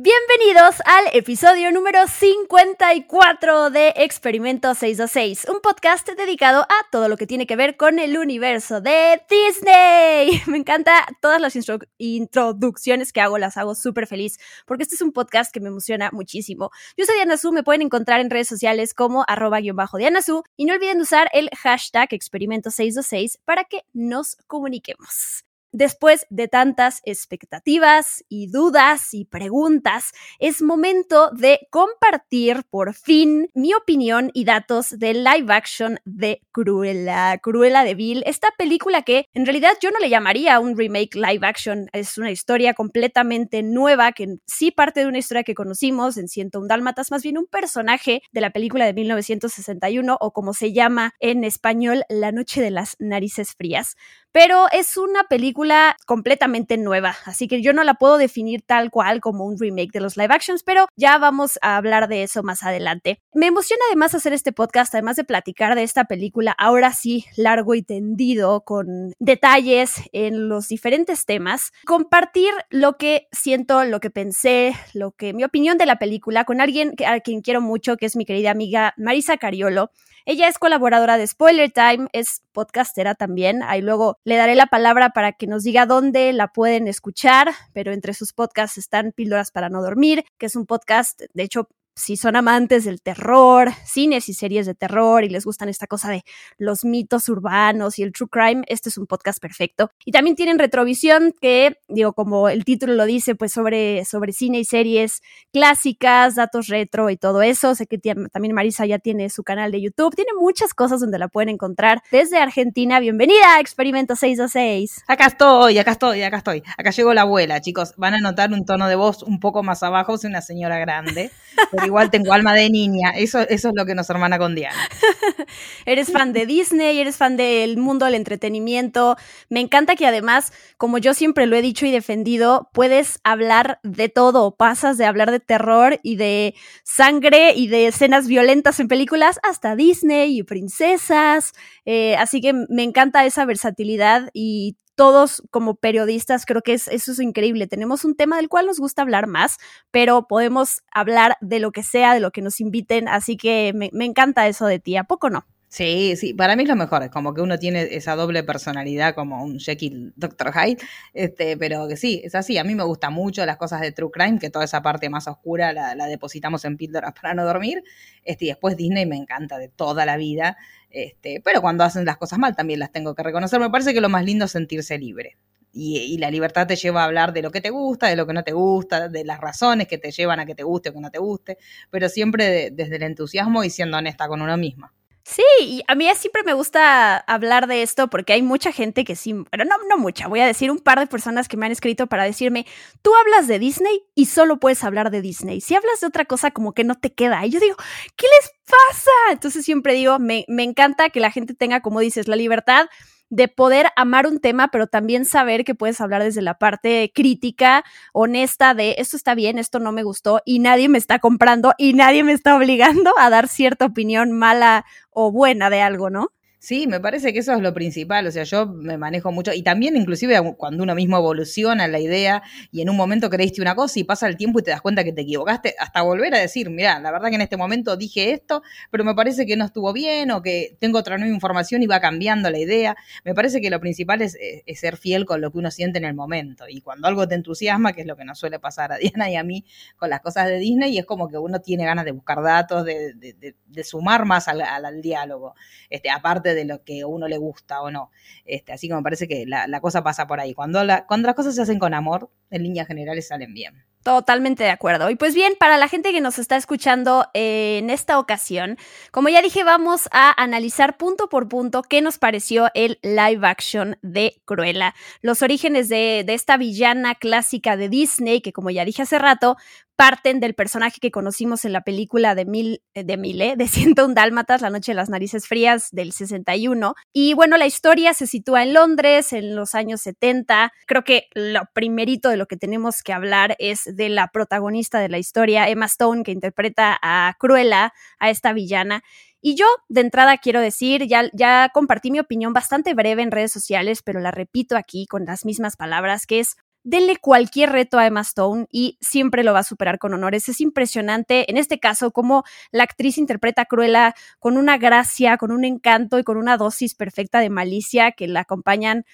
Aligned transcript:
Bienvenidos 0.00 0.76
al 0.84 1.06
episodio 1.12 1.72
número 1.72 2.06
54 2.06 3.70
de 3.70 3.92
Experimento 3.96 4.72
626, 4.72 5.46
un 5.52 5.60
podcast 5.60 6.08
dedicado 6.08 6.60
a 6.62 6.86
todo 6.92 7.08
lo 7.08 7.16
que 7.16 7.26
tiene 7.26 7.48
que 7.48 7.56
ver 7.56 7.76
con 7.76 7.98
el 7.98 8.16
universo 8.16 8.80
de 8.80 9.20
Disney. 9.28 10.40
Me 10.46 10.58
encanta 10.58 11.04
todas 11.20 11.40
las 11.40 11.56
intro- 11.56 11.84
introducciones 11.98 13.12
que 13.12 13.20
hago, 13.20 13.38
las 13.38 13.56
hago 13.56 13.74
súper 13.74 14.06
feliz, 14.06 14.38
porque 14.66 14.84
este 14.84 14.94
es 14.94 15.02
un 15.02 15.10
podcast 15.10 15.52
que 15.52 15.58
me 15.58 15.66
emociona 15.66 16.10
muchísimo. 16.12 16.70
Yo 16.96 17.04
soy 17.04 17.16
Diana 17.16 17.36
Su, 17.36 17.50
me 17.50 17.64
pueden 17.64 17.82
encontrar 17.82 18.20
en 18.20 18.30
redes 18.30 18.46
sociales 18.46 18.94
como 18.94 19.24
arroba 19.26 19.58
guion 19.58 19.74
bajo 19.74 19.98
Diana 19.98 20.20
y 20.56 20.64
no 20.64 20.74
olviden 20.74 21.00
usar 21.00 21.28
el 21.32 21.50
hashtag 21.60 22.14
Experimento 22.14 22.70
626 22.70 23.40
para 23.44 23.64
que 23.64 23.82
nos 23.94 24.36
comuniquemos. 24.46 25.47
Después 25.72 26.26
de 26.30 26.48
tantas 26.48 27.02
expectativas 27.04 28.24
y 28.30 28.50
dudas 28.50 29.12
y 29.12 29.26
preguntas, 29.26 30.12
es 30.38 30.62
momento 30.62 31.30
de 31.32 31.68
compartir 31.70 32.64
por 32.70 32.94
fin 32.94 33.50
mi 33.52 33.74
opinión 33.74 34.30
y 34.32 34.44
datos 34.44 34.98
del 34.98 35.24
live 35.24 35.52
action 35.52 35.98
de 36.06 36.40
Cruella, 36.52 37.36
Cruella 37.42 37.84
de 37.84 37.94
Vil, 37.94 38.22
esta 38.24 38.48
película 38.56 39.02
que 39.02 39.26
en 39.34 39.44
realidad 39.44 39.72
yo 39.82 39.90
no 39.90 39.98
le 39.98 40.08
llamaría 40.08 40.58
un 40.58 40.74
remake 40.74 41.14
live 41.14 41.46
action, 41.46 41.90
es 41.92 42.16
una 42.16 42.30
historia 42.30 42.72
completamente 42.72 43.62
nueva 43.62 44.12
que 44.12 44.38
sí 44.46 44.70
parte 44.70 45.00
de 45.00 45.06
una 45.06 45.18
historia 45.18 45.44
que 45.44 45.54
conocimos 45.54 46.16
en 46.16 46.28
101 46.28 46.66
Dálmatas, 46.66 47.10
más 47.10 47.22
bien 47.22 47.36
un 47.36 47.46
personaje 47.46 48.22
de 48.32 48.40
la 48.40 48.50
película 48.50 48.86
de 48.86 48.94
1961 48.94 50.16
o 50.18 50.32
como 50.32 50.54
se 50.54 50.72
llama 50.72 51.12
en 51.20 51.44
español, 51.44 52.04
La 52.08 52.32
Noche 52.32 52.62
de 52.62 52.70
las 52.70 52.96
Narices 52.98 53.52
Frías 53.54 53.96
pero 54.40 54.66
es 54.70 54.96
una 54.96 55.24
película 55.24 55.96
completamente 56.06 56.76
nueva, 56.76 57.16
así 57.24 57.48
que 57.48 57.60
yo 57.60 57.72
no 57.72 57.82
la 57.82 57.94
puedo 57.94 58.18
definir 58.18 58.62
tal 58.62 58.92
cual 58.92 59.20
como 59.20 59.44
un 59.44 59.58
remake 59.58 59.90
de 59.90 59.98
los 59.98 60.16
live 60.16 60.32
actions, 60.32 60.62
pero 60.62 60.86
ya 60.94 61.18
vamos 61.18 61.58
a 61.60 61.76
hablar 61.76 62.06
de 62.06 62.22
eso 62.22 62.44
más 62.44 62.62
adelante. 62.62 63.20
Me 63.34 63.46
emociona 63.46 63.82
además 63.88 64.14
hacer 64.14 64.32
este 64.32 64.52
podcast, 64.52 64.94
además 64.94 65.16
de 65.16 65.24
platicar 65.24 65.74
de 65.74 65.82
esta 65.82 66.04
película, 66.04 66.54
ahora 66.56 66.92
sí, 66.92 67.24
largo 67.36 67.74
y 67.74 67.82
tendido, 67.82 68.60
con 68.60 69.10
detalles 69.18 69.94
en 70.12 70.48
los 70.48 70.68
diferentes 70.68 71.26
temas, 71.26 71.72
compartir 71.84 72.52
lo 72.70 72.96
que 72.96 73.26
siento, 73.32 73.82
lo 73.82 73.98
que 73.98 74.10
pensé, 74.10 74.72
lo 74.94 75.10
que 75.10 75.32
mi 75.32 75.42
opinión 75.42 75.78
de 75.78 75.86
la 75.86 75.98
película 75.98 76.44
con 76.44 76.60
alguien 76.60 76.94
a 77.04 77.18
quien 77.18 77.40
quiero 77.40 77.60
mucho, 77.60 77.96
que 77.96 78.06
es 78.06 78.14
mi 78.14 78.24
querida 78.24 78.52
amiga 78.52 78.94
Marisa 78.98 79.36
Cariolo. 79.36 79.90
Ella 80.30 80.46
es 80.46 80.58
colaboradora 80.58 81.16
de 81.16 81.26
Spoiler 81.26 81.70
Time, 81.70 82.08
es 82.12 82.42
podcastera 82.52 83.14
también. 83.14 83.62
Ahí 83.62 83.80
luego 83.80 84.18
le 84.28 84.36
daré 84.36 84.54
la 84.54 84.66
palabra 84.66 85.08
para 85.10 85.32
que 85.32 85.46
nos 85.46 85.64
diga 85.64 85.86
dónde 85.86 86.34
la 86.34 86.48
pueden 86.48 86.86
escuchar, 86.86 87.50
pero 87.72 87.92
entre 87.92 88.12
sus 88.12 88.34
podcasts 88.34 88.76
están 88.76 89.12
Píldoras 89.12 89.50
para 89.50 89.70
no 89.70 89.80
dormir, 89.80 90.22
que 90.36 90.46
es 90.46 90.54
un 90.54 90.66
podcast, 90.66 91.22
de 91.32 91.42
hecho, 91.42 91.68
si 91.98 92.16
son 92.16 92.36
amantes 92.36 92.84
del 92.84 93.02
terror, 93.02 93.70
cines 93.84 94.28
y 94.28 94.34
series 94.34 94.66
de 94.66 94.74
terror 94.74 95.24
y 95.24 95.28
les 95.28 95.44
gustan 95.44 95.68
esta 95.68 95.86
cosa 95.86 96.10
de 96.10 96.24
los 96.56 96.84
mitos 96.84 97.28
urbanos 97.28 97.98
y 97.98 98.02
el 98.02 98.12
true 98.12 98.28
crime, 98.30 98.62
este 98.68 98.88
es 98.88 98.98
un 98.98 99.06
podcast 99.06 99.40
perfecto. 99.40 99.90
Y 100.04 100.12
también 100.12 100.36
tienen 100.36 100.58
Retrovisión, 100.58 101.34
que, 101.40 101.76
digo, 101.88 102.12
como 102.12 102.48
el 102.48 102.64
título 102.64 102.94
lo 102.94 103.04
dice, 103.04 103.34
pues 103.34 103.52
sobre, 103.52 104.04
sobre 104.04 104.32
cine 104.32 104.60
y 104.60 104.64
series 104.64 105.20
clásicas, 105.52 106.36
datos 106.36 106.68
retro 106.68 107.10
y 107.10 107.16
todo 107.16 107.42
eso. 107.42 107.74
Sé 107.74 107.86
que 107.86 107.98
también 107.98 108.54
Marisa 108.54 108.86
ya 108.86 108.98
tiene 108.98 109.28
su 109.28 109.42
canal 109.42 109.72
de 109.72 109.82
YouTube, 109.82 110.14
tiene 110.14 110.32
muchas 110.38 110.74
cosas 110.74 111.00
donde 111.00 111.18
la 111.18 111.28
pueden 111.28 111.48
encontrar. 111.48 112.02
Desde 112.12 112.38
Argentina, 112.38 113.00
bienvenida 113.00 113.56
a 113.56 113.60
Experimento 113.60 114.14
626. 114.14 115.04
Acá 115.08 115.26
estoy, 115.26 115.78
acá 115.78 115.92
estoy, 115.92 116.22
acá 116.22 116.38
estoy. 116.38 116.62
Acá 116.76 116.90
llegó 116.90 117.12
la 117.12 117.22
abuela, 117.22 117.60
chicos. 117.60 117.94
Van 117.96 118.14
a 118.14 118.18
notar 118.18 118.52
un 118.52 118.64
tono 118.64 118.88
de 118.88 118.94
voz 118.94 119.22
un 119.22 119.40
poco 119.40 119.62
más 119.62 119.82
abajo, 119.82 120.16
soy 120.16 120.30
una 120.30 120.42
señora 120.42 120.78
grande, 120.78 121.30
igual 121.88 122.10
tengo 122.10 122.32
alma 122.32 122.54
de 122.54 122.70
niña. 122.70 123.10
Eso, 123.16 123.40
eso 123.40 123.68
es 123.68 123.74
lo 123.74 123.84
que 123.84 123.94
nos 123.94 124.08
hermana 124.08 124.38
con 124.38 124.54
Diana. 124.54 124.76
eres 125.86 126.12
fan 126.12 126.32
de 126.32 126.46
Disney, 126.46 127.00
eres 127.00 127.16
fan 127.16 127.36
del 127.36 127.76
mundo 127.76 128.04
del 128.04 128.14
entretenimiento. 128.14 129.16
Me 129.48 129.60
encanta 129.60 129.96
que 129.96 130.06
además, 130.06 130.52
como 130.76 130.98
yo 130.98 131.14
siempre 131.14 131.46
lo 131.46 131.56
he 131.56 131.62
dicho 131.62 131.86
y 131.86 131.90
defendido, 131.90 132.70
puedes 132.72 133.20
hablar 133.24 133.80
de 133.82 134.08
todo. 134.08 134.56
Pasas 134.56 134.98
de 134.98 135.06
hablar 135.06 135.30
de 135.30 135.40
terror 135.40 135.98
y 136.02 136.16
de 136.16 136.54
sangre 136.84 137.52
y 137.54 137.68
de 137.68 137.88
escenas 137.88 138.28
violentas 138.28 138.78
en 138.80 138.88
películas 138.88 139.40
hasta 139.42 139.74
Disney 139.74 140.38
y 140.38 140.42
princesas. 140.42 141.52
Eh, 141.84 142.16
así 142.16 142.40
que 142.40 142.52
me 142.52 142.82
encanta 142.82 143.24
esa 143.26 143.44
versatilidad 143.44 144.30
y 144.32 144.76
todos 144.98 145.44
como 145.52 145.76
periodistas 145.76 146.44
creo 146.44 146.60
que 146.60 146.72
es, 146.72 146.88
eso 146.88 147.12
es 147.12 147.20
increíble. 147.20 147.68
Tenemos 147.68 148.04
un 148.04 148.16
tema 148.16 148.36
del 148.36 148.48
cual 148.48 148.66
nos 148.66 148.80
gusta 148.80 149.02
hablar 149.02 149.28
más, 149.28 149.58
pero 149.92 150.26
podemos 150.26 150.82
hablar 150.90 151.36
de 151.40 151.60
lo 151.60 151.70
que 151.70 151.84
sea, 151.84 152.14
de 152.14 152.20
lo 152.20 152.32
que 152.32 152.42
nos 152.42 152.58
inviten, 152.58 153.06
así 153.06 153.36
que 153.36 153.72
me, 153.74 154.04
encanta 154.04 154.48
eso 154.48 154.66
de 154.66 154.80
ti, 154.80 154.96
¿a 154.96 155.04
poco 155.04 155.30
no? 155.30 155.46
Sí, 155.68 156.16
sí, 156.16 156.34
para 156.34 156.56
mí 156.56 156.64
es 156.64 156.68
lo 156.68 156.74
mejor, 156.74 157.04
es 157.04 157.10
como 157.10 157.32
que 157.32 157.42
uno 157.42 157.60
tiene 157.60 157.82
esa 157.94 158.16
doble 158.16 158.42
personalidad 158.42 159.14
como 159.14 159.44
un 159.44 159.60
Jekyll 159.60 160.14
Dr. 160.16 160.52
Hyde, 160.52 160.78
este, 161.14 161.56
pero 161.56 161.86
que 161.86 161.96
sí, 161.96 162.20
es 162.24 162.34
así, 162.34 162.58
a 162.58 162.64
mí 162.64 162.74
me 162.74 162.82
gusta 162.82 163.10
mucho 163.10 163.46
las 163.46 163.56
cosas 163.56 163.82
de 163.82 163.92
True 163.92 164.10
Crime, 164.10 164.38
que 164.40 164.50
toda 164.50 164.64
esa 164.64 164.82
parte 164.82 165.10
más 165.10 165.28
oscura 165.28 165.72
la, 165.72 165.94
la 165.94 166.06
depositamos 166.06 166.64
en 166.64 166.76
píldoras 166.76 167.12
para 167.12 167.34
no 167.34 167.44
dormir, 167.44 167.84
este, 168.24 168.46
y 168.46 168.48
después 168.48 168.76
Disney 168.76 169.06
me 169.06 169.16
encanta 169.16 169.58
de 169.58 169.68
toda 169.68 170.06
la 170.06 170.16
vida, 170.16 170.56
este, 170.90 171.40
pero 171.44 171.60
cuando 171.60 171.84
hacen 171.84 172.04
las 172.04 172.16
cosas 172.16 172.38
mal 172.38 172.56
también 172.56 172.80
las 172.80 172.92
tengo 172.92 173.14
que 173.14 173.22
reconocer, 173.22 173.60
me 173.60 173.70
parece 173.70 173.94
que 173.94 174.00
lo 174.00 174.08
más 174.08 174.24
lindo 174.24 174.46
es 174.46 174.52
sentirse 174.52 174.98
libre. 174.98 175.36
Y, 175.70 175.98
y, 175.98 176.18
la 176.18 176.30
libertad 176.30 176.66
te 176.66 176.76
lleva 176.76 177.02
a 177.02 177.04
hablar 177.04 177.34
de 177.34 177.42
lo 177.42 177.50
que 177.50 177.60
te 177.60 177.68
gusta, 177.70 178.06
de 178.08 178.16
lo 178.16 178.26
que 178.26 178.32
no 178.32 178.42
te 178.42 178.52
gusta, 178.52 179.08
de 179.08 179.24
las 179.24 179.38
razones 179.38 179.86
que 179.86 179.98
te 179.98 180.10
llevan 180.10 180.40
a 180.40 180.46
que 180.46 180.54
te 180.54 180.62
guste 180.62 180.88
o 180.88 180.94
que 180.94 181.00
no 181.00 181.10
te 181.10 181.18
guste, 181.18 181.58
pero 181.90 182.08
siempre 182.08 182.48
de, 182.48 182.70
desde 182.70 182.96
el 182.96 183.02
entusiasmo 183.02 183.62
y 183.64 183.70
siendo 183.70 183.98
honesta 183.98 184.28
con 184.28 184.40
uno 184.40 184.56
misma. 184.56 184.94
Sí, 185.30 185.42
y 185.60 185.82
a 185.86 185.94
mí 185.94 186.08
siempre 186.16 186.42
me 186.42 186.54
gusta 186.54 187.18
hablar 187.18 187.66
de 187.66 187.82
esto 187.82 188.08
porque 188.08 188.32
hay 188.32 188.40
mucha 188.40 188.72
gente 188.72 189.04
que 189.04 189.14
sí, 189.14 189.34
pero 189.50 189.66
no, 189.66 189.76
no 189.86 189.98
mucha, 189.98 190.26
voy 190.26 190.40
a 190.40 190.46
decir 190.46 190.70
un 190.70 190.78
par 190.78 190.98
de 190.98 191.06
personas 191.06 191.48
que 191.48 191.58
me 191.58 191.66
han 191.66 191.72
escrito 191.72 192.06
para 192.06 192.24
decirme, 192.24 192.64
tú 193.02 193.10
hablas 193.14 193.46
de 193.46 193.58
Disney 193.58 194.06
y 194.14 194.24
solo 194.24 194.58
puedes 194.58 194.82
hablar 194.84 195.10
de 195.10 195.20
Disney. 195.20 195.60
Si 195.60 195.74
hablas 195.74 196.00
de 196.00 196.06
otra 196.06 196.24
cosa 196.24 196.50
como 196.50 196.72
que 196.72 196.82
no 196.82 196.94
te 196.94 197.12
queda. 197.12 197.44
Y 197.44 197.50
yo 197.50 197.60
digo, 197.60 197.76
¿qué 198.16 198.26
les 198.40 198.52
pasa? 198.64 199.10
Entonces 199.30 199.66
siempre 199.66 199.92
digo, 199.92 200.18
me, 200.18 200.46
me 200.48 200.62
encanta 200.62 201.10
que 201.10 201.20
la 201.20 201.30
gente 201.30 201.52
tenga, 201.52 201.82
como 201.82 202.00
dices, 202.00 202.26
la 202.26 202.36
libertad 202.36 202.88
de 203.30 203.48
poder 203.48 203.88
amar 203.96 204.26
un 204.26 204.40
tema, 204.40 204.68
pero 204.68 204.86
también 204.86 205.24
saber 205.24 205.64
que 205.64 205.74
puedes 205.74 206.00
hablar 206.00 206.22
desde 206.22 206.42
la 206.42 206.54
parte 206.54 207.12
crítica, 207.14 207.84
honesta 208.12 208.74
de 208.74 208.96
esto 208.98 209.16
está 209.16 209.34
bien, 209.34 209.58
esto 209.58 209.78
no 209.80 209.92
me 209.92 210.02
gustó 210.02 210.40
y 210.44 210.58
nadie 210.58 210.88
me 210.88 210.98
está 210.98 211.18
comprando 211.18 211.72
y 211.78 211.92
nadie 211.94 212.24
me 212.24 212.32
está 212.32 212.56
obligando 212.56 213.12
a 213.18 213.30
dar 213.30 213.48
cierta 213.48 213.86
opinión 213.86 214.32
mala 214.32 214.84
o 215.10 215.32
buena 215.32 215.70
de 215.70 215.82
algo, 215.82 216.10
¿no? 216.10 216.32
Sí, 216.60 216.88
me 216.88 216.98
parece 216.98 217.32
que 217.32 217.38
eso 217.38 217.52
es 217.52 217.60
lo 217.60 217.72
principal, 217.72 218.26
o 218.26 218.32
sea, 218.32 218.42
yo 218.42 218.66
me 218.66 218.98
manejo 218.98 219.30
mucho 219.30 219.52
y 219.52 219.62
también 219.62 219.96
inclusive 219.96 220.36
cuando 220.56 220.82
uno 220.82 220.96
mismo 220.96 221.16
evoluciona 221.16 221.84
en 221.84 221.92
la 221.92 222.00
idea 222.00 222.42
y 222.72 222.80
en 222.80 222.90
un 222.90 222.96
momento 222.96 223.30
creíste 223.30 223.62
una 223.62 223.76
cosa 223.76 224.00
y 224.00 224.02
pasa 224.02 224.26
el 224.26 224.36
tiempo 224.36 224.58
y 224.58 224.64
te 224.64 224.72
das 224.72 224.80
cuenta 224.80 225.04
que 225.04 225.12
te 225.12 225.20
equivocaste, 225.20 225.76
hasta 225.78 226.02
volver 226.02 226.34
a 226.34 226.38
decir, 226.38 226.68
mira, 226.68 226.98
la 226.98 227.12
verdad 227.12 227.28
que 227.28 227.36
en 227.36 227.42
este 227.42 227.56
momento 227.56 227.96
dije 227.96 228.32
esto, 228.32 228.62
pero 228.90 229.04
me 229.04 229.14
parece 229.14 229.46
que 229.46 229.56
no 229.56 229.64
estuvo 229.66 229.92
bien 229.92 230.32
o 230.32 230.42
que 230.42 230.76
tengo 230.80 230.98
otra 230.98 231.16
nueva 231.16 231.32
información 231.32 231.80
y 231.84 231.86
va 231.86 232.00
cambiando 232.00 232.50
la 232.50 232.58
idea. 232.58 232.96
Me 233.24 233.34
parece 233.36 233.60
que 233.60 233.70
lo 233.70 233.78
principal 233.78 234.20
es, 234.20 234.36
ser 234.74 234.96
fiel 234.96 235.26
con 235.26 235.40
lo 235.40 235.52
que 235.52 235.58
uno 235.58 235.70
siente 235.70 235.98
en 235.98 236.04
el 236.06 236.14
momento 236.14 236.64
y 236.68 236.80
cuando 236.80 237.06
algo 237.06 237.28
te 237.28 237.36
entusiasma, 237.36 237.92
que 237.92 238.00
es 238.00 238.06
lo 238.08 238.16
que 238.16 238.24
nos 238.24 238.36
suele 238.36 238.58
pasar 238.58 238.90
a 238.90 238.96
Diana 238.98 239.30
y 239.30 239.36
a 239.36 239.44
mí 239.44 239.64
con 239.96 240.10
las 240.10 240.20
cosas 240.22 240.48
de 240.48 240.58
Disney, 240.58 240.98
es 240.98 241.06
como 241.06 241.28
que 241.28 241.38
uno 241.38 241.60
tiene 241.60 241.84
ganas 241.84 242.04
de 242.04 242.10
buscar 242.10 242.42
datos, 242.42 242.84
de, 242.84 243.14
de, 243.14 243.32
de, 243.34 243.54
de 243.64 243.84
sumar 243.84 244.24
más 244.24 244.48
al, 244.48 244.60
al, 244.62 244.84
al 244.84 245.00
diálogo, 245.00 245.54
este, 245.88 246.10
aparte 246.10 246.47
de 246.54 246.64
lo 246.64 246.82
que 246.84 247.02
a 247.02 247.06
uno 247.06 247.28
le 247.28 247.38
gusta 247.38 247.80
o 247.82 247.90
no. 247.90 248.10
Este, 248.44 248.72
así 248.72 248.88
que 248.88 248.94
me 248.94 249.02
parece 249.02 249.28
que 249.28 249.44
la, 249.46 249.80
cosa 249.80 250.02
pasa 250.02 250.26
por 250.26 250.40
ahí. 250.40 250.54
Cuando, 250.54 250.82
la, 250.84 251.06
las 251.08 251.34
cosas 251.34 251.54
se 251.54 251.62
hacen 251.62 251.78
con 251.78 251.94
amor, 251.94 252.30
en 252.50 252.62
líneas 252.62 252.86
generales 252.86 253.28
salen 253.28 253.54
bien. 253.54 253.84
Totalmente 254.02 254.64
de 254.64 254.70
acuerdo. 254.70 255.10
Y 255.10 255.16
pues 255.16 255.34
bien, 255.34 255.54
para 255.58 255.76
la 255.76 255.88
gente 255.88 256.12
que 256.12 256.20
nos 256.20 256.38
está 256.38 256.56
escuchando 256.56 257.26
eh, 257.34 257.78
en 257.78 257.90
esta 257.90 258.18
ocasión, 258.18 258.78
como 259.10 259.28
ya 259.28 259.42
dije, 259.42 259.64
vamos 259.64 260.08
a 260.12 260.40
analizar 260.40 260.96
punto 260.96 261.28
por 261.28 261.48
punto 261.48 261.82
qué 261.82 262.00
nos 262.00 262.16
pareció 262.16 262.70
el 262.74 262.98
live 263.02 263.46
action 263.46 263.98
de 264.02 264.40
Cruella. 264.44 264.94
Los 265.20 265.42
orígenes 265.42 265.88
de 265.88 266.24
esta 266.28 266.56
villana 266.56 267.16
clásica 267.16 267.76
de 267.76 267.88
Disney, 267.88 268.40
que 268.40 268.52
como 268.52 268.70
ya 268.70 268.84
dije 268.84 269.02
hace 269.02 269.18
rato, 269.18 269.56
parten 269.98 270.38
del 270.38 270.54
personaje 270.54 271.00
que 271.00 271.10
conocimos 271.10 271.64
en 271.64 271.72
la 271.72 271.80
película 271.80 272.36
de 272.36 272.44
Mil, 272.44 272.82
eh, 272.94 273.02
de 273.02 273.16
Mil, 273.16 273.38
de 273.56 273.66
101 273.66 274.14
Dálmatas, 274.14 274.60
La 274.62 274.70
Noche 274.70 274.92
de 274.92 274.96
las 274.96 275.08
Narices 275.08 275.48
Frías 275.48 275.88
del 275.90 276.12
61. 276.12 276.94
Y 277.12 277.34
bueno, 277.34 277.56
la 277.56 277.66
historia 277.66 278.14
se 278.14 278.28
sitúa 278.28 278.62
en 278.62 278.74
Londres 278.74 279.32
en 279.32 279.56
los 279.56 279.74
años 279.74 280.00
70. 280.02 280.72
Creo 280.86 281.02
que 281.02 281.26
lo 281.34 281.62
primerito 281.74 282.28
de 282.28 282.36
lo 282.36 282.46
que 282.46 282.56
tenemos 282.56 283.02
que 283.02 283.12
hablar 283.12 283.56
es 283.58 283.82
de 283.92 284.08
la 284.08 284.28
protagonista 284.28 285.00
de 285.00 285.08
la 285.08 285.18
historia, 285.18 285.68
Emma 285.68 285.86
Stone, 285.86 286.22
que 286.22 286.30
interpreta 286.30 286.96
a 287.02 287.34
Cruella, 287.36 287.92
a 288.20 288.30
esta 288.30 288.52
villana. 288.52 289.02
Y 289.40 289.56
yo, 289.56 289.66
de 289.88 290.02
entrada, 290.02 290.38
quiero 290.38 290.60
decir, 290.60 291.08
ya, 291.08 291.28
ya 291.32 291.70
compartí 291.74 292.12
mi 292.12 292.20
opinión 292.20 292.52
bastante 292.52 292.94
breve 292.94 293.22
en 293.22 293.32
redes 293.32 293.50
sociales, 293.50 294.02
pero 294.04 294.20
la 294.20 294.30
repito 294.30 294.76
aquí 294.76 295.06
con 295.06 295.24
las 295.24 295.44
mismas 295.44 295.76
palabras, 295.76 296.24
que 296.24 296.38
es 296.38 296.56
denle 296.88 297.18
cualquier 297.18 297.70
reto 297.70 297.98
a 297.98 298.06
Emma 298.06 298.22
Stone 298.22 298.66
y 298.72 298.96
siempre 299.02 299.44
lo 299.44 299.52
va 299.52 299.58
a 299.58 299.64
superar 299.64 299.98
con 299.98 300.14
honores. 300.14 300.48
Es 300.48 300.62
impresionante, 300.62 301.50
en 301.50 301.58
este 301.58 301.78
caso, 301.78 302.12
cómo 302.12 302.44
la 302.72 302.84
actriz 302.84 303.18
interpreta 303.18 303.62
a 303.62 303.64
Cruella 303.66 304.14
con 304.38 304.56
una 304.56 304.78
gracia, 304.78 305.36
con 305.36 305.52
un 305.52 305.66
encanto 305.66 306.18
y 306.18 306.24
con 306.24 306.38
una 306.38 306.56
dosis 306.56 306.94
perfecta 306.94 307.40
de 307.40 307.50
malicia 307.50 308.12
que 308.12 308.26
la 308.26 308.40
acompañan 308.40 309.04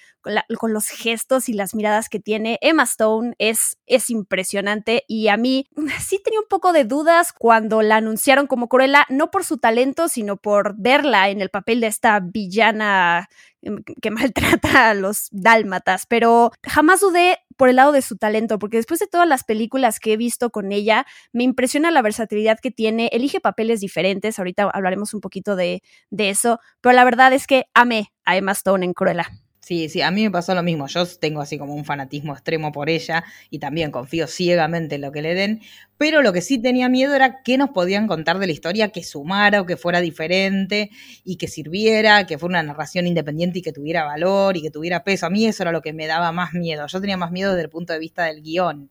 con, 0.58 0.72
los 0.72 0.88
gestos 0.88 1.48
y 1.48 1.52
las 1.52 1.74
miradas 1.74 2.08
que 2.08 2.20
tiene. 2.20 2.58
Emma 2.60 2.84
Stone 2.84 3.34
es, 3.38 3.78
es 3.86 4.10
impresionante 4.10 5.04
y 5.06 5.28
a 5.28 5.36
mí 5.36 5.68
sí 6.00 6.20
tenía 6.22 6.40
un 6.40 6.48
poco 6.48 6.72
de 6.72 6.84
dudas 6.84 7.32
cuando 7.32 7.82
la 7.82 7.96
anunciaron 7.96 8.46
como 8.46 8.68
Cruella, 8.68 9.06
no 9.08 9.30
por 9.30 9.44
su 9.44 9.58
talento, 9.58 10.08
sino 10.08 10.36
por 10.36 10.74
verla 10.76 11.28
en 11.28 11.40
el 11.40 11.50
papel 11.50 11.80
de 11.80 11.88
esta 11.88 12.20
villana 12.20 13.28
em, 13.62 13.82
que 14.00 14.10
maltrata 14.10 14.90
a 14.90 14.94
los 14.94 15.28
dálmatas, 15.30 16.06
pero 16.06 16.50
jamás 16.62 17.00
dudé 17.00 17.38
por 17.56 17.68
el 17.68 17.76
lado 17.76 17.92
de 17.92 18.02
su 18.02 18.16
talento, 18.16 18.58
porque 18.58 18.78
después 18.78 18.98
de 19.00 19.06
todas 19.06 19.28
las 19.28 19.44
películas 19.44 20.00
que 20.00 20.14
he 20.14 20.16
visto 20.16 20.50
con 20.50 20.72
ella, 20.72 21.06
me 21.32 21.44
impresiona 21.44 21.92
la 21.92 22.02
versatilidad 22.02 22.58
que 22.60 22.72
tiene, 22.72 23.08
elige 23.12 23.40
papeles 23.40 23.80
diferentes, 23.80 24.38
ahorita 24.38 24.70
hablaremos 24.72 25.14
un 25.14 25.20
poquito 25.20 25.54
de, 25.54 25.82
de 26.10 26.30
eso, 26.30 26.58
pero 26.80 26.94
la 26.94 27.04
verdad 27.04 27.32
es 27.32 27.46
que 27.46 27.66
amé 27.74 28.12
a 28.24 28.36
Emma 28.36 28.52
Stone 28.52 28.84
en 28.84 28.92
Cruella. 28.92 29.43
Sí, 29.64 29.88
sí, 29.88 30.02
a 30.02 30.10
mí 30.10 30.22
me 30.24 30.30
pasó 30.30 30.54
lo 30.54 30.62
mismo. 30.62 30.86
Yo 30.88 31.06
tengo 31.06 31.40
así 31.40 31.56
como 31.56 31.74
un 31.74 31.86
fanatismo 31.86 32.34
extremo 32.34 32.70
por 32.70 32.90
ella 32.90 33.24
y 33.48 33.60
también 33.60 33.90
confío 33.90 34.26
ciegamente 34.26 34.96
en 34.96 35.00
lo 35.00 35.10
que 35.10 35.22
le 35.22 35.34
den. 35.34 35.62
Pero 35.96 36.20
lo 36.20 36.34
que 36.34 36.42
sí 36.42 36.58
tenía 36.60 36.90
miedo 36.90 37.14
era 37.14 37.40
qué 37.42 37.56
nos 37.56 37.70
podían 37.70 38.06
contar 38.06 38.38
de 38.38 38.46
la 38.46 38.52
historia 38.52 38.90
que 38.90 39.02
sumara 39.02 39.62
o 39.62 39.66
que 39.66 39.78
fuera 39.78 40.02
diferente 40.02 40.90
y 41.24 41.36
que 41.36 41.48
sirviera, 41.48 42.26
que 42.26 42.36
fuera 42.36 42.60
una 42.60 42.62
narración 42.62 43.06
independiente 43.06 43.60
y 43.60 43.62
que 43.62 43.72
tuviera 43.72 44.04
valor 44.04 44.58
y 44.58 44.62
que 44.62 44.70
tuviera 44.70 45.02
peso. 45.02 45.24
A 45.26 45.30
mí 45.30 45.46
eso 45.46 45.62
era 45.62 45.72
lo 45.72 45.80
que 45.80 45.94
me 45.94 46.06
daba 46.06 46.30
más 46.30 46.52
miedo. 46.52 46.86
Yo 46.86 47.00
tenía 47.00 47.16
más 47.16 47.30
miedo 47.30 47.52
desde 47.52 47.62
el 47.64 47.70
punto 47.70 47.94
de 47.94 47.98
vista 48.00 48.24
del 48.24 48.42
guion. 48.42 48.90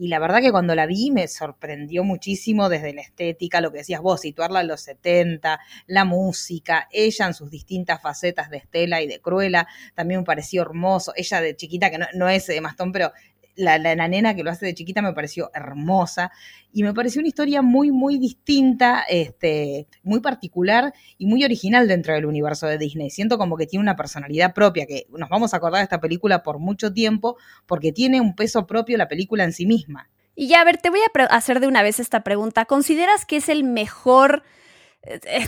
Y 0.00 0.08
la 0.08 0.18
verdad 0.18 0.40
que 0.40 0.50
cuando 0.50 0.74
la 0.74 0.86
vi 0.86 1.10
me 1.10 1.28
sorprendió 1.28 2.04
muchísimo 2.04 2.70
desde 2.70 2.94
la 2.94 3.02
estética, 3.02 3.60
lo 3.60 3.70
que 3.70 3.80
decías 3.80 4.00
vos, 4.00 4.22
situarla 4.22 4.62
en 4.62 4.68
los 4.68 4.80
70, 4.80 5.60
la 5.88 6.06
música, 6.06 6.88
ella 6.90 7.26
en 7.26 7.34
sus 7.34 7.50
distintas 7.50 8.00
facetas 8.00 8.48
de 8.48 8.56
Estela 8.56 9.02
y 9.02 9.06
de 9.06 9.20
Cruella, 9.20 9.68
también 9.94 10.20
me 10.20 10.24
pareció 10.24 10.62
hermoso. 10.62 11.12
Ella 11.16 11.42
de 11.42 11.54
chiquita, 11.54 11.90
que 11.90 11.98
no, 11.98 12.06
no 12.14 12.30
es 12.30 12.46
de 12.46 12.62
Mastón, 12.62 12.92
pero 12.92 13.12
la, 13.60 14.08
nena 14.08 14.34
que 14.34 14.42
lo 14.42 14.50
hace 14.50 14.66
de 14.66 14.74
chiquita 14.74 15.02
me 15.02 15.12
pareció 15.12 15.50
hermosa 15.54 16.32
y 16.72 16.82
me 16.82 16.94
pareció 16.94 17.20
una 17.20 17.28
historia 17.28 17.62
muy, 17.62 17.90
muy 17.90 18.18
distinta, 18.18 19.04
este, 19.08 19.86
muy 20.02 20.20
particular 20.20 20.92
y 21.18 21.26
muy 21.26 21.44
original 21.44 21.86
dentro 21.86 22.14
del 22.14 22.26
universo 22.26 22.66
de 22.66 22.78
Disney. 22.78 23.10
Siento 23.10 23.38
como 23.38 23.56
que 23.56 23.66
tiene 23.66 23.82
una 23.82 23.96
personalidad 23.96 24.54
propia, 24.54 24.86
que 24.86 25.06
nos 25.10 25.28
vamos 25.28 25.54
a 25.54 25.58
acordar 25.58 25.80
de 25.80 25.84
esta 25.84 26.00
película 26.00 26.42
por 26.42 26.58
mucho 26.58 26.92
tiempo 26.92 27.36
porque 27.66 27.92
tiene 27.92 28.20
un 28.20 28.34
peso 28.34 28.66
propio 28.66 28.96
la 28.96 29.08
película 29.08 29.44
en 29.44 29.52
sí 29.52 29.66
misma. 29.66 30.08
Y 30.34 30.48
ya, 30.48 30.60
a 30.60 30.64
ver, 30.64 30.78
te 30.78 30.90
voy 30.90 31.00
a 31.00 31.24
hacer 31.24 31.60
de 31.60 31.66
una 31.66 31.82
vez 31.82 32.00
esta 32.00 32.22
pregunta. 32.22 32.64
¿Consideras 32.64 33.26
que 33.26 33.36
es 33.36 33.48
el 33.48 33.64
mejor 33.64 34.42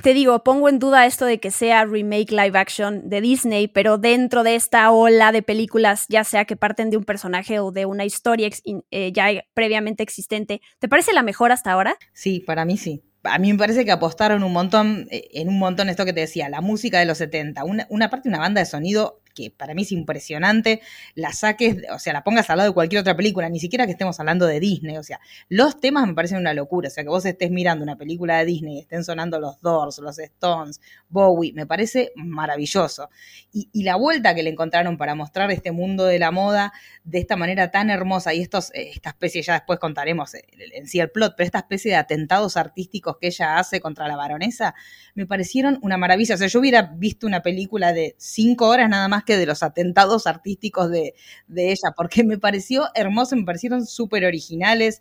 te 0.02 0.14
digo, 0.14 0.42
pongo 0.42 0.68
en 0.68 0.78
duda 0.78 1.06
esto 1.06 1.24
de 1.24 1.38
que 1.38 1.50
sea 1.50 1.84
remake 1.84 2.30
live 2.30 2.58
action 2.58 3.08
de 3.08 3.20
Disney, 3.20 3.68
pero 3.68 3.98
dentro 3.98 4.42
de 4.42 4.54
esta 4.54 4.90
ola 4.90 5.32
de 5.32 5.42
películas, 5.42 6.06
ya 6.08 6.24
sea 6.24 6.44
que 6.44 6.56
parten 6.56 6.90
de 6.90 6.96
un 6.96 7.04
personaje 7.04 7.60
o 7.60 7.70
de 7.70 7.86
una 7.86 8.04
historia 8.04 8.48
eh, 8.90 9.12
ya 9.12 9.44
previamente 9.54 10.02
existente, 10.02 10.60
¿te 10.78 10.88
parece 10.88 11.12
la 11.12 11.22
mejor 11.22 11.52
hasta 11.52 11.72
ahora? 11.72 11.96
Sí, 12.12 12.40
para 12.40 12.64
mí 12.64 12.76
sí 12.76 13.04
a 13.24 13.38
mí 13.38 13.52
me 13.52 13.58
parece 13.58 13.84
que 13.84 13.92
apostaron 13.92 14.42
un 14.42 14.52
montón, 14.52 15.06
eh, 15.10 15.28
en 15.34 15.48
un 15.48 15.58
montón 15.58 15.88
esto 15.88 16.04
que 16.04 16.12
te 16.12 16.20
decía, 16.20 16.48
la 16.48 16.60
música 16.60 16.98
de 16.98 17.06
los 17.06 17.18
70, 17.18 17.64
una, 17.64 17.86
una 17.88 18.10
parte, 18.10 18.28
una 18.28 18.38
banda 18.38 18.60
de 18.60 18.66
sonido 18.66 19.21
que 19.34 19.50
para 19.50 19.74
mí 19.74 19.82
es 19.82 19.92
impresionante, 19.92 20.80
la 21.14 21.32
saques, 21.32 21.76
o 21.92 21.98
sea, 21.98 22.12
la 22.12 22.24
pongas 22.24 22.48
al 22.50 22.58
lado 22.58 22.70
de 22.70 22.74
cualquier 22.74 23.00
otra 23.00 23.16
película, 23.16 23.48
ni 23.48 23.60
siquiera 23.60 23.86
que 23.86 23.92
estemos 23.92 24.18
hablando 24.20 24.46
de 24.46 24.60
Disney, 24.60 24.96
o 24.96 25.02
sea, 25.02 25.20
los 25.48 25.80
temas 25.80 26.06
me 26.06 26.14
parecen 26.14 26.38
una 26.38 26.54
locura, 26.54 26.88
o 26.88 26.90
sea, 26.90 27.04
que 27.04 27.10
vos 27.10 27.24
estés 27.24 27.50
mirando 27.50 27.82
una 27.82 27.96
película 27.96 28.38
de 28.38 28.44
Disney 28.46 28.76
y 28.76 28.80
estén 28.80 29.04
sonando 29.04 29.40
los 29.40 29.60
Doors, 29.60 29.98
los 29.98 30.18
Stones, 30.18 30.80
Bowie, 31.08 31.52
me 31.52 31.66
parece 31.66 32.12
maravilloso. 32.16 33.10
Y, 33.52 33.82
la 33.82 33.96
vuelta 33.96 34.34
que 34.34 34.44
le 34.44 34.50
encontraron 34.50 34.96
para 34.96 35.14
mostrar 35.16 35.50
este 35.50 35.72
mundo 35.72 36.04
de 36.04 36.20
la 36.20 36.30
moda 36.30 36.72
de 37.02 37.18
esta 37.18 37.36
manera 37.36 37.70
tan 37.72 37.90
hermosa 37.90 38.32
y 38.32 38.40
estos, 38.40 38.70
eh, 38.74 38.90
esta 38.94 39.10
especie, 39.10 39.42
ya 39.42 39.54
después 39.54 39.80
contaremos 39.80 40.34
en 40.34 40.86
sí 40.86 41.00
el 41.00 41.10
plot, 41.10 41.34
pero 41.36 41.46
esta 41.46 41.58
especie 41.58 41.90
de 41.90 41.96
atentados 41.96 42.56
artísticos 42.56 43.16
que 43.20 43.26
ella 43.26 43.58
hace 43.58 43.80
contra 43.80 44.06
la 44.06 44.16
baronesa, 44.16 44.74
me 45.14 45.26
parecieron 45.26 45.78
una 45.82 45.96
maravilla. 45.96 46.36
O 46.36 46.38
sea, 46.38 46.46
yo 46.46 46.60
hubiera 46.60 46.82
visto 46.82 47.26
una 47.26 47.42
película 47.42 47.92
de 47.92 48.14
cinco 48.18 48.68
horas 48.68 48.88
nada 48.88 49.08
más 49.08 49.21
que 49.24 49.36
de 49.36 49.46
los 49.46 49.62
atentados 49.62 50.26
artísticos 50.26 50.90
de, 50.90 51.14
ella, 51.54 51.92
porque 51.96 52.24
me 52.24 52.38
pareció 52.38 52.84
hermoso, 52.94 53.36
me 53.36 53.44
parecieron 53.44 53.86
súper 53.86 54.24
originales, 54.24 55.00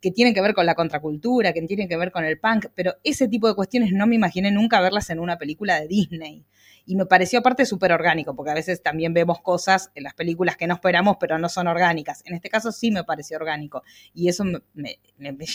que 0.00 0.10
tienen 0.10 0.34
que 0.34 0.40
ver 0.40 0.54
con 0.54 0.66
la 0.66 0.74
contracultura, 0.74 1.52
que 1.52 1.62
tienen 1.62 1.88
que 1.88 1.96
ver 1.96 2.10
con 2.10 2.24
el 2.24 2.38
punk, 2.38 2.66
pero 2.74 2.94
ese 3.04 3.28
tipo 3.28 3.48
de 3.48 3.54
cuestiones 3.54 3.92
no 3.92 4.06
me 4.06 4.16
imaginé 4.16 4.50
nunca 4.50 4.80
verlas 4.80 5.10
en 5.10 5.20
una 5.20 5.38
película 5.38 5.80
de 5.80 5.86
Disney. 5.86 6.44
Y 6.84 6.96
me 6.96 7.06
pareció 7.06 7.38
aparte 7.38 7.64
súper 7.64 7.92
orgánico, 7.92 8.34
porque 8.34 8.50
a 8.50 8.54
veces 8.54 8.82
también 8.82 9.14
vemos 9.14 9.40
cosas 9.40 9.92
en 9.94 10.02
las 10.02 10.14
películas 10.14 10.56
que 10.56 10.66
no 10.66 10.74
esperamos, 10.74 11.16
pero 11.20 11.38
no 11.38 11.48
son 11.48 11.68
orgánicas. 11.68 12.22
En 12.26 12.34
este 12.34 12.50
caso 12.50 12.72
sí 12.72 12.90
me 12.90 13.04
pareció 13.04 13.36
orgánico. 13.36 13.84
Y 14.12 14.28
eso 14.28 14.44
me 14.74 14.98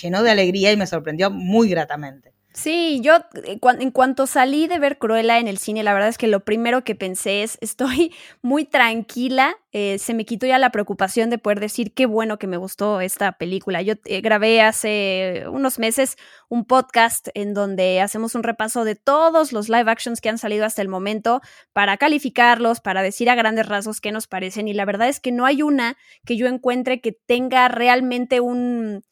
llenó 0.01 0.23
de 0.23 0.31
alegría 0.31 0.71
y 0.71 0.77
me 0.77 0.87
sorprendió 0.87 1.29
muy 1.29 1.69
gratamente. 1.69 2.36
Sí, 2.57 3.01
yo 3.04 3.18
eh, 3.44 3.59
en 3.62 3.92
cuanto 3.92 4.25
salí 4.25 4.65
de 4.65 4.80
ver 4.80 4.98
Cruella 4.98 5.38
en 5.38 5.48
el 5.48 5.59
cine, 5.59 5.83
la 5.83 5.94
verdad 5.94 6.09
es 6.09 6.18
que 6.18 6.25
lo 6.25 6.39
primero 6.44 6.83
que 6.83 6.95
pensé 6.95 7.44
es, 7.44 7.59
estoy 7.62 8.15
muy 8.42 8.65
tranquila, 8.65 9.56
eh, 9.71 10.00
se 10.00 10.15
me 10.15 10.25
quitó 10.25 10.48
ya 10.48 10.57
la 10.57 10.71
preocupación 10.71 11.30
de 11.30 11.38
poder 11.38 11.59
decir 11.59 11.94
qué 11.94 12.07
bueno 12.07 12.39
que 12.39 12.48
me 12.48 12.57
gustó 12.57 13.00
esta 13.00 13.33
película. 13.33 13.83
Yo 13.83 13.94
eh, 14.06 14.21
grabé 14.21 14.63
hace 14.63 15.44
unos 15.51 15.77
meses 15.77 16.15
un 16.50 16.65
podcast 16.65 17.28
en 17.35 17.54
donde 17.54 18.02
hacemos 18.02 18.33
un 18.33 18.42
repaso 18.42 18.85
de 18.85 18.95
todos 18.95 19.54
los 19.54 19.69
live 19.69 19.92
actions 19.92 20.19
que 20.19 20.30
han 20.30 20.40
salido 20.40 20.66
hasta 20.66 20.81
el 20.81 20.87
momento 20.87 21.42
para 21.73 21.97
calificarlos, 21.97 22.81
para 22.81 23.04
decir 23.04 23.30
a 23.30 23.35
grandes 23.35 23.68
rasgos 23.68 24.02
qué 24.02 24.11
nos 24.11 24.26
parecen 24.26 24.68
y 24.68 24.73
la 24.73 24.85
verdad 24.85 25.09
es 25.09 25.19
que 25.19 25.31
no 25.31 25.45
hay 25.45 25.61
una 25.61 25.95
que 26.26 26.37
yo 26.37 26.47
encuentre 26.47 27.02
que 27.02 27.11
tenga 27.11 27.68
realmente 27.68 28.40
un 28.40 29.04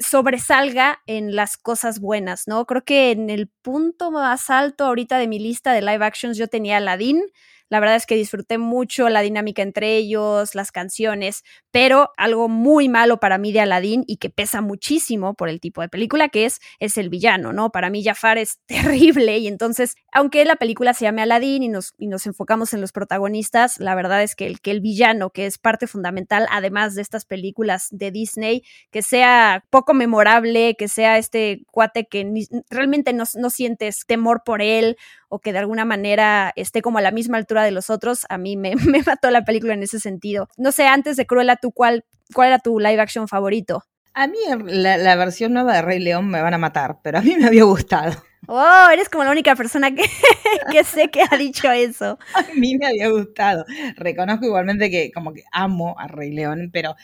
sobresalga 0.00 1.00
en 1.06 1.36
las 1.36 1.56
cosas 1.56 2.00
buenas, 2.00 2.48
¿no? 2.48 2.64
Creo 2.66 2.84
que 2.84 3.10
en 3.12 3.30
el 3.30 3.48
punto 3.62 4.10
más 4.10 4.50
alto 4.50 4.86
ahorita 4.86 5.18
de 5.18 5.28
mi 5.28 5.38
lista 5.38 5.72
de 5.72 5.82
live 5.82 6.04
actions 6.04 6.38
yo 6.38 6.48
tenía 6.48 6.78
Aladdin, 6.78 7.22
la 7.70 7.80
verdad 7.80 7.96
es 7.96 8.04
que 8.04 8.16
disfruté 8.16 8.58
mucho 8.58 9.08
la 9.08 9.22
dinámica 9.22 9.62
entre 9.62 9.96
ellos, 9.96 10.54
las 10.54 10.72
canciones, 10.72 11.44
pero 11.70 12.10
algo 12.16 12.48
muy 12.48 12.88
malo 12.88 13.20
para 13.20 13.38
mí 13.38 13.52
de 13.52 13.60
Aladdin 13.60 14.04
y 14.06 14.16
que 14.16 14.28
pesa 14.28 14.60
muchísimo 14.60 15.34
por 15.34 15.48
el 15.48 15.60
tipo 15.60 15.80
de 15.80 15.88
película 15.88 16.28
que 16.28 16.44
es, 16.44 16.58
es 16.80 16.98
el 16.98 17.08
villano, 17.08 17.52
¿no? 17.52 17.70
Para 17.70 17.88
mí 17.88 18.02
Jafar 18.02 18.38
es 18.38 18.58
terrible 18.66 19.38
y 19.38 19.46
entonces, 19.46 19.94
aunque 20.12 20.44
la 20.44 20.56
película 20.56 20.92
se 20.94 21.04
llame 21.04 21.22
Aladdin 21.22 21.62
y 21.62 21.68
nos, 21.68 21.94
y 21.96 22.08
nos 22.08 22.26
enfocamos 22.26 22.74
en 22.74 22.80
los 22.80 22.92
protagonistas, 22.92 23.78
la 23.78 23.94
verdad 23.94 24.22
es 24.22 24.34
que 24.34 24.46
el, 24.46 24.60
que 24.60 24.72
el 24.72 24.80
villano, 24.80 25.30
que 25.30 25.46
es 25.46 25.58
parte 25.58 25.86
fundamental, 25.86 26.46
además 26.50 26.96
de 26.96 27.02
estas 27.02 27.24
películas 27.24 27.86
de 27.90 28.10
Disney, 28.10 28.64
que 28.90 29.02
sea 29.02 29.64
poco 29.70 29.94
memorable, 29.94 30.74
que 30.76 30.88
sea 30.88 31.18
este 31.18 31.62
cuate 31.70 32.06
que 32.06 32.28
realmente 32.68 33.12
no, 33.12 33.24
no 33.34 33.50
sientes 33.50 34.04
temor 34.06 34.42
por 34.44 34.60
él 34.60 34.96
o 35.30 35.38
que 35.38 35.54
de 35.54 35.60
alguna 35.60 35.86
manera 35.86 36.52
esté 36.56 36.82
como 36.82 36.98
a 36.98 37.02
la 37.02 37.12
misma 37.12 37.38
altura 37.38 37.64
de 37.64 37.70
los 37.70 37.88
otros, 37.88 38.26
a 38.28 38.36
mí 38.36 38.56
me, 38.58 38.74
mató 39.06 39.30
la 39.30 39.44
película 39.44 39.72
en 39.72 39.82
ese 39.82 39.98
sentido. 39.98 40.48
No 40.58 40.72
sé, 40.72 40.86
antes 40.86 41.16
de 41.16 41.26
Cruella, 41.26 41.56
¿tú 41.56 41.72
cuál, 41.72 42.04
cuál 42.34 42.48
era 42.48 42.58
tu 42.58 42.78
live 42.78 43.00
action 43.00 43.26
favorito? 43.28 43.84
A 44.12 44.26
mí 44.26 44.38
la, 44.66 45.16
versión 45.16 45.52
nueva 45.52 45.74
de 45.74 45.82
Rey 45.82 46.00
León 46.00 46.28
me 46.28 46.42
van 46.42 46.52
a 46.52 46.58
matar, 46.58 46.98
pero 47.02 47.18
a 47.18 47.22
mí 47.22 47.36
me 47.36 47.46
había 47.46 47.64
gustado. 47.64 48.12
Oh, 48.52 48.88
eres 48.90 49.08
como 49.08 49.22
la 49.22 49.30
única 49.30 49.54
persona 49.54 49.94
que, 49.94 50.02
que 50.72 50.82
sé 50.82 51.08
que 51.08 51.22
ha 51.22 51.36
dicho 51.36 51.70
eso. 51.70 52.18
A 52.34 52.42
mí 52.54 52.76
me 52.78 52.86
había 52.86 53.08
gustado. 53.08 53.64
Reconozco 53.96 54.46
igualmente 54.46 54.90
que 54.90 55.12
como 55.12 55.32
que 55.34 55.44
amo 55.52 55.94
a 55.98 56.08
Rey 56.08 56.32
León, 56.32 56.70
pero 56.72 56.96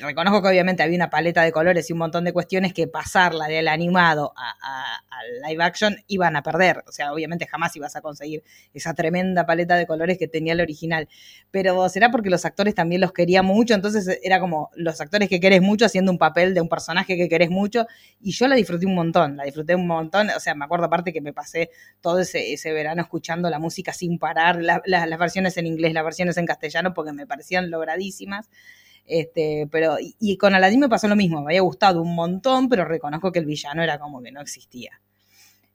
reconozco 0.00 0.42
que 0.42 0.48
obviamente 0.48 0.82
había 0.82 0.96
una 0.96 1.10
paleta 1.10 1.42
de 1.42 1.52
colores 1.52 1.88
y 1.88 1.92
un 1.92 2.00
montón 2.00 2.24
de 2.24 2.32
cuestiones 2.32 2.72
que 2.72 2.86
pasarla 2.86 3.46
del 3.46 3.68
animado 3.68 4.32
a, 4.36 5.00
live 5.46 5.62
action 5.62 5.96
iban 6.06 6.36
a 6.36 6.42
perder. 6.42 6.84
O 6.86 6.92
sea, 6.92 7.12
obviamente 7.12 7.46
jamás 7.46 7.74
ibas 7.76 7.96
a 7.96 8.00
conseguir 8.00 8.42
esa 8.72 8.94
tremenda 8.94 9.46
paleta 9.46 9.76
de 9.76 9.86
colores 9.86 10.18
que 10.18 10.28
tenía 10.28 10.52
el 10.52 10.60
original. 10.60 11.08
Pero 11.50 11.88
será 11.88 12.10
porque 12.10 12.30
los 12.30 12.44
actores 12.44 12.74
también 12.74 13.00
los 13.00 13.12
quería 13.12 13.42
mucho, 13.42 13.74
entonces 13.74 14.18
era 14.22 14.40
como 14.40 14.70
los 14.74 15.00
actores 15.00 15.28
que 15.28 15.40
querés 15.40 15.60
mucho 15.60 15.84
haciendo 15.84 16.12
un 16.12 16.18
papel 16.18 16.54
de 16.54 16.60
un 16.60 16.68
personaje 16.68 17.16
que 17.16 17.28
querés 17.28 17.50
mucho. 17.50 17.86
Y 18.20 18.32
yo 18.32 18.46
la 18.48 18.54
disfruté 18.54 18.86
un 18.86 18.94
montón, 18.94 19.36
la 19.36 19.44
disfruté 19.44 19.74
un 19.74 19.86
montón. 19.86 20.30
O 20.30 20.40
sea, 20.40 20.54
me 20.54 20.64
acuerdo 20.64 20.86
aparte 20.86 21.12
que 21.12 21.20
me 21.20 21.32
pasé 21.32 21.70
todo 22.00 22.20
ese, 22.20 22.72
verano 22.72 23.02
escuchando 23.02 23.50
la 23.50 23.58
música 23.58 23.92
sin 23.92 24.18
parar, 24.18 24.60
las 24.62 25.18
versiones 25.18 25.56
en 25.56 25.66
inglés, 25.66 25.92
las 25.92 26.04
versiones 26.04 26.36
en 26.36 26.46
castellano, 26.46 26.94
porque 26.94 27.12
me 27.12 27.26
parecían 27.26 27.70
logradísimas. 27.70 28.48
Este, 29.08 29.66
pero, 29.72 29.96
y, 30.00 30.36
con 30.36 30.54
Aladdin 30.54 30.80
me 30.80 30.88
pasó 30.88 31.08
lo 31.08 31.16
mismo, 31.16 31.40
me 31.40 31.52
había 31.52 31.62
gustado 31.62 32.02
un 32.02 32.14
montón, 32.14 32.68
pero 32.68 32.84
reconozco 32.84 33.32
que 33.32 33.38
el 33.38 33.46
villano 33.46 33.82
era 33.82 33.98
como 33.98 34.22
que 34.22 34.30
no 34.30 34.40
existía. 34.40 35.00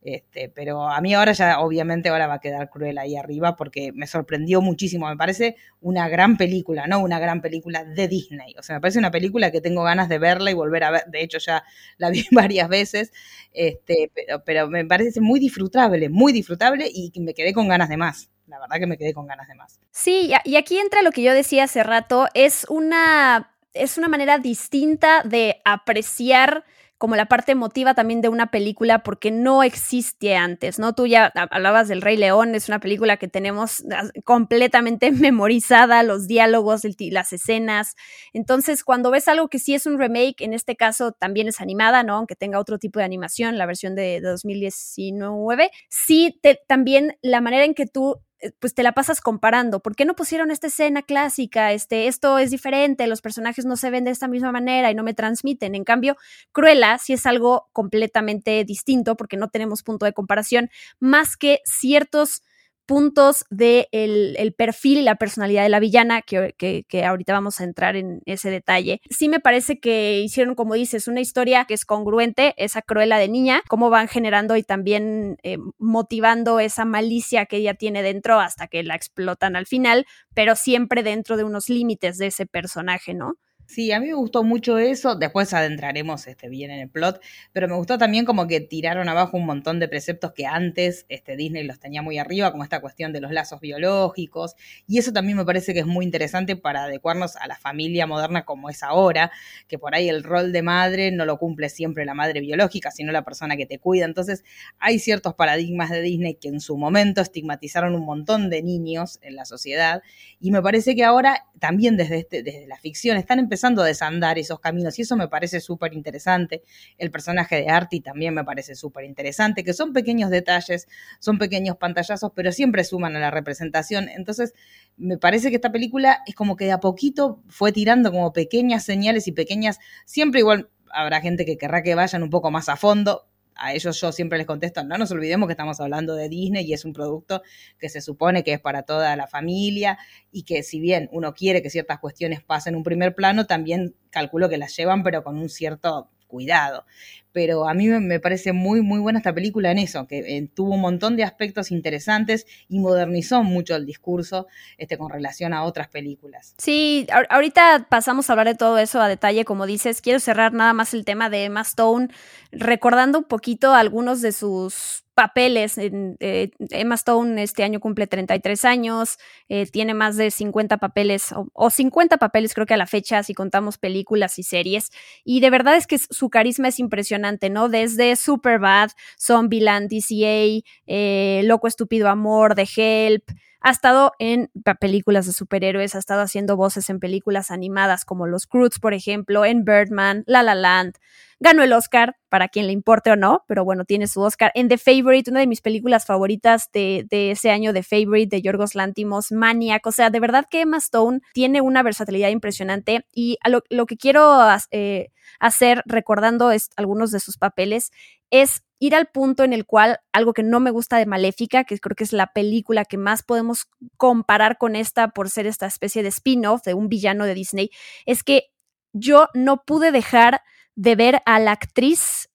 Este, 0.04 0.50
pero 0.50 0.90
a 0.90 1.00
mí 1.02 1.13
ahora 1.13 1.32
ya, 1.32 1.60
obviamente, 1.62 2.10
ahora 2.10 2.28
va 2.28 2.36
a 2.36 2.40
quedar 2.40 2.70
cruel 2.70 2.98
ahí 2.98 3.16
arriba 3.16 3.56
porque 3.56 3.92
me 3.94 4.06
sorprendió 4.06 4.62
muchísimo. 4.62 5.08
Me 5.08 5.16
parece 5.18 5.56
una 5.82 6.10
gran 6.10 6.38
película, 6.38 6.88
¿no? 6.88 7.00
Una 7.00 7.20
gran 7.20 7.42
película 7.42 7.86
de 7.86 8.08
Disney. 8.10 8.54
O 8.60 8.63
sea, 8.63 8.75
me 8.75 8.82
parece 8.82 9.00
una 9.00 9.12
película 9.12 9.50
que 9.52 9.62
tengo 9.62 9.84
ganas 9.84 10.10
de 10.10 10.20
verla 10.20 10.52
y 10.52 10.54
volver 10.54 10.84
a 10.84 10.92
ver. 10.92 11.04
De 11.08 11.24
hecho, 11.24 11.38
ya 11.40 11.63
la 11.98 12.10
vi 12.10 12.25
varias 12.32 12.70
veces. 12.70 13.13
Este, 13.54 14.12
pero, 14.13 14.44
pero 14.44 14.68
me 14.68 14.86
parece 14.86 15.22
muy 15.22 15.40
disfrutable, 15.40 16.10
muy 16.10 16.34
disfrutable 16.34 16.90
y 16.94 17.12
me 17.22 17.34
quedé 17.34 17.54
con 17.54 17.68
ganas 17.70 17.90
de 17.90 17.98
más 17.98 18.33
la 18.54 18.60
verdad 18.60 18.78
que 18.80 18.88
me 18.88 18.98
quedé 18.98 19.14
con 19.14 19.26
ganas 19.26 19.48
de 19.48 19.56
más. 19.56 19.80
Sí, 19.90 20.32
y 20.44 20.56
aquí 20.56 20.78
entra 20.78 21.02
lo 21.02 21.12
que 21.12 21.24
yo 21.24 21.34
decía 21.34 21.64
hace 21.64 21.82
rato, 21.82 22.28
es 22.36 22.68
una, 22.70 23.52
es 23.74 23.98
una 23.98 24.08
manera 24.08 24.38
distinta 24.38 25.24
de 25.24 25.60
apreciar 25.66 26.64
como 27.04 27.18
la 27.18 27.26
parte 27.26 27.52
emotiva 27.52 27.96
también 27.96 28.22
de 28.22 28.30
una 28.30 28.50
película 28.50 29.04
porque 29.04 29.30
no 29.30 29.62
existe 29.62 30.38
antes, 30.38 30.80
¿no? 30.80 30.94
Tú 30.94 31.06
ya 31.06 31.34
hablabas 31.52 31.90
del 31.90 32.02
Rey 32.02 32.16
León, 32.16 32.56
es 32.56 32.70
una 32.70 32.80
película 32.80 33.18
que 33.18 33.28
tenemos 33.28 33.84
completamente 34.24 35.12
memorizada, 35.12 36.02
los 36.04 36.28
diálogos, 36.28 36.84
las 37.12 37.34
escenas. 37.34 37.96
Entonces, 38.32 38.86
cuando 38.86 39.12
ves 39.12 39.28
algo 39.28 39.50
que 39.50 39.60
sí 39.60 39.76
es 39.76 39.86
un 39.86 40.00
remake, 40.00 40.40
en 40.40 40.54
este 40.54 40.78
caso 40.78 41.12
también 41.12 41.50
es 41.50 41.60
animada, 41.60 42.04
¿no? 42.04 42.16
Aunque 42.16 42.38
tenga 42.38 42.58
otro 42.58 42.78
tipo 42.78 43.00
de 43.00 43.06
animación, 43.06 43.58
la 43.58 43.66
versión 43.66 43.96
de, 43.96 44.22
2019, 44.22 45.72
sí 45.90 46.40
también 46.70 47.18
la 47.22 47.42
manera 47.42 47.66
en 47.66 47.74
que 47.74 47.86
tú 47.86 48.22
pues 48.60 48.74
te 48.74 48.84
la 48.84 48.94
pasas 48.94 49.22
comparando. 49.22 49.80
¿Por 49.80 49.96
qué 49.96 50.06
no 50.06 50.16
pusieron 50.16 50.52
esta 50.52 50.68
escena 50.68 51.02
clásica? 51.02 51.72
Este, 51.72 52.08
esto 52.08 52.38
es 52.38 52.52
diferente, 52.52 53.08
los 53.08 53.22
personajes 53.22 53.66
no 53.66 53.78
se 53.78 53.90
ven 53.90 54.04
de 54.04 54.12
esta 54.12 54.28
misma 54.28 54.52
manera 54.52 54.92
y 54.92 54.96
no 54.96 55.04
me 55.04 55.14
transmiten. 55.14 55.76
En 55.76 55.84
cambio, 55.84 56.18
Cruella 56.52 56.98
sí 56.98 57.14
es 57.14 57.26
algo 57.26 57.70
completamente 57.74 58.64
distinto 58.66 59.16
porque 59.16 59.38
no 59.38 59.50
tenemos 59.50 59.84
punto 59.84 60.06
de 60.06 60.14
comparación, 60.14 60.70
más 61.00 61.38
que 61.38 61.62
ciertos 61.66 62.42
puntos 62.86 63.46
del 63.50 63.88
de 63.94 64.36
el 64.38 64.54
perfil 64.54 65.06
la 65.06 65.16
personalidad 65.16 65.63
de 65.63 65.70
la 65.70 65.80
villana, 65.80 66.22
que, 66.22 66.54
que, 66.58 67.06
ahorita 67.06 67.34
vamos 67.34 67.60
a 67.60 67.63
entrar 67.63 67.96
en 67.96 68.22
ese 68.25 68.50
detalle. 68.50 69.02
Sí 69.10 69.30
me 69.30 69.40
parece 69.40 69.80
que 69.80 70.20
hicieron, 70.22 70.56
como 70.56 70.74
dices, 70.74 71.08
una 71.08 71.22
historia 71.22 71.66
que 71.66 71.74
es 71.74 71.86
congruente, 71.86 72.54
esa 72.58 72.82
cruela 72.82 73.18
de 73.18 73.30
niña, 73.30 73.62
cómo 73.68 73.90
van 73.90 74.08
generando 74.08 74.56
y 74.56 74.63
también 74.63 75.38
eh, 75.44 75.58
motivando 75.78 76.60
esa 76.60 76.86
malicia 76.86 77.46
que 77.46 77.58
ella 77.58 77.74
tiene 77.74 78.04
dentro 78.04 78.40
hasta 78.40 78.68
que 78.68 78.84
la 78.84 78.96
explotan 78.96 79.56
al 79.56 79.66
final, 79.66 80.06
pero 80.34 80.56
siempre 80.56 81.04
dentro 81.04 81.38
de 81.38 81.44
unos 81.44 81.70
límites 81.70 82.18
de 82.18 82.28
ese 82.28 82.46
personaje, 82.46 83.13
¿no? 83.13 83.36
Sí, 83.65 83.91
a 83.91 84.00
mí 84.00 84.08
me 84.08 84.13
gustó 84.13 84.43
mucho 84.43 84.77
eso. 84.77 85.15
Después 85.15 85.53
adentraremos 85.53 86.27
este, 86.27 86.50
bien 86.50 86.70
en 86.70 86.79
el 86.82 86.89
plot. 86.89 87.22
Pero 87.53 87.67
me 87.67 87.75
gustó 87.75 87.98
también 87.98 88.25
como 88.25 88.46
que 88.46 88.60
tiraron 88.60 89.08
abajo 89.10 89.38
un 89.38 89.46
montón 89.46 89.79
de 89.79 89.88
preceptos 89.88 90.34
que 90.34 90.46
antes 90.46 91.05
este, 91.10 91.36
Disney 91.38 91.63
los 91.63 91.79
tenía 91.79 92.01
muy 92.01 92.17
arriba, 92.20 92.51
como 92.51 92.63
esta 92.63 92.82
cuestión 92.82 93.13
de 93.13 93.22
los 93.22 93.32
lazos 93.32 93.62
biológicos. 93.62 94.55
Y 94.88 95.00
eso 95.00 95.13
también 95.13 95.38
me 95.38 95.46
parece 95.46 95.74
que 95.74 95.79
es 95.79 95.86
muy 95.86 96.05
interesante 96.05 96.55
para 96.55 96.84
adecuarnos 96.84 97.36
a 97.38 97.48
la 97.48 97.55
familia 97.55 98.05
moderna 98.05 98.43
como 98.46 98.70
es 98.70 98.84
ahora, 98.84 99.32
que 99.67 99.79
por 99.79 99.96
ahí 99.96 100.10
el 100.10 100.24
rol 100.24 100.51
de 100.51 100.62
madre 100.62 101.12
no 101.12 101.25
lo 101.25 101.38
cumple 101.38 101.70
siempre 101.70 102.05
la 102.05 102.13
madre 102.13 102.41
biológica, 102.41 102.91
sino 102.91 103.12
la 103.12 103.24
persona 103.24 103.55
que 103.58 103.65
te 103.65 103.79
cuida. 103.79 104.05
Entonces 104.05 104.43
hay 104.77 105.00
ciertos 105.00 105.36
paradigmas 105.36 105.89
de 105.89 106.01
Disney 106.01 106.36
que 106.36 106.50
en 106.50 106.60
su 106.60 106.77
momento 106.77 107.22
estigmatizaron 107.22 107.96
un 107.96 108.05
montón 108.05 108.50
de 108.50 108.62
niños 108.62 109.20
en 109.22 109.36
la 109.36 109.46
sociedad. 109.46 110.03
Y 110.39 110.51
me 110.51 110.62
parece 110.62 110.96
que 110.96 111.05
ahora 111.05 111.46
también 111.60 111.96
desde, 111.96 112.20
este, 112.20 112.43
desde 112.43 112.67
la 112.67 112.77
ficción 112.77 113.17
están 113.17 113.39
empezando 113.39 113.53
empezando 113.54 113.84
a 113.84 113.86
desandar 113.86 114.40
esos 114.40 114.60
caminos 114.60 114.98
y 114.98 115.04
eso 115.04 115.16
me 115.16 115.28
parece 115.28 115.60
súper 115.60 115.94
interesante. 115.94 116.64
El 116.98 117.12
personaje 117.12 117.58
de 117.58 117.70
Artie 117.70 118.02
también 118.02 118.34
me 118.34 118.44
parece 118.44 118.74
súper 118.74 119.06
interesante, 119.06 119.64
que 119.64 119.74
son 119.74 119.94
pequeños 119.94 120.32
detalles, 120.32 120.88
son 121.20 121.38
pequeños 121.38 121.78
pantallazos, 121.78 122.32
pero 122.36 122.52
siempre 122.52 122.84
suman 122.84 123.16
a 123.16 123.20
la 123.20 123.30
representación. 123.30 124.10
Entonces, 124.10 124.56
me 124.98 125.20
parece 125.20 125.52
que 125.52 125.58
esta 125.58 125.72
película 125.72 126.24
es 126.26 126.34
como 126.34 126.56
que 126.56 126.66
de 126.66 126.72
a 126.72 126.80
poquito 126.80 127.44
fue 127.48 127.72
tirando 127.72 128.12
como 128.12 128.34
pequeñas 128.34 128.84
señales 128.84 129.28
y 129.28 129.34
pequeñas, 129.34 129.78
siempre 130.06 130.40
igual 130.40 130.72
habrá 130.92 131.22
gente 131.22 131.46
que 131.46 131.60
querrá 131.60 131.84
que 131.84 131.94
vayan 131.94 132.24
un 132.24 132.32
poco 132.32 132.50
más 132.50 132.70
a 132.70 132.76
fondo, 132.76 133.28
a 133.56 133.74
ellos 133.74 134.00
yo 134.00 134.12
siempre 134.12 134.38
les 134.38 134.48
contesto, 134.48 134.84
no 134.84 134.98
nos 134.98 135.12
olvidemos 135.12 135.48
que 135.48 135.54
estamos 135.54 135.80
hablando 135.80 136.16
de 136.16 136.30
Disney 136.30 136.66
y 136.66 136.74
es 136.74 136.86
un 136.86 136.94
producto 136.94 137.42
que 137.80 137.90
se 137.90 138.02
supone 138.02 138.44
que 138.44 138.54
es 138.54 138.60
para 138.60 138.84
toda 138.84 139.16
la 139.16 139.28
familia 139.28 139.98
y 140.32 140.44
que 140.44 140.64
si 140.64 140.80
bien 140.80 141.10
uno 141.12 141.34
quiere 141.34 141.62
que 141.62 141.70
ciertas 141.70 142.00
cuestiones 142.00 142.44
pasen 142.44 142.74
en 142.74 142.78
un 142.78 142.84
primer 142.84 143.16
plano, 143.16 143.46
también 143.46 143.96
calculo 144.10 144.50
que 144.50 144.58
las 144.58 144.76
llevan 144.76 145.04
pero 145.04 145.24
con 145.24 145.38
un 145.38 145.50
cierto 145.50 146.10
cuidado. 146.28 146.86
Pero 147.34 147.68
a 147.68 147.74
mí 147.74 147.88
me 147.88 148.20
parece 148.20 148.54
muy, 148.54 148.82
muy 148.82 149.00
buena 149.00 149.20
esta 149.20 149.34
película 149.34 149.72
en 149.72 149.80
eso, 149.80 150.08
que 150.08 150.20
eh, 150.20 150.48
tuvo 150.54 150.75
un 150.75 150.82
montón 150.82 151.18
de 151.18 151.24
aspectos 151.24 151.72
interesantes 151.72 152.46
y 152.70 152.80
modernizó 152.80 153.44
mucho 153.44 153.75
el 153.75 153.86
discurso 153.86 154.48
este, 154.78 154.98
con 154.98 155.10
relación 155.10 155.54
a 155.54 155.63
otras 155.63 155.90
películas. 155.90 156.54
Sí, 156.58 157.08
ahorita 157.30 157.88
pasamos 157.90 158.30
a 158.30 158.34
hablar 158.34 158.48
de 158.48 158.56
todo 158.56 158.78
eso 158.78 159.02
a 159.02 159.08
detalle, 159.08 159.46
como 159.46 159.66
dices. 159.66 160.02
Quiero 160.02 160.20
cerrar 160.20 160.54
nada 160.54 160.74
más 160.74 160.94
el 160.94 161.04
tema 161.04 161.30
de 161.30 161.46
Emma 161.46 161.62
Stone, 161.62 162.10
recordando 162.52 163.20
un 163.20 163.25
poquito 163.25 163.74
algunos 163.74 164.22
de 164.22 164.32
sus 164.32 165.04
papeles. 165.13 165.78
Eh, 165.78 166.52
Emma 166.70 166.96
Stone 166.96 167.42
este 167.42 167.63
año 167.63 167.80
cumple 167.80 168.08
33 168.08 168.66
años, 168.66 169.18
eh, 169.50 169.66
tiene 169.68 169.94
más 169.94 170.18
de 170.18 170.32
50 170.32 170.78
papeles, 170.78 171.34
o, 171.54 171.70
50 171.70 172.18
papeles 172.18 172.54
creo 172.54 172.66
que 172.66 172.74
a 172.74 172.78
la 172.78 172.88
fecha, 172.88 173.24
si 173.24 173.34
contamos 173.34 173.78
películas 173.78 174.40
y 174.40 174.44
series. 174.44 174.92
Y 175.24 175.40
de 175.40 175.50
verdad 175.50 175.75
es 175.75 175.88
que 175.88 175.98
su 175.98 176.30
carisma 176.30 176.68
es 176.68 176.80
impresionante, 176.80 177.23
¿no? 177.50 177.70
Desde 177.70 178.15
Superbad, 178.15 178.92
Zombieland, 179.20 179.89
DCA, 179.89 180.63
eh, 180.88 181.42
Loco 181.46 181.68
Estúpido 181.68 182.10
Amor, 182.10 182.56
The 182.56 182.68
Help. 182.75 183.24
Ha 183.65 183.72
estado 183.72 184.12
en 184.20 184.51
películas 184.82 185.25
de 185.25 185.32
superhéroes, 185.32 185.96
ha 185.96 186.00
estado 186.00 186.22
haciendo 186.22 186.58
voces 186.58 186.89
en 186.89 187.00
películas 187.00 187.50
animadas 187.50 188.03
como 188.03 188.27
Los 188.27 188.46
Croods, 188.46 188.77
por 188.77 188.93
ejemplo, 188.93 189.46
en 189.46 189.63
Birdman, 189.63 190.25
La 190.27 190.43
La 190.43 190.53
Land. 190.53 190.96
Ganó 191.39 191.63
el 191.63 191.72
Oscar, 191.72 192.17
para 192.27 192.50
quien 192.50 192.67
le 192.67 192.74
importe 192.74 193.10
o 193.12 193.15
no, 193.15 193.46
pero 193.48 193.63
bueno, 193.63 193.86
tiene 193.86 194.08
su 194.08 194.20
Oscar. 194.20 194.51
En 194.53 194.67
The 194.67 194.77
Favorite, 194.77 195.32
una 195.32 195.39
de 195.39 195.48
mis 195.48 195.62
películas 195.62 196.05
favoritas 196.05 196.70
de, 196.74 197.08
ese 197.10 197.51
año, 197.51 197.72
The 197.72 197.84
Favorite, 197.84 198.36
de 198.36 198.41
Yorgos 198.41 198.75
Lantimos, 198.75 199.32
Maniac. 199.32 199.88
O 199.88 199.93
sea, 199.93 200.10
de 200.10 200.20
verdad 200.20 200.46
que 200.50 200.62
Emma 200.62 200.77
Stone 200.77 201.22
tiene 201.34 201.62
una 201.62 201.84
versatilidad 201.84 202.29
impresionante 202.29 203.05
y 203.13 203.38
lo, 203.46 203.86
que 203.86 203.96
quiero 203.96 204.39
eh, 204.72 205.12
hacer, 205.39 205.84
recordando 205.86 206.51
algunos 206.75 207.12
de 207.12 207.22
sus 207.22 207.38
papeles, 207.38 207.91
es 208.29 208.63
ir 208.84 208.96
al 208.96 209.08
punto 209.08 209.46
en 209.46 209.54
el 209.54 209.66
cual 209.66 210.00
algo 210.12 210.34
que 210.34 210.44
no 210.44 210.60
me 210.60 210.70
gusta 210.70 210.98
de 210.98 211.06
Maléfica, 211.06 211.63
que 211.63 211.80
creo 211.80 211.96
que 211.96 212.04
es 212.04 212.12
la 212.12 212.28
película 212.28 212.84
que 212.84 212.98
más 212.98 213.24
podemos 213.24 213.68
comparar 213.96 214.58
con 214.58 214.75
esta 214.75 215.12
por 215.12 215.30
ser 215.30 215.48
esta 215.48 215.68
especie 215.68 216.04
de 216.04 216.10
spin-off 216.10 216.63
de 216.63 216.74
un 216.74 216.90
villano 216.90 217.24
de 217.24 217.34
Disney, 217.34 217.70
es 218.06 218.24
que 218.24 218.52
yo 218.92 219.30
no 219.34 219.63
pude 219.63 219.94
dejar 219.94 220.42
de 220.75 220.96
ver 220.96 221.22
a 221.25 221.40
la 221.40 221.54
actriz 221.54 222.30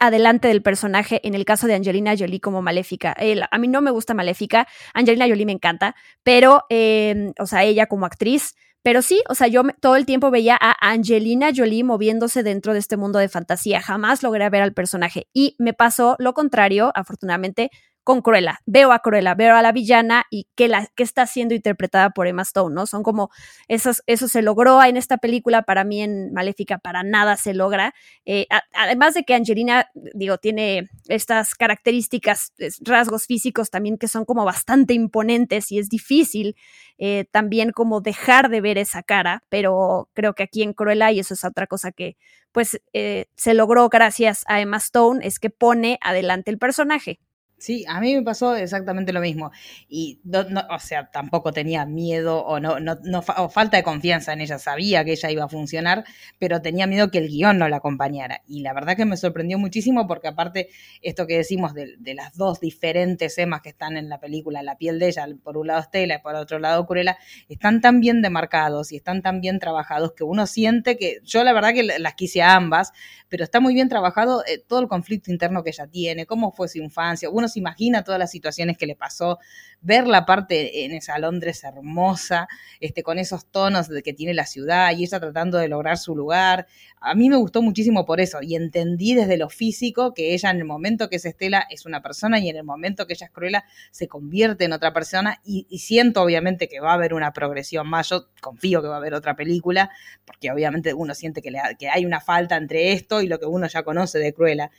adelante 0.00 0.48
del 0.48 0.62
personaje 0.62 1.20
en 1.24 1.34
el 1.34 1.44
caso 1.44 1.66
de 1.66 1.74
Angelina 1.74 2.14
Jolie 2.18 2.40
como 2.40 2.62
Maléfica. 2.62 3.14
a 3.50 3.58
mí 3.58 3.68
no 3.68 3.82
me 3.82 3.90
gusta 3.90 4.14
Maléfica, 4.14 4.66
Angelina 4.94 5.28
Jolie 5.28 5.44
me 5.44 5.52
encanta, 5.52 5.94
pero, 6.22 6.62
em, 6.70 7.34
o 7.38 7.44
sea, 7.44 7.64
ella 7.64 7.86
como 7.86 8.06
actriz 8.06 8.54
pero 8.82 9.00
sí, 9.02 9.22
o 9.28 9.34
sea, 9.34 9.46
yo 9.46 9.62
todo 9.80 9.96
el 9.96 10.06
tiempo 10.06 10.30
veía 10.30 10.58
a 10.60 10.74
Angelina 10.80 11.50
Jolie 11.54 11.84
moviéndose 11.84 12.42
dentro 12.42 12.72
de 12.72 12.80
este 12.80 12.96
mundo 12.96 13.18
de 13.18 13.28
fantasía. 13.28 13.80
Jamás 13.80 14.22
logré 14.22 14.48
ver 14.50 14.62
al 14.62 14.74
personaje. 14.74 15.28
Y 15.32 15.54
me 15.58 15.72
pasó 15.72 16.16
lo 16.18 16.34
contrario, 16.34 16.90
afortunadamente, 16.94 17.70
con 18.04 18.20
Cruella. 18.20 18.60
Veo 18.66 18.92
a 18.92 18.98
Cruella, 18.98 19.34
veo 19.34 19.54
a 19.54 19.62
la 19.62 19.72
villana 19.72 20.24
y 20.30 20.48
que, 20.54 20.68
la, 20.68 20.86
que 20.94 21.02
está 21.02 21.26
siendo 21.26 21.54
interpretada 21.54 22.10
por 22.10 22.26
Emma 22.26 22.42
Stone, 22.42 22.74
¿no? 22.74 22.86
Son 22.86 23.02
como, 23.02 23.30
esos, 23.68 24.02
eso 24.06 24.28
se 24.28 24.42
logró 24.42 24.82
en 24.82 24.96
esta 24.96 25.18
película, 25.18 25.62
para 25.62 25.84
mí 25.84 26.02
en 26.02 26.32
Maléfica 26.32 26.78
para 26.78 27.02
nada 27.02 27.36
se 27.36 27.54
logra. 27.54 27.94
Eh, 28.24 28.46
además 28.74 29.14
de 29.14 29.24
que 29.24 29.34
Angelina, 29.34 29.88
digo, 30.14 30.38
tiene 30.38 30.90
estas 31.08 31.54
características, 31.54 32.52
rasgos 32.80 33.26
físicos 33.26 33.70
también 33.70 33.98
que 33.98 34.08
son 34.08 34.24
como 34.24 34.44
bastante 34.44 34.94
imponentes 34.94 35.70
y 35.70 35.78
es 35.78 35.88
difícil 35.88 36.56
eh, 36.98 37.26
también 37.30 37.72
como 37.72 38.00
dejar 38.00 38.48
de 38.48 38.60
ver 38.60 38.78
esa 38.78 39.02
cara, 39.02 39.42
pero 39.48 40.08
creo 40.14 40.34
que 40.34 40.44
aquí 40.44 40.62
en 40.62 40.72
Cruella, 40.72 41.10
y 41.10 41.20
eso 41.20 41.34
es 41.34 41.44
otra 41.44 41.66
cosa 41.66 41.92
que 41.92 42.16
pues 42.52 42.80
eh, 42.92 43.26
se 43.34 43.54
logró 43.54 43.88
gracias 43.88 44.44
a 44.46 44.60
Emma 44.60 44.76
Stone, 44.76 45.26
es 45.26 45.38
que 45.40 45.50
pone 45.50 45.98
adelante 46.02 46.50
el 46.50 46.58
personaje. 46.58 47.18
Sí, 47.62 47.84
a 47.86 48.00
mí 48.00 48.12
me 48.16 48.22
pasó 48.22 48.56
exactamente 48.56 49.12
lo 49.12 49.20
mismo. 49.20 49.52
Y, 49.88 50.18
no, 50.24 50.40
o 50.68 50.78
sea, 50.80 51.12
tampoco 51.12 51.52
tenía 51.52 51.86
miedo 51.86 52.44
o, 52.44 52.58
no, 52.58 52.80
no, 52.80 52.98
no 53.04 53.22
o 53.36 53.48
falta 53.48 53.76
de 53.76 53.84
confianza 53.84 54.32
en 54.32 54.40
ella. 54.40 54.58
Sabía 54.58 55.04
que 55.04 55.12
ella 55.12 55.30
iba 55.30 55.44
a 55.44 55.48
funcionar, 55.48 56.02
pero 56.40 56.60
tenía 56.60 56.88
miedo 56.88 57.12
que 57.12 57.18
el 57.18 57.28
guion 57.28 57.58
no 57.58 57.68
la 57.68 57.76
acompañara. 57.76 58.42
Y 58.48 58.62
la 58.62 58.72
verdad 58.72 58.96
que 58.96 59.04
me 59.04 59.16
sorprendió 59.16 59.60
muchísimo 59.60 60.08
porque 60.08 60.26
aparte, 60.26 60.70
esto 61.02 61.28
que 61.28 61.36
decimos 61.36 61.72
de, 61.72 61.96
las 62.16 62.36
dos 62.36 62.58
diferentes 62.58 63.38
emas 63.38 63.62
que 63.62 63.68
están 63.68 63.96
en 63.96 64.08
la 64.08 64.18
película, 64.18 64.60
la 64.64 64.76
piel 64.76 64.98
de 64.98 65.06
ella, 65.06 65.28
por 65.44 65.56
un 65.56 65.68
lado 65.68 65.82
Estela 65.82 66.16
y 66.16 66.18
por 66.18 66.34
otro 66.34 66.58
lado 66.58 66.84
Cruella, 66.84 67.16
están 67.48 67.80
tan 67.80 68.00
bien 68.00 68.22
demarcados 68.22 68.90
y 68.90 68.96
están 68.96 69.22
tan 69.22 69.40
bien 69.40 69.60
trabajados 69.60 70.14
que 70.16 70.24
uno 70.24 70.48
siente 70.48 70.96
que, 70.96 71.20
yo 71.22 71.44
la 71.44 71.52
verdad 71.52 71.72
que 71.74 71.84
las 71.84 72.14
quise 72.14 72.42
a 72.42 72.56
ambas, 72.56 72.90
pero 73.28 73.44
está 73.44 73.60
muy 73.60 73.72
bien 73.72 73.88
trabajado 73.88 74.44
eh, 74.46 74.58
todo 74.58 74.80
el 74.80 74.88
conflicto 74.88 75.30
interno 75.30 75.62
que 75.62 75.70
ella 75.70 75.86
tiene, 75.86 76.26
cómo 76.26 76.50
fue 76.50 76.66
su 76.66 76.78
infancia. 76.78 77.30
Uno 77.30 77.48
imagina 77.56 78.04
todas 78.04 78.18
las 78.18 78.30
situaciones 78.30 78.78
que 78.78 78.86
le 78.86 78.96
pasó, 78.96 79.38
ver 79.80 80.06
la 80.06 80.24
parte 80.24 80.84
en 80.84 80.92
esa 80.92 81.18
Londres 81.18 81.64
hermosa, 81.64 82.48
este, 82.80 83.02
con 83.02 83.18
esos 83.18 83.46
tonos 83.46 83.88
de 83.88 84.02
que 84.02 84.12
tiene 84.12 84.34
la 84.34 84.46
ciudad 84.46 84.92
y 84.96 85.04
ella 85.04 85.20
tratando 85.20 85.58
de 85.58 85.68
lograr 85.68 85.98
su 85.98 86.14
lugar. 86.14 86.66
A 87.00 87.14
mí 87.14 87.28
me 87.28 87.36
gustó 87.36 87.62
muchísimo 87.62 88.06
por 88.06 88.20
eso 88.20 88.38
y 88.42 88.54
entendí 88.54 89.14
desde 89.14 89.36
lo 89.36 89.48
físico 89.48 90.14
que 90.14 90.34
ella 90.34 90.50
en 90.50 90.58
el 90.58 90.64
momento 90.64 91.08
que 91.08 91.16
es 91.16 91.24
Estela 91.24 91.66
es 91.68 91.84
una 91.84 92.00
persona 92.00 92.38
y 92.38 92.48
en 92.48 92.56
el 92.56 92.64
momento 92.64 93.06
que 93.06 93.14
ella 93.14 93.26
es 93.26 93.32
Cruella 93.32 93.64
se 93.90 94.06
convierte 94.06 94.64
en 94.64 94.72
otra 94.72 94.92
persona 94.92 95.40
y, 95.44 95.66
siento 95.82 96.22
obviamente 96.22 96.68
que 96.68 96.78
va 96.78 96.92
a 96.92 96.94
haber 96.94 97.12
una 97.12 97.32
progresión 97.32 97.88
más. 97.88 98.08
Yo 98.08 98.28
confío 98.40 98.82
que 98.82 98.88
va 98.88 98.94
a 98.94 98.98
haber 98.98 99.14
otra 99.14 99.34
película 99.34 99.90
porque 100.24 100.50
obviamente 100.52 100.94
uno 100.94 101.14
siente 101.14 101.42
que, 101.42 101.52
que 101.78 101.88
hay 101.88 102.04
una 102.04 102.20
falta 102.20 102.56
entre 102.56 102.92
esto 102.92 103.20
y 103.20 103.26
lo 103.26 103.40
que 103.40 103.46
uno 103.46 103.66
ya 103.66 103.82
conoce 103.82 104.18
de 104.18 104.32
Cruella 104.32 104.70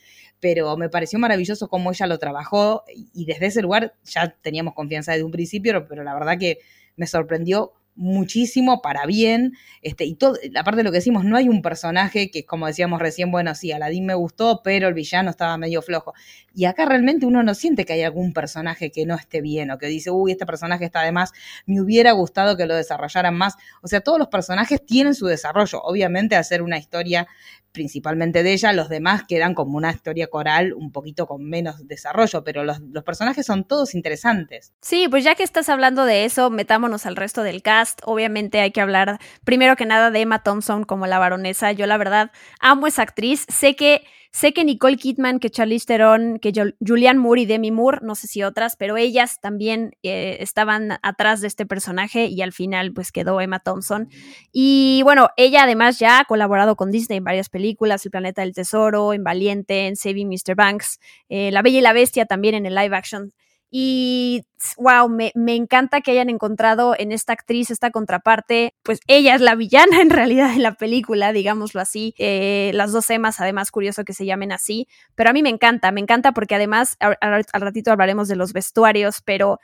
pero 0.44 0.76
me 0.76 0.90
pareció 0.90 1.18
maravilloso 1.18 1.68
cómo 1.68 1.90
ella 1.90 2.06
lo 2.06 2.18
trabajó 2.18 2.63
y 2.94 3.24
desde 3.24 3.46
ese 3.46 3.62
lugar 3.62 3.94
ya 4.04 4.36
teníamos 4.42 4.74
confianza 4.74 5.12
desde 5.12 5.24
un 5.24 5.30
principio, 5.30 5.86
pero 5.88 6.02
la 6.04 6.14
verdad 6.14 6.38
que 6.38 6.58
me 6.96 7.06
sorprendió 7.06 7.72
muchísimo 7.96 8.82
para 8.82 9.06
bien, 9.06 9.52
este, 9.82 10.04
y 10.04 10.14
todo, 10.14 10.36
aparte 10.58 10.78
de 10.78 10.84
lo 10.84 10.90
que 10.90 10.98
decimos, 10.98 11.24
no 11.24 11.36
hay 11.36 11.48
un 11.48 11.62
personaje 11.62 12.30
que, 12.30 12.44
como 12.44 12.66
decíamos 12.66 13.00
recién, 13.00 13.30
bueno, 13.30 13.54
sí, 13.54 13.72
Aladdin 13.72 14.06
me 14.06 14.14
gustó, 14.14 14.62
pero 14.64 14.88
el 14.88 14.94
villano 14.94 15.30
estaba 15.30 15.56
medio 15.58 15.82
flojo. 15.82 16.12
Y 16.54 16.64
acá 16.64 16.86
realmente 16.86 17.26
uno 17.26 17.42
no 17.42 17.54
siente 17.54 17.84
que 17.84 17.92
hay 17.94 18.02
algún 18.02 18.32
personaje 18.32 18.90
que 18.90 19.06
no 19.06 19.14
esté 19.14 19.40
bien, 19.40 19.70
o 19.70 19.78
que 19.78 19.86
dice, 19.86 20.10
uy, 20.10 20.32
este 20.32 20.46
personaje 20.46 20.84
está 20.84 21.02
de 21.02 21.12
más, 21.12 21.32
me 21.66 21.80
hubiera 21.80 22.12
gustado 22.12 22.56
que 22.56 22.66
lo 22.66 22.74
desarrollaran 22.74 23.36
más. 23.36 23.54
O 23.82 23.88
sea, 23.88 24.00
todos 24.00 24.18
los 24.18 24.28
personajes 24.28 24.84
tienen 24.84 25.14
su 25.14 25.26
desarrollo. 25.26 25.80
Obviamente, 25.82 26.36
hacer 26.36 26.62
una 26.62 26.78
historia 26.78 27.26
principalmente 27.74 28.44
de 28.44 28.52
ella, 28.52 28.72
los 28.72 28.88
demás 28.88 29.24
quedan 29.26 29.52
como 29.52 29.76
una 29.76 29.90
historia 29.90 30.28
coral 30.28 30.72
un 30.74 30.92
poquito 30.92 31.26
con 31.26 31.44
menos 31.44 31.86
desarrollo, 31.88 32.44
pero 32.44 32.62
los, 32.62 32.78
los, 32.80 33.02
personajes 33.02 33.44
son 33.44 33.64
todos 33.64 33.96
interesantes. 33.96 34.72
Sí, 34.80 35.08
pues 35.10 35.24
ya 35.24 35.34
que 35.34 35.42
estás 35.42 35.68
hablando 35.68 36.04
de 36.04 36.24
eso, 36.24 36.50
metámonos 36.50 37.04
al 37.04 37.16
resto 37.16 37.42
del 37.42 37.62
Obviamente 38.04 38.60
hay 38.60 38.70
que 38.70 38.80
hablar 38.80 39.18
primero 39.44 39.76
que 39.76 39.86
nada 39.86 40.10
de 40.10 40.20
Emma 40.20 40.42
Thompson 40.42 40.84
como 40.84 41.06
la 41.06 41.18
baronesa. 41.18 41.72
Yo 41.72 41.86
la 41.86 41.96
verdad 41.96 42.32
amo 42.60 42.86
esa 42.86 43.02
actriz. 43.02 43.46
Sé 43.48 43.76
que 43.76 44.04
Sé 44.34 44.52
que 44.52 44.64
Nicole 44.64 44.96
Kidman, 44.96 45.38
que 45.38 45.48
Charlize 45.48 45.86
Theron, 45.86 46.40
que 46.40 46.52
Julianne 46.84 47.20
Moore 47.20 47.42
y 47.42 47.46
Demi 47.46 47.70
Moore, 47.70 48.00
no 48.02 48.16
sé 48.16 48.26
si 48.26 48.42
otras, 48.42 48.74
pero 48.74 48.96
ellas 48.96 49.40
también 49.40 49.92
eh, 50.02 50.38
estaban 50.40 50.98
atrás 51.02 51.40
de 51.40 51.46
este 51.46 51.66
personaje 51.66 52.26
y 52.26 52.42
al 52.42 52.52
final 52.52 52.92
pues 52.92 53.12
quedó 53.12 53.40
Emma 53.40 53.60
Thompson. 53.60 54.08
Y 54.50 55.02
bueno, 55.04 55.28
ella 55.36 55.62
además 55.62 56.00
ya 56.00 56.18
ha 56.18 56.24
colaborado 56.24 56.74
con 56.74 56.90
Disney 56.90 57.18
en 57.18 57.24
varias 57.24 57.48
películas, 57.48 58.04
El 58.04 58.10
Planeta 58.10 58.42
del 58.42 58.54
Tesoro, 58.54 59.12
en 59.12 59.22
Valiente, 59.22 59.86
en 59.86 59.94
Saving 59.94 60.28
Mr. 60.28 60.56
Banks, 60.56 60.98
eh, 61.28 61.52
La 61.52 61.62
Bella 61.62 61.78
y 61.78 61.82
la 61.82 61.92
Bestia 61.92 62.26
también 62.26 62.56
en 62.56 62.66
el 62.66 62.74
live 62.74 62.96
action 62.96 63.32
y 63.70 64.44
wow, 64.76 65.08
me, 65.08 65.32
me, 65.34 65.54
encanta 65.54 66.00
que 66.00 66.12
hayan 66.12 66.30
encontrado 66.30 66.94
en 66.98 67.12
esta 67.12 67.32
actriz 67.32 67.70
esta 67.70 67.90
contraparte. 67.90 68.74
Pues 68.82 69.00
ella 69.06 69.34
es 69.34 69.40
la 69.40 69.54
villana 69.54 70.00
en 70.00 70.10
realidad 70.10 70.52
de 70.52 70.60
la 70.60 70.74
película, 70.74 71.32
digámoslo 71.32 71.80
así. 71.80 72.14
Eh, 72.18 72.70
las 72.74 72.92
dos 72.92 73.10
emas, 73.10 73.40
además, 73.40 73.70
curioso 73.70 74.04
que 74.04 74.12
se 74.12 74.26
llamen 74.26 74.52
así. 74.52 74.86
Pero 75.14 75.30
a 75.30 75.32
mí 75.32 75.42
me 75.42 75.50
encanta, 75.50 75.90
me 75.92 76.00
encanta 76.00 76.32
porque 76.32 76.54
además, 76.54 76.96
al 77.00 77.44
ratito 77.52 77.90
hablaremos 77.90 78.28
de 78.28 78.36
los 78.36 78.52
vestuarios, 78.52 79.22
pero 79.24 79.58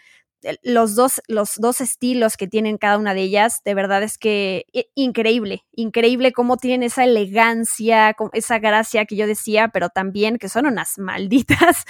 los 0.63 0.95
dos, 0.95 1.21
los 1.29 1.57
dos 1.57 1.81
estilos 1.81 2.37
que 2.37 2.47
tienen 2.47 2.79
cada 2.79 2.99
una 2.99 3.15
de 3.15 3.23
ellas, 3.23 3.61
de 3.65 3.75
verdad 3.75 4.03
es 4.03 4.19
que 4.19 4.67
eh, 4.73 4.87
increíble, 4.95 5.65
increíble 5.73 6.33
cómo 6.33 6.57
tienen 6.57 6.83
esa 6.83 7.05
elegancia, 7.05 8.17
esa 8.33 8.59
gracia 8.59 9.05
que 9.05 9.17
yo 9.17 9.27
decía, 9.27 9.69
pero 9.69 9.89
también 9.89 10.39
que 10.39 10.49
son 10.49 10.67
unas 10.67 10.99
malditas. 10.99 11.85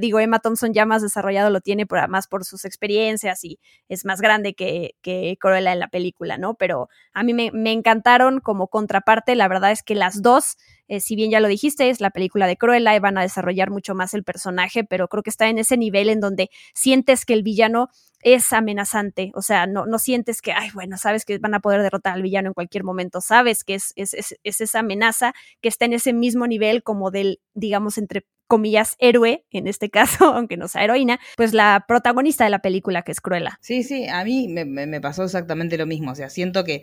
Digo, 0.00 0.20
Emma 0.20 0.40
Thompson 0.40 0.72
ya 0.72 0.86
más 0.86 1.02
desarrollado 1.02 1.50
lo 1.50 1.60
tiene 1.60 1.86
por, 1.86 2.06
más 2.08 2.26
por 2.26 2.44
sus 2.44 2.64
experiencias 2.64 3.44
y 3.44 3.60
es 3.88 4.04
más 4.04 4.20
grande 4.20 4.54
que, 4.54 4.94
que 5.02 5.36
Cruella 5.40 5.72
en 5.72 5.80
la 5.80 5.88
película, 5.88 6.38
¿no? 6.38 6.54
Pero 6.54 6.88
a 7.12 7.22
mí 7.22 7.34
me 7.34 7.72
encantaron 7.72 8.40
como 8.40 8.68
contraparte, 8.68 9.34
la 9.34 9.48
verdad 9.48 9.72
es 9.72 9.82
que 9.82 9.94
las 9.94 10.22
dos 10.22 10.56
eh, 10.88 11.00
si 11.00 11.14
bien 11.16 11.30
ya 11.30 11.40
lo 11.40 11.48
dijiste, 11.48 11.90
es 11.90 12.00
la 12.00 12.10
película 12.10 12.46
de 12.46 12.56
Cruella 12.56 12.96
y 12.96 12.98
van 12.98 13.18
a 13.18 13.22
desarrollar 13.22 13.70
mucho 13.70 13.94
más 13.94 14.14
el 14.14 14.24
personaje, 14.24 14.84
pero 14.84 15.08
creo 15.08 15.22
que 15.22 15.30
está 15.30 15.48
en 15.48 15.58
ese 15.58 15.76
nivel 15.76 16.08
en 16.08 16.20
donde 16.20 16.50
sientes 16.74 17.24
que 17.24 17.34
el 17.34 17.42
villano 17.42 17.88
es 18.20 18.52
amenazante, 18.52 19.30
o 19.34 19.42
sea, 19.42 19.66
no, 19.66 19.86
no 19.86 19.98
sientes 19.98 20.42
que, 20.42 20.52
ay, 20.52 20.70
bueno, 20.74 20.96
sabes 20.98 21.24
que 21.24 21.38
van 21.38 21.54
a 21.54 21.60
poder 21.60 21.82
derrotar 21.82 22.14
al 22.14 22.22
villano 22.22 22.48
en 22.48 22.54
cualquier 22.54 22.82
momento, 22.82 23.20
sabes 23.20 23.62
que 23.62 23.74
es, 23.74 23.92
es, 23.94 24.12
es, 24.14 24.34
es 24.42 24.60
esa 24.60 24.80
amenaza 24.80 25.34
que 25.60 25.68
está 25.68 25.84
en 25.84 25.92
ese 25.92 26.12
mismo 26.12 26.46
nivel 26.46 26.82
como 26.82 27.10
del, 27.10 27.40
digamos, 27.54 27.96
entre 27.96 28.26
comillas, 28.48 28.96
héroe, 28.98 29.44
en 29.52 29.68
este 29.68 29.90
caso, 29.90 30.24
aunque 30.34 30.56
no 30.56 30.66
sea 30.66 30.82
heroína, 30.82 31.20
pues 31.36 31.52
la 31.52 31.84
protagonista 31.86 32.44
de 32.44 32.50
la 32.50 32.60
película, 32.60 33.02
que 33.02 33.12
es 33.12 33.20
Cruella. 33.20 33.58
Sí, 33.60 33.84
sí, 33.84 34.08
a 34.08 34.24
mí 34.24 34.48
me, 34.48 34.64
me 34.64 35.00
pasó 35.00 35.22
exactamente 35.22 35.78
lo 35.78 35.86
mismo, 35.86 36.12
o 36.12 36.14
sea, 36.14 36.30
siento 36.30 36.64
que 36.64 36.82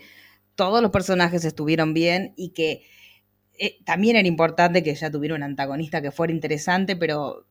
todos 0.56 0.82
los 0.82 0.92
personajes 0.92 1.44
estuvieron 1.44 1.94
bien 1.94 2.34
y 2.38 2.52
que 2.52 2.84
eh, 3.60 3.78
también 3.86 4.16
era 4.16 4.28
importante 4.28 4.84
que 4.84 4.96
ya 4.96 5.12
tuviera 5.12 5.36
un 5.36 5.44
antagonista 5.44 6.02
que 6.02 6.12
fuera 6.12 6.34
interesante, 6.34 6.96
pero 6.96 7.46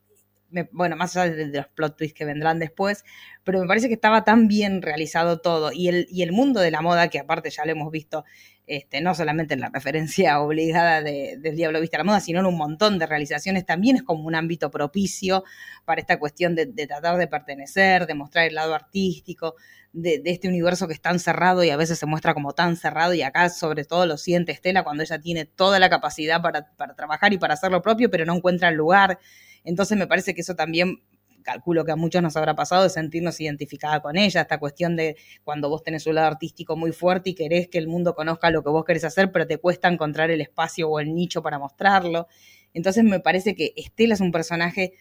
bueno, 0.70 0.96
más 0.96 1.16
allá 1.16 1.34
de, 1.34 1.46
los 1.46 1.66
plot 1.68 1.96
twists 1.96 2.16
que 2.16 2.24
vendrán 2.24 2.58
después, 2.58 3.04
pero 3.42 3.60
me 3.60 3.66
parece 3.66 3.88
que 3.88 3.94
estaba 3.94 4.24
tan 4.24 4.46
bien 4.48 4.82
realizado 4.82 5.40
todo. 5.40 5.72
Y 5.72 5.88
el, 5.88 6.06
y 6.10 6.22
el 6.22 6.32
mundo 6.32 6.60
de 6.60 6.70
la 6.70 6.80
moda, 6.80 7.08
que 7.08 7.18
aparte 7.18 7.50
ya 7.50 7.64
lo 7.64 7.72
hemos 7.72 7.90
visto, 7.90 8.24
este, 8.66 9.00
no 9.00 9.14
solamente 9.14 9.54
en 9.54 9.60
la 9.60 9.70
referencia 9.70 10.40
obligada 10.42 11.02
de, 11.02 11.36
del 11.38 11.56
Diablo 11.56 11.80
Viste 11.80 11.96
a 11.96 11.98
la 11.98 12.04
Moda, 12.04 12.20
sino 12.20 12.40
en 12.40 12.46
un 12.46 12.56
montón 12.56 12.98
de 12.98 13.06
realizaciones, 13.06 13.66
también 13.66 13.96
es 13.96 14.02
como 14.02 14.24
un 14.24 14.34
ámbito 14.34 14.70
propicio 14.70 15.44
para 15.84 16.00
esta 16.00 16.18
cuestión 16.18 16.54
de, 16.54 16.66
de 16.66 16.86
tratar 16.86 17.18
de 17.18 17.26
pertenecer, 17.26 18.06
de 18.06 18.14
mostrar 18.14 18.46
el 18.46 18.54
lado 18.54 18.74
artístico, 18.74 19.54
de, 19.94 20.20
este 20.24 20.48
universo 20.48 20.86
que 20.86 20.92
es 20.92 21.00
tan 21.00 21.18
cerrado 21.18 21.64
y 21.64 21.70
a 21.70 21.76
veces 21.76 21.98
se 21.98 22.06
muestra 22.06 22.34
como 22.34 22.52
tan 22.52 22.76
cerrado 22.76 23.14
y 23.14 23.22
acá 23.22 23.48
sobre 23.48 23.84
todo 23.84 24.06
lo 24.06 24.18
siente 24.18 24.52
Estela 24.52 24.82
cuando 24.82 25.02
ella 25.02 25.20
tiene 25.20 25.46
toda 25.46 25.78
la 25.78 25.88
capacidad 25.88 26.42
para, 26.42 26.66
para 26.76 26.94
trabajar 26.94 27.32
y 27.32 27.38
para 27.38 27.54
hacer 27.54 27.70
lo 27.70 27.80
propio, 27.80 28.10
pero 28.10 28.26
no 28.26 28.34
encuentra 28.34 28.68
el 28.68 28.74
lugar. 28.74 29.18
Entonces 29.62 29.96
me 29.96 30.06
parece 30.06 30.34
que 30.34 30.42
eso 30.42 30.56
también 30.56 31.00
calculo 31.44 31.84
que 31.84 31.92
a 31.92 31.96
muchos 31.96 32.20
nos 32.22 32.36
habrá 32.36 32.56
pasado 32.56 32.82
de 32.82 32.90
sentirnos 32.90 33.40
identificada 33.40 34.00
con 34.00 34.16
ella, 34.16 34.40
esta 34.40 34.58
cuestión 34.58 34.96
de 34.96 35.16
cuando 35.44 35.68
vos 35.68 35.84
tenés 35.84 36.06
un 36.08 36.16
lado 36.16 36.26
artístico 36.26 36.76
muy 36.76 36.90
fuerte 36.90 37.30
y 37.30 37.34
querés 37.34 37.68
que 37.68 37.78
el 37.78 37.86
mundo 37.86 38.16
conozca 38.16 38.50
lo 38.50 38.64
que 38.64 38.70
vos 38.70 38.84
querés 38.84 39.04
hacer, 39.04 39.30
pero 39.30 39.46
te 39.46 39.58
cuesta 39.58 39.86
encontrar 39.86 40.32
el 40.32 40.40
espacio 40.40 40.88
o 40.88 40.98
el 40.98 41.14
nicho 41.14 41.42
para 41.42 41.60
mostrarlo. 41.60 42.26
Entonces 42.72 43.04
me 43.04 43.20
parece 43.20 43.54
que 43.54 43.72
Estela 43.76 44.14
es 44.14 44.20
un 44.20 44.32
personaje 44.32 44.94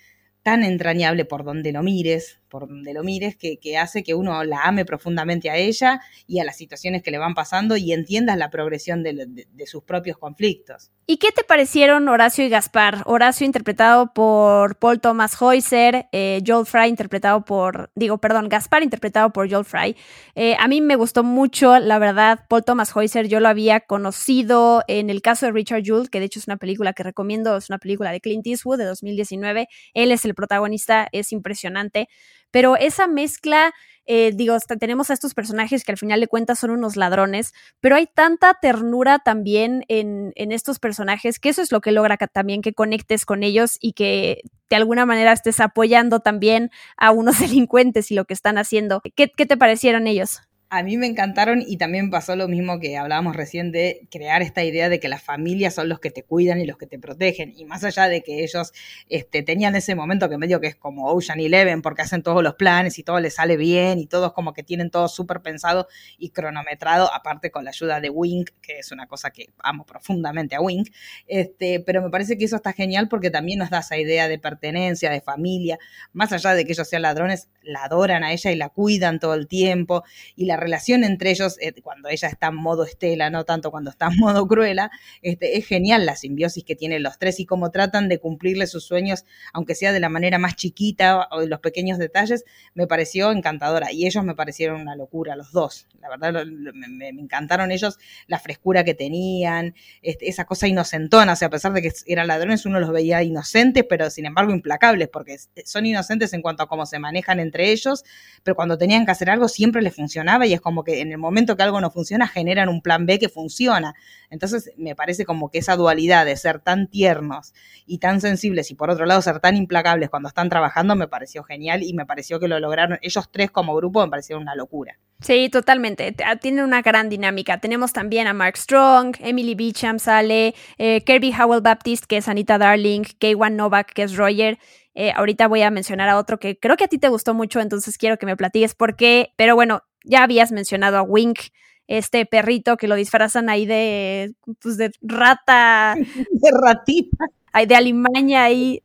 tan 0.44 0.64
entrañable 0.64 1.26
por 1.26 1.44
donde 1.44 1.72
lo 1.72 1.82
mires, 1.82 2.42
por 2.54 2.68
donde 2.68 2.94
lo 2.94 3.04
mires, 3.04 3.36
que, 3.36 3.58
que 3.58 3.80
hace 3.80 4.04
que 4.04 4.13
uno 4.13 4.44
la 4.44 4.62
ame 4.66 4.86
profundamente 4.86 5.50
a 5.50 5.58
ella 5.58 6.00
y 6.28 6.38
a 6.38 6.44
las 6.44 6.56
situaciones 6.56 7.02
que 7.02 7.10
le 7.10 7.18
van 7.18 7.34
pasando 7.34 7.76
y 7.78 7.94
entiendas 7.94 8.38
la 8.38 8.52
progresión 8.52 9.02
de, 9.02 9.26
de- 9.26 9.66
sus 9.66 9.82
propios 9.84 10.20
conflictos. 10.20 10.92
¿Y 11.08 11.18
qué 11.18 11.32
te 11.32 11.44
parecieron 11.44 12.08
Horacio 12.10 12.46
y 12.46 12.50
Gaspar? 12.50 13.02
Horacio 13.06 13.46
interpretado 13.48 14.13
por 14.13 14.78
Paul 14.78 15.02
Thomas 15.02 15.36
Heuser, 15.42 16.06
eh, 16.12 16.44
Joel 16.46 16.68
Fry 16.68 16.89
interpretado 16.89 17.44
por, 17.44 17.89
digo, 17.96 18.20
perdón, 18.20 18.50
Gaspar 18.50 18.84
interpretado 18.84 19.32
por 19.34 19.50
Joel 19.50 19.66
Fry. 19.66 19.96
Eh, 20.36 20.56
a 20.60 20.68
mí 20.68 20.80
me 20.82 20.96
gustó 20.96 21.24
mucho, 21.24 21.80
la 21.80 21.98
verdad, 21.98 22.42
Paul 22.48 22.63
Thomas 22.63 22.96
Heuser, 22.96 23.28
yo 23.28 23.39
lo 23.39 23.48
había 23.50 23.80
conocido 23.80 24.84
en 24.88 25.10
el 25.10 25.24
caso 25.24 25.48
de 25.48 25.54
Richard 25.54 25.82
Jewell, 25.84 26.12
que 26.12 26.20
de 26.20 26.26
hecho 26.28 26.38
es 26.39 26.48
una 26.48 26.58
película 26.58 26.94
que 26.94 27.02
recomiendo, 27.02 27.58
es 27.58 27.70
una 27.70 27.80
película 27.80 28.12
de 28.12 28.22
Clint 28.22 28.46
Eastwood 28.46 28.78
de 28.78 28.86
2019. 28.86 29.68
Él 29.96 30.12
es 30.12 30.24
el 30.24 30.36
protagonista, 30.36 31.08
es 31.12 31.32
impresionante. 31.32 32.10
Pero 32.54 32.78
esa 32.78 33.08
mezcla, 33.08 33.74
eh, 34.06 34.32
digo, 34.32 34.56
tenemos 34.80 35.10
a 35.10 35.13
estos 35.13 35.34
personajes 35.34 35.84
que 35.84 35.92
al 35.92 35.98
final 35.98 36.20
de 36.20 36.28
cuentas 36.28 36.60
son 36.60 36.70
unos 36.70 36.96
ladrones, 36.96 37.52
pero 37.80 37.96
hay 37.96 38.06
tanta 38.06 38.54
ternura 38.62 39.18
también 39.18 39.86
en, 39.88 40.34
en 40.36 40.52
estos 40.52 40.78
personajes 40.78 41.39
que 41.39 41.50
eso 41.50 41.63
es 41.63 41.72
lo 41.72 41.82
que 41.82 41.92
logra 41.92 42.18
que, 42.18 42.28
también 42.28 42.62
que 42.62 42.74
conectes 42.74 43.26
con 43.26 43.42
ellos 43.42 43.78
y 43.82 43.94
que 43.94 44.44
de 44.70 44.76
alguna 44.76 45.08
manera 45.08 45.34
estés 45.34 45.60
apoyando 45.60 46.20
también 46.20 46.70
a 46.96 47.10
unos 47.10 47.39
delincuentes 47.39 48.12
y 48.12 48.16
lo 48.16 48.26
que 48.26 48.36
están 48.36 48.60
haciendo. 48.60 49.02
¿Qué, 49.16 49.32
qué 49.36 49.48
te 49.48 49.58
parecieron 49.58 50.06
ellos? 50.06 50.42
A 50.76 50.82
mí 50.82 50.98
me 50.98 51.06
encantaron 51.06 51.64
y 51.64 51.78
también 51.78 52.10
pasó 52.10 52.36
lo 52.36 52.48
mismo 52.48 52.80
que 52.80 52.98
hablábamos 52.98 53.36
recién 53.36 53.72
de 53.72 54.08
crear 54.10 54.42
esta 54.42 54.64
idea 54.64 54.90
de 54.90 55.00
que 55.00 55.08
las 55.08 55.22
familias 55.22 55.76
son 55.76 55.88
los 55.88 56.00
que 56.00 56.10
te 56.10 56.24
cuidan 56.24 56.60
y 56.60 56.66
los 56.66 56.78
que 56.78 56.88
te 56.88 56.98
protegen. 56.98 57.54
Y 57.56 57.66
más 57.66 57.84
allá 57.84 58.10
de 58.10 58.24
que 58.24 58.44
ellos 58.44 58.74
este, 59.08 59.44
tenían 59.44 59.76
ese 59.76 59.94
momento 59.94 60.30
que 60.30 60.40
medio 60.40 60.60
que 60.60 60.66
es 60.66 60.76
como 60.76 61.12
Ocean 61.12 61.40
Eleven, 61.40 61.84
porque 61.84 62.02
hacen 62.02 62.24
todos 62.24 62.42
los 62.42 62.56
planes 62.56 62.98
y 62.98 63.04
todo 63.04 63.20
les 63.20 63.36
sale 63.36 63.56
bien 63.56 64.00
y 64.00 64.08
todos 64.08 64.34
como 64.34 64.52
que 64.54 64.64
tienen 64.64 64.90
todo 64.90 65.10
súper 65.10 65.42
pensado 65.42 65.88
y 66.18 66.32
cronometrado, 66.32 67.14
aparte 67.14 67.52
con 67.52 67.66
la 67.66 67.70
ayuda 67.70 68.02
de 68.02 68.10
Wink, 68.10 68.50
que 68.60 68.80
es 68.80 68.92
una 68.92 69.06
cosa 69.06 69.30
que 69.30 69.50
amo 69.60 69.86
profundamente 69.86 70.56
a 70.56 70.62
Wink. 70.62 70.90
Este, 71.28 71.82
pero 71.82 72.02
me 72.02 72.10
parece 72.10 72.36
que 72.36 72.46
eso 72.46 72.56
está 72.56 72.74
genial 72.74 73.10
porque 73.10 73.30
también 73.30 73.60
nos 73.60 73.70
da 73.70 73.82
esa 73.82 73.96
idea 74.00 74.28
de 74.28 74.40
pertenencia, 74.40 75.12
de 75.12 75.22
familia. 75.22 75.78
Más 76.14 76.32
allá 76.32 76.56
de 76.56 76.66
que 76.66 76.72
ellos 76.72 76.90
sean 76.90 77.04
ladrones, 77.04 77.48
la 77.62 77.84
adoran 77.84 78.24
a 78.24 78.34
ella 78.34 78.52
y 78.52 78.56
la 78.56 78.70
cuidan 78.70 79.20
todo 79.20 79.36
el 79.36 79.48
tiempo. 79.48 80.04
Y 80.36 80.46
la 80.46 80.62
relación 80.63 81.04
entre 81.04 81.32
ellos, 81.32 81.58
eh, 81.62 81.73
cuando 81.82 82.10
ella 82.10 82.28
está 82.28 82.47
en 82.47 82.56
modo 82.56 82.86
Estela, 82.86 83.30
no 83.30 83.43
tanto 83.43 83.71
cuando 83.71 83.89
está 83.89 84.08
en 84.08 84.17
modo 84.17 84.47
Cruella, 84.47 84.89
este, 85.21 85.58
es 85.58 85.67
genial 85.67 86.06
la 86.06 86.15
simbiosis 86.15 86.63
que 86.63 86.76
tienen 86.76 87.04
los 87.04 87.19
tres 87.19 87.39
y 87.39 87.45
cómo 87.45 87.71
tratan 87.71 88.10
de 88.10 88.19
cumplirle 88.19 88.67
sus 88.67 88.86
sueños, 88.86 89.26
aunque 89.54 89.76
sea 89.76 89.91
de 89.91 89.99
la 89.99 90.10
manera 90.10 90.39
más 90.39 90.56
chiquita 90.56 91.28
o 91.32 91.41
de 91.41 91.47
los 91.47 91.60
pequeños 91.60 91.97
detalles, 91.97 92.45
me 92.73 92.88
pareció 92.88 93.32
encantadora. 93.32 93.91
Y 93.91 94.06
ellos 94.06 94.23
me 94.23 94.36
parecieron 94.36 94.82
una 94.82 94.95
locura, 94.95 95.36
los 95.36 95.52
dos. 95.52 95.88
La 95.99 96.10
verdad, 96.10 96.45
me, 96.45 97.10
encantaron 97.10 97.71
ellos, 97.71 97.97
la 98.28 98.39
frescura 98.39 98.84
que 98.84 98.93
tenían, 98.93 99.76
este, 100.02 100.30
esa 100.30 100.45
cosa 100.45 100.67
inocentona, 100.67 101.34
o 101.34 101.36
sea, 101.36 101.47
a 101.47 101.52
pesar 101.52 101.73
de 101.73 101.82
que 101.82 101.91
eran 102.08 102.28
ladrones, 102.28 102.65
uno 102.65 102.80
los 102.80 102.91
veía 102.91 103.23
inocentes, 103.23 103.86
pero 103.88 104.10
sin 104.10 104.26
embargo 104.26 104.52
implacables, 104.52 105.10
porque 105.10 105.38
son 105.65 105.86
inocentes 105.86 106.34
en 106.34 106.41
cuanto 106.41 106.63
a 106.63 106.67
cómo 106.67 106.86
se 106.86 106.99
manejan 106.99 107.39
entre 107.39 107.71
ellos, 107.71 108.04
pero 108.43 108.56
cuando 108.56 108.78
tenían 108.78 109.06
que 109.06 109.12
hacer 109.12 109.30
algo 109.30 109.47
siempre 109.47 109.82
les 109.82 109.95
funcionaba 109.95 110.43
y 110.46 110.54
es 110.54 110.62
como 110.62 110.84
que 110.84 111.02
en 111.02 111.12
el 111.12 111.18
momento 111.18 111.56
que 111.56 111.64
algo 111.64 111.82
no 111.82 111.92
funciona 111.92 112.28
generan 112.28 112.70
un 112.70 112.82
plan 112.82 113.06
B 113.06 113.20
que 113.20 113.30
funciona. 113.30 113.96
Entonces 114.30 114.72
me 114.78 114.96
parece 114.96 115.26
como 115.26 115.50
que 115.50 115.60
esa 115.60 115.76
dualidad 115.76 116.26
de 116.26 116.36
ser 116.36 116.60
tan 116.60 116.88
tiernos 116.88 117.54
y 117.86 118.00
tan 118.00 118.22
sensibles 118.22 118.72
y 118.72 118.76
por 118.76 118.90
otro 118.90 119.06
lado 119.06 119.22
ser 119.22 119.40
tan 119.40 119.56
implacables 119.56 120.10
cuando 120.10 120.30
están 120.30 120.50
trabajando 120.50 120.96
me 120.96 121.08
pareció 121.08 121.44
genial 121.44 121.84
y 121.84 121.94
me 121.94 122.06
pareció 122.06 122.40
que 122.40 122.48
lo 122.48 122.60
lograron 122.60 123.00
ellos 123.02 123.30
tres 123.32 123.52
como 123.52 123.76
grupo 123.76 124.04
me 124.04 124.10
parecieron 124.10 124.44
una 124.44 124.56
locura. 124.56 124.98
Sí, 125.24 125.48
totalmente. 125.50 126.14
Tienen 126.42 126.66
una 126.66 126.82
gran 126.82 127.08
dinámica. 127.08 127.60
Tenemos 127.60 127.94
también 127.94 128.28
a 128.28 128.34
Mark 128.34 128.58
Strong, 128.58 129.16
Emily 129.22 129.56
Beecham 129.56 129.98
sale, 129.98 130.54
eh, 130.78 131.02
Kirby 131.06 131.34
Howell 131.34 131.62
Baptist, 131.62 132.06
que 132.06 132.18
es 132.18 132.28
Anita 132.28 132.58
Darling, 132.58 133.04
Kaywan 133.20 133.56
Novak, 133.56 133.94
que 133.94 134.04
es 134.04 134.18
Roger. 134.18 134.58
Eh, 134.96 135.12
ahorita 135.16 135.48
voy 135.48 135.62
a 135.64 135.72
mencionar 135.72 136.10
a 136.10 136.18
otro 136.18 136.40
que 136.40 136.60
creo 136.60 136.78
que 136.78 136.84
a 136.86 136.88
ti 136.88 136.98
te 136.98 137.10
gustó 137.10 137.34
mucho, 137.34 137.60
entonces 137.60 137.98
quiero 137.98 138.18
que 138.18 138.26
me 138.26 138.38
platiques 138.38 138.76
por 138.76 138.96
qué. 138.96 139.34
Pero 139.38 139.56
bueno, 139.56 139.82
ya 140.04 140.24
habías 140.24 140.52
mencionado 140.52 140.98
a 140.98 141.04
Wink, 141.04 141.40
este 141.88 142.26
perrito 142.26 142.78
que 142.78 142.88
lo 142.88 142.96
disfrazan 142.96 143.50
ahí 143.50 143.66
de, 143.66 144.34
pues 144.62 144.78
de 144.78 144.92
rata. 145.02 145.96
De 146.32 146.50
ratita. 146.62 147.26
De 147.54 147.76
alimaña 147.76 148.44
ahí. 148.44 148.82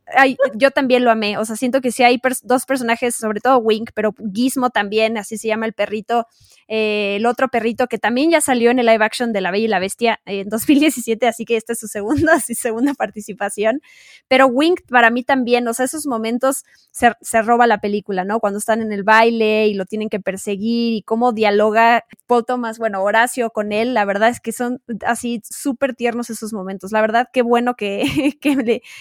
Yo 0.55 0.71
también 0.71 1.03
lo 1.03 1.11
amé. 1.11 1.37
O 1.37 1.45
sea, 1.45 1.55
siento 1.55 1.81
que 1.81 1.91
sí 1.91 2.03
hay 2.03 2.19
pers 2.19 2.45
dos 2.45 2.65
personajes, 2.65 3.15
sobre 3.15 3.39
todo 3.39 3.57
Wink, 3.57 3.91
pero 3.93 4.13
Gizmo 4.33 4.69
también, 4.69 5.17
así 5.17 5.37
se 5.37 5.47
llama 5.47 5.65
el 5.65 5.73
perrito. 5.73 6.27
Eh, 6.71 7.15
el 7.15 7.25
otro 7.25 7.47
perrito 7.47 7.87
que 7.87 7.97
también 7.97 8.29
ya 8.29 8.41
salió 8.41 8.69
en 8.69 8.77
el 8.77 8.85
live 8.85 9.03
action 9.03 9.33
de 9.33 9.41
La 9.41 9.49
Bella 9.49 9.65
y 9.65 9.67
la 9.67 9.79
Bestia 9.79 10.21
en 10.25 10.49
2017, 10.49 11.27
así 11.27 11.43
que 11.43 11.57
esta 11.57 11.73
es 11.73 11.79
su 11.79 11.87
segunda, 11.87 12.39
su 12.39 12.53
segunda 12.53 12.93
participación. 12.93 13.81
Pero 14.27 14.45
Wink 14.45 14.81
para 14.87 15.09
mí 15.09 15.23
también, 15.23 15.67
o 15.67 15.73
sea, 15.73 15.85
esos 15.85 16.05
momentos 16.05 16.63
se, 16.91 17.11
se, 17.21 17.41
roba 17.41 17.65
la 17.65 17.79
película, 17.79 18.23
¿no? 18.23 18.39
Cuando 18.39 18.59
están 18.59 18.81
en 18.81 18.91
el 18.91 19.03
baile 19.03 19.67
y 19.67 19.73
lo 19.73 19.85
tienen 19.85 20.09
que 20.09 20.19
perseguir 20.19 20.93
y 20.93 21.01
cómo 21.01 21.31
dialoga 21.31 22.05
Paul 22.27 22.45
Thomas, 22.45 22.77
bueno, 22.77 23.01
Horacio 23.01 23.49
con 23.49 23.71
él, 23.71 23.95
la 23.95 24.05
verdad 24.05 24.29
es 24.29 24.39
que 24.39 24.51
son 24.51 24.81
así 25.05 25.41
súper 25.43 25.95
tiernos 25.95 26.29
esos 26.29 26.53
momentos. 26.53 26.91
La 26.91 27.01
verdad, 27.01 27.29
qué 27.33 27.41
bueno 27.41 27.75
que, 27.75 28.03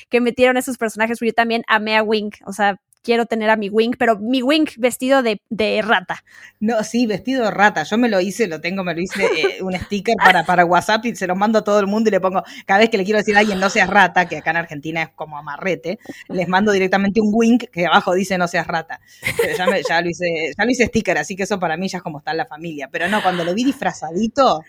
que 0.08 0.20
metieron 0.20 0.56
esos 0.56 0.78
personajes, 0.78 1.18
yo 1.20 1.32
también 1.32 1.62
amé 1.68 1.96
a 1.96 2.02
Wink, 2.02 2.36
o 2.46 2.52
sea, 2.52 2.80
quiero 3.02 3.26
tener 3.26 3.48
a 3.50 3.56
mi 3.56 3.70
Wink, 3.70 3.96
pero 3.98 4.18
mi 4.18 4.42
Wink 4.42 4.72
vestido 4.76 5.22
de, 5.22 5.40
de, 5.48 5.80
rata. 5.82 6.22
No, 6.60 6.82
sí, 6.84 7.06
vestido 7.06 7.44
de 7.44 7.50
rata. 7.50 7.82
Yo 7.84 7.96
me 7.96 8.08
lo 8.08 8.20
hice, 8.20 8.46
lo 8.48 8.60
tengo, 8.60 8.84
me 8.84 8.94
lo 8.94 9.00
hice 9.00 9.24
eh, 9.24 9.62
un 9.62 9.72
sticker 9.74 10.14
para, 10.16 10.44
para 10.44 10.64
WhatsApp 10.64 11.06
y 11.06 11.16
se 11.16 11.26
lo 11.26 11.36
mando 11.36 11.60
a 11.60 11.64
todo 11.64 11.80
el 11.80 11.86
mundo 11.86 12.08
y 12.08 12.12
le 12.12 12.20
pongo, 12.20 12.42
cada 12.66 12.80
vez 12.80 12.90
que 12.90 12.98
le 12.98 13.04
quiero 13.04 13.18
decir 13.18 13.36
a 13.36 13.40
alguien 13.40 13.60
no 13.60 13.70
seas 13.70 13.88
rata, 13.88 14.28
que 14.28 14.36
acá 14.36 14.50
en 14.50 14.58
Argentina 14.58 15.02
es 15.02 15.08
como 15.14 15.38
amarrete, 15.38 15.98
les 16.28 16.48
mando 16.48 16.72
directamente 16.72 17.20
un 17.20 17.30
Wink 17.32 17.70
que 17.70 17.86
abajo 17.86 18.14
dice 18.14 18.36
no 18.36 18.48
seas 18.48 18.66
rata. 18.66 19.00
Pero 19.40 19.56
ya, 19.56 19.66
me, 19.66 19.82
ya, 19.82 20.00
lo 20.00 20.10
hice, 20.10 20.26
ya 20.56 20.64
lo 20.64 20.70
hice 20.70 20.86
sticker, 20.86 21.18
así 21.18 21.36
que 21.36 21.44
eso 21.44 21.58
para 21.58 21.76
mí 21.76 21.88
ya 21.88 21.98
es 21.98 22.04
como 22.04 22.18
está 22.18 22.32
en 22.32 22.36
la 22.36 22.46
familia. 22.46 22.88
Pero 22.90 23.08
no, 23.08 23.22
cuando 23.22 23.44
lo 23.44 23.54
vi 23.54 23.64
disfrazadito, 23.64 24.60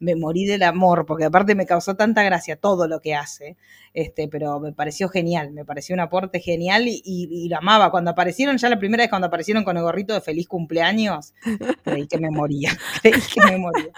me 0.00 0.14
morí 0.14 0.44
del 0.46 0.62
amor, 0.62 1.06
porque 1.06 1.24
aparte 1.24 1.54
me 1.54 1.66
causó 1.66 1.96
tanta 1.96 2.22
gracia 2.22 2.56
todo 2.56 2.88
lo 2.88 3.00
que 3.00 3.14
hace, 3.14 3.56
este, 3.94 4.28
pero 4.28 4.60
me 4.60 4.72
pareció 4.72 5.08
genial, 5.08 5.50
me 5.52 5.64
pareció 5.64 5.94
un 5.94 6.00
aporte 6.00 6.40
genial 6.40 6.84
y, 6.86 7.48
lo 7.48 7.56
amaba. 7.56 7.90
Cuando 7.90 8.10
aparecieron, 8.10 8.58
ya 8.58 8.68
la 8.68 8.78
primera 8.78 9.02
vez 9.02 9.10
cuando 9.10 9.26
aparecieron 9.28 9.64
con 9.64 9.76
el 9.76 9.82
gorrito 9.82 10.14
de 10.14 10.20
feliz 10.20 10.46
cumpleaños, 10.46 11.34
creí 11.82 12.06
que 12.06 12.18
me 12.18 12.30
moría, 12.30 12.70
creí 13.02 13.20
que 13.20 13.40
me 13.42 13.58
moría. 13.58 13.90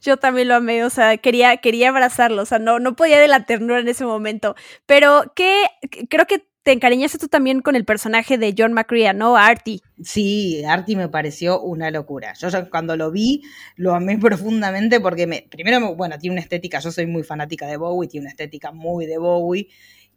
Yo 0.00 0.16
también 0.16 0.48
lo 0.48 0.54
amé, 0.54 0.84
o 0.84 0.90
sea, 0.90 1.18
quería, 1.18 1.58
quería 1.58 1.90
abrazarlo, 1.90 2.42
o 2.42 2.46
sea, 2.46 2.58
no, 2.58 2.78
no 2.78 2.96
podía 2.96 3.20
de 3.20 3.28
la 3.28 3.44
ternura 3.44 3.80
en 3.80 3.88
ese 3.88 4.06
momento, 4.06 4.56
pero 4.86 5.32
que 5.36 5.64
creo 6.08 6.26
que 6.26 6.49
te 6.70 6.74
encariñaste 6.74 7.18
tú 7.18 7.26
también 7.26 7.62
con 7.62 7.74
el 7.74 7.84
personaje 7.84 8.38
de 8.38 8.54
John 8.56 8.72
McCrea, 8.72 9.12
¿no? 9.12 9.36
Artie. 9.36 9.80
Sí, 10.04 10.62
Artie 10.62 10.94
me 10.94 11.08
pareció 11.08 11.60
una 11.60 11.90
locura. 11.90 12.32
Yo 12.34 12.48
cuando 12.70 12.96
lo 12.96 13.10
vi, 13.10 13.42
lo 13.74 13.92
amé 13.92 14.18
profundamente 14.20 15.00
porque 15.00 15.26
me, 15.26 15.48
primero, 15.50 15.96
bueno, 15.96 16.16
tiene 16.16 16.34
una 16.34 16.42
estética, 16.42 16.78
yo 16.78 16.92
soy 16.92 17.06
muy 17.06 17.24
fanática 17.24 17.66
de 17.66 17.76
Bowie, 17.76 18.08
tiene 18.08 18.26
una 18.26 18.30
estética 18.30 18.70
muy 18.70 19.06
de 19.06 19.18
Bowie. 19.18 19.66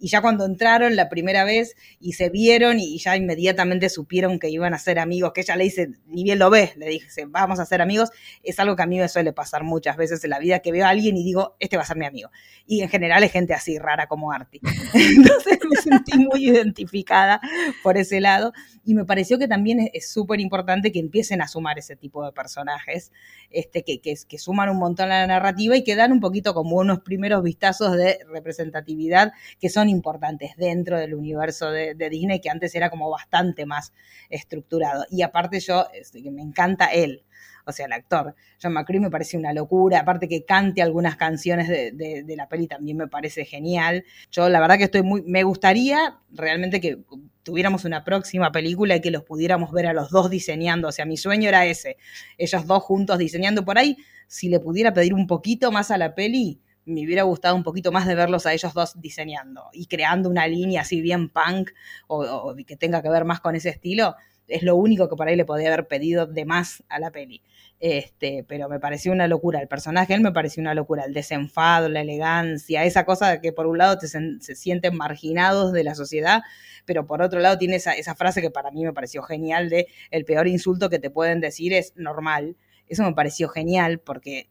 Y 0.04 0.10
ya 0.10 0.22
cuando 0.22 0.46
entraron 0.46 0.98
la 0.98 1.08
primera 1.08 1.46
vez 1.46 1.78
y 2.02 2.12
se 2.12 2.30
vieron 2.30 2.78
y 2.78 3.00
ya 3.00 3.16
inmediatamente 3.16 3.88
supieron 3.88 4.38
que 4.38 4.50
iban 4.50 4.74
a 4.74 4.78
ser 4.78 5.00
amigos, 5.00 5.32
que 5.32 5.40
ella 5.40 5.56
le 5.56 5.64
dice, 5.64 5.92
ni 6.08 6.26
bien 6.26 6.40
lo 6.40 6.50
ves, 6.50 6.76
le 6.76 6.90
dice, 6.90 7.24
vamos 7.26 7.58
a 7.62 7.66
ser 7.66 7.82
amigos, 7.82 8.10
es 8.44 8.60
algo 8.60 8.76
que 8.76 8.84
a 8.84 8.86
mí 8.86 9.00
me 9.00 9.08
suele 9.08 9.32
pasar 9.32 9.64
muchas 9.64 9.96
veces 9.96 10.22
en 10.26 10.32
la 10.32 10.40
vida, 10.40 10.60
que 10.60 10.74
veo 10.74 10.86
a 10.86 10.90
alguien 10.90 11.16
y 11.16 11.24
digo, 11.24 11.56
este 11.58 11.78
va 11.78 11.84
a 11.84 11.86
ser 11.86 11.96
mi 11.96 12.06
amigo. 12.06 12.30
Y 12.68 12.82
en 12.82 12.90
general 12.90 13.24
es 13.24 13.32
gente 13.32 13.54
así 13.54 13.80
rara 13.80 14.08
como 14.08 14.34
Artie. 14.34 14.60
Entonces 14.94 15.60
me 15.70 15.78
sentí 15.78 16.18
muy 16.18 16.50
identificada 16.50 17.40
por 17.82 17.96
ese 17.96 18.20
lado 18.20 18.52
y 18.84 18.96
me 18.96 19.06
pareció 19.06 19.40
que 19.40 19.48
también 19.48 19.90
es 19.94 20.12
súper 20.12 20.42
importante 20.42 20.92
que 20.92 21.00
empiecen 21.00 21.42
a 21.42 21.48
sumar 21.48 21.80
ese 21.80 21.96
tipo 21.96 22.26
de 22.26 22.34
personajes, 22.34 23.14
este, 23.52 23.86
que, 23.86 24.02
que, 24.02 24.16
que 24.28 24.38
suman 24.38 24.68
un 24.68 24.80
montón 24.80 25.14
a 25.14 25.22
la 25.22 25.28
narrativa 25.28 25.78
y 25.78 25.86
que 25.86 25.96
dan 25.96 26.12
un 26.12 26.20
poquito 26.20 26.54
como 26.54 26.76
unos 26.76 27.00
primeros 27.00 27.42
vistazos 27.42 27.96
de 27.96 28.20
representatividad 28.28 29.32
que 29.62 29.70
son 29.70 29.93
importantes 29.94 30.58
dentro 30.58 30.98
del 30.98 31.14
universo 31.14 31.72
de, 31.72 31.96
Disney, 32.10 32.42
que 32.42 32.50
antes 32.50 32.76
era 32.76 32.90
como 32.90 33.10
bastante 33.10 33.66
más 33.66 33.94
estructurado. 34.30 35.06
Y 35.10 35.22
aparte 35.22 35.60
yo, 35.60 35.88
este, 35.94 36.22
me 36.32 36.42
encanta 36.42 36.88
él, 36.88 37.24
o 37.66 37.72
sea, 37.72 37.86
el 37.86 37.94
actor. 37.94 38.36
John 38.62 38.74
McCree 38.74 39.00
me 39.00 39.10
parece 39.10 39.38
una 39.38 39.54
locura, 39.54 40.00
aparte 40.00 40.28
que 40.28 40.44
cante 40.44 40.82
algunas 40.82 41.16
canciones 41.16 41.68
de, 41.68 41.92
de, 41.92 42.24
de, 42.24 42.36
la 42.36 42.50
peli 42.50 42.68
también 42.68 42.98
me 42.98 43.08
parece 43.08 43.46
genial. 43.46 44.04
Yo 44.32 44.50
la 44.50 44.60
verdad 44.60 44.78
que 44.78 44.86
estoy 44.86 45.04
muy, 45.04 45.22
me 45.24 45.44
gustaría 45.44 46.20
realmente 46.32 46.82
que 46.82 47.00
tuviéramos 47.44 47.86
una 47.86 48.04
próxima 48.04 48.52
película 48.52 48.96
y 48.96 49.02
que 49.02 49.12
los 49.12 49.24
pudiéramos 49.24 49.72
ver 49.72 49.88
a 49.88 49.94
los 49.94 50.10
dos 50.10 50.30
diseñando, 50.30 50.88
o 50.88 50.92
sea, 50.92 51.06
mi 51.06 51.18
sueño 51.18 51.50
era 51.50 51.66
ese, 51.66 51.98
ellos 52.38 52.66
dos 52.66 52.84
juntos 52.84 53.18
diseñando 53.18 53.64
por 53.66 53.78
ahí, 53.78 53.98
si 54.28 54.50
le 54.50 54.60
pudiera 54.60 54.94
pedir 54.94 55.14
un 55.14 55.28
poquito 55.28 55.72
más 55.72 55.92
a 55.92 55.98
la 55.98 56.16
peli, 56.16 56.62
me 56.86 57.06
hubiera 57.06 57.24
gustado 57.24 57.56
un 57.56 57.64
poquito 57.64 57.92
más 57.92 58.08
de 58.08 58.16
verlos 58.16 58.46
a 58.46 58.54
ellos 58.54 58.74
dos 58.74 59.00
diseñando 59.00 59.70
y 59.74 59.88
creando 59.88 60.30
una 60.30 60.48
línea 60.48 60.82
así 60.82 61.02
bien 61.02 61.30
punk 61.30 61.72
o, 62.08 62.56
que 62.68 62.76
tenga 62.78 63.02
que 63.02 63.10
ver 63.10 63.26
más 63.26 63.40
con 63.40 63.56
ese 63.56 63.70
estilo. 63.70 64.16
es 64.48 64.64
lo 64.64 64.76
único 64.76 65.08
que 65.10 65.16
por 65.16 65.28
ahí 65.28 65.36
le 65.36 65.46
podía 65.46 65.70
haber 65.70 65.88
pedido 65.88 66.28
de 66.28 66.46
más 66.46 66.84
a 66.90 67.00
la 67.00 67.12
peli. 67.12 67.42
Este, 67.80 68.46
pero 68.48 68.70
me 68.70 68.80
pareció 68.80 69.12
una 69.12 69.28
locura. 69.28 69.60
El 69.60 69.68
personaje, 69.68 70.14
él 70.14 70.22
me 70.22 70.32
pareció 70.32 70.62
una 70.62 70.74
locura. 70.74 71.04
El 71.04 71.14
desenfado, 71.14 71.90
la 71.90 72.02
elegancia, 72.02 72.86
esa 72.86 73.06
cosa 73.06 73.30
de 73.32 73.42
que 73.42 73.52
por 73.52 73.68
un 73.68 73.78
lado 73.78 73.98
te 73.98 74.08
se, 74.08 74.56
sienten 74.56 74.96
marginados 74.96 75.74
de 75.74 75.84
la 75.84 75.96
sociedad, 75.96 76.44
pero 76.86 77.06
por 77.06 77.22
otro 77.22 77.40
lado 77.40 77.58
tiene 77.58 77.76
esa, 77.76 77.94
esa 77.94 78.16
frase 78.16 78.42
que 78.42 78.52
para 78.52 78.72
mí 78.72 78.86
me 78.86 78.94
pareció 78.94 79.22
genial 79.24 79.70
de 79.70 79.88
el 80.12 80.24
peor 80.26 80.48
insulto 80.48 80.90
que 80.90 81.00
te 81.00 81.10
pueden 81.10 81.42
decir 81.42 81.74
es 81.74 81.94
normal. 81.98 82.56
Eso 82.88 83.04
me 83.04 83.14
pareció 83.14 83.50
genial 83.50 84.00
porque 84.00 84.50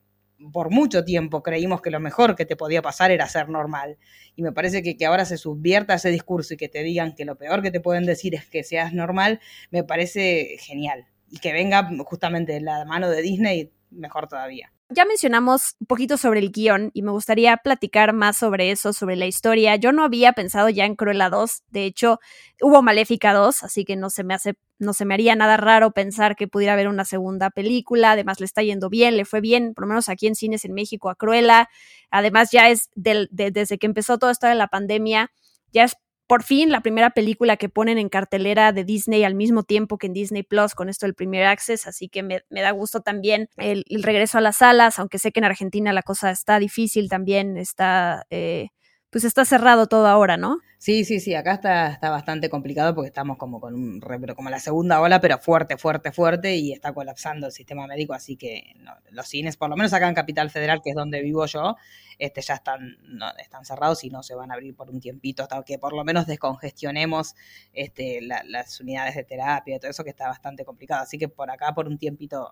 por 0.51 0.71
mucho 0.71 1.05
tiempo 1.05 1.43
creímos 1.43 1.83
que 1.83 1.91
lo 1.91 2.01
mejor 2.01 2.35
que 2.35 2.47
te 2.47 2.57
podía 2.57 2.83
pasar 2.83 3.11
era 3.11 3.29
ser 3.29 3.49
normal. 3.49 3.99
Y 4.35 4.43
me 4.43 4.53
parece 4.53 4.83
que, 4.83 4.97
que 4.97 5.07
ahora 5.07 5.25
se 5.25 5.37
subvierta 5.37 5.95
ese 5.95 6.11
discurso 6.11 6.55
y 6.55 6.57
que 6.57 6.69
te 6.69 6.83
digan 6.83 7.15
que 7.15 7.25
lo 7.25 7.37
peor 7.37 7.63
que 7.63 7.71
te 7.71 7.81
pueden 7.81 8.07
decir 8.07 8.35
es 8.35 8.47
que 8.47 8.65
seas 8.65 8.93
normal, 8.93 9.41
me 9.71 9.85
parece 9.85 10.57
genial 10.59 11.07
y 11.31 11.39
que 11.39 11.53
venga 11.53 11.89
justamente 12.05 12.61
la 12.61 12.85
mano 12.85 13.09
de 13.09 13.23
Disney, 13.23 13.73
mejor 13.91 14.29
todavía. 14.29 14.73
Ya 14.95 15.07
mencionamos 15.07 15.77
un 15.81 15.87
poquito 15.87 16.19
sobre 16.19 16.41
el 16.41 16.53
guion 16.53 16.91
y 16.93 17.01
me 17.01 17.13
gustaría 17.13 17.57
platicar 17.57 18.13
más 18.13 18.37
sobre 18.37 18.71
eso, 18.71 18.93
sobre 18.93 19.17
la 19.17 19.25
historia. 19.25 19.77
Yo 19.77 19.91
no 19.91 20.05
había 20.05 20.35
pensado 20.35 20.69
ya 20.69 20.85
en 20.85 20.97
Cruella 20.97 21.31
2, 21.31 21.63
de 21.71 21.87
hecho 21.87 22.21
hubo 22.61 22.83
Maléfica 22.83 23.33
2, 23.33 23.63
así 23.63 23.87
que 23.87 23.97
no 23.97 24.11
se 24.11 24.23
me 24.23 24.35
hace, 24.35 24.55
no 24.83 24.93
se 24.93 25.05
me 25.05 25.15
haría 25.15 25.35
nada 25.37 25.57
raro 25.57 25.93
pensar 25.93 26.37
que 26.37 26.49
pudiera 26.49 26.75
haber 26.75 26.89
una 26.89 27.05
segunda 27.05 27.51
película. 27.51 28.13
Además 28.13 28.41
le 28.41 28.47
está 28.47 28.63
yendo 28.63 28.91
bien, 28.91 29.17
le 29.17 29.25
fue 29.25 29.41
bien, 29.41 29.75
por 29.75 29.85
lo 29.85 29.89
menos 29.89 30.09
aquí 30.09 30.27
en 30.27 30.35
cines 30.35 30.65
en 30.65 30.75
México 30.75 31.09
a 31.09 31.15
Cruella. 31.15 31.69
Además 32.11 32.51
ya 32.51 32.69
es 32.69 32.91
desde 32.95 33.79
que 33.79 33.87
empezó 33.87 34.19
todo 34.19 34.31
esto 34.31 34.47
de 34.47 34.55
la 34.55 34.69
pandemia, 34.69 35.31
ya 35.73 35.85
es 35.85 35.97
por 36.27 36.43
fin 36.45 36.71
la 36.71 36.81
primera 36.81 37.11
película 37.11 37.57
que 37.57 37.69
ponen 37.69 37.99
en 37.99 38.09
cartelera 38.09 38.73
de 38.73 38.85
Disney 38.85 39.23
al 39.23 39.35
mismo 39.35 39.65
tiempo 39.65 39.99
que 39.99 40.07
en 40.07 40.15
Disney 40.15 40.43
Plus 40.43 40.75
con 40.75 40.89
esto 40.89 41.05
del 41.07 41.15
Premier 41.15 41.45
Access, 41.45 41.87
así 41.87 42.09
que 42.09 42.23
me, 42.23 42.41
da 42.51 42.71
gusto 42.71 43.01
también 43.01 43.51
el, 43.59 43.85
regreso 44.03 44.39
a 44.39 44.41
las 44.41 44.57
salas, 44.57 44.99
aunque 44.99 45.19
sé 45.19 45.31
que 45.31 45.41
en 45.41 45.45
Argentina 45.45 45.93
la 45.93 46.03
cosa 46.03 46.31
está 46.31 46.59
difícil 46.59 47.11
también, 47.11 47.59
está, 47.59 48.25
eh, 48.31 48.69
pues 49.13 49.25
está 49.25 49.45
cerrado 49.45 49.89
todo 49.89 50.07
ahora, 50.07 50.39
¿no? 50.39 50.61
Sí, 50.79 51.05
sí, 51.05 51.21
sí, 51.21 51.35
acá 51.35 51.53
está, 51.53 51.89
está 51.89 52.09
bastante 52.09 52.49
complicado 52.49 52.95
porque 52.95 53.09
estamos 53.09 53.37
como 53.37 53.61
con 53.61 53.75
un 53.75 54.01
como 54.35 54.49
la 54.49 54.59
segunda 54.59 55.03
ola, 55.03 55.21
pero 55.21 55.37
fuerte, 55.39 55.77
fuerte, 55.77 56.13
fuerte, 56.13 56.57
y 56.57 56.73
está 56.73 56.95
colapsando 56.95 57.47
el 57.47 57.53
sistema 57.53 57.87
médico, 57.87 58.15
así 58.15 58.37
que 58.37 58.75
los 59.11 59.29
cines, 59.29 59.59
por 59.59 59.69
lo 59.69 59.77
menos 59.77 59.93
acá 59.93 60.09
en 60.09 60.15
Capital 60.15 60.49
Federal, 60.49 60.81
que 60.83 60.91
es 60.91 60.97
donde 60.97 61.21
vivo 61.21 61.45
yo, 61.45 61.77
este 62.19 62.41
ya 62.41 62.55
están, 62.55 62.97
están 63.39 63.67
cerrados 63.67 64.03
y 64.03 64.09
no 64.09 64.23
se 64.23 64.35
van 64.35 64.51
a 64.51 64.55
abrir 64.55 64.75
por 64.75 64.89
un 64.89 64.99
tiempito, 64.99 65.43
hasta 65.43 65.63
que 65.63 65.79
por 65.79 65.93
lo 65.93 66.05
menos 66.05 66.27
descongestionemos 66.27 67.35
este, 67.75 68.23
las 68.23 68.81
unidades 68.81 69.15
de 69.15 69.25
terapia 69.25 69.77
y 69.77 69.79
todo 69.79 69.91
eso 69.91 70.05
que 70.05 70.11
está 70.11 70.27
bastante 70.29 70.65
complicado. 70.65 71.03
Así 71.03 71.19
que 71.19 71.29
por 71.29 71.51
acá, 71.51 71.75
por 71.75 71.87
un 71.87 71.99
tiempito 71.99 72.51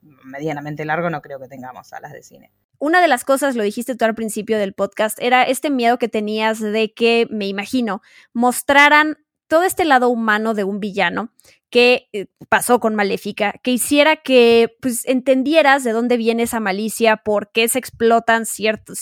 medianamente 0.00 0.86
largo, 0.86 1.10
no 1.10 1.20
creo 1.20 1.38
que 1.38 1.48
tengamos 1.48 1.88
salas 1.88 2.14
de 2.14 2.22
cine 2.22 2.50
una 2.78 3.00
de 3.00 3.08
las 3.08 3.24
cosas, 3.24 3.56
lo 3.56 3.62
dijiste 3.62 3.94
tú 3.96 4.04
al 4.04 4.14
principio 4.14 4.58
del 4.58 4.74
podcast, 4.74 5.18
era 5.20 5.42
este 5.42 5.70
miedo 5.70 5.98
que 5.98 6.08
tenías 6.08 6.60
de 6.60 6.92
que, 6.92 7.26
me 7.30 7.46
imagino, 7.46 8.02
mostraran 8.32 9.18
todo 9.48 9.62
este 9.62 9.84
lado 9.84 10.10
humano 10.10 10.54
de 10.54 10.64
un 10.64 10.78
villano 10.78 11.32
que 11.70 12.08
eh, 12.12 12.26
pasó 12.48 12.80
con 12.80 12.94
Maléfica, 12.94 13.54
que 13.62 13.72
hiciera 13.72 14.16
que 14.16 14.76
pues 14.80 15.06
entendieras 15.06 15.84
de 15.84 15.92
dónde 15.92 16.16
viene 16.16 16.44
esa 16.44 16.60
malicia, 16.60 17.18
por 17.18 17.50
qué 17.52 17.68
se 17.68 17.78
explotan 17.78 18.46
ciertos, 18.46 18.98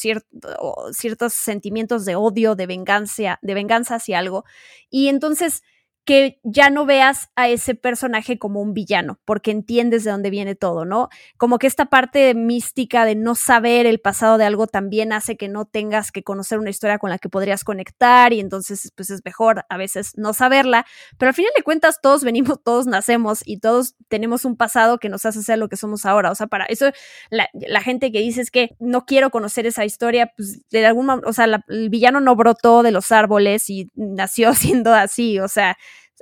ciertos 0.92 1.32
sentimientos 1.32 2.04
de 2.04 2.16
odio, 2.16 2.54
de 2.56 2.66
venganza, 2.66 3.38
de 3.42 3.54
venganza 3.54 3.96
hacia 3.96 4.18
algo. 4.18 4.44
Y 4.90 5.08
entonces 5.08 5.62
que 6.06 6.40
ya 6.44 6.70
no 6.70 6.86
veas 6.86 7.30
a 7.34 7.48
ese 7.48 7.74
personaje 7.74 8.38
como 8.38 8.62
un 8.62 8.74
villano, 8.74 9.18
porque 9.24 9.50
entiendes 9.50 10.04
de 10.04 10.12
dónde 10.12 10.30
viene 10.30 10.54
todo, 10.54 10.84
¿no? 10.84 11.08
Como 11.36 11.58
que 11.58 11.66
esta 11.66 11.86
parte 11.86 12.32
mística 12.32 13.04
de 13.04 13.16
no 13.16 13.34
saber 13.34 13.86
el 13.86 13.98
pasado 13.98 14.38
de 14.38 14.44
algo 14.44 14.68
también 14.68 15.12
hace 15.12 15.36
que 15.36 15.48
no 15.48 15.64
tengas 15.64 16.12
que 16.12 16.22
conocer 16.22 16.60
una 16.60 16.70
historia 16.70 16.98
con 16.98 17.10
la 17.10 17.18
que 17.18 17.28
podrías 17.28 17.64
conectar 17.64 18.32
y 18.32 18.38
entonces 18.38 18.92
pues 18.94 19.10
es 19.10 19.24
mejor 19.24 19.66
a 19.68 19.76
veces 19.76 20.12
no 20.16 20.32
saberla, 20.32 20.86
pero 21.18 21.30
al 21.30 21.34
final 21.34 21.50
de 21.56 21.64
cuentas 21.64 22.00
todos 22.00 22.22
venimos, 22.22 22.62
todos 22.62 22.86
nacemos 22.86 23.40
y 23.44 23.58
todos 23.58 23.96
tenemos 24.06 24.44
un 24.44 24.56
pasado 24.56 24.98
que 24.98 25.08
nos 25.08 25.26
hace 25.26 25.42
ser 25.42 25.58
lo 25.58 25.68
que 25.68 25.76
somos 25.76 26.06
ahora, 26.06 26.30
o 26.30 26.36
sea, 26.36 26.46
para 26.46 26.66
eso 26.66 26.86
la, 27.30 27.80
gente 27.80 28.12
que 28.12 28.20
dice 28.20 28.40
es 28.42 28.52
que 28.52 28.76
no 28.78 29.06
quiero 29.06 29.30
conocer 29.30 29.66
esa 29.66 29.84
historia, 29.84 30.32
pues 30.36 30.60
de 30.70 30.86
alguna, 30.86 31.20
o 31.24 31.32
sea, 31.32 31.46
el 31.68 31.88
villano 31.90 32.20
no 32.20 32.36
brotó 32.36 32.84
de 32.84 32.92
los 32.92 33.10
árboles 33.10 33.68
y 33.70 33.90
nació 33.96 34.54
siendo 34.54 34.94
así, 34.94 35.40
o 35.40 35.48
sea, 35.48 35.76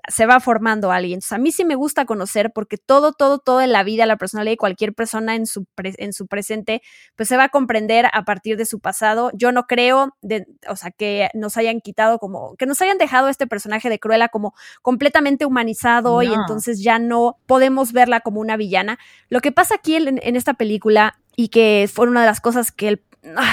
se 0.09 0.27
va 0.27 0.41
formando 0.41 0.93
alguien. 0.93 1.15
Entonces, 1.15 1.33
a 1.33 1.39
mí 1.39 1.53
sí 1.53 1.65
me 1.65 1.75
gusta 1.75 2.05
conocer 2.05 2.53
porque 2.55 2.77
todo, 2.77 3.13
todo, 3.13 3.39
todo 3.39 3.61
en 3.61 3.73
la 3.73 3.83
vida, 3.83 4.07
la 4.07 4.17
personalidad 4.17 4.53
de 4.53 4.57
cualquier 4.57 4.95
persona 4.95 5.35
en 5.35 5.47
su, 5.47 5.67
en 5.77 6.13
su 6.13 6.27
presente, 6.27 6.83
pues 7.17 7.29
se 7.29 7.37
va 7.37 7.45
a 7.45 7.49
comprender 7.49 8.07
a 8.13 8.25
partir 8.25 8.57
de 8.57 8.67
su 8.67 8.81
pasado. 8.81 9.31
Yo 9.35 9.53
no 9.53 9.65
creo, 9.65 10.17
de, 10.23 10.47
o 10.69 10.77
sea, 10.77 10.91
que 10.91 11.29
nos 11.35 11.57
hayan 11.57 11.81
quitado 11.81 12.19
como, 12.19 12.55
que 12.57 12.67
nos 12.67 12.81
hayan 12.83 12.99
dejado 12.99 13.29
este 13.29 13.47
personaje 13.47 13.89
de 13.89 13.99
Cruella 13.99 14.29
como 14.29 14.55
completamente 14.83 15.47
humanizado 15.47 16.23
y 16.23 16.33
entonces 16.33 16.83
ya 16.83 16.99
no 16.99 17.39
podemos 17.47 17.93
verla 17.93 18.21
como 18.21 18.41
una 18.41 18.57
villana. 18.57 18.99
Lo 19.29 19.41
que 19.41 19.53
pasa 19.53 19.77
aquí 19.77 19.97
en, 19.97 20.21
en 20.23 20.37
esta 20.37 20.55
película 20.55 21.19
y 21.37 21.49
que 21.49 21.89
fue 21.93 22.07
una 22.09 22.21
de 22.21 22.27
las 22.27 22.41
cosas 22.41 22.73
que 22.73 22.89
el 22.89 23.03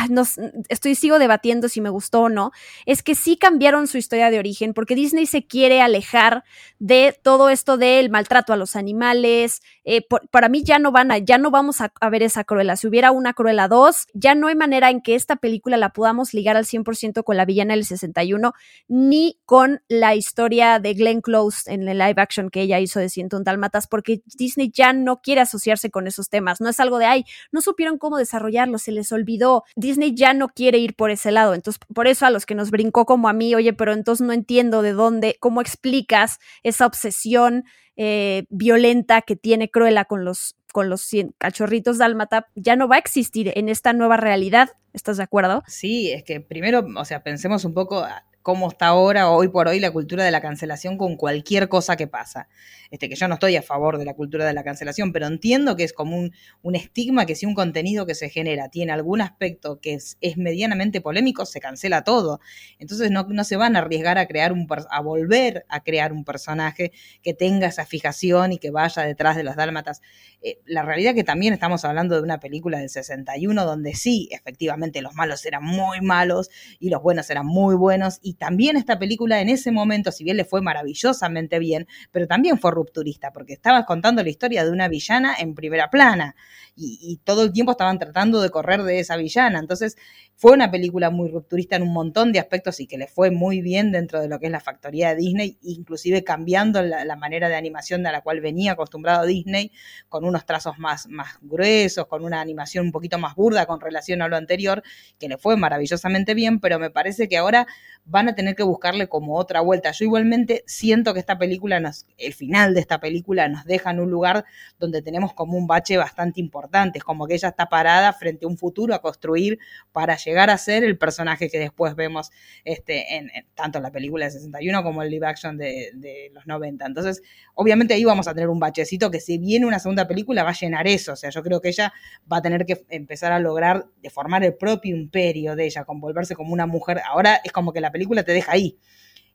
no, 0.09 0.23
estoy 0.69 0.95
sigo 0.95 1.19
debatiendo 1.19 1.69
si 1.69 1.81
me 1.81 1.89
gustó 1.89 2.21
o 2.21 2.29
no, 2.29 2.51
es 2.85 3.03
que 3.03 3.15
sí 3.15 3.37
cambiaron 3.37 3.87
su 3.87 3.97
historia 3.97 4.29
de 4.29 4.39
origen 4.39 4.73
porque 4.73 4.95
Disney 4.95 5.25
se 5.25 5.45
quiere 5.45 5.81
alejar 5.81 6.43
de 6.79 7.17
todo 7.21 7.49
esto 7.49 7.77
del 7.77 8.09
maltrato 8.09 8.53
a 8.53 8.57
los 8.57 8.75
animales. 8.75 9.61
Eh, 9.83 10.05
para 10.29 10.49
mí 10.49 10.63
ya 10.63 10.79
no 10.79 10.91
van 10.91 11.11
a, 11.11 11.17
ya 11.17 11.37
no 11.37 11.51
vamos 11.51 11.81
a, 11.81 11.91
ver 12.09 12.23
esa 12.23 12.43
Cruella. 12.43 12.75
Si 12.75 12.87
hubiera 12.87 13.11
una 13.11 13.33
Cruella 13.33 13.67
2, 13.67 14.07
ya 14.13 14.35
no 14.35 14.47
hay 14.47 14.55
manera 14.55 14.89
en 14.89 15.01
que 15.01 15.15
esta 15.15 15.37
película 15.37 15.77
la 15.77 15.89
podamos 15.89 16.33
ligar 16.33 16.57
al 16.57 16.65
100% 16.65 17.23
con 17.23 17.37
la 17.37 17.45
villana 17.45 17.73
del 17.73 17.85
61, 17.85 18.53
ni 18.87 19.39
con 19.45 19.81
la 19.87 20.15
historia 20.15 20.79
de 20.79 20.93
Glenn 20.93 21.21
Close 21.21 21.71
en 21.71 21.87
el 21.87 21.97
live 21.97 22.21
action 22.21 22.49
que 22.49 22.61
ella 22.61 22.79
hizo 22.79 22.99
de 22.99 23.09
Ciento 23.09 23.39
Dalmatas, 23.39 23.87
porque 23.87 24.21
Disney 24.37 24.71
ya 24.73 24.93
no 24.93 25.21
quiere 25.21 25.41
asociarse 25.41 25.89
con 25.89 26.07
esos 26.07 26.29
temas. 26.29 26.61
No 26.61 26.69
es 26.69 26.79
algo 26.79 26.99
de, 26.99 27.05
ay, 27.05 27.25
no 27.51 27.61
supieron 27.61 27.97
cómo 27.97 28.17
desarrollarlo, 28.17 28.77
se 28.77 28.91
les 28.91 29.11
olvidó 29.11 29.63
Disney 29.75 30.13
ya 30.15 30.33
no 30.33 30.49
quiere 30.49 30.77
ir 30.77 30.95
por 30.95 31.11
ese 31.11 31.31
lado. 31.31 31.53
Entonces, 31.53 31.79
por 31.93 32.07
eso 32.07 32.25
a 32.25 32.29
los 32.29 32.45
que 32.45 32.55
nos 32.55 32.71
brincó 32.71 33.05
como 33.05 33.29
a 33.29 33.33
mí, 33.33 33.53
oye, 33.55 33.73
pero 33.73 33.93
entonces 33.93 34.25
no 34.25 34.33
entiendo 34.33 34.81
de 34.81 34.93
dónde, 34.93 35.37
cómo 35.39 35.61
explicas 35.61 36.39
esa 36.63 36.85
obsesión 36.85 37.65
eh, 38.03 38.45
violenta 38.49 39.21
que 39.21 39.35
tiene 39.35 39.69
Cruella 39.69 40.05
con 40.05 40.25
los 40.25 40.55
con 40.73 40.89
los 40.89 41.07
cachorritos 41.37 41.99
dálmata 41.99 42.47
ya 42.55 42.75
no 42.75 42.87
va 42.87 42.95
a 42.95 42.99
existir 42.99 43.51
en 43.55 43.69
esta 43.69 43.93
nueva 43.93 44.17
realidad. 44.17 44.69
¿Estás 44.91 45.17
de 45.17 45.23
acuerdo? 45.23 45.61
Sí, 45.67 46.09
es 46.11 46.23
que 46.23 46.41
primero, 46.41 46.83
o 46.97 47.05
sea, 47.05 47.21
pensemos 47.21 47.63
un 47.63 47.75
poco 47.75 48.03
cómo 48.41 48.69
está 48.69 48.87
ahora, 48.87 49.29
hoy 49.29 49.47
por 49.49 49.67
hoy, 49.67 49.79
la 49.79 49.91
cultura 49.91 50.23
de 50.23 50.31
la 50.31 50.41
cancelación 50.41 50.97
con 50.97 51.15
cualquier 51.15 51.69
cosa 51.69 51.95
que 51.95 52.07
pasa. 52.07 52.47
Este, 52.91 53.07
que 53.07 53.15
yo 53.15 53.27
no 53.29 53.35
estoy 53.35 53.55
a 53.55 53.61
favor 53.61 53.97
de 53.97 54.03
la 54.03 54.13
cultura 54.13 54.45
de 54.45 54.53
la 54.53 54.63
cancelación, 54.63 55.13
pero 55.13 55.25
entiendo 55.25 55.77
que 55.77 55.85
es 55.85 55.93
como 55.93 56.17
un, 56.17 56.75
estigma 56.75 57.25
que 57.25 57.35
si 57.35 57.45
un 57.45 57.53
contenido 57.53 58.05
que 58.05 58.15
se 58.15 58.29
genera 58.29 58.69
tiene 58.69 58.91
algún 58.91 59.21
aspecto 59.21 59.79
que 59.79 59.93
es, 59.93 60.17
es 60.19 60.35
medianamente 60.37 60.99
polémico, 60.99 61.45
se 61.45 61.61
cancela 61.61 62.03
todo. 62.03 62.41
Entonces 62.79 63.09
no, 63.09 63.23
no, 63.29 63.43
se 63.45 63.55
van 63.55 63.77
a 63.77 63.79
arriesgar 63.79 64.17
a 64.17 64.25
crear 64.25 64.51
un 64.51 64.67
a 64.89 65.01
volver 65.01 65.65
a 65.69 65.83
crear 65.83 66.11
un 66.11 66.25
personaje 66.25 66.91
que 67.21 67.33
tenga 67.33 67.67
esa 67.67 67.85
fijación 67.85 68.51
y 68.51 68.57
que 68.57 68.71
vaya 68.71 69.03
detrás 69.03 69.37
de 69.37 69.43
los 69.43 69.55
dálmatas. 69.55 70.01
Eh, 70.41 70.59
la 70.65 70.83
realidad 70.83 71.13
que 71.13 71.23
también 71.23 71.53
estamos 71.53 71.85
hablando 71.85 72.15
de 72.15 72.23
una 72.23 72.39
película 72.39 72.79
del 72.79 72.89
61 72.89 73.65
donde 73.65 73.93
sí, 73.93 74.27
efectivamente 74.31 75.01
los 75.01 75.13
malos 75.13 75.45
eran 75.45 75.63
muy 75.63 76.01
malos 76.01 76.49
y 76.79 76.89
los 76.89 77.01
buenos 77.01 77.29
eran 77.29 77.45
muy 77.45 77.75
buenos 77.75 78.19
y 78.21 78.30
también 78.33 78.77
esta 78.77 78.99
película 78.99 79.41
en 79.41 79.49
ese 79.49 79.71
momento, 79.71 80.11
si 80.11 80.23
bien 80.23 80.37
le 80.37 80.45
fue 80.45 80.61
maravillosamente 80.61 81.59
bien, 81.59 81.87
pero 82.11 82.27
también 82.27 82.57
fue 82.57 82.71
rupturista, 82.71 83.31
porque 83.31 83.53
estabas 83.53 83.85
contando 83.85 84.23
la 84.23 84.29
historia 84.29 84.63
de 84.63 84.71
una 84.71 84.87
villana 84.87 85.35
en 85.39 85.55
primera 85.55 85.89
plana 85.89 86.35
y, 86.75 87.19
todo 87.23 87.43
el 87.43 87.51
tiempo 87.51 87.71
estaban 87.71 87.99
tratando 87.99 88.41
de 88.41 88.49
correr 88.49 88.83
de 88.83 88.99
esa 88.99 89.17
villana. 89.17 89.59
Entonces 89.59 89.97
fue 90.35 90.53
una 90.53 90.71
película 90.71 91.09
muy 91.09 91.29
rupturista 91.29 91.75
en 91.75 91.83
un 91.83 91.93
montón 91.93 92.31
de 92.31 92.39
aspectos 92.39 92.79
y 92.79 92.87
que 92.87 92.97
le 92.97 93.07
fue 93.07 93.29
muy 93.29 93.61
bien 93.61 93.91
dentro 93.91 94.19
de 94.21 94.27
lo 94.27 94.39
que 94.39 94.47
es 94.47 94.51
la 94.51 94.59
factoría 94.59 95.09
de 95.09 95.15
Disney, 95.15 95.57
inclusive 95.61 96.23
cambiando 96.23 96.81
la, 96.81 97.15
manera 97.15 97.49
de 97.49 97.55
animación 97.55 98.03
de 98.03 98.11
la 98.11 98.21
cual 98.21 98.41
venía 98.41 98.71
acostumbrado 98.71 99.25
Disney, 99.25 99.71
con 100.09 100.25
unos 100.25 100.45
trazos 100.45 100.79
más, 100.79 101.07
más 101.07 101.37
gruesos, 101.41 102.07
con 102.07 102.23
una 102.23 102.41
animación 102.41 102.85
un 102.85 102.91
poquito 102.91 103.19
más 103.19 103.35
burda 103.35 103.65
con 103.65 103.79
relación 103.79 104.21
a 104.21 104.27
lo 104.27 104.37
anterior, 104.37 104.81
que 105.19 105.27
le 105.27 105.37
fue 105.37 105.57
maravillosamente 105.57 106.33
bien, 106.33 106.59
pero 106.59 106.79
me 106.79 106.89
parece 106.89 107.27
que 107.27 107.37
ahora 107.37 107.67
van 108.05 108.20
van 108.21 108.29
a 108.29 108.35
tener 108.35 108.55
que 108.55 108.61
buscarle 108.61 109.09
como 109.09 109.35
otra 109.35 109.61
vuelta. 109.61 109.91
Yo 109.91 110.05
igualmente 110.05 110.63
siento 110.67 111.13
que 111.13 111.19
esta 111.19 111.39
película, 111.39 111.79
nos, 111.79 112.05
el 112.19 112.33
final 112.33 112.75
de 112.75 112.79
esta 112.79 112.99
película 112.99 113.47
nos 113.47 113.65
deja 113.65 113.89
en 113.89 113.99
un 113.99 114.11
lugar 114.11 114.45
donde 114.77 115.01
tenemos 115.01 115.33
como 115.33 115.57
un 115.57 115.65
bache 115.65 115.97
bastante 115.97 116.39
importante, 116.39 116.99
es 116.99 117.03
como 117.03 117.25
que 117.25 117.33
ella 117.33 117.49
está 117.49 117.67
parada 117.67 118.13
frente 118.13 118.45
a 118.45 118.47
un 118.47 118.57
futuro 118.57 118.93
a 118.93 119.01
construir 119.01 119.57
para 119.91 120.17
llegar 120.17 120.51
a 120.51 120.57
ser 120.59 120.83
el 120.83 120.99
personaje 120.99 121.49
que 121.49 121.57
después 121.57 121.95
vemos 121.95 122.29
este, 122.63 123.15
en, 123.15 123.31
tanto 123.55 123.79
en 123.79 123.83
la 123.83 123.91
película 123.91 124.25
de 124.25 124.31
61 124.31 124.83
como 124.83 125.01
el 125.01 125.09
live 125.09 125.25
action 125.25 125.57
de, 125.57 125.89
de 125.95 126.29
los 126.33 126.45
90. 126.45 126.85
Entonces, 126.85 127.23
obviamente 127.55 127.95
ahí 127.95 128.03
vamos 128.03 128.27
a 128.27 128.35
tener 128.35 128.49
un 128.49 128.59
bachecito 128.59 129.09
que 129.09 129.19
si 129.19 129.39
viene 129.39 129.65
una 129.65 129.79
segunda 129.79 130.07
película 130.07 130.43
va 130.43 130.51
a 130.51 130.53
llenar 130.53 130.87
eso, 130.87 131.13
o 131.13 131.15
sea, 131.15 131.31
yo 131.31 131.41
creo 131.41 131.59
que 131.59 131.69
ella 131.69 131.91
va 132.31 132.37
a 132.37 132.41
tener 132.43 132.67
que 132.67 132.85
empezar 132.89 133.31
a 133.31 133.39
lograr 133.39 133.87
de 134.01 134.09
formar 134.11 134.43
el 134.43 134.53
propio 134.53 134.95
imperio 134.95 135.55
de 135.55 135.65
ella, 135.65 135.85
con 135.85 135.99
volverse 135.99 136.35
como 136.35 136.53
una 136.53 136.67
mujer. 136.67 137.01
Ahora 137.07 137.41
es 137.43 137.51
como 137.51 137.73
que 137.73 137.81
la 137.81 137.91
película 137.91 138.10
te 138.23 138.33
deja 138.33 138.53
ahí. 138.53 138.77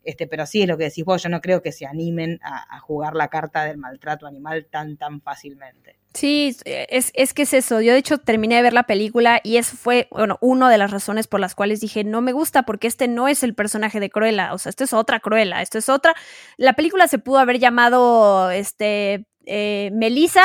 Este, 0.07 0.29
pero 0.29 0.47
sí 0.47 0.63
es 0.63 0.69
lo 0.69 0.79
que 0.79 0.85
decís 0.85 1.05
vos, 1.05 1.21
yo 1.21 1.29
no 1.29 1.41
creo 1.41 1.63
que 1.63 1.73
se 1.73 1.85
animen 1.85 2.39
a, 2.43 2.79
jugar 2.79 3.17
la 3.17 3.27
carta 3.27 3.65
del 3.65 3.77
maltrato 3.77 4.29
animal 4.29 4.67
tan, 4.71 4.97
tan 4.97 5.21
fácilmente. 5.21 5.99
Sí, 6.15 6.57
es, 6.65 7.11
es, 7.15 7.35
que 7.35 7.43
es 7.43 7.53
eso. 7.53 7.81
Yo 7.81 7.93
de 7.93 7.99
hecho 7.99 8.19
terminé 8.19 8.55
de 8.55 8.63
ver 8.63 8.73
la 8.73 8.85
película 8.85 9.41
y 9.43 9.57
eso 9.57 9.77
fue, 9.77 10.07
bueno, 10.13 10.39
una 10.41 10.71
de 10.71 10.79
las 10.79 10.93
razones 10.93 11.27
por 11.27 11.41
las 11.41 11.57
cuales 11.57 11.81
dije, 11.81 12.05
no 12.05 12.21
me 12.21 12.33
gusta 12.33 12.63
porque 12.63 12.87
este 12.87 13.09
no 13.09 13.27
es 13.27 13.43
el 13.43 13.55
personaje 13.55 13.99
de 13.99 14.09
Cruella, 14.09 14.55
o 14.55 14.59
sea, 14.59 14.71
esto 14.71 14.85
es 14.85 14.93
otra 14.93 15.19
Cruella, 15.19 15.61
esto 15.61 15.79
es 15.79 15.89
otra. 15.89 16.15
La 16.57 16.75
película 16.75 17.09
se 17.09 17.19
pudo 17.19 17.39
haber 17.39 17.59
llamado, 17.59 18.53
este, 18.53 19.27
eh, 19.47 19.91
Melissa 19.93 20.45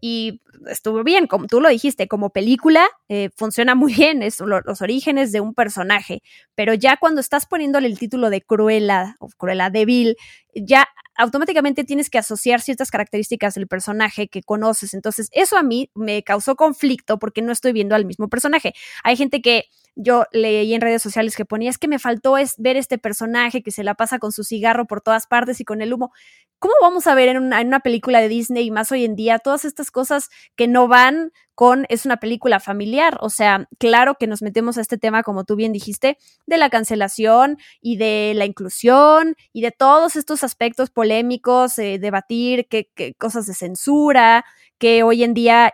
y 0.00 0.40
estuvo 0.68 1.02
bien, 1.04 1.26
como 1.26 1.46
tú 1.46 1.60
lo 1.60 1.68
dijiste, 1.68 2.08
como 2.08 2.30
película 2.30 2.88
eh, 3.08 3.30
funciona 3.36 3.74
muy 3.74 3.94
bien, 3.94 4.22
es 4.22 4.40
los 4.40 4.82
orígenes 4.82 5.32
de 5.32 5.40
un 5.40 5.54
personaje, 5.54 6.22
pero 6.54 6.74
ya 6.74 6.96
cuando 6.96 7.20
estás 7.20 7.46
poniéndole 7.46 7.88
el 7.88 7.98
título 7.98 8.30
de 8.30 8.42
Cruella 8.42 9.16
o 9.18 9.28
Cruella 9.28 9.70
débil, 9.70 10.16
ya 10.54 10.88
automáticamente 11.16 11.84
tienes 11.84 12.10
que 12.10 12.18
asociar 12.18 12.60
ciertas 12.60 12.90
características 12.90 13.54
del 13.54 13.66
personaje 13.66 14.28
que 14.28 14.42
conoces, 14.42 14.94
entonces 14.94 15.28
eso 15.32 15.56
a 15.56 15.62
mí 15.62 15.90
me 15.94 16.22
causó 16.22 16.56
conflicto 16.56 17.18
porque 17.18 17.42
no 17.42 17.52
estoy 17.52 17.72
viendo 17.72 17.94
al 17.94 18.06
mismo 18.06 18.28
personaje. 18.28 18.72
Hay 19.02 19.16
gente 19.16 19.42
que 19.42 19.64
yo 19.98 20.26
leí 20.30 20.72
en 20.74 20.80
redes 20.80 21.02
sociales 21.02 21.34
que 21.36 21.44
ponía, 21.44 21.70
es 21.70 21.76
que 21.76 21.88
me 21.88 21.98
faltó 21.98 22.38
es 22.38 22.54
ver 22.56 22.76
este 22.76 22.98
personaje 22.98 23.62
que 23.62 23.72
se 23.72 23.82
la 23.82 23.94
pasa 23.94 24.20
con 24.20 24.30
su 24.30 24.44
cigarro 24.44 24.86
por 24.86 25.00
todas 25.00 25.26
partes 25.26 25.60
y 25.60 25.64
con 25.64 25.82
el 25.82 25.92
humo. 25.92 26.12
¿Cómo 26.60 26.74
vamos 26.80 27.08
a 27.08 27.14
ver 27.14 27.28
en 27.28 27.38
una, 27.38 27.60
en 27.60 27.66
una 27.66 27.80
película 27.80 28.20
de 28.20 28.28
Disney 28.28 28.66
y 28.66 28.70
más 28.70 28.92
hoy 28.92 29.04
en 29.04 29.16
día 29.16 29.40
todas 29.40 29.64
estas 29.64 29.90
cosas 29.90 30.30
que 30.56 30.68
no 30.68 30.86
van 30.86 31.32
con 31.58 31.86
es 31.88 32.06
una 32.06 32.18
película 32.18 32.60
familiar. 32.60 33.18
O 33.20 33.30
sea, 33.30 33.66
claro 33.78 34.14
que 34.14 34.28
nos 34.28 34.42
metemos 34.42 34.78
a 34.78 34.80
este 34.80 34.96
tema, 34.96 35.24
como 35.24 35.42
tú 35.42 35.56
bien 35.56 35.72
dijiste, 35.72 36.16
de 36.46 36.56
la 36.56 36.70
cancelación 36.70 37.58
y 37.80 37.96
de 37.96 38.32
la 38.36 38.44
inclusión 38.44 39.34
y 39.52 39.62
de 39.62 39.72
todos 39.72 40.14
estos 40.14 40.44
aspectos 40.44 40.90
polémicos, 40.90 41.76
eh, 41.80 41.98
debatir 41.98 42.68
qué, 42.68 42.86
cosas 43.18 43.46
de 43.46 43.54
censura, 43.54 44.44
que 44.78 45.02
hoy 45.02 45.24
en 45.24 45.34
día 45.34 45.72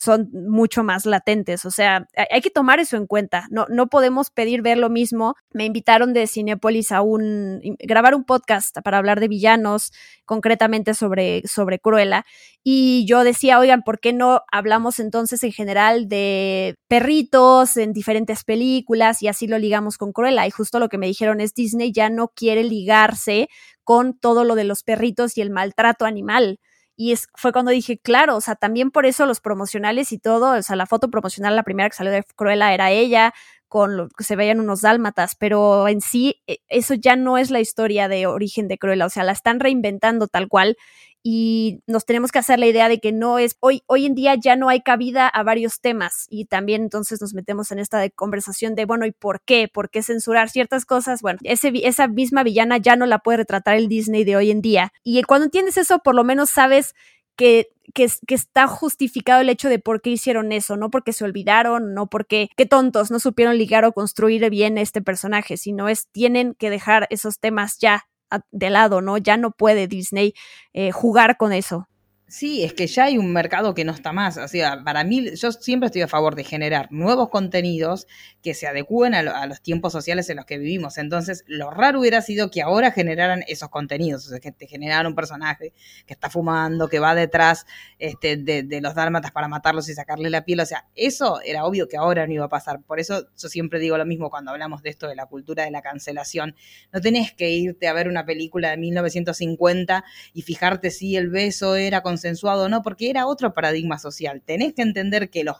son 0.00 0.30
mucho 0.32 0.82
más 0.82 1.04
latentes. 1.04 1.66
O 1.66 1.70
sea, 1.70 2.08
hay 2.30 2.40
que 2.40 2.50
tomar 2.50 2.80
eso 2.80 2.96
en 2.96 3.06
cuenta. 3.06 3.46
No, 3.50 3.66
no 3.68 3.88
podemos 3.88 4.30
pedir 4.30 4.62
ver 4.62 4.78
lo 4.78 4.88
mismo. 4.88 5.34
Me 5.52 5.66
invitaron 5.66 6.14
de 6.14 6.26
Cinepolis 6.26 6.90
a 6.90 7.02
un, 7.02 7.60
grabar 7.80 8.14
un 8.14 8.24
podcast 8.24 8.78
para 8.82 8.96
hablar 8.96 9.20
de 9.20 9.28
villanos, 9.28 9.92
concretamente 10.24 10.94
sobre, 10.94 11.42
sobre 11.46 11.78
Cruella. 11.78 12.24
Y 12.64 13.04
yo 13.06 13.22
decía, 13.22 13.58
oigan, 13.58 13.82
¿por 13.82 14.00
qué 14.00 14.14
no 14.14 14.42
hablamos 14.50 14.98
entonces 14.98 15.17
en 15.42 15.52
general 15.52 16.08
de 16.08 16.74
perritos 16.88 17.76
en 17.76 17.92
diferentes 17.92 18.44
películas 18.44 19.22
y 19.22 19.28
así 19.28 19.46
lo 19.46 19.58
ligamos 19.58 19.98
con 19.98 20.12
Cruella? 20.12 20.46
Y 20.46 20.50
justo 20.50 20.78
lo 20.78 20.88
que 20.88 20.98
me 20.98 21.06
dijeron 21.06 21.40
es 21.40 21.54
Disney 21.54 21.92
ya 21.92 22.10
no 22.10 22.28
quiere 22.28 22.64
ligarse 22.64 23.48
con 23.84 24.18
todo 24.18 24.44
lo 24.44 24.54
de 24.54 24.64
los 24.64 24.82
perritos 24.82 25.36
y 25.36 25.40
el 25.40 25.50
maltrato 25.50 26.04
animal. 26.04 26.58
Y 26.96 27.12
es, 27.12 27.28
fue 27.34 27.52
cuando 27.52 27.70
dije, 27.70 27.98
claro, 27.98 28.36
o 28.36 28.40
sea, 28.40 28.56
también 28.56 28.90
por 28.90 29.06
eso 29.06 29.24
los 29.24 29.40
promocionales 29.40 30.12
y 30.12 30.18
todo, 30.18 30.58
o 30.58 30.62
sea, 30.62 30.76
la 30.76 30.86
foto 30.86 31.10
promocional, 31.10 31.54
la 31.54 31.62
primera 31.62 31.88
que 31.88 31.96
salió 31.96 32.12
de 32.12 32.24
Cruella 32.34 32.74
era 32.74 32.90
ella, 32.90 33.32
con 33.68 33.96
lo 33.96 34.08
que 34.08 34.24
se 34.24 34.34
veían 34.34 34.60
unos 34.60 34.80
dálmatas, 34.80 35.36
pero 35.38 35.86
en 35.88 36.00
sí 36.00 36.42
e, 36.46 36.58
eso 36.68 36.94
ya 36.94 37.16
no 37.16 37.38
es 37.38 37.50
la 37.50 37.60
historia 37.60 38.08
de 38.08 38.26
origen 38.26 38.66
de 38.66 38.78
Cruella, 38.78 39.06
o 39.06 39.10
sea, 39.10 39.24
la 39.24 39.32
están 39.32 39.60
reinventando 39.60 40.26
tal 40.26 40.48
cual 40.48 40.76
y 41.22 41.82
nos 41.86 42.04
tenemos 42.04 42.32
que 42.32 42.38
hacer 42.38 42.58
la 42.58 42.66
idea 42.66 42.88
de 42.88 43.00
que 43.00 43.12
no 43.12 43.38
es, 43.38 43.56
hoy, 43.60 43.82
hoy 43.86 44.06
en 44.06 44.14
día 44.14 44.34
ya 44.36 44.56
no 44.56 44.68
hay 44.68 44.80
cabida 44.80 45.28
a 45.28 45.42
varios 45.42 45.80
temas 45.80 46.26
y 46.30 46.46
también 46.46 46.82
entonces 46.82 47.20
nos 47.20 47.34
metemos 47.34 47.72
en 47.72 47.78
esta 47.78 48.08
conversación 48.10 48.74
de, 48.74 48.84
bueno, 48.84 49.04
¿y 49.04 49.12
por 49.12 49.40
qué? 49.42 49.68
¿Por 49.68 49.90
qué 49.90 50.02
censurar 50.02 50.48
ciertas 50.48 50.84
cosas? 50.84 51.20
Bueno, 51.20 51.38
esa 51.42 52.08
misma 52.08 52.42
villana 52.42 52.78
ya 52.78 52.96
no 52.96 53.06
la 53.06 53.18
puede 53.18 53.38
retratar 53.38 53.76
el 53.76 53.88
Disney 53.88 54.24
de 54.24 54.36
hoy 54.36 54.50
en 54.50 54.62
día. 54.62 54.92
Y 55.02 55.22
cuando 55.24 55.46
entiendes 55.46 55.76
eso, 55.76 55.98
por 55.98 56.14
lo 56.14 56.24
menos 56.24 56.50
sabes 56.50 56.94
que, 57.36 57.68
que, 57.94 58.08
que, 58.26 58.34
está 58.34 58.66
justificado 58.66 59.40
el 59.40 59.48
hecho 59.48 59.68
de 59.68 59.78
por 59.78 60.00
qué 60.00 60.10
hicieron 60.10 60.50
eso, 60.52 60.76
no 60.76 60.90
porque 60.90 61.12
se 61.12 61.24
olvidaron, 61.24 61.94
no 61.94 62.08
porque 62.08 62.48
qué 62.56 62.66
tontos 62.66 63.10
no 63.10 63.20
supieron 63.20 63.58
ligar 63.58 63.84
o 63.84 63.92
construir 63.92 64.48
bien 64.50 64.76
este 64.76 65.02
personaje, 65.02 65.56
sino 65.56 65.88
es 65.88 66.08
tienen 66.10 66.54
que 66.54 66.70
dejar 66.70 67.06
esos 67.10 67.38
temas 67.38 67.78
ya 67.78 68.08
de 68.50 68.70
lado, 68.70 69.00
¿no? 69.00 69.18
Ya 69.18 69.36
no 69.36 69.50
puede 69.50 69.86
Disney 69.88 70.34
eh, 70.72 70.92
jugar 70.92 71.36
con 71.36 71.52
eso. 71.52 71.88
Sí, 72.30 72.62
es 72.62 72.74
que 72.74 72.86
ya 72.86 73.04
hay 73.04 73.16
un 73.16 73.32
mercado 73.32 73.72
que 73.72 73.86
no 73.86 73.92
está 73.92 74.12
más. 74.12 74.36
O 74.36 74.46
sea, 74.48 74.84
para 74.84 75.02
mí, 75.02 75.34
yo 75.34 75.50
siempre 75.50 75.86
estoy 75.86 76.02
a 76.02 76.08
favor 76.08 76.34
de 76.34 76.44
generar 76.44 76.92
nuevos 76.92 77.30
contenidos 77.30 78.06
que 78.42 78.52
se 78.52 78.66
adecúen 78.66 79.14
a, 79.14 79.46
los 79.46 79.62
tiempos 79.62 79.94
sociales 79.94 80.28
en 80.28 80.36
los 80.36 80.44
que 80.44 80.58
vivimos. 80.58 80.98
Entonces, 80.98 81.42
lo 81.46 81.70
raro 81.70 82.00
hubiera 82.00 82.20
sido 82.20 82.50
que 82.50 82.60
ahora 82.60 82.92
generaran 82.92 83.44
esos 83.48 83.70
contenidos. 83.70 84.26
O 84.26 84.28
sea, 84.28 84.40
que 84.40 84.52
te 84.52 84.66
generaran 84.66 85.06
un 85.06 85.14
personaje 85.14 85.72
que 86.04 86.12
está 86.12 86.28
fumando, 86.28 86.90
que 86.90 86.98
va 86.98 87.14
detrás 87.14 87.64
este, 87.98 88.36
de, 88.36 88.80
los 88.82 88.94
dálmatas 88.94 89.32
para 89.32 89.48
matarlos 89.48 89.88
y 89.88 89.94
sacarle 89.94 90.28
la 90.28 90.44
piel. 90.44 90.60
O 90.60 90.66
sea, 90.66 90.86
eso 90.94 91.40
era 91.42 91.64
obvio 91.64 91.88
que 91.88 91.96
ahora 91.96 92.26
no 92.26 92.34
iba 92.34 92.44
a 92.44 92.50
pasar. 92.50 92.82
Por 92.82 93.00
eso 93.00 93.26
yo 93.38 93.48
siempre 93.48 93.80
digo 93.80 93.96
lo 93.96 94.04
mismo 94.04 94.28
cuando 94.28 94.50
hablamos 94.50 94.82
de 94.82 94.90
esto 94.90 95.08
de 95.08 95.16
la 95.16 95.24
cultura 95.24 95.64
de 95.64 95.70
la 95.70 95.80
cancelación. 95.80 96.54
No 96.92 97.00
tenés 97.00 97.32
que 97.32 97.48
irte 97.52 97.88
a 97.88 97.94
ver 97.94 98.06
una 98.06 98.26
película 98.26 98.68
de 98.68 98.76
1950 98.76 100.04
y 100.34 100.42
fijarte 100.42 100.90
si 100.90 101.16
el 101.16 101.30
beso 101.30 101.74
era 101.74 102.02
con 102.02 102.17
consensuado 102.18 102.64
o 102.64 102.68
no, 102.68 102.82
porque 102.82 103.10
era 103.10 103.26
otro 103.26 103.54
paradigma 103.54 103.98
social. 103.98 104.42
Tenés 104.44 104.74
que 104.74 104.82
entender 104.82 105.30
que 105.30 105.44
los, 105.44 105.56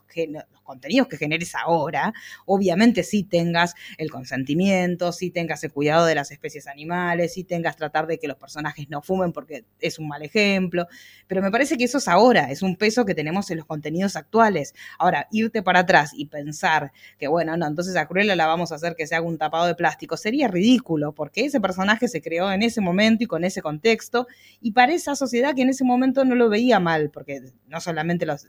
contenidos 0.65 1.09
que 1.09 1.17
generes 1.17 1.55
ahora, 1.55 2.13
obviamente 2.45 3.03
sí 3.03 3.25
tengas 3.25 3.75
el 3.97 4.11
consentimiento, 4.11 5.13
sí 5.13 5.31
tengas 5.31 5.65
el 5.65 5.73
cuidado 5.73 6.05
de 6.05 6.15
las 6.15 6.31
especies 6.31 6.67
animales, 6.67 7.33
sí 7.33 7.43
tengas 7.43 7.77
tratar 7.77 8.07
de 8.07 8.19
que 8.19 8.29
los 8.29 8.37
personajes 8.37 8.91
no 8.91 9.01
fumen 9.01 9.33
porque 9.33 9.65
es 9.81 9.99
un 9.99 10.09
mal 10.09 10.23
ejemplo, 10.23 10.87
pero 11.27 11.41
me 11.41 11.51
parece 11.51 11.79
que 11.79 11.85
eso 11.85 11.97
es 11.97 12.07
ahora, 12.07 12.51
es 12.51 12.61
un 12.61 12.77
peso 12.77 13.07
que 13.07 13.15
tenemos 13.15 13.51
en 13.51 13.57
los 13.57 13.67
contenidos 13.67 14.15
actuales. 14.15 14.75
Ahora, 14.99 15.27
irte 15.31 15.63
para 15.63 15.81
atrás 15.81 16.11
y 16.15 16.27
pensar 16.27 16.93
que, 17.19 17.29
bueno, 17.29 17.57
no, 17.57 17.67
entonces 17.67 17.97
a 17.97 18.07
Cruella 18.07 18.37
la 18.37 18.47
vamos 18.47 18.71
a 18.71 18.75
hacer 18.75 18.95
que 18.95 19.07
se 19.07 19.15
haga 19.15 19.27
un 19.27 19.39
tapado 19.39 19.67
de 19.67 19.75
plástico, 19.75 20.19
sería 20.19 20.49
ridículo, 20.49 21.13
porque 21.13 21.47
ese 21.47 21.61
personaje 21.61 22.09
se 22.09 22.21
creó 22.21 22.53
en 22.53 22.61
ese 22.61 22.83
momento 22.83 23.25
y 23.25 23.27
con 23.27 23.43
ese 23.45 23.63
contexto, 23.63 24.27
y 24.61 24.73
para 24.73 24.93
esa 24.93 25.17
sociedad 25.17 25.55
que 25.55 25.63
en 25.63 25.71
ese 25.71 25.85
momento 25.85 26.27
no 26.27 26.35
lo 26.35 26.48
veía 26.49 26.81
mal, 26.81 27.11
porque 27.11 27.43
no 27.67 27.81
solamente 27.81 28.27
los 28.27 28.47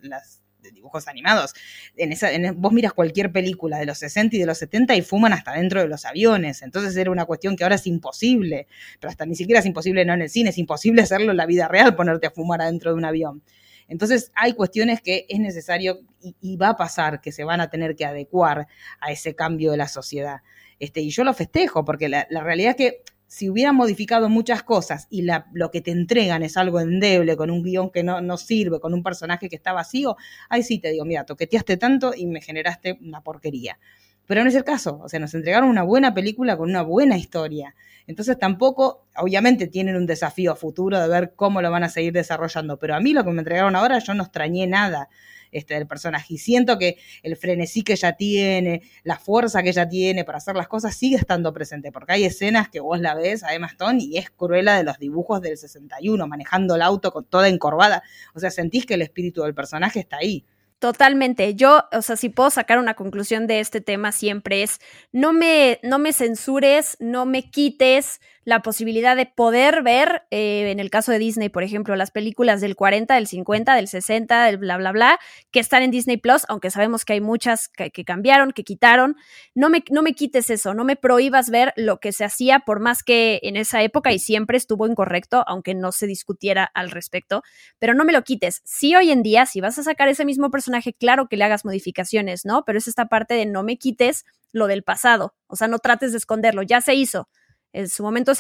dibujos 0.74 1.08
animados, 1.08 1.54
en 1.96 2.12
esa, 2.12 2.30
vos 2.56 2.72
miras 2.72 2.94
cualquier 2.94 3.32
película 3.32 3.78
de 3.80 3.86
los 3.86 3.98
60 4.00 4.36
y 4.36 4.40
de 4.40 4.46
los 4.46 4.58
70 4.58 4.96
y 4.96 5.02
fuman 5.02 5.34
hasta 5.34 5.54
dentro 5.54 5.82
de 5.82 5.88
los 5.88 6.06
aviones, 6.06 6.62
entonces 6.62 6.96
era 6.98 7.12
una 7.12 7.26
cuestión 7.26 7.56
que 7.56 7.64
ahora 7.64 7.76
es 7.76 7.88
imposible, 7.88 8.68
pero 9.00 9.10
hasta 9.10 9.26
ni 9.26 9.36
siquiera 9.36 9.60
es 9.60 9.66
imposible 9.66 10.06
no 10.06 10.14
en 10.14 10.22
el 10.24 10.30
cine, 10.30 10.50
es 10.50 10.58
imposible 10.58 11.02
hacerlo 11.02 11.32
en 11.32 11.38
la 11.38 11.46
vida 11.46 11.68
real, 11.68 11.96
ponerte 11.96 12.28
a 12.28 12.32
fumar 12.32 12.62
adentro 12.62 12.92
de 12.92 12.98
un 12.98 13.06
avión. 13.06 13.44
Entonces 13.88 14.32
hay 14.36 14.54
cuestiones 14.54 15.02
que 15.02 15.26
es 15.30 15.40
necesario 15.40 16.02
y, 16.22 16.58
va 16.58 16.70
a 16.70 16.78
pasar 16.78 17.22
que 17.22 17.32
se 17.32 17.44
van 17.44 17.60
a 17.60 17.72
tener 17.72 17.96
que 17.96 18.06
adecuar 18.06 18.68
a 19.00 19.12
ese 19.12 19.34
cambio 19.34 19.72
de 19.72 19.78
la 19.78 19.88
sociedad. 19.88 20.42
Este, 20.78 21.02
y 21.02 21.10
yo 21.10 21.24
lo 21.24 21.34
festejo, 21.34 21.84
porque 21.84 22.08
la 22.08 22.26
realidad 22.30 22.72
es 22.72 22.76
que 22.76 23.04
si 23.30 23.48
hubieran 23.48 23.76
modificado 23.76 24.28
muchas 24.28 24.64
cosas 24.64 25.06
y 25.12 25.22
la, 25.22 25.46
lo 25.54 25.70
que 25.70 25.82
te 25.82 25.92
entregan 25.92 26.42
es 26.42 26.58
algo 26.58 26.80
endeble, 26.80 27.38
con 27.38 27.52
un 27.52 27.62
guion 27.62 27.92
que 27.92 28.02
no, 28.02 28.22
no 28.22 28.38
sirve, 28.38 28.80
con 28.80 28.92
un 28.92 29.04
personaje 29.04 29.48
que 29.48 29.56
está 29.56 29.72
vacío, 29.72 30.18
ahí 30.50 30.64
sí 30.64 30.80
te 30.80 30.90
digo, 30.90 31.06
mira, 31.06 31.26
toqueteaste 31.26 31.78
tanto 31.78 32.12
y 32.18 32.26
me 32.26 32.42
generaste 32.42 32.98
una 33.02 33.22
porquería. 33.22 33.78
Pero 34.26 34.42
no 34.42 34.50
es 34.50 34.56
el 34.56 34.64
caso, 34.64 35.00
o 35.04 35.08
sea, 35.08 35.20
nos 35.20 35.36
entregaron 35.36 35.70
una 35.70 35.84
buena 35.84 36.12
película 36.16 36.58
con 36.58 36.72
una 36.72 36.82
buena 36.82 37.18
historia. 37.18 37.76
Entonces 38.08 38.40
tampoco, 38.40 39.06
obviamente 39.16 39.68
tienen 39.68 39.96
un 39.96 40.08
desafío 40.08 40.56
futuro 40.56 41.00
de 41.00 41.08
ver 41.08 41.34
cómo 41.36 41.62
lo 41.62 41.70
van 41.70 41.84
a 41.84 41.90
seguir 41.90 42.14
desarrollando, 42.14 42.80
pero 42.80 42.96
a 42.96 43.00
mí 43.00 43.14
lo 43.14 43.24
que 43.24 43.30
me 43.30 43.42
entregaron 43.42 43.76
ahora 43.76 44.00
yo 44.00 44.16
no 44.16 44.24
extrañé 44.24 44.66
nada 44.66 45.08
este, 45.52 45.74
del 45.74 45.88
personaje. 45.88 46.36
Y 46.36 46.38
siento 46.38 46.78
que 46.78 46.98
el 47.24 47.36
frenesí 47.38 47.82
que 47.82 47.94
ella 47.94 48.14
tiene, 48.14 48.82
la 49.04 49.18
fuerza 49.18 49.64
que 49.64 49.70
ella 49.70 49.88
tiene 49.88 50.24
para 50.24 50.38
hacer 50.38 50.56
las 50.56 50.68
cosas 50.68 50.96
sigue 50.96 51.16
estando 51.16 51.54
presente, 51.54 51.92
porque 51.92 52.14
hay 52.14 52.26
escenas 52.26 52.70
que 52.70 52.80
vos 52.80 53.00
la 53.00 53.16
ves 53.16 53.44
a 53.44 53.54
Emma 53.54 53.70
y 54.00 54.18
es 54.18 54.30
cruela 54.30 54.78
de 54.78 54.84
los 54.84 55.00
dibujos 55.00 55.42
del 55.42 55.58
61, 55.58 56.28
manejando 56.28 56.76
el 56.76 56.82
auto 56.82 57.12
con 57.12 57.26
toda 57.26 57.48
encorvada. 57.48 58.04
O 58.34 58.40
sea, 58.40 58.52
sentís 58.52 58.86
que 58.86 58.96
el 58.96 59.02
espíritu 59.02 59.44
del 59.44 59.54
personaje 59.54 60.00
está 60.00 60.18
ahí. 60.18 60.46
Totalmente. 60.80 61.56
Yo, 61.56 61.84
o 61.92 62.02
sea, 62.02 62.16
si 62.16 62.30
puedo 62.30 62.50
sacar 62.50 62.80
una 62.80 62.94
conclusión 62.94 63.48
de 63.48 63.60
este 63.60 63.82
tema 63.82 64.14
siempre 64.14 64.64
es 64.64 64.80
no 65.12 65.34
me, 65.34 65.80
no 65.84 66.00
me 66.00 66.14
censures, 66.14 66.96
no 67.02 67.26
me 67.26 67.50
quites 67.50 68.22
la 68.50 68.64
posibilidad 68.64 69.16
de 69.16 69.28
poder 69.28 69.84
ver, 69.84 70.24
eh, 70.32 70.72
en 70.72 70.80
el 70.80 70.90
caso 70.90 71.12
de 71.12 71.20
Disney, 71.20 71.50
por 71.50 71.62
ejemplo, 71.62 71.96
las 71.96 72.10
películas 72.10 72.62
del 72.62 72.76
40, 72.76 73.14
del 73.14 73.28
50, 73.28 73.76
del 73.76 73.88
60, 73.88 74.46
del 74.46 74.58
bla, 74.58 74.76
bla, 74.78 74.92
bla, 74.92 75.20
que 75.52 75.60
están 75.60 75.84
en 75.84 75.92
Disney 75.92 76.18
Plus, 76.18 76.46
aunque 76.50 76.72
sabemos 76.72 77.06
que 77.06 77.14
hay 77.14 77.22
muchas 77.22 77.70
que, 77.70 77.92
cambiaron, 78.04 78.52
que 78.52 78.64
quitaron. 78.64 79.16
No 79.54 79.70
me, 79.70 79.84
no 79.92 80.02
me 80.02 80.14
quites 80.14 80.50
eso, 80.50 80.74
no 80.74 80.84
me 80.84 80.96
prohíbas 80.96 81.52
ver 81.52 81.74
lo 81.76 82.00
que 82.00 82.12
se 82.12 82.26
hacía, 82.26 82.62
por 82.62 82.80
más 82.80 83.04
que 83.04 83.40
en 83.44 83.56
esa 83.56 83.84
época 83.84 84.12
y 84.12 84.18
siempre 84.18 84.58
estuvo 84.58 84.88
incorrecto, 84.88 85.44
aunque 85.46 85.76
no 85.76 85.92
se 85.92 86.08
discutiera 86.08 86.70
al 86.74 86.90
respecto, 86.90 87.44
pero 87.78 87.94
no 87.94 88.04
me 88.04 88.14
lo 88.14 88.24
quites. 88.24 88.62
Sí, 88.66 88.96
hoy 88.96 89.12
en 89.12 89.22
día, 89.22 89.46
si 89.46 89.62
vas 89.62 89.78
a 89.78 89.84
sacar 89.84 90.10
ese 90.10 90.26
mismo 90.26 90.50
personaje, 90.50 90.94
claro 90.94 91.28
que 91.30 91.38
le 91.38 91.44
hagas 91.44 91.66
modificaciones, 91.66 92.46
¿no? 92.46 92.64
Pero 92.66 92.80
es 92.80 92.88
esta 92.88 93.06
parte 93.06 93.36
de 93.36 93.46
no 93.46 93.62
me 93.62 93.78
quites 93.78 94.26
lo 94.52 94.66
del 94.66 94.82
pasado, 94.82 95.36
o 95.46 95.56
sea, 95.56 95.68
no 95.68 95.78
trates 95.78 96.14
de 96.14 96.18
esconderlo, 96.18 96.64
ya 96.64 96.82
se 96.82 96.96
hizo 96.96 97.30
en 97.74 97.90
su 97.90 98.04
momento 98.04 98.34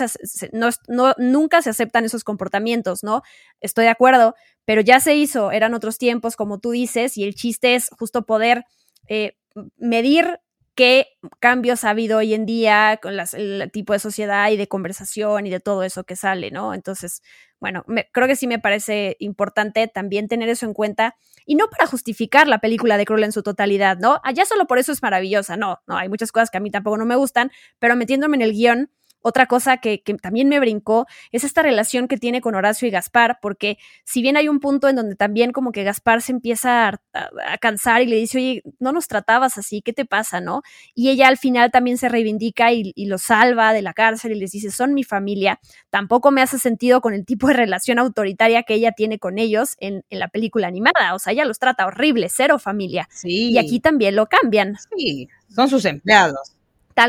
no, 0.51 1.13
nunca 1.17 1.61
se 1.61 1.69
aceptan 1.69 2.05
esos 2.05 2.23
comportamientos, 2.23 3.03
¿no? 3.03 3.21
Estoy 3.61 3.85
de 3.85 3.91
acuerdo, 3.91 4.35
pero 4.65 4.81
ya 4.81 4.99
se 4.99 5.15
hizo, 5.15 5.51
eran 5.51 5.73
otros 5.73 5.97
tiempos, 5.97 6.35
como 6.35 6.59
tú 6.59 6.71
dices, 6.71 7.17
y 7.17 7.23
el 7.23 7.35
chiste 7.35 7.75
es 7.75 7.89
justo 7.89 8.25
poder 8.25 8.65
eh, 9.07 9.37
medir 9.77 10.39
qué 10.75 11.07
cambios 11.39 11.83
ha 11.83 11.89
habido 11.89 12.19
hoy 12.19 12.33
en 12.33 12.45
día 12.45 12.99
con 13.01 13.13
el 13.33 13.69
tipo 13.71 13.91
de 13.91 13.99
sociedad 13.99 14.49
y 14.49 14.55
de 14.55 14.67
conversación 14.67 15.45
y 15.45 15.49
de 15.49 15.59
todo 15.59 15.83
eso 15.83 16.05
que 16.05 16.15
sale, 16.15 16.51
¿no? 16.51 16.73
Entonces, 16.73 17.21
bueno, 17.59 17.83
creo 18.13 18.27
que 18.27 18.37
sí 18.37 18.47
me 18.47 18.59
parece 18.59 19.17
importante 19.19 19.89
también 19.89 20.29
tener 20.29 20.47
eso 20.47 20.65
en 20.65 20.73
cuenta 20.73 21.17
y 21.45 21.55
no 21.55 21.69
para 21.69 21.85
justificar 21.85 22.47
la 22.47 22.59
película 22.59 22.97
de 22.97 23.05
Cruel 23.05 23.25
en 23.25 23.33
su 23.33 23.43
totalidad, 23.43 23.97
¿no? 23.97 24.21
Allá 24.23 24.45
solo 24.45 24.67
por 24.67 24.77
eso 24.79 24.93
es 24.93 25.03
maravillosa, 25.03 25.57
no, 25.57 25.81
no, 25.85 25.97
hay 25.97 26.07
muchas 26.07 26.31
cosas 26.31 26.49
que 26.49 26.57
a 26.57 26.61
mí 26.61 26.71
tampoco 26.71 26.97
no 26.97 27.05
me 27.05 27.17
gustan, 27.17 27.51
pero 27.79 27.97
metiéndome 27.97 28.37
en 28.37 28.41
el 28.43 28.53
guion, 28.53 28.89
otra 29.21 29.47
cosa 29.47 29.77
que, 29.77 30.01
también 30.21 30.47
me 30.47 30.59
brincó 30.59 31.07
es 31.31 31.43
esta 31.43 31.61
relación 31.61 32.07
que 32.07 32.17
tiene 32.17 32.41
con 32.41 32.55
Horacio 32.55 32.87
y 32.87 32.91
Gaspar, 32.91 33.39
porque 33.41 33.77
si 34.05 34.21
bien 34.21 34.37
hay 34.37 34.47
un 34.47 34.59
punto 34.59 34.87
en 34.87 34.95
donde 34.95 35.15
también 35.15 35.51
como 35.51 35.71
que 35.71 35.83
Gaspar 35.83 36.21
se 36.21 36.31
empieza 36.31 36.87
a, 36.89 37.57
cansar 37.59 38.01
y 38.01 38.05
le 38.05 38.15
dice, 38.15 38.37
oye, 38.37 38.63
no 38.79 38.91
nos 38.91 39.07
tratabas 39.07 39.57
así, 39.57 39.81
¿qué 39.81 39.93
te 39.93 40.05
pasa, 40.05 40.39
no? 40.39 40.61
Y 40.95 41.09
ella 41.09 41.27
al 41.27 41.37
final 41.37 41.71
también 41.71 41.97
se 41.97 42.09
reivindica 42.09 42.71
y, 42.71 42.93
lo 43.09 43.17
salva 43.17 43.73
de 43.73 43.81
la 43.81 43.93
cárcel 43.93 44.33
y 44.33 44.39
les 44.39 44.51
dice, 44.51 44.69
son 44.69 44.93
mi 44.93 45.03
familia. 45.03 45.59
Tampoco 45.89 46.29
me 46.29 46.43
hace 46.43 46.59
sentido 46.59 47.01
con 47.01 47.15
el 47.15 47.25
tipo 47.25 47.47
de 47.47 47.53
relación 47.53 47.97
autoritaria 47.97 48.61
que 48.61 48.75
ella 48.75 48.91
tiene 48.91 49.17
con 49.17 49.39
ellos 49.39 49.75
en, 49.79 50.03
la 50.11 50.27
película 50.27 50.67
animada. 50.67 51.15
O 51.15 51.19
sea, 51.19 51.33
ella 51.33 51.45
los 51.45 51.57
trata 51.57 51.87
horrible, 51.87 52.29
cero 52.29 52.59
familia. 52.59 53.07
Sí. 53.11 53.51
Y 53.51 53.57
aquí 53.57 53.79
también 53.79 54.15
lo 54.15 54.27
cambian. 54.27 54.75
Sí, 54.95 55.27
son 55.49 55.69
sus 55.69 55.85
empleados 55.85 56.58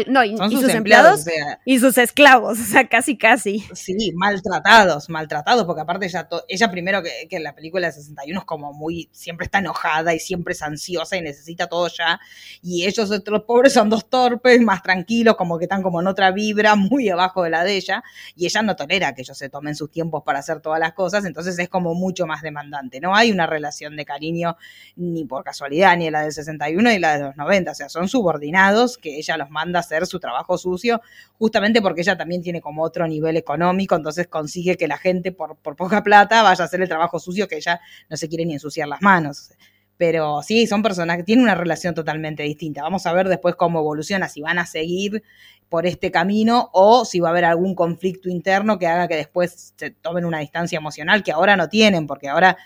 no, 0.07 0.25
y, 0.25 0.37
sus, 0.37 0.69
empleados, 0.69 1.25
y 1.65 1.79
sus 1.79 1.99
esclavos, 1.99 2.61
o 2.61 2.65
sea, 2.65 2.89
casi, 2.89 3.17
casi. 3.17 3.61
Sí, 3.75 4.13
maltratados, 4.15 5.09
maltratados, 5.09 5.65
porque 5.65 5.83
aparte 5.83 6.07
ella, 6.07 6.29
ella 6.49 6.71
primero 6.71 7.03
que, 7.03 7.29
en 7.31 7.43
la 7.43 7.55
película 7.55 7.87
de 7.87 7.93
61 7.93 8.41
es 8.41 8.45
como 8.45 8.73
muy, 8.73 9.09
siempre 9.13 9.45
está 9.45 9.59
enojada 9.59 10.15
y 10.15 10.21
siempre 10.21 10.53
es 10.53 10.63
ansiosa 10.63 11.17
y 11.17 11.23
necesita 11.23 11.67
todo 11.69 11.89
ya, 11.89 12.21
y 12.63 12.87
ellos, 12.87 13.11
los 13.27 13.43
pobres, 13.43 13.73
son 13.73 13.91
dos 13.91 14.09
torpes, 14.09 14.61
más 14.61 14.83
tranquilos, 14.83 15.37
como 15.37 15.59
que 15.59 15.65
están 15.65 15.83
como 15.83 16.01
en 16.01 16.07
otra 16.07 16.31
vibra, 16.31 16.77
muy 16.77 17.09
abajo 17.09 17.43
de 17.43 17.51
la 17.51 17.65
de 17.65 17.77
ella, 17.77 18.03
y 18.37 18.47
ella 18.47 18.63
no 18.63 18.77
tolera 18.77 19.15
que 19.15 19.23
ellos 19.23 19.37
se 19.37 19.49
tomen 19.49 19.75
sus 19.75 19.91
tiempos 19.91 20.23
para 20.25 20.39
hacer 20.39 20.61
todas 20.61 20.81
las 20.81 20.93
cosas, 20.93 21.25
entonces 21.25 21.59
es 21.59 21.69
como 21.69 21.95
mucho 21.95 22.27
más 22.27 22.43
demandante, 22.43 23.01
no 23.01 23.15
hay 23.15 23.33
una 23.33 23.47
relación 23.47 23.97
de 23.97 24.05
cariño 24.05 24.57
ni 24.97 25.25
por 25.25 25.45
casualidad, 25.45 25.97
ni 25.97 26.11
la 26.11 26.23
del 26.23 26.33
61 26.33 26.91
ni 26.91 26.99
la 26.99 27.19
de 27.19 27.25
los 27.25 27.37
90, 27.37 27.71
o 27.71 27.75
sea, 27.75 27.89
son 27.89 28.09
subordinados 28.09 28.99
que 28.99 29.17
ella 29.17 29.37
los 29.37 29.51
manda 29.51 29.80
hacer 29.81 30.07
su 30.07 30.21
trabajo 30.21 30.57
sucio, 30.57 31.01
justamente 31.39 31.83
porque 31.83 32.03
ella 32.03 32.17
también 32.17 32.43
tiene 32.43 32.61
como 32.61 32.83
otro 32.83 33.07
nivel 33.07 33.37
económico, 33.37 33.97
entonces 33.97 34.29
consigue 34.29 34.77
que 34.77 34.89
la 34.89 34.99
gente 34.99 35.33
por, 35.33 35.57
poca 35.57 36.03
plata 36.03 36.43
vaya 36.43 36.65
a 36.65 36.67
hacer 36.67 36.81
el 36.81 36.89
trabajo 36.89 37.19
sucio 37.19 37.49
que 37.49 37.57
ella 37.57 37.81
no 38.09 38.17
se 38.17 38.29
quiere 38.29 38.45
ni 38.47 38.55
ensuciar 38.55 38.89
las 38.89 39.03
manos. 39.03 39.51
Pero 39.97 40.43
sí, 40.43 40.67
son 40.67 40.83
personas 40.83 41.19
que 41.19 41.25
tienen 41.25 41.45
una 41.45 41.55
relación 41.55 41.95
totalmente 41.95 42.43
distinta. 42.43 42.83
Vamos 42.83 43.05
a 43.05 43.13
ver 43.13 43.29
después 43.29 43.55
cómo 43.55 43.81
evoluciona, 43.81 44.29
si 44.29 44.41
van 44.41 44.59
a 44.59 44.65
seguir 44.65 45.23
por 45.69 45.87
este 45.87 46.11
camino 46.11 46.71
o 46.73 47.05
si 47.05 47.21
va 47.21 47.29
a 47.29 47.31
haber 47.33 47.45
algún 47.45 47.75
conflicto 47.75 48.29
interno 48.29 48.79
que 48.79 48.87
haga 48.87 49.09
que 49.09 49.17
después 49.17 49.75
se 49.77 49.91
tomen 49.91 50.25
una 50.25 50.39
distancia 50.39 50.79
emocional 50.79 51.23
que 51.23 51.33
ahora 51.33 51.57
no 51.57 51.69
tienen, 51.69 52.07
porque 52.07 52.29
ahora 52.29 52.57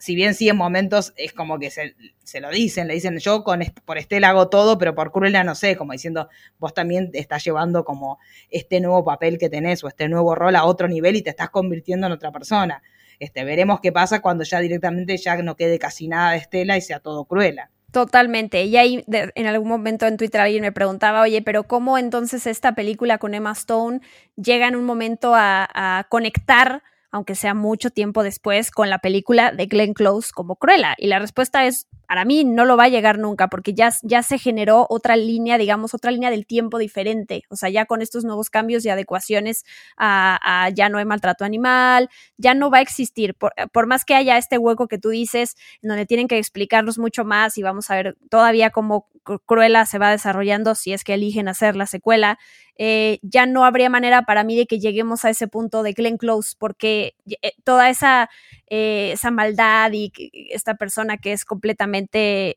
si 0.00 0.14
bien 0.14 0.34
sí 0.34 0.48
en 0.48 0.56
momentos 0.56 1.12
es 1.16 1.34
como 1.34 1.58
que 1.58 1.70
se, 1.70 2.40
lo 2.40 2.50
dicen, 2.50 2.88
le 2.88 2.94
dicen 2.94 3.18
yo 3.18 3.44
con, 3.44 3.60
por 3.84 3.98
Estela 3.98 4.30
hago 4.30 4.48
todo, 4.48 4.78
pero 4.78 4.94
por 4.94 5.12
Cruella 5.12 5.44
no 5.44 5.54
sé, 5.54 5.76
como 5.76 5.92
diciendo 5.92 6.28
vos 6.58 6.72
también 6.72 7.10
estás 7.12 7.44
llevando 7.44 7.84
como 7.84 8.18
este 8.50 8.80
nuevo 8.80 9.04
papel 9.04 9.36
que 9.36 9.50
tenés 9.50 9.84
o 9.84 9.88
este 9.88 10.08
nuevo 10.08 10.34
rol 10.34 10.56
a 10.56 10.64
otro 10.64 10.88
nivel 10.88 11.16
y 11.16 11.22
te 11.22 11.30
estás 11.30 11.50
convirtiendo 11.50 12.06
en 12.06 12.14
otra 12.14 12.32
persona. 12.32 12.82
Este, 13.18 13.44
veremos 13.44 13.80
qué 13.80 13.92
pasa 13.92 14.22
cuando 14.22 14.42
ya 14.42 14.60
directamente 14.60 15.18
ya 15.18 15.36
no 15.42 15.54
quede 15.54 15.78
casi 15.78 16.08
nada 16.08 16.32
de 16.32 16.38
Estela 16.38 16.78
y 16.78 16.80
sea 16.80 17.00
todo 17.00 17.26
Cruella. 17.26 17.70
Totalmente. 17.92 18.64
Y 18.64 18.78
ahí 18.78 19.04
en 19.06 19.46
algún 19.46 19.68
momento 19.68 20.06
en 20.06 20.16
Twitter 20.16 20.40
alguien 20.40 20.62
me 20.62 20.72
preguntaba, 20.72 21.20
oye, 21.20 21.42
pero 21.42 21.64
¿cómo 21.64 21.98
entonces 21.98 22.46
esta 22.46 22.74
película 22.74 23.18
con 23.18 23.34
Emma 23.34 23.52
Stone 23.52 24.00
llega 24.36 24.66
en 24.66 24.76
un 24.76 24.84
momento 24.84 25.32
a 25.34 26.06
conectar 26.08 26.82
aunque 27.10 27.34
sea 27.34 27.54
mucho 27.54 27.90
tiempo 27.90 28.22
después, 28.22 28.70
con 28.70 28.90
la 28.90 28.98
película 28.98 29.52
de 29.52 29.66
Glenn 29.66 29.94
Close 29.94 30.30
como 30.32 30.56
Cruella? 30.56 30.94
Y 30.98 31.06
la 31.06 31.18
respuesta 31.18 31.66
es 31.66 31.88
para 32.10 32.24
mí 32.24 32.42
no 32.42 32.64
lo 32.64 32.76
va 32.76 32.84
a 32.84 32.88
llegar 32.88 33.20
nunca 33.20 33.46
porque 33.46 33.72
ya, 33.72 33.92
ya 34.02 34.24
se 34.24 34.36
generó 34.36 34.84
otra 34.88 35.14
línea, 35.14 35.58
digamos, 35.58 35.94
otra 35.94 36.10
línea 36.10 36.28
del 36.30 36.44
tiempo 36.44 36.78
diferente. 36.78 37.44
O 37.50 37.54
sea, 37.54 37.68
ya 37.68 37.86
con 37.86 38.02
estos 38.02 38.24
nuevos 38.24 38.50
cambios 38.50 38.84
y 38.84 38.88
adecuaciones 38.88 39.64
a, 39.96 40.68
ya 40.74 40.88
no 40.88 40.98
hay 40.98 41.04
maltrato 41.04 41.44
animal, 41.44 42.08
ya 42.36 42.54
no 42.54 42.68
va 42.68 42.78
a 42.78 42.80
existir. 42.80 43.34
Por, 43.34 43.52
por, 43.72 43.86
más 43.86 44.04
que 44.04 44.16
haya 44.16 44.38
este 44.38 44.58
hueco 44.58 44.88
que 44.88 44.98
tú 44.98 45.10
dices, 45.10 45.54
donde 45.82 46.04
tienen 46.04 46.26
que 46.26 46.38
explicarnos 46.38 46.98
mucho 46.98 47.24
más 47.24 47.56
y 47.58 47.62
vamos 47.62 47.88
a 47.92 47.94
ver 47.94 48.16
todavía 48.28 48.70
cómo 48.70 49.06
Cruella 49.46 49.86
se 49.86 49.98
va 49.98 50.10
desarrollando 50.10 50.74
si 50.74 50.92
es 50.92 51.04
que 51.04 51.14
eligen 51.14 51.46
hacer 51.46 51.76
la 51.76 51.86
secuela. 51.86 52.40
Eh, 52.82 53.18
ya 53.20 53.44
no 53.44 53.66
habría 53.66 53.90
manera 53.90 54.22
para 54.22 54.42
mí 54.42 54.56
de 54.56 54.64
que 54.64 54.78
lleguemos 54.78 55.26
a 55.26 55.28
ese 55.28 55.48
punto 55.48 55.82
de 55.82 55.92
Glenn 55.92 56.16
Close, 56.16 56.54
porque 56.58 57.14
eh, 57.42 57.52
toda 57.62 57.90
esa 57.90 58.30
eh, 58.68 59.10
esa 59.12 59.30
maldad 59.30 59.92
y 59.92 60.10
esta 60.50 60.76
persona 60.76 61.18
que 61.18 61.32
es 61.32 61.44
completamente 61.44 62.56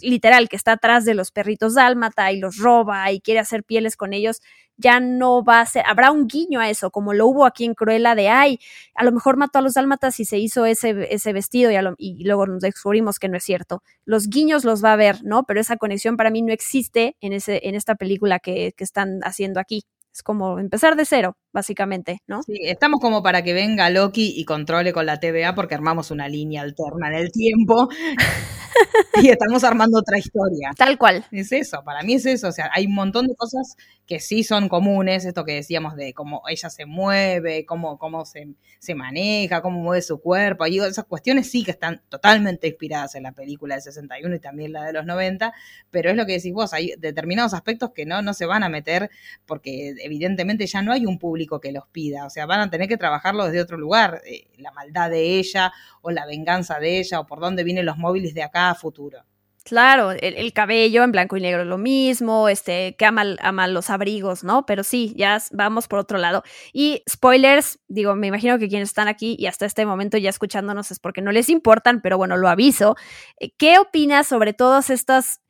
literal, 0.00 0.48
que 0.48 0.56
está 0.56 0.72
atrás 0.72 1.04
de 1.04 1.12
los 1.14 1.32
perritos 1.32 1.74
dálmata 1.74 2.32
y 2.32 2.38
los 2.38 2.56
roba 2.56 3.12
y 3.12 3.20
quiere 3.20 3.40
hacer 3.40 3.62
pieles 3.62 3.96
con 3.96 4.14
ellos, 4.14 4.40
ya 4.76 5.00
no 5.00 5.44
va 5.44 5.60
a 5.60 5.66
ser, 5.66 5.84
habrá 5.86 6.10
un 6.10 6.26
guiño 6.26 6.60
a 6.60 6.70
eso, 6.70 6.90
como 6.90 7.14
lo 7.14 7.26
hubo 7.26 7.46
aquí 7.46 7.64
en 7.64 7.74
Cruella 7.74 8.14
de, 8.14 8.28
ay, 8.28 8.58
a 8.94 9.04
lo 9.04 9.12
mejor 9.12 9.36
mató 9.36 9.58
a 9.58 9.62
los 9.62 9.74
dálmatas 9.74 10.18
y 10.20 10.24
se 10.24 10.38
hizo 10.38 10.66
ese, 10.66 11.08
ese 11.14 11.32
vestido 11.32 11.70
y, 11.70 11.76
y 11.98 12.24
luego 12.24 12.46
nos 12.46 12.62
descubrimos 12.62 13.18
que 13.18 13.28
no 13.28 13.36
es 13.36 13.44
cierto. 13.44 13.82
Los 14.04 14.28
guiños 14.28 14.64
los 14.64 14.84
va 14.84 14.92
a 14.92 14.96
ver, 14.96 15.22
¿no? 15.24 15.44
Pero 15.44 15.60
esa 15.60 15.76
conexión 15.76 16.16
para 16.16 16.30
mí 16.30 16.42
no 16.42 16.52
existe 16.52 17.16
en, 17.20 17.32
ese, 17.32 17.60
en 17.68 17.74
esta 17.74 17.94
película 17.94 18.38
que, 18.40 18.72
que 18.76 18.84
están 18.84 19.20
haciendo 19.22 19.41
aquí. 19.60 19.82
Es 20.14 20.22
como 20.22 20.58
empezar 20.58 20.94
de 20.94 21.06
cero, 21.06 21.36
básicamente, 21.54 22.18
¿no? 22.26 22.42
Sí, 22.42 22.58
estamos 22.64 23.00
como 23.00 23.22
para 23.22 23.42
que 23.42 23.54
venga 23.54 23.88
Loki 23.88 24.34
y 24.36 24.44
controle 24.44 24.92
con 24.92 25.06
la 25.06 25.18
TVA 25.20 25.54
porque 25.54 25.74
armamos 25.74 26.10
una 26.10 26.28
línea 26.28 26.60
alterna 26.60 27.08
en 27.08 27.14
el 27.14 27.32
tiempo 27.32 27.88
y 29.22 29.28
estamos 29.28 29.64
armando 29.64 29.98
otra 29.98 30.18
historia. 30.18 30.70
Tal 30.76 30.98
cual. 30.98 31.24
Es 31.30 31.52
eso, 31.52 31.82
para 31.84 32.02
mí 32.02 32.14
es 32.14 32.26
eso. 32.26 32.48
O 32.48 32.52
sea, 32.52 32.70
hay 32.72 32.86
un 32.86 32.94
montón 32.94 33.26
de 33.26 33.34
cosas 33.34 33.76
que 34.06 34.20
sí 34.20 34.44
son 34.44 34.68
comunes, 34.68 35.24
esto 35.24 35.44
que 35.44 35.54
decíamos 35.54 35.96
de 35.96 36.12
cómo 36.12 36.42
ella 36.48 36.68
se 36.70 36.86
mueve, 36.86 37.64
cómo, 37.64 37.98
cómo 37.98 38.24
se, 38.24 38.48
se 38.78 38.94
maneja, 38.94 39.62
cómo 39.62 39.80
mueve 39.80 40.02
su 40.02 40.20
cuerpo. 40.20 40.66
Y 40.66 40.78
esas 40.80 41.04
cuestiones 41.04 41.50
sí 41.50 41.64
que 41.64 41.70
están 41.70 42.02
totalmente 42.08 42.66
inspiradas 42.66 43.14
en 43.14 43.22
la 43.22 43.32
película 43.32 43.74
del 43.74 43.82
61 43.82 44.34
y 44.34 44.40
también 44.40 44.72
la 44.72 44.84
de 44.84 44.92
los 44.92 45.06
90, 45.06 45.52
pero 45.90 46.10
es 46.10 46.16
lo 46.16 46.26
que 46.26 46.32
decís 46.32 46.52
vos, 46.52 46.72
hay 46.72 46.94
determinados 46.98 47.54
aspectos 47.54 47.90
que 47.94 48.04
no, 48.04 48.22
no 48.22 48.34
se 48.34 48.46
van 48.46 48.62
a 48.62 48.68
meter 48.68 49.10
porque 49.46 49.94
evidentemente 50.00 50.66
ya 50.66 50.82
no 50.82 50.92
hay 50.92 51.06
un 51.06 51.18
público 51.18 51.60
que 51.60 51.72
los 51.72 51.86
pida, 51.88 52.26
o 52.26 52.30
sea, 52.30 52.46
van 52.46 52.60
a 52.60 52.70
tener 52.70 52.88
que 52.88 52.96
trabajarlo 52.96 53.46
desde 53.46 53.60
otro 53.60 53.76
lugar, 53.76 54.20
eh, 54.26 54.46
la 54.58 54.72
maldad 54.72 55.10
de 55.10 55.38
ella 55.38 55.72
o 56.00 56.10
la 56.10 56.26
venganza 56.26 56.78
de 56.78 56.98
ella 56.98 57.20
o 57.20 57.26
por 57.26 57.40
dónde 57.40 57.64
vienen 57.64 57.86
los 57.86 57.96
móviles 57.96 58.34
de 58.34 58.42
acá 58.42 58.61
a 58.70 58.74
futuro. 58.74 59.24
Claro, 59.64 60.10
el, 60.10 60.52
cabello 60.52 61.04
en 61.04 61.12
blanco 61.12 61.36
y 61.36 61.40
negro 61.40 61.64
lo 61.64 61.78
mismo, 61.78 62.48
este, 62.48 62.96
que 62.96 63.04
ama, 63.06 63.36
ama, 63.40 63.68
los 63.68 63.90
abrigos, 63.90 64.42
¿no? 64.42 64.66
Pero 64.66 64.82
sí, 64.82 65.14
ya 65.16 65.40
vamos 65.52 65.86
por 65.86 66.00
otro 66.00 66.18
lado. 66.18 66.42
Y 66.72 67.04
spoilers, 67.08 67.78
digo, 67.86 68.16
me 68.16 68.26
imagino 68.26 68.58
que 68.58 68.68
quienes 68.68 68.88
están 68.88 69.06
aquí 69.06 69.36
y 69.38 69.46
hasta 69.46 69.64
este 69.64 69.86
momento 69.86 70.18
ya 70.18 70.30
escuchándonos 70.30 70.90
es 70.90 70.98
porque 70.98 71.22
no 71.22 71.30
les 71.30 71.48
importan, 71.48 72.00
pero 72.02 72.18
bueno, 72.18 72.36
lo 72.36 72.48
aviso. 72.48 72.96
Eh, 73.38 73.52
¿Qué 73.56 73.78
opinas 73.78 74.26
sobre 74.26 74.52
todas 74.52 74.90
estas 74.90 75.42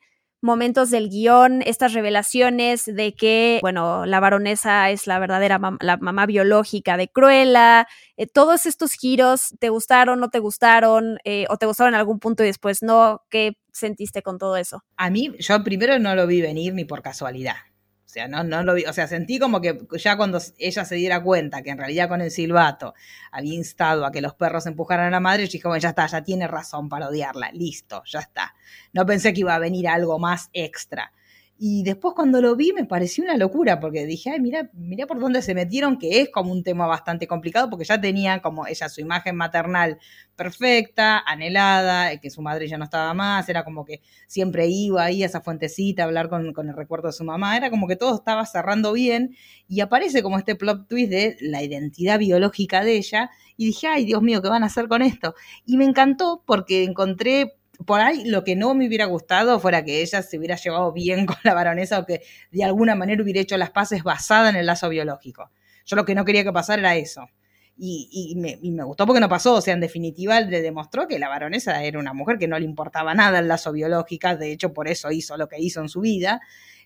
momentos 0.43 0.91
del 0.91 1.09
guion, 1.09 1.61
estas 1.65 1.93
revelaciones 1.93 2.85
de 2.85 3.15
que, 3.15 3.59
bueno, 3.61 4.05
la 4.05 4.19
baronesa 4.19 4.91
es 4.91 5.07
la 5.07 5.17
verdadera 5.17 5.59
la 5.79 5.97
mamá 5.97 6.25
biológica 6.25 6.97
de 6.97 7.07
Cruella, 7.07 7.87
eh, 8.17 8.27
todos 8.27 8.65
estos 8.65 8.93
giros, 8.93 9.55
¿te 9.59 9.69
gustaron, 9.69 10.19
no 10.19 10.29
te 10.29 10.39
gustaron, 10.39 11.17
eh, 11.23 11.45
o 11.49 11.57
te 11.57 11.65
gustaron 11.65 11.93
en 11.93 11.99
algún 11.99 12.19
punto 12.19 12.43
y 12.43 12.47
después 12.47 12.83
no? 12.83 13.23
¿Qué 13.29 13.53
sentiste 13.71 14.21
con 14.21 14.37
todo 14.37 14.57
eso? 14.57 14.83
A 14.97 15.09
mí, 15.09 15.33
yo 15.39 15.63
primero 15.63 15.97
no 15.97 16.13
lo 16.13 16.27
vi 16.27 16.41
venir 16.41 16.73
ni 16.73 16.85
por 16.85 17.01
casualidad. 17.01 17.55
Sea, 18.13 18.27
no, 18.27 18.43
no 18.43 18.61
lo 18.61 18.75
vi, 18.75 18.85
o 18.85 18.93
sea, 18.93 19.07
sentí 19.07 19.39
como 19.39 19.59
que 19.59 19.87
ya 19.97 20.15
cuando 20.17 20.39
ella 20.59 20.85
se 20.85 20.93
diera 20.93 21.23
cuenta 21.23 21.63
que 21.63 21.71
en 21.71 21.79
realidad 21.79 22.07
con 22.07 22.21
el 22.21 22.29
silbato 22.29 22.93
había 23.31 23.55
instado 23.55 24.05
a 24.05 24.11
que 24.11 24.21
los 24.21 24.35
perros 24.35 24.67
empujaran 24.67 25.07
a 25.07 25.09
la 25.09 25.19
madre, 25.19 25.47
yo 25.47 25.53
dije, 25.53 25.67
bueno, 25.67 25.81
ya 25.81 25.89
está, 25.89 26.05
ya 26.05 26.21
tiene 26.21 26.47
razón 26.47 26.89
para 26.89 27.07
odiarla, 27.07 27.51
listo, 27.53 28.03
ya 28.05 28.19
está. 28.19 28.53
No 28.91 29.07
pensé 29.07 29.33
que 29.33 29.39
iba 29.39 29.55
a 29.55 29.57
venir 29.57 29.87
algo 29.87 30.19
más 30.19 30.51
extra. 30.53 31.11
Y 31.65 31.81
después 31.83 32.13
cuando 32.13 32.41
lo 32.41 32.57
vi 32.57 32.73
me 32.73 32.83
pareció 32.83 33.23
una 33.23 33.37
locura, 33.37 33.79
porque 33.79 34.05
dije, 34.05 34.31
ay, 34.31 34.41
mira, 34.41 34.69
mira 34.73 35.07
por 35.07 35.17
dónde 35.21 35.41
se 35.41 35.55
metieron, 35.55 35.97
que 35.97 36.19
es 36.19 36.29
como 36.29 36.51
un 36.51 36.61
tema 36.61 36.87
bastante 36.87 37.25
complicado, 37.25 37.69
porque 37.69 37.85
ya 37.85 38.01
tenía 38.01 38.41
como 38.41 38.67
ella 38.67 38.89
su 38.89 38.99
imagen 38.99 39.37
maternal 39.37 39.97
perfecta, 40.35 41.19
anhelada, 41.19 42.19
que 42.19 42.29
su 42.29 42.41
madre 42.41 42.67
ya 42.67 42.77
no 42.77 42.83
estaba 42.83 43.13
más, 43.13 43.47
era 43.47 43.63
como 43.63 43.85
que 43.85 44.01
siempre 44.27 44.67
iba 44.67 45.05
ahí 45.05 45.23
a 45.23 45.25
esa 45.25 45.39
fuentecita 45.39 46.03
a 46.03 46.07
hablar 46.07 46.27
con, 46.27 46.51
con 46.51 46.67
el 46.67 46.75
recuerdo 46.75 47.07
de 47.07 47.13
su 47.13 47.23
mamá, 47.23 47.55
era 47.55 47.69
como 47.69 47.87
que 47.87 47.95
todo 47.95 48.13
estaba 48.13 48.45
cerrando 48.45 48.91
bien, 48.91 49.33
y 49.65 49.79
aparece 49.79 50.21
como 50.21 50.37
este 50.37 50.55
plot 50.55 50.89
twist 50.89 51.11
de 51.11 51.37
la 51.39 51.63
identidad 51.63 52.19
biológica 52.19 52.83
de 52.83 52.97
ella, 52.97 53.29
y 53.55 53.67
dije, 53.67 53.87
ay, 53.87 54.03
Dios 54.03 54.21
mío, 54.21 54.41
¿qué 54.41 54.49
van 54.49 54.63
a 54.63 54.65
hacer 54.65 54.89
con 54.89 55.01
esto? 55.01 55.33
Y 55.65 55.77
me 55.77 55.85
encantó 55.85 56.43
porque 56.45 56.83
encontré 56.83 57.53
por 57.85 58.01
ahí 58.01 58.25
lo 58.25 58.43
que 58.43 58.55
no 58.55 58.73
me 58.75 58.87
hubiera 58.87 59.05
gustado 59.05 59.59
fuera 59.59 59.83
que 59.83 60.01
ella 60.01 60.21
se 60.21 60.37
hubiera 60.37 60.55
llevado 60.55 60.91
bien 60.91 61.25
con 61.25 61.37
la 61.43 61.53
baronesa 61.53 61.99
o 61.99 62.05
que 62.05 62.21
de 62.51 62.63
alguna 62.63 62.95
manera 62.95 63.23
hubiera 63.23 63.39
hecho 63.39 63.57
las 63.57 63.71
paces 63.71 64.03
basada 64.03 64.49
en 64.49 64.55
el 64.55 64.65
lazo 64.65 64.89
biológico. 64.89 65.51
Yo 65.85 65.95
lo 65.95 66.05
que 66.05 66.15
no 66.15 66.25
quería 66.25 66.43
que 66.43 66.53
pasara 66.53 66.79
era 66.79 66.95
eso. 66.95 67.27
Y, 67.75 68.35
me, 68.37 68.83
gustó 68.83 69.07
porque 69.07 69.19
no 69.19 69.27
pasó, 69.27 69.55
o 69.55 69.61
sea, 69.61 69.73
en 69.73 69.79
definitiva 69.79 70.39
le 70.39 70.61
demostró 70.61 71.07
que 71.07 71.17
la 71.17 71.27
baronesa 71.27 71.83
era 71.83 71.97
una 71.97 72.13
mujer 72.13 72.37
que 72.37 72.47
no 72.47 72.57
le 72.59 72.65
importaba 72.65 73.15
nada 73.15 73.39
el 73.39 73.47
lazo 73.47 73.71
biológico, 73.71 74.35
de 74.37 74.51
hecho 74.51 74.73
por 74.73 74.87
eso 74.87 75.11
hizo 75.11 75.37
lo 75.37 75.47
que 75.47 75.59
hizo 75.59 75.81
en 75.81 75.89
su 75.89 76.01
vida. 76.01 76.39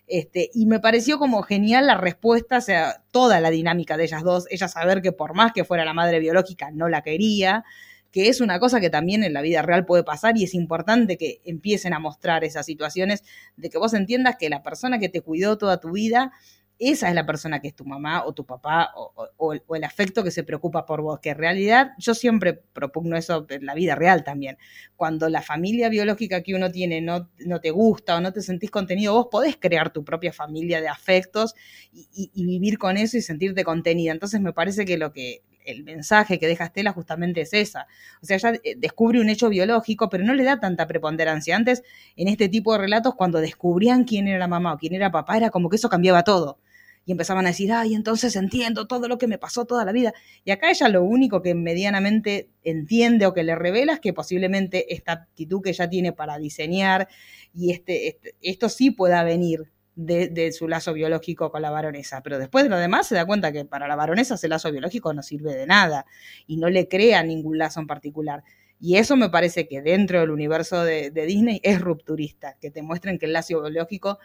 Este, 0.06 0.50
y 0.54 0.64
me 0.64 0.80
pareció 0.80 1.18
como 1.18 1.42
genial 1.42 1.86
la 1.86 1.98
respuesta, 1.98 2.56
o 2.56 2.60
sea, 2.62 3.04
toda 3.10 3.40
la 3.40 3.50
dinámica 3.50 3.98
de 3.98 4.04
ellas 4.04 4.22
dos, 4.22 4.46
ella 4.48 4.66
saber 4.66 5.02
que 5.02 5.12
por 5.12 5.34
más 5.34 5.52
que 5.52 5.64
fuera 5.64 5.84
la 5.84 5.92
madre 5.92 6.18
biológica 6.20 6.70
no 6.70 6.88
la 6.88 7.02
quería, 7.02 7.64
que 8.10 8.28
es 8.28 8.40
una 8.40 8.58
cosa 8.58 8.80
que 8.80 8.90
también 8.90 9.22
en 9.22 9.32
la 9.32 9.42
vida 9.42 9.62
real 9.62 9.84
puede 9.84 10.04
pasar 10.04 10.36
y 10.38 10.44
es 10.44 10.54
importante 10.54 11.16
que 11.16 11.40
empiecen 11.44 11.92
a 11.92 11.98
mostrar 11.98 12.44
esas 12.44 12.66
situaciones 12.66 13.22
de 13.56 13.70
que 13.70 13.78
vos 13.78 13.94
entiendas 13.94 14.36
que 14.38 14.48
la 14.48 14.62
persona 14.62 14.98
que 14.98 15.08
te 15.08 15.20
cuidó 15.20 15.58
toda 15.58 15.78
tu 15.78 15.92
vida, 15.92 16.32
esa 16.78 17.08
es 17.08 17.14
la 17.14 17.26
persona 17.26 17.60
que 17.60 17.68
es 17.68 17.74
tu 17.74 17.84
mamá 17.84 18.24
o 18.24 18.32
tu 18.32 18.46
papá 18.46 18.92
o, 18.94 19.52
el 19.74 19.84
afecto 19.84 20.22
que 20.22 20.30
se 20.30 20.44
preocupa 20.44 20.86
por 20.86 21.02
vos, 21.02 21.18
que 21.18 21.30
en 21.30 21.38
realidad 21.38 21.90
yo 21.98 22.14
siempre 22.14 22.54
propugno 22.54 23.16
eso 23.16 23.46
en 23.50 23.66
la 23.66 23.74
vida 23.74 23.96
real 23.96 24.22
también. 24.22 24.58
Cuando 24.96 25.28
la 25.28 25.42
familia 25.42 25.88
biológica 25.88 26.42
que 26.42 26.54
uno 26.54 26.70
tiene 26.70 27.00
no, 27.00 27.28
no 27.44 27.60
te 27.60 27.70
gusta 27.72 28.16
o 28.16 28.20
no 28.20 28.32
te 28.32 28.42
sentís 28.42 28.70
contenido, 28.70 29.12
vos 29.12 29.26
podés 29.30 29.56
crear 29.56 29.92
tu 29.92 30.04
propia 30.04 30.32
familia 30.32 30.80
de 30.80 30.88
afectos 30.88 31.54
y, 31.92 32.30
y 32.32 32.46
vivir 32.46 32.78
con 32.78 32.96
eso 32.96 33.16
y 33.16 33.22
sentirte 33.22 33.64
contenida. 33.64 34.12
Entonces 34.12 34.40
me 34.40 34.52
parece 34.52 34.84
que 34.84 34.98
lo 34.98 35.12
que 35.12 35.42
el 35.68 35.84
mensaje 35.84 36.38
que 36.38 36.46
deja 36.46 36.66
Estela 36.66 36.92
justamente 36.92 37.42
es 37.42 37.52
esa. 37.52 37.86
O 38.22 38.26
sea, 38.26 38.36
ella 38.36 38.60
eh, 38.64 38.74
descubre 38.76 39.20
un 39.20 39.28
hecho 39.28 39.48
biológico, 39.48 40.08
pero 40.08 40.24
no 40.24 40.34
le 40.34 40.44
da 40.44 40.58
tanta 40.60 40.86
preponderancia. 40.86 41.56
Antes, 41.56 41.82
en 42.16 42.28
este 42.28 42.48
tipo 42.48 42.72
de 42.72 42.78
relatos, 42.78 43.14
cuando 43.14 43.40
descubrían 43.40 44.04
quién 44.04 44.28
era 44.28 44.38
la 44.38 44.48
mamá 44.48 44.74
o 44.74 44.78
quién 44.78 44.94
era 44.94 45.10
papá, 45.10 45.36
era 45.36 45.50
como 45.50 45.68
que 45.68 45.76
eso 45.76 45.88
cambiaba 45.88 46.24
todo. 46.24 46.58
Y 47.04 47.12
empezaban 47.12 47.46
a 47.46 47.50
decir, 47.50 47.72
ay, 47.72 47.94
entonces 47.94 48.36
entiendo 48.36 48.86
todo 48.86 49.08
lo 49.08 49.16
que 49.16 49.26
me 49.26 49.38
pasó 49.38 49.64
toda 49.64 49.84
la 49.84 49.92
vida. 49.92 50.12
Y 50.44 50.50
acá 50.50 50.70
ella 50.70 50.88
lo 50.88 51.02
único 51.02 51.40
que 51.40 51.54
medianamente 51.54 52.50
entiende 52.64 53.24
o 53.26 53.32
que 53.32 53.44
le 53.44 53.54
revela 53.54 53.94
es 53.94 54.00
que 54.00 54.12
posiblemente 54.12 54.94
esta 54.94 55.12
actitud 55.12 55.62
que 55.62 55.70
ella 55.70 55.88
tiene 55.88 56.12
para 56.12 56.38
diseñar 56.38 57.08
y 57.54 57.72
este, 57.72 58.08
este 58.08 58.34
esto 58.42 58.68
sí 58.68 58.90
pueda 58.90 59.22
venir 59.24 59.70
de, 59.98 60.52
su 60.52 60.68
lazo 60.68 60.92
biológico 60.92 61.50
con 61.50 61.60
la 61.60 61.70
baronesa. 61.70 62.22
Pero 62.22 62.38
después 62.38 62.64
de 62.64 62.70
lo 62.70 62.78
demás 62.78 63.08
se 63.08 63.16
da 63.16 63.26
cuenta 63.26 63.52
que 63.52 63.64
para 63.64 63.88
la 63.88 63.96
baronesa 63.96 64.36
ese 64.36 64.48
lazo 64.48 64.70
biológico 64.70 65.12
no 65.12 65.22
sirve 65.22 65.54
de 65.54 65.66
nada 65.66 66.06
y 66.46 66.56
no 66.56 66.70
le 66.70 66.88
crea 66.88 67.22
ningún 67.22 67.58
lazo 67.58 67.80
en 67.80 67.88
particular. 67.88 68.44
Y 68.80 68.96
eso 68.96 69.16
me 69.16 69.28
parece 69.28 69.66
que 69.66 69.82
dentro 69.82 70.20
del 70.20 70.30
universo 70.30 70.84
de, 70.84 71.10
Disney 71.10 71.60
es 71.64 71.80
rupturista, 71.80 72.56
que 72.60 72.70
te 72.70 72.80
muestren 72.80 73.18
que 73.18 73.26
el 73.26 73.32
lazo 73.32 73.60
biológico 73.60 74.18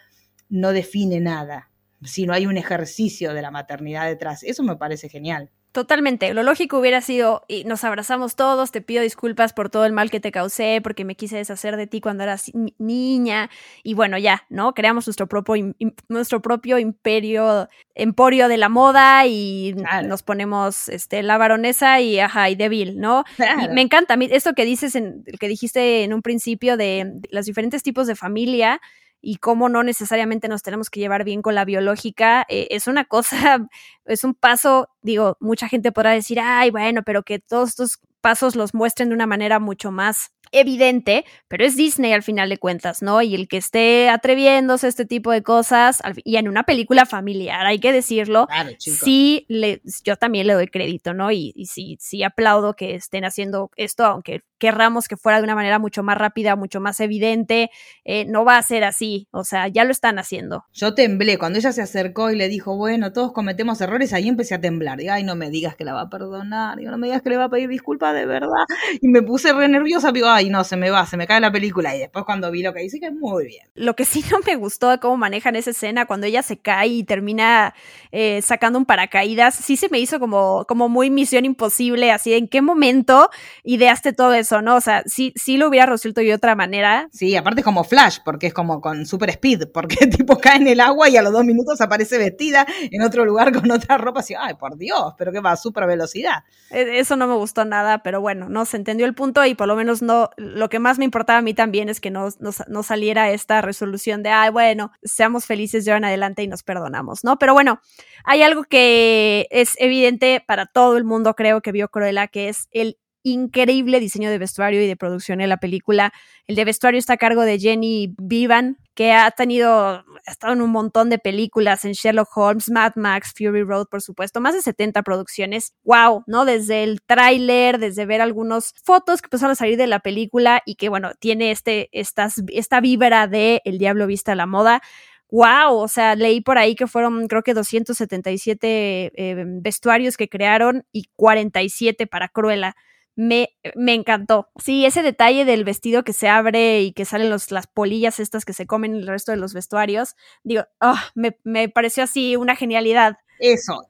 no 0.48 0.72
define 0.72 1.20
nada, 1.20 1.70
sino 2.04 2.32
hay 2.32 2.46
un 2.46 2.56
ejercicio 2.56 3.34
de 3.34 3.42
la 3.42 3.50
maternidad 3.50 4.06
detrás. 4.06 4.44
Eso 4.44 4.62
me 4.62 4.76
parece 4.76 5.08
genial. 5.08 5.50
Totalmente. 5.74 6.32
Lo 6.34 6.44
lógico 6.44 6.78
hubiera 6.78 7.00
sido, 7.00 7.42
y 7.48 7.64
nos 7.64 7.82
abrazamos 7.82 8.36
todos, 8.36 8.70
te 8.70 8.80
pido 8.80 9.02
disculpas 9.02 9.52
por 9.52 9.70
todo 9.70 9.84
el 9.86 9.92
mal 9.92 10.08
que 10.08 10.20
te 10.20 10.30
causé, 10.30 10.78
porque 10.80 11.04
me 11.04 11.16
quise 11.16 11.36
deshacer 11.36 11.76
de 11.76 11.88
ti 11.88 12.00
cuando 12.00 12.22
eras 12.22 12.52
niña, 12.78 13.50
y 13.82 13.94
bueno, 13.94 14.16
ya, 14.16 14.46
¿no? 14.48 14.72
Creamos 14.72 15.08
nuestro 15.08 15.26
propio, 15.26 15.74
nuestro 16.08 16.40
propio 16.40 16.78
imperio, 16.78 17.68
emporio 17.96 18.46
de 18.46 18.56
la 18.56 18.68
moda, 18.68 19.26
y 19.26 19.74
nos 20.04 20.22
ponemos 20.22 20.88
este, 20.88 21.24
la 21.24 21.38
baronesa 21.38 22.00
y 22.00 22.20
ajá, 22.20 22.48
y 22.50 22.54
débil, 22.54 23.00
¿no? 23.00 23.24
Y 23.36 23.66
me 23.74 23.80
encanta, 23.80 24.16
esto 24.30 24.52
que 24.54 24.64
dices, 24.64 24.94
en, 24.94 25.24
que 25.40 25.48
dijiste 25.48 26.04
en 26.04 26.14
un 26.14 26.22
principio 26.22 26.76
de 26.76 27.14
los 27.32 27.46
diferentes 27.46 27.82
tipos 27.82 28.06
de 28.06 28.14
familia, 28.14 28.80
y 29.24 29.36
cómo 29.36 29.68
no 29.68 29.82
necesariamente 29.82 30.48
nos 30.48 30.62
tenemos 30.62 30.90
que 30.90 31.00
llevar 31.00 31.24
bien 31.24 31.42
con 31.42 31.54
la 31.54 31.64
biológica, 31.64 32.44
eh, 32.48 32.68
es 32.70 32.86
una 32.86 33.04
cosa, 33.04 33.68
es 34.04 34.24
un 34.24 34.34
paso, 34.34 34.88
digo, 35.02 35.36
mucha 35.40 35.68
gente 35.68 35.92
podrá 35.92 36.10
decir, 36.10 36.38
ay, 36.40 36.70
bueno, 36.70 37.02
pero 37.02 37.22
que 37.22 37.38
todos 37.38 37.70
estos 37.70 37.98
pasos 38.20 38.56
los 38.56 38.74
muestren 38.74 39.08
de 39.08 39.14
una 39.14 39.26
manera 39.26 39.58
mucho 39.58 39.90
más 39.90 40.32
evidente, 40.54 41.24
pero 41.48 41.64
es 41.64 41.76
Disney 41.76 42.12
al 42.12 42.22
final 42.22 42.48
de 42.48 42.58
cuentas, 42.58 43.02
¿no? 43.02 43.22
Y 43.22 43.34
el 43.34 43.48
que 43.48 43.56
esté 43.56 44.08
atreviéndose 44.08 44.86
a 44.86 44.88
este 44.88 45.04
tipo 45.04 45.30
de 45.30 45.42
cosas, 45.42 46.02
y 46.24 46.36
en 46.36 46.48
una 46.48 46.64
película 46.64 47.06
familiar, 47.06 47.66
hay 47.66 47.78
que 47.78 47.92
decirlo, 47.92 48.48
sí, 48.78 49.46
le, 49.48 49.82
yo 50.04 50.16
también 50.16 50.46
le 50.46 50.54
doy 50.54 50.68
crédito, 50.68 51.14
¿no? 51.14 51.30
Y, 51.30 51.52
y 51.54 51.66
sí, 51.66 51.96
sí 52.00 52.22
aplaudo 52.22 52.74
que 52.74 52.94
estén 52.94 53.24
haciendo 53.24 53.70
esto, 53.76 54.04
aunque 54.04 54.42
querramos 54.58 55.08
que 55.08 55.18
fuera 55.18 55.38
de 55.38 55.44
una 55.44 55.54
manera 55.54 55.78
mucho 55.78 56.02
más 56.02 56.16
rápida, 56.16 56.56
mucho 56.56 56.80
más 56.80 56.98
evidente, 57.00 57.70
eh, 58.04 58.24
no 58.24 58.46
va 58.46 58.56
a 58.56 58.62
ser 58.62 58.84
así, 58.84 59.28
o 59.30 59.44
sea, 59.44 59.68
ya 59.68 59.84
lo 59.84 59.90
están 59.90 60.18
haciendo. 60.18 60.64
Yo 60.72 60.94
temblé, 60.94 61.36
cuando 61.36 61.58
ella 61.58 61.70
se 61.70 61.82
acercó 61.82 62.30
y 62.30 62.36
le 62.36 62.48
dijo, 62.48 62.74
bueno, 62.74 63.12
todos 63.12 63.32
cometemos 63.32 63.80
errores, 63.82 64.14
ahí 64.14 64.26
empecé 64.26 64.54
a 64.54 64.60
temblar, 64.62 65.02
y 65.02 65.08
ay, 65.08 65.22
no 65.22 65.34
me 65.34 65.50
digas 65.50 65.76
que 65.76 65.84
la 65.84 65.92
va 65.92 66.02
a 66.02 66.08
perdonar, 66.08 66.80
y 66.80 66.84
no 66.84 66.96
me 66.96 67.08
digas 67.08 67.20
que 67.20 67.28
le 67.28 67.36
va 67.36 67.44
a 67.44 67.50
pedir 67.50 67.68
disculpas 67.68 68.14
de 68.14 68.24
verdad, 68.24 68.64
y 69.02 69.08
me 69.08 69.22
puse 69.22 69.52
re 69.52 69.68
nerviosa, 69.68 70.12
digo, 70.12 70.28
ay, 70.28 70.43
no, 70.50 70.64
se 70.64 70.76
me 70.76 70.90
va, 70.90 71.06
se 71.06 71.16
me 71.16 71.26
cae 71.26 71.40
la 71.40 71.52
película, 71.52 71.94
y 71.94 71.98
después 71.98 72.24
cuando 72.24 72.50
vi 72.50 72.62
lo 72.62 72.72
que 72.72 72.80
dice, 72.80 73.00
que 73.00 73.06
es 73.06 73.14
muy 73.14 73.46
bien. 73.46 73.68
Lo 73.74 73.94
que 73.94 74.04
sí 74.04 74.24
no 74.30 74.38
me 74.46 74.56
gustó 74.56 74.90
de 74.90 74.98
cómo 74.98 75.16
manejan 75.16 75.56
esa 75.56 75.70
escena, 75.70 76.06
cuando 76.06 76.26
ella 76.26 76.42
se 76.42 76.58
cae 76.58 76.88
y 76.88 77.04
termina 77.04 77.74
eh, 78.12 78.40
sacando 78.42 78.78
un 78.78 78.86
paracaídas, 78.86 79.54
sí 79.54 79.76
se 79.76 79.88
me 79.88 79.98
hizo 79.98 80.18
como, 80.18 80.64
como 80.66 80.88
muy 80.88 81.10
misión 81.10 81.44
imposible, 81.44 82.10
así, 82.10 82.34
¿en 82.34 82.48
qué 82.48 82.62
momento 82.62 83.30
ideaste 83.62 84.12
todo 84.12 84.34
eso? 84.34 84.54
¿no? 84.62 84.76
O 84.76 84.80
sea, 84.80 85.02
sí, 85.06 85.32
sí 85.36 85.56
lo 85.56 85.68
hubiera 85.68 85.86
resuelto 85.86 86.20
de 86.20 86.34
otra 86.34 86.54
manera. 86.54 87.08
Sí, 87.12 87.36
aparte 87.36 87.60
es 87.60 87.64
como 87.64 87.84
Flash, 87.84 88.18
porque 88.24 88.48
es 88.48 88.54
como 88.54 88.80
con 88.80 89.06
super 89.06 89.30
speed, 89.30 89.68
porque 89.72 89.96
tipo 90.06 90.38
cae 90.38 90.56
en 90.56 90.68
el 90.68 90.80
agua 90.80 91.08
y 91.08 91.16
a 91.16 91.22
los 91.22 91.32
dos 91.32 91.44
minutos 91.44 91.80
aparece 91.80 92.18
vestida 92.18 92.66
en 92.90 93.02
otro 93.02 93.24
lugar 93.24 93.52
con 93.52 93.70
otra 93.70 93.98
ropa, 93.98 94.20
así, 94.20 94.34
ay, 94.38 94.54
por 94.54 94.76
Dios, 94.76 95.14
pero 95.16 95.32
que 95.32 95.40
va 95.40 95.52
a 95.52 95.56
super 95.56 95.86
velocidad. 95.86 96.44
E, 96.70 96.98
eso 96.98 97.16
no 97.16 97.26
me 97.26 97.34
gustó 97.34 97.64
nada, 97.64 98.02
pero 98.02 98.20
bueno, 98.20 98.48
no 98.48 98.64
se 98.64 98.76
entendió 98.76 99.06
el 99.06 99.14
punto 99.14 99.44
y 99.44 99.54
por 99.54 99.68
lo 99.68 99.76
menos 99.76 100.02
no, 100.02 100.23
lo 100.36 100.68
que 100.68 100.78
más 100.78 100.98
me 100.98 101.04
importaba 101.04 101.38
a 101.38 101.42
mí 101.42 101.54
también 101.54 101.88
es 101.88 102.00
que 102.00 102.10
no, 102.10 102.28
no, 102.38 102.82
saliera 102.82 103.30
esta 103.30 103.60
resolución 103.60 104.22
de, 104.22 104.30
ay, 104.30 104.50
bueno, 104.50 104.92
seamos 105.02 105.46
felices 105.46 105.84
de 105.84 105.92
en 105.92 106.04
adelante 106.04 106.42
y 106.42 106.48
nos 106.48 106.62
perdonamos, 106.62 107.24
¿no? 107.24 107.38
Pero 107.38 107.54
bueno, 107.54 107.80
hay 108.24 108.42
algo 108.42 108.64
que 108.64 109.46
es 109.50 109.74
evidente 109.78 110.42
para 110.46 110.66
todo 110.66 110.96
el 110.96 111.04
mundo, 111.04 111.34
creo 111.34 111.60
que 111.60 111.72
vio 111.72 111.88
Cruella, 111.88 112.28
que 112.28 112.48
es 112.48 112.68
el 112.70 112.98
increíble 113.22 114.00
diseño 114.00 114.30
de 114.30 114.38
vestuario 114.38 114.82
y 114.82 114.86
de 114.86 114.96
producción 114.96 115.40
en 115.40 115.48
la 115.48 115.56
película. 115.56 116.12
El 116.46 116.56
de 116.56 116.64
vestuario 116.64 116.98
está 116.98 117.14
a 117.14 117.16
cargo 117.16 117.42
de 117.42 117.58
Jenny 117.58 118.14
Vivan, 118.18 118.78
que 118.94 119.12
ha 119.12 119.30
tenido, 119.30 119.70
ha 119.76 120.04
estado 120.26 120.52
en 120.52 120.62
un 120.62 120.70
montón 120.70 121.10
de 121.10 121.18
películas, 121.18 121.84
en 121.84 121.92
Sherlock 121.92 122.36
Holmes, 122.36 122.70
Mad 122.70 122.92
Max, 122.96 123.32
Fury 123.36 123.62
Road, 123.62 123.86
por 123.90 124.02
supuesto, 124.02 124.40
más 124.40 124.54
de 124.54 124.62
70 124.62 125.02
producciones. 125.02 125.74
¡Wow! 125.84 126.24
¿No? 126.26 126.44
Desde 126.44 126.84
el 126.84 127.02
tráiler, 127.02 127.78
desde 127.78 128.06
ver 128.06 128.20
algunas 128.20 128.72
fotos 128.84 129.20
que 129.20 129.26
empezaron 129.26 129.52
a 129.52 129.56
salir 129.56 129.76
de 129.76 129.86
la 129.86 130.00
película 130.00 130.62
y 130.64 130.76
que, 130.76 130.88
bueno, 130.88 131.12
tiene 131.18 131.50
este, 131.50 131.88
estas, 131.92 132.42
esta 132.48 132.80
vibra 132.80 133.26
de 133.26 133.60
El 133.64 133.78
Diablo 133.78 134.06
Vista 134.06 134.32
a 134.32 134.36
la 134.36 134.46
Moda 134.46 134.82
wow, 135.30 135.74
o 135.74 135.88
sea, 135.88 136.14
leí 136.14 136.40
por 136.40 136.58
ahí 136.58 136.76
que 136.76 136.86
fueron 136.86 137.26
creo 137.26 137.42
que 137.42 137.54
277 137.54 139.12
eh, 139.16 139.44
vestuarios 139.60 140.16
que 140.16 140.28
crearon 140.28 140.86
y 140.92 141.06
47 141.16 142.06
para 142.06 142.28
Cruella. 142.28 142.76
Me, 143.16 143.50
me 143.74 143.94
encantó. 143.94 144.50
Sí, 144.62 144.84
ese 144.84 145.02
detalle 145.02 145.44
del 145.44 145.64
vestido 145.64 146.04
que 146.04 146.12
se 146.12 146.28
abre 146.28 146.82
y 146.82 146.92
que 146.92 147.04
salen 147.04 147.30
los, 147.30 147.50
las 147.50 147.66
polillas 147.66 148.20
estas 148.20 148.44
que 148.44 148.52
se 148.52 148.66
comen 148.66 148.94
el 148.94 149.06
resto 149.06 149.32
de 149.32 149.38
los 149.38 149.54
vestuarios, 149.54 150.16
digo, 150.42 150.64
ah, 150.80 151.10
me, 151.14 151.38
me 151.44 151.68
pareció 151.68 152.04
así 152.04 152.36
una 152.36 152.56
genialidad. 152.56 153.18
Eso, 153.38 153.88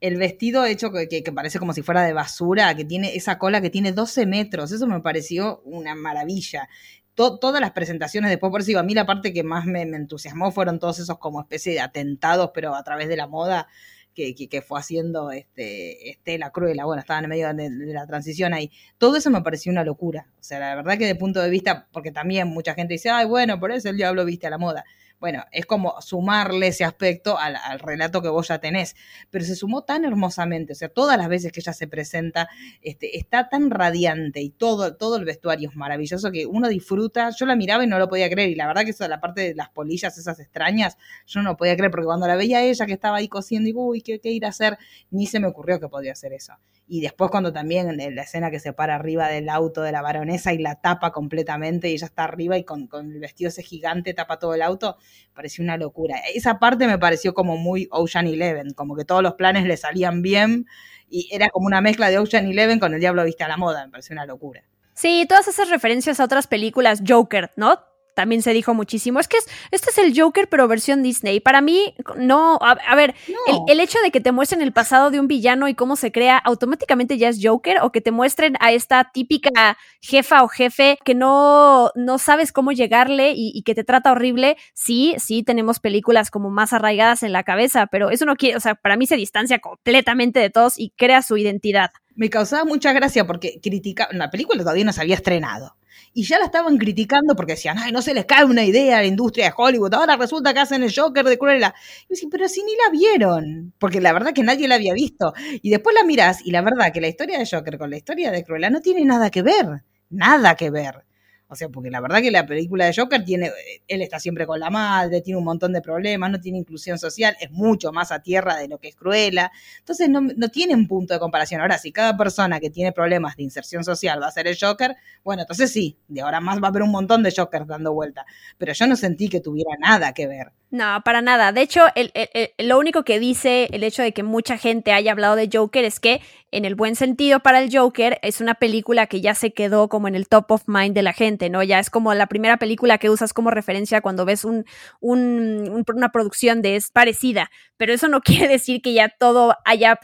el 0.00 0.16
vestido 0.16 0.64
hecho 0.64 0.92
que, 0.92 1.08
que, 1.08 1.32
parece 1.32 1.58
como 1.58 1.72
si 1.72 1.82
fuera 1.82 2.02
de 2.02 2.12
basura, 2.12 2.74
que 2.74 2.84
tiene 2.84 3.14
esa 3.14 3.38
cola 3.38 3.60
que 3.60 3.70
tiene 3.70 3.92
12 3.92 4.26
metros, 4.26 4.72
eso 4.72 4.86
me 4.86 5.00
pareció 5.00 5.60
una 5.64 5.94
maravilla. 5.94 6.68
todas 7.14 7.60
las 7.60 7.72
presentaciones 7.72 8.30
después, 8.30 8.50
por 8.50 8.60
eso 8.60 8.68
digo, 8.68 8.80
a 8.80 8.84
mí 8.84 8.94
la 8.94 9.06
parte 9.06 9.32
que 9.32 9.42
más 9.42 9.64
me, 9.64 9.86
me, 9.86 9.96
entusiasmó 9.96 10.52
fueron 10.52 10.78
todos 10.78 10.98
esos 10.98 11.18
como 11.18 11.40
especie 11.40 11.72
de 11.72 11.80
atentados, 11.80 12.50
pero 12.54 12.74
a 12.74 12.84
través 12.84 13.08
de 13.08 13.16
la 13.16 13.26
moda, 13.26 13.68
que, 14.16 14.34
que, 14.34 14.62
fue 14.62 14.80
haciendo 14.80 15.30
este, 15.30 16.10
Estela 16.10 16.50
Cruella, 16.50 16.86
bueno, 16.86 17.00
estaba 17.00 17.20
en 17.20 17.28
medio 17.28 17.52
de, 17.52 17.70
de, 17.70 17.92
la 17.92 18.06
transición 18.06 18.54
ahí. 18.54 18.70
Todo 18.98 19.16
eso 19.16 19.30
me 19.30 19.42
pareció 19.42 19.70
una 19.70 19.84
locura. 19.84 20.26
O 20.40 20.42
sea, 20.42 20.58
la 20.58 20.74
verdad 20.74 20.98
que 20.98 21.06
de 21.06 21.14
punto 21.14 21.40
de 21.42 21.50
vista, 21.50 21.86
porque 21.92 22.10
también 22.10 22.48
mucha 22.48 22.74
gente 22.74 22.94
dice, 22.94 23.10
ay, 23.10 23.26
bueno, 23.26 23.60
por 23.60 23.70
eso 23.70 23.90
el 23.90 23.96
diablo 23.96 24.24
viste 24.24 24.46
a 24.46 24.50
la 24.50 24.58
moda 24.58 24.84
bueno, 25.18 25.44
es 25.50 25.64
como 25.64 26.00
sumarle 26.00 26.68
ese 26.68 26.84
aspecto 26.84 27.38
al, 27.38 27.56
relato 27.80 28.20
que 28.20 28.28
vos 28.28 28.48
ya 28.48 28.58
tenés. 28.58 28.96
Pero 29.30 29.44
se 29.44 29.56
sumó 29.56 29.82
tan 29.82 30.04
hermosamente, 30.04 30.72
o 30.72 30.76
sea, 30.76 30.88
todas 30.88 31.16
las 31.16 31.28
veces 31.28 31.52
que 31.52 31.60
ella 31.60 31.72
se 31.72 31.88
presenta, 31.88 32.48
este, 32.82 33.18
está 33.18 33.48
tan 33.48 33.70
radiante 33.70 34.40
y 34.40 34.50
todo, 34.50 34.96
todo 34.96 35.16
el 35.16 35.24
vestuario 35.24 35.70
es 35.70 35.76
maravilloso 35.76 36.30
que 36.30 36.46
uno 36.46 36.68
disfruta. 36.68 37.30
Yo 37.30 37.46
la 37.46 37.56
miraba 37.56 37.84
y 37.84 37.86
no 37.86 37.98
lo 37.98 38.08
podía 38.08 38.28
creer. 38.28 38.50
Y 38.50 38.54
la 38.54 38.66
verdad 38.66 38.84
que 38.84 38.90
eso, 38.90 39.06
la 39.08 39.20
parte 39.20 39.40
de 39.42 39.54
las 39.54 39.70
polillas, 39.70 40.18
esas 40.18 40.38
extrañas, 40.38 40.96
yo 41.26 41.42
no 41.42 41.56
podía 41.56 41.76
creer, 41.76 41.90
porque 41.90 42.06
cuando 42.06 42.26
la 42.26 42.36
veía 42.36 42.62
ella 42.62 42.86
que 42.86 42.92
estaba 42.92 43.16
ahí 43.16 43.28
cosiendo, 43.28 43.68
y 43.68 43.72
uy, 43.74 44.02
¿qué, 44.02 44.20
qué 44.20 44.30
ir 44.30 44.44
a 44.44 44.48
hacer? 44.48 44.78
Ni 45.10 45.26
se 45.26 45.40
me 45.40 45.46
ocurrió 45.46 45.80
que 45.80 45.88
podía 45.88 46.12
hacer 46.12 46.32
eso. 46.32 46.54
Y 46.88 47.00
después 47.00 47.30
cuando 47.30 47.52
también 47.52 47.96
la 47.96 48.22
escena 48.22 48.50
que 48.50 48.60
se 48.60 48.72
para 48.72 48.94
arriba 48.94 49.28
del 49.28 49.48
auto 49.48 49.82
de 49.82 49.90
la 49.90 50.02
baronesa 50.02 50.52
y 50.52 50.58
la 50.58 50.76
tapa 50.76 51.10
completamente 51.10 51.88
y 51.88 51.94
ella 51.94 52.06
está 52.06 52.24
arriba 52.24 52.56
y 52.58 52.64
con, 52.64 52.86
con 52.86 53.10
el 53.10 53.18
vestido 53.18 53.48
ese 53.48 53.62
gigante 53.62 54.14
tapa 54.14 54.38
todo 54.38 54.54
el 54.54 54.62
auto, 54.62 54.96
pareció 55.34 55.64
una 55.64 55.76
locura. 55.76 56.16
Esa 56.32 56.60
parte 56.60 56.86
me 56.86 56.98
pareció 56.98 57.34
como 57.34 57.56
muy 57.56 57.88
Ocean 57.90 58.28
Eleven, 58.28 58.72
como 58.72 58.94
que 58.94 59.04
todos 59.04 59.22
los 59.22 59.34
planes 59.34 59.64
le 59.64 59.76
salían 59.76 60.22
bien 60.22 60.66
y 61.08 61.28
era 61.32 61.48
como 61.48 61.66
una 61.66 61.80
mezcla 61.80 62.08
de 62.08 62.18
Ocean 62.18 62.46
Eleven 62.46 62.78
con 62.78 62.94
el 62.94 63.00
Diablo 63.00 63.24
Viste 63.24 63.42
a 63.42 63.48
la 63.48 63.56
Moda, 63.56 63.84
me 63.86 63.90
pareció 63.90 64.14
una 64.14 64.26
locura. 64.26 64.62
Sí, 64.94 65.26
todas 65.28 65.48
esas 65.48 65.68
referencias 65.68 66.20
a 66.20 66.24
otras 66.24 66.46
películas, 66.46 67.02
Joker, 67.06 67.52
¿no? 67.56 67.80
También 68.16 68.40
se 68.42 68.54
dijo 68.54 68.72
muchísimo. 68.72 69.20
Es 69.20 69.28
que 69.28 69.36
es, 69.36 69.46
este 69.70 69.90
es 69.90 69.98
el 69.98 70.18
Joker, 70.18 70.48
pero 70.48 70.66
versión 70.66 71.02
Disney. 71.02 71.38
Para 71.38 71.60
mí, 71.60 71.94
no. 72.16 72.58
A, 72.62 72.72
a 72.72 72.96
ver, 72.96 73.14
no. 73.28 73.66
El, 73.66 73.74
el, 73.74 73.80
hecho 73.80 73.98
de 74.02 74.10
que 74.10 74.22
te 74.22 74.32
muestren 74.32 74.62
el 74.62 74.72
pasado 74.72 75.10
de 75.10 75.20
un 75.20 75.28
villano 75.28 75.68
y 75.68 75.74
cómo 75.74 75.96
se 75.96 76.10
crea, 76.10 76.38
automáticamente 76.38 77.18
ya 77.18 77.28
es 77.28 77.38
Joker, 77.42 77.80
o 77.82 77.92
que 77.92 78.00
te 78.00 78.10
muestren 78.10 78.56
a 78.60 78.72
esta 78.72 79.10
típica 79.12 79.76
jefa 80.00 80.42
o 80.42 80.48
jefe 80.48 80.98
que 81.04 81.14
no, 81.14 81.90
no 81.94 82.18
sabes 82.18 82.52
cómo 82.52 82.72
llegarle 82.72 83.32
y, 83.32 83.52
y, 83.54 83.62
que 83.62 83.74
te 83.74 83.84
trata 83.84 84.12
horrible. 84.12 84.56
Sí, 84.72 85.14
sí, 85.18 85.42
tenemos 85.42 85.78
películas 85.78 86.30
como 86.30 86.48
más 86.48 86.72
arraigadas 86.72 87.22
en 87.22 87.32
la 87.32 87.44
cabeza, 87.44 87.86
pero 87.86 88.08
eso 88.08 88.24
no 88.24 88.36
quiere, 88.36 88.56
o 88.56 88.60
sea, 88.60 88.76
para 88.76 88.96
mí 88.96 89.06
se 89.06 89.16
distancia 89.16 89.58
completamente 89.58 90.40
de 90.40 90.48
todos 90.48 90.78
y 90.78 90.90
crea 90.96 91.20
su 91.20 91.36
identidad. 91.36 91.90
Me 92.14 92.30
causaba 92.30 92.64
mucha 92.64 92.94
gracia 92.94 93.26
porque 93.26 93.60
critica, 93.62 94.08
la 94.12 94.30
película 94.30 94.62
todavía 94.62 94.86
no 94.86 94.94
se 94.94 95.02
había 95.02 95.16
estrenado 95.16 95.76
y 96.12 96.24
ya 96.24 96.38
la 96.38 96.46
estaban 96.46 96.78
criticando 96.78 97.34
porque 97.36 97.52
decían, 97.52 97.78
ay, 97.78 97.92
no 97.92 98.02
se 98.02 98.14
les 98.14 98.24
cae 98.24 98.44
una 98.44 98.64
idea 98.64 98.98
a 98.98 99.00
la 99.00 99.06
industria 99.06 99.46
de 99.46 99.54
Hollywood, 99.56 99.94
ahora 99.94 100.16
resulta 100.16 100.54
que 100.54 100.60
hacen 100.60 100.82
el 100.82 100.94
Joker 100.94 101.24
de 101.24 101.38
Cruella. 101.38 101.74
Y 102.08 102.14
decía, 102.14 102.28
pero 102.30 102.48
si 102.48 102.62
ni 102.62 102.72
la 102.72 102.90
vieron, 102.90 103.72
porque 103.78 104.00
la 104.00 104.12
verdad 104.12 104.32
que 104.32 104.42
nadie 104.42 104.68
la 104.68 104.76
había 104.76 104.94
visto. 104.94 105.34
Y 105.62 105.70
después 105.70 105.94
la 105.94 106.04
mirás 106.04 106.44
y 106.44 106.50
la 106.50 106.62
verdad 106.62 106.92
que 106.92 107.00
la 107.00 107.08
historia 107.08 107.38
de 107.38 107.46
Joker 107.50 107.78
con 107.78 107.90
la 107.90 107.96
historia 107.96 108.30
de 108.30 108.44
Cruella 108.44 108.70
no 108.70 108.80
tiene 108.80 109.04
nada 109.04 109.30
que 109.30 109.42
ver, 109.42 109.82
nada 110.10 110.54
que 110.54 110.70
ver. 110.70 111.04
O 111.48 111.54
sea, 111.54 111.68
porque 111.68 111.90
la 111.90 112.00
verdad 112.00 112.20
que 112.20 112.30
la 112.30 112.44
película 112.44 112.86
de 112.86 112.94
Joker 112.94 113.24
tiene, 113.24 113.52
él 113.86 114.02
está 114.02 114.18
siempre 114.18 114.46
con 114.46 114.58
la 114.58 114.70
madre, 114.70 115.20
tiene 115.20 115.38
un 115.38 115.44
montón 115.44 115.72
de 115.72 115.80
problemas, 115.80 116.30
no 116.30 116.40
tiene 116.40 116.58
inclusión 116.58 116.98
social, 116.98 117.36
es 117.40 117.50
mucho 117.50 117.92
más 117.92 118.10
a 118.10 118.20
tierra 118.20 118.56
de 118.56 118.68
lo 118.68 118.78
que 118.78 118.88
es 118.88 118.96
Cruella. 118.96 119.52
Entonces 119.78 120.08
no, 120.08 120.20
no 120.20 120.48
tiene 120.48 120.74
un 120.74 120.88
punto 120.88 121.14
de 121.14 121.20
comparación. 121.20 121.60
Ahora, 121.60 121.78
si 121.78 121.92
cada 121.92 122.16
persona 122.16 122.58
que 122.58 122.70
tiene 122.70 122.92
problemas 122.92 123.36
de 123.36 123.44
inserción 123.44 123.84
social 123.84 124.20
va 124.20 124.26
a 124.26 124.32
ser 124.32 124.48
el 124.48 124.56
Joker, 124.60 124.96
bueno, 125.22 125.42
entonces 125.42 125.72
sí, 125.72 125.96
de 126.08 126.20
ahora 126.20 126.40
más 126.40 126.60
va 126.60 126.68
a 126.68 126.70
haber 126.70 126.82
un 126.82 126.90
montón 126.90 127.22
de 127.22 127.32
Jokers 127.36 127.66
dando 127.66 127.92
vuelta. 127.92 128.26
Pero 128.58 128.72
yo 128.72 128.86
no 128.86 128.96
sentí 128.96 129.28
que 129.28 129.40
tuviera 129.40 129.70
nada 129.78 130.12
que 130.12 130.26
ver. 130.26 130.52
No, 130.70 131.00
para 131.04 131.22
nada. 131.22 131.52
De 131.52 131.62
hecho, 131.62 131.84
el, 131.94 132.10
lo 132.58 132.78
único 132.78 133.04
que 133.04 133.20
dice 133.20 133.68
el 133.72 133.84
hecho 133.84 134.02
de 134.02 134.12
que 134.12 134.24
mucha 134.24 134.58
gente 134.58 134.92
haya 134.92 135.12
hablado 135.12 135.36
de 135.36 135.48
Joker 135.52 135.84
es 135.84 136.00
que, 136.00 136.20
en 136.52 136.64
el 136.64 136.74
buen 136.74 136.94
sentido 136.94 137.40
para 137.40 137.60
el 137.60 137.76
Joker, 137.76 138.18
es 138.22 138.40
una 138.40 138.54
película 138.54 139.06
que 139.08 139.20
ya 139.20 139.34
se 139.34 139.52
quedó 139.52 139.88
como 139.88 140.06
en 140.08 140.14
el 140.14 140.28
top 140.28 140.50
of 140.52 140.62
mind 140.66 140.94
de 140.94 141.02
la 141.02 141.12
gente, 141.12 141.50
¿no? 141.50 141.62
Ya 141.62 141.80
es 141.80 141.90
como 141.90 142.14
la 142.14 142.28
primera 142.28 142.56
película 142.56 142.98
que 142.98 143.10
usas 143.10 143.32
como 143.32 143.50
referencia 143.50 144.00
cuando 144.00 144.24
ves 144.24 144.44
un, 144.44 144.64
un, 145.00 145.68
un, 145.70 145.84
una 145.94 146.10
producción 146.10 146.62
de 146.62 146.76
es 146.76 146.90
parecida. 146.90 147.50
Pero 147.76 147.92
eso 147.92 148.08
no 148.08 148.20
quiere 148.22 148.48
decir 148.48 148.80
que 148.80 148.94
ya 148.94 149.08
todo 149.08 149.56
haya 149.64 149.98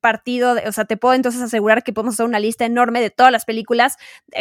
partido, 0.00 0.56
o 0.66 0.72
sea, 0.72 0.84
te 0.84 0.96
puedo 0.96 1.14
entonces 1.14 1.40
asegurar 1.40 1.84
que 1.84 1.92
podemos 1.92 2.14
hacer 2.14 2.26
una 2.26 2.40
lista 2.40 2.64
enorme 2.64 3.00
de 3.00 3.10
todas 3.10 3.30
las 3.30 3.44
películas 3.44 3.96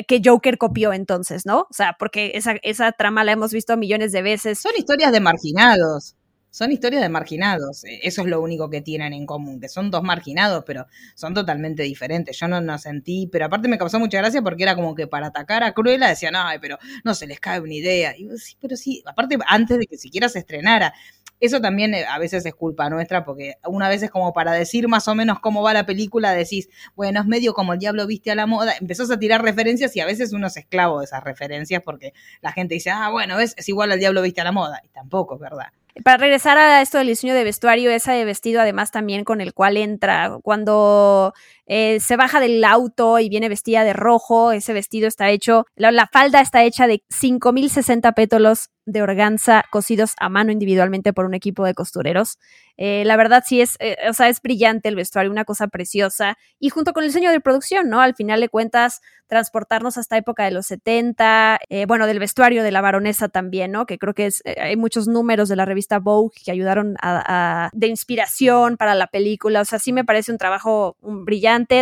que 0.07 0.21
Joker 0.23 0.57
copió 0.57 0.91
entonces, 0.91 1.45
¿no? 1.45 1.61
O 1.61 1.73
sea, 1.73 1.95
porque 1.99 2.31
esa, 2.35 2.55
esa 2.63 2.91
trama 2.93 3.23
la 3.23 3.33
hemos 3.33 3.53
visto 3.53 3.77
millones 3.77 4.11
de 4.11 4.21
veces. 4.21 4.59
Son 4.59 4.71
historias 4.75 5.11
de 5.11 5.19
marginados 5.19 6.15
son 6.53 6.71
historias 6.71 7.01
de 7.01 7.09
marginados. 7.09 7.83
E, 7.83 7.99
eso 8.03 8.21
es 8.21 8.27
lo 8.27 8.39
único 8.39 8.69
que 8.69 8.81
tienen 8.81 9.11
en 9.11 9.25
común, 9.25 9.59
que 9.59 9.67
son 9.67 9.89
dos 9.89 10.03
marginados, 10.03 10.63
pero 10.65 10.85
son 11.15 11.33
totalmente 11.33 11.81
diferentes. 11.81 12.37
Yo 12.37 12.47
no, 12.47 12.61
no 12.61 12.77
sentí, 12.77 13.27
pero 13.31 13.45
aparte 13.45 13.67
me 13.67 13.79
causó 13.79 13.99
mucha 13.99 14.19
gracia 14.19 14.41
porque 14.43 14.61
era 14.61 14.75
como 14.75 14.93
que 14.93 15.07
para 15.07 15.27
atacar 15.27 15.63
a 15.63 15.73
Cruella 15.73 16.07
decían, 16.07 16.35
ay, 16.35 16.59
pero 16.61 16.77
no 17.03 17.15
se 17.15 17.25
les 17.25 17.39
cae 17.39 17.59
una 17.59 17.73
idea. 17.73 18.15
Y 18.15 18.29
sí, 18.37 18.55
pero 18.61 18.77
sí, 18.77 19.01
aparte 19.07 19.39
antes 19.47 19.79
de 19.79 19.87
que 19.87 19.97
siquiera 19.97 20.29
se 20.29 20.39
estrenara. 20.39 20.93
Eso 21.39 21.59
también 21.59 21.95
eh, 21.95 22.05
a 22.05 22.19
veces 22.19 22.45
es 22.45 22.53
culpa 22.53 22.87
nuestra, 22.89 23.25
porque 23.25 23.55
una 23.65 23.89
vez 23.89 24.03
es 24.03 24.11
como 24.11 24.31
para 24.31 24.51
decir 24.51 24.87
más 24.87 25.07
o 25.07 25.15
menos 25.15 25.39
cómo 25.39 25.63
va 25.63 25.73
la 25.73 25.87
película, 25.87 26.33
decís, 26.33 26.69
bueno, 26.95 27.19
es 27.19 27.25
medio 27.25 27.53
como 27.55 27.73
el 27.73 27.79
diablo 27.79 28.05
viste 28.05 28.29
a 28.31 28.35
la 28.35 28.45
moda, 28.45 28.75
empezás 28.79 29.09
a 29.09 29.17
tirar 29.17 29.41
referencias 29.41 29.95
y 29.95 30.01
a 30.01 30.05
veces 30.05 30.31
uno 30.33 30.47
es 30.47 30.55
esclavo 30.55 30.99
de 30.99 31.05
esas 31.05 31.23
referencias 31.23 31.81
porque 31.83 32.13
la 32.41 32.51
gente 32.53 32.75
dice, 32.75 32.91
ah, 32.91 33.09
bueno, 33.09 33.39
es, 33.39 33.55
es 33.57 33.67
igual 33.67 33.91
al 33.91 33.99
diablo 33.99 34.21
viste 34.21 34.39
a 34.39 34.45
la 34.45 34.51
moda, 34.53 34.81
y 34.85 34.89
tampoco, 34.89 35.37
¿verdad? 35.37 35.73
Para 36.01 36.17
regresar 36.17 36.57
a 36.57 36.81
esto 36.81 36.97
del 36.97 37.07
diseño 37.07 37.35
de 37.35 37.43
vestuario, 37.43 37.91
ese 37.91 38.13
de 38.13 38.25
vestido 38.25 38.61
además 38.61 38.89
también 38.89 39.23
con 39.23 39.41
el 39.41 39.53
cual 39.53 39.77
entra 39.77 40.39
cuando 40.41 41.33
eh, 41.65 41.99
se 41.99 42.17
baja 42.17 42.39
del 42.39 42.63
auto 42.63 43.19
y 43.19 43.29
viene 43.29 43.49
vestida 43.49 43.83
de 43.83 43.93
rojo, 43.93 44.51
ese 44.51 44.73
vestido 44.73 45.07
está 45.07 45.29
hecho, 45.29 45.65
la, 45.75 45.91
la 45.91 46.07
falda 46.07 46.41
está 46.41 46.63
hecha 46.63 46.87
de 46.87 47.03
5060 47.09 48.11
pétalos 48.13 48.69
de 48.85 49.01
organza 49.01 49.63
cosidos 49.71 50.13
a 50.19 50.29
mano 50.29 50.51
individualmente 50.51 51.13
por 51.13 51.25
un 51.25 51.33
equipo 51.33 51.65
de 51.65 51.73
costureros. 51.73 52.37
Eh, 52.75 53.03
la 53.05 53.15
verdad 53.15 53.43
sí 53.45 53.61
es, 53.61 53.77
eh, 53.79 53.95
o 54.09 54.13
sea, 54.13 54.29
es 54.29 54.41
brillante 54.41 54.89
el 54.89 54.95
vestuario, 54.95 55.31
una 55.31 55.45
cosa 55.45 55.67
preciosa. 55.67 56.37
Y 56.59 56.69
junto 56.69 56.91
con 56.91 57.03
el 57.03 57.09
diseño 57.09 57.31
de 57.31 57.39
producción, 57.39 57.89
¿no? 57.89 58.01
Al 58.01 58.15
final 58.15 58.41
de 58.41 58.49
cuentas, 58.49 59.01
transportarnos 59.27 59.97
hasta 59.97 60.17
época 60.17 60.43
de 60.43 60.51
los 60.51 60.67
70, 60.67 61.59
eh, 61.69 61.85
bueno, 61.85 62.07
del 62.07 62.19
vestuario 62.19 62.63
de 62.63 62.71
la 62.71 62.81
baronesa 62.81 63.29
también, 63.29 63.71
¿no? 63.71 63.85
Que 63.85 63.97
creo 63.97 64.13
que 64.13 64.25
es, 64.27 64.41
eh, 64.45 64.55
hay 64.59 64.75
muchos 64.75 65.07
números 65.07 65.49
de 65.49 65.55
la 65.55 65.65
revista 65.65 65.99
Vogue 65.99 66.35
que 66.43 66.51
ayudaron 66.51 66.95
a, 67.01 67.65
a, 67.65 67.69
de 67.73 67.87
inspiración 67.87 68.77
para 68.77 68.95
la 68.95 69.07
película. 69.07 69.61
O 69.61 69.65
sea, 69.65 69.79
sí 69.79 69.93
me 69.93 70.03
parece 70.03 70.31
un 70.31 70.37
trabajo 70.37 70.97
un 71.01 71.25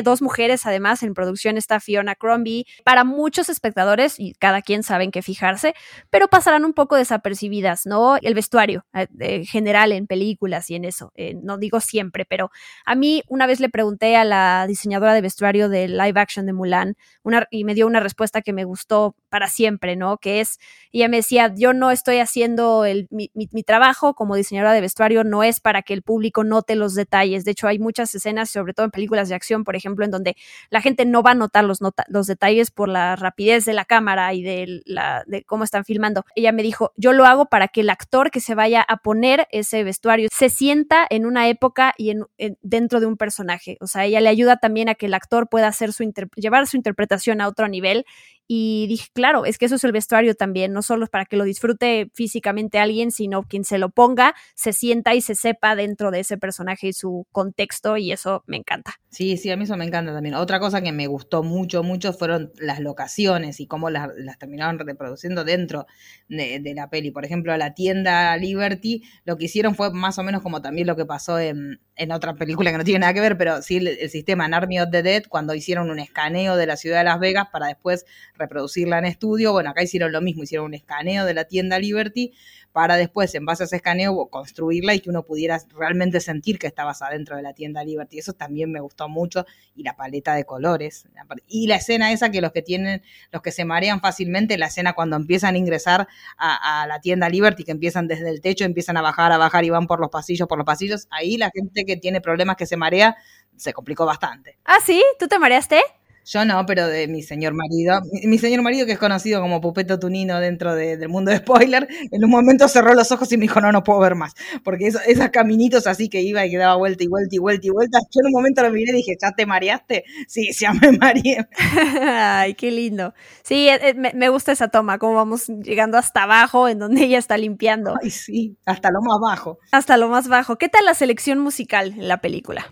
Dos 0.03 0.22
mujeres, 0.22 0.65
además, 0.65 1.01
en 1.03 1.13
producción 1.13 1.57
está 1.57 1.80
Fiona 1.80 2.15
Crombie. 2.15 2.65
Para 2.84 3.03
muchos 3.03 3.49
espectadores, 3.49 4.19
y 4.19 4.34
cada 4.34 4.61
quien 4.61 4.84
sabe 4.84 5.05
en 5.05 5.11
qué 5.11 5.22
fijarse, 5.22 5.74
pero 6.09 6.28
pasarán 6.28 6.65
un 6.65 6.74
poco 6.74 6.95
desapercibidas, 6.95 7.86
¿no? 7.86 8.17
El 8.22 8.34
vestuario 8.34 8.86
en 8.93 9.45
general 9.45 9.91
en 9.91 10.07
películas 10.07 10.69
y 10.69 10.76
en 10.76 10.86
eso. 10.86 11.11
Eh, 11.15 11.36
no 11.41 11.57
digo 11.57 11.80
siempre, 11.80 12.26
pero 12.26 12.51
a 12.86 12.95
mí 12.95 13.24
una 13.28 13.47
vez 13.47 13.59
le 13.59 13.69
pregunté 13.69 14.17
a 14.17 14.26
la 14.26 14.65
diseñadora 14.67 15.13
de 15.13 15.22
vestuario 15.22 15.69
de 15.69 15.88
live 15.88 16.19
action 16.19 16.45
de 16.45 16.53
Mulan 16.53 16.97
una, 17.24 17.47
y 17.49 17.63
me 17.63 17.74
dio 17.74 17.88
una 17.88 17.99
respuesta 17.99 18.41
que 18.41 18.53
me 18.53 18.65
gustó 18.65 19.15
para 19.30 19.47
siempre, 19.47 19.95
¿no? 19.95 20.17
Que 20.17 20.41
es, 20.41 20.59
ella 20.91 21.07
me 21.07 21.17
decía, 21.17 21.53
yo 21.55 21.74
no 21.74 21.91
estoy 21.91 22.17
haciendo 22.19 22.86
el, 22.86 23.07
mi, 23.09 23.32
mi 23.34 23.63
trabajo 23.63 24.13
como 24.13 24.36
diseñadora 24.36 24.74
de 24.74 24.82
vestuario, 24.82 25.24
no 25.24 25.43
es 25.43 25.59
para 25.59 25.82
que 25.82 25.93
el 25.93 26.01
público 26.01 26.43
note 26.43 26.76
los 26.76 26.95
detalles. 26.95 27.45
De 27.45 27.51
hecho, 27.51 27.67
hay 27.67 27.80
muchas 27.80 28.13
escenas, 28.13 28.49
sobre 28.49 28.74
todo 28.74 28.86
en 28.86 28.91
películas 28.91 29.30
de 29.30 29.36
acción, 29.36 29.61
por 29.64 29.76
ejemplo, 29.76 30.05
en 30.05 30.12
donde 30.12 30.36
la 30.70 30.82
gente 30.82 31.05
no 31.05 31.24
va 31.24 31.32
a 31.32 31.36
notar 31.36 31.64
los, 31.64 31.80
los 32.07 32.28
detalles 32.28 32.72
por 32.72 32.89
la 32.89 33.16
rapidez 33.16 33.66
de 33.66 33.74
la 33.74 33.86
cámara 33.86 34.34
y 34.34 34.43
de, 34.43 34.82
la, 34.86 35.24
de 35.28 35.43
cómo 35.43 35.64
están 35.64 35.86
filmando. 35.86 36.26
Ella 36.36 36.51
me 36.51 36.64
dijo, 36.64 36.91
yo 36.95 37.14
lo 37.14 37.26
hago 37.26 37.45
para 37.45 37.68
que 37.68 37.82
el 37.82 37.89
actor 37.89 38.32
que 38.32 38.39
se 38.39 38.55
vaya 38.55 38.82
a 38.88 38.97
poner 38.97 39.47
ese 39.51 39.84
vestuario 39.84 40.30
se 40.32 40.49
sienta 40.49 41.05
en 41.09 41.26
una 41.26 41.47
época 41.47 41.93
y 41.97 42.12
en, 42.12 42.26
en, 42.38 42.57
dentro 42.62 42.99
de 42.99 43.05
un 43.05 43.18
personaje. 43.18 43.78
O 43.82 43.88
sea, 43.88 44.05
ella 44.05 44.22
le 44.22 44.30
ayuda 44.30 44.57
también 44.57 44.89
a 44.89 44.95
que 44.95 45.05
el 45.07 45.14
actor 45.14 45.49
pueda 45.49 45.68
hacer 45.68 45.93
su 45.93 46.03
llevar 46.36 46.68
su 46.68 46.78
interpretación 46.78 47.41
a 47.41 47.47
otro 47.47 47.68
nivel 47.68 48.05
y 48.53 48.85
dije, 48.87 49.07
claro, 49.13 49.45
es 49.45 49.57
que 49.57 49.63
eso 49.63 49.75
es 49.75 49.83
el 49.85 49.93
vestuario 49.93 50.35
también, 50.35 50.73
no 50.73 50.81
solo 50.81 51.07
para 51.07 51.23
que 51.23 51.37
lo 51.37 51.45
disfrute 51.45 52.11
físicamente 52.13 52.79
alguien, 52.79 53.11
sino 53.11 53.43
quien 53.43 53.63
se 53.63 53.77
lo 53.77 53.91
ponga, 53.91 54.35
se 54.55 54.73
sienta 54.73 55.15
y 55.15 55.21
se 55.21 55.35
sepa 55.35 55.73
dentro 55.77 56.11
de 56.11 56.19
ese 56.19 56.37
personaje 56.37 56.89
y 56.89 56.91
su 56.91 57.25
contexto 57.31 57.95
y 57.95 58.11
eso 58.11 58.43
me 58.47 58.57
encanta. 58.57 58.95
Sí, 59.09 59.37
sí, 59.37 59.49
a 59.51 59.55
mí 59.55 59.63
eso 59.63 59.77
me 59.77 59.85
encanta 59.85 60.13
también. 60.13 60.35
Otra 60.35 60.59
cosa 60.59 60.81
que 60.81 60.91
me 60.91 61.07
gustó 61.07 61.43
mucho, 61.43 61.81
mucho 61.81 62.11
fueron 62.11 62.51
las 62.59 62.81
locaciones 62.81 63.61
y 63.61 63.67
cómo 63.67 63.89
las, 63.89 64.09
terminaron 64.37 64.79
reproduciendo 64.79 65.45
dentro 65.45 65.87
de, 66.27 66.73
la 66.75 66.89
peli. 66.89 67.11
Por 67.11 67.23
ejemplo, 67.23 67.55
la 67.55 67.73
tienda 67.73 68.35
Liberty, 68.35 69.03
lo 69.23 69.37
que 69.37 69.45
hicieron 69.45 69.75
fue 69.75 69.93
más 69.93 70.19
o 70.19 70.23
menos 70.23 70.41
como 70.41 70.61
también 70.61 70.87
lo 70.87 70.97
que 70.97 71.05
pasó 71.05 71.39
en, 71.39 71.79
otra 72.11 72.33
película 72.33 72.71
que 72.71 72.79
no 72.79 72.83
tiene 72.83 72.99
nada 72.99 73.13
que 73.13 73.21
ver, 73.21 73.37
pero 73.37 73.61
sí 73.61 73.77
el, 73.77 74.09
sistema 74.09 74.45
en 74.45 74.53
of 74.53 74.89
the 74.91 75.03
Dead, 75.03 75.23
cuando 75.29 75.53
hicieron 75.53 75.89
un 75.89 75.99
escaneo 75.99 76.57
de 76.57 76.65
la 76.65 76.75
ciudad 76.75 76.97
de 76.97 77.03
Las 77.03 77.19
Vegas 77.19 77.47
para 77.51 77.67
después 77.67 78.05
reproducirla 78.41 78.99
en 78.99 79.05
estudio. 79.05 79.53
Bueno, 79.53 79.69
acá 79.69 79.83
hicieron 79.83 80.11
lo 80.11 80.21
mismo, 80.21 80.43
hicieron 80.43 80.65
un 80.65 80.73
escaneo 80.73 81.25
de 81.25 81.33
la 81.33 81.45
tienda 81.45 81.79
Liberty 81.79 82.33
para 82.71 82.95
después, 82.95 83.33
en 83.35 83.45
base 83.45 83.63
a 83.63 83.65
ese 83.65 83.77
escaneo, 83.77 84.27
construirla 84.29 84.93
y 84.93 85.01
que 85.01 85.09
uno 85.09 85.23
pudiera 85.23 85.59
realmente 85.75 86.19
sentir 86.19 86.57
que 86.57 86.67
estabas 86.67 87.01
adentro 87.01 87.35
de 87.35 87.41
la 87.41 87.53
tienda 87.53 87.83
Liberty. 87.83 88.19
Eso 88.19 88.33
también 88.33 88.71
me 88.71 88.79
gustó 88.79 89.09
mucho. 89.09 89.45
Y 89.75 89.83
la 89.83 89.95
paleta 89.95 90.35
de 90.35 90.45
colores. 90.45 91.05
Y 91.47 91.67
la 91.67 91.75
escena 91.75 92.11
esa 92.11 92.31
que 92.31 92.41
los 92.41 92.51
que 92.51 92.61
tienen, 92.61 93.03
los 93.31 93.41
que 93.41 93.51
se 93.51 93.65
marean 93.65 93.99
fácilmente, 93.99 94.57
la 94.57 94.67
escena 94.67 94.93
cuando 94.93 95.15
empiezan 95.15 95.55
a 95.55 95.57
ingresar 95.57 96.07
a, 96.37 96.85
la 96.87 96.99
tienda 97.01 97.29
Liberty, 97.29 97.63
que 97.63 97.71
empiezan 97.71 98.07
desde 98.07 98.29
el 98.29 98.41
techo, 98.41 98.63
empiezan 98.63 98.97
a 98.97 99.01
bajar, 99.01 99.31
a 99.31 99.37
bajar 99.37 99.65
y 99.65 99.69
van 99.69 99.87
por 99.87 99.99
los 99.99 100.09
pasillos, 100.09 100.47
por 100.47 100.57
los 100.57 100.65
pasillos. 100.65 101.07
Ahí 101.09 101.37
la 101.37 101.51
gente 101.53 101.85
que 101.85 101.97
tiene 101.97 102.21
problemas 102.21 102.55
que 102.55 102.65
se 102.65 102.77
marea, 102.77 103.15
se 103.55 103.73
complicó 103.73 104.05
bastante. 104.05 104.57
Ah, 104.65 104.77
sí, 104.83 105.03
¿tú 105.19 105.27
te 105.27 105.37
mareaste? 105.39 105.81
Yo 106.26 106.45
no, 106.45 106.65
pero 106.65 106.88
de 106.88 107.07
mi 107.07 107.24
señor 107.24 107.53
marido. 107.53 107.99
Mi, 108.24 108.38
señor 108.38 108.61
marido, 108.61 108.86
que 108.86 108.93
es 108.93 108.99
conocido 108.99 109.41
como 109.41 109.59
Pupeto 109.59 109.99
Tunino 109.99 110.39
dentro 110.39 110.76
del 110.76 111.09
mundo 111.09 111.32
de 111.32 111.38
spoiler, 111.38 111.88
en 112.11 112.24
un 112.24 112.30
momento 112.30 112.67
cerró 112.67 112.93
los 112.93 113.11
ojos 113.11 113.32
y 113.32 113.38
me 113.38 113.43
dijo, 113.43 113.59
no, 113.59 113.72
no 113.72 113.84
puedo 113.84 113.99
ver 113.99 114.15
más. 114.15 114.34
Porque 114.63 114.88
esos, 114.88 115.01
caminitos 115.32 115.88
así 115.88 116.09
que 116.09 116.22
iba 116.22 116.45
y 116.45 116.51
que 116.51 116.57
daba 116.57 116.76
vuelta 116.76 117.03
y 117.03 117.07
vuelta 117.07 117.36
y 117.36 117.39
vuelta 117.39 117.67
y 117.67 117.69
vuelta, 117.69 117.99
yo 117.99 118.22
en 118.22 118.28
un 118.28 118.32
momento 118.34 118.61
lo 118.61 118.72
miré 118.72 118.91
y 118.91 118.97
dije, 118.97 119.17
¿ya 119.19 119.32
te 119.32 119.45
mareaste? 119.45 120.03
Sí, 120.28 120.51
ya 120.59 120.74
me 120.74 120.91
mareé. 120.91 121.47
Ay, 122.01 122.53
qué 122.53 122.72
lindo. 122.72 123.13
Sí, 123.43 123.67
eh, 123.67 123.80
eh, 123.82 123.93
me, 123.93 124.13
me, 124.13 124.30
gusta 124.30 124.51
esa 124.51 124.67
toma, 124.67 124.99
como 124.99 125.15
vamos 125.15 125.47
llegando 125.47 125.97
hasta 125.97 126.24
abajo, 126.24 126.67
en 126.67 126.80
donde 126.80 127.03
ella 127.03 127.17
está 127.17 127.38
limpiando. 127.38 127.95
Ay, 128.01 128.11
sí, 128.11 128.57
hasta 128.65 128.91
lo 128.91 129.01
más 129.01 129.19
bajo. 129.22 129.59
Hasta 129.72 129.97
lo 129.97 130.09
más 130.09 130.28
bajo. 130.28 130.57
¿Qué 130.57 130.69
tal 130.69 130.86
la 130.86 130.93
selección 130.93 131.39
musical 131.39 131.93
en 131.97 132.07
la 132.07 132.22
película? 132.22 132.72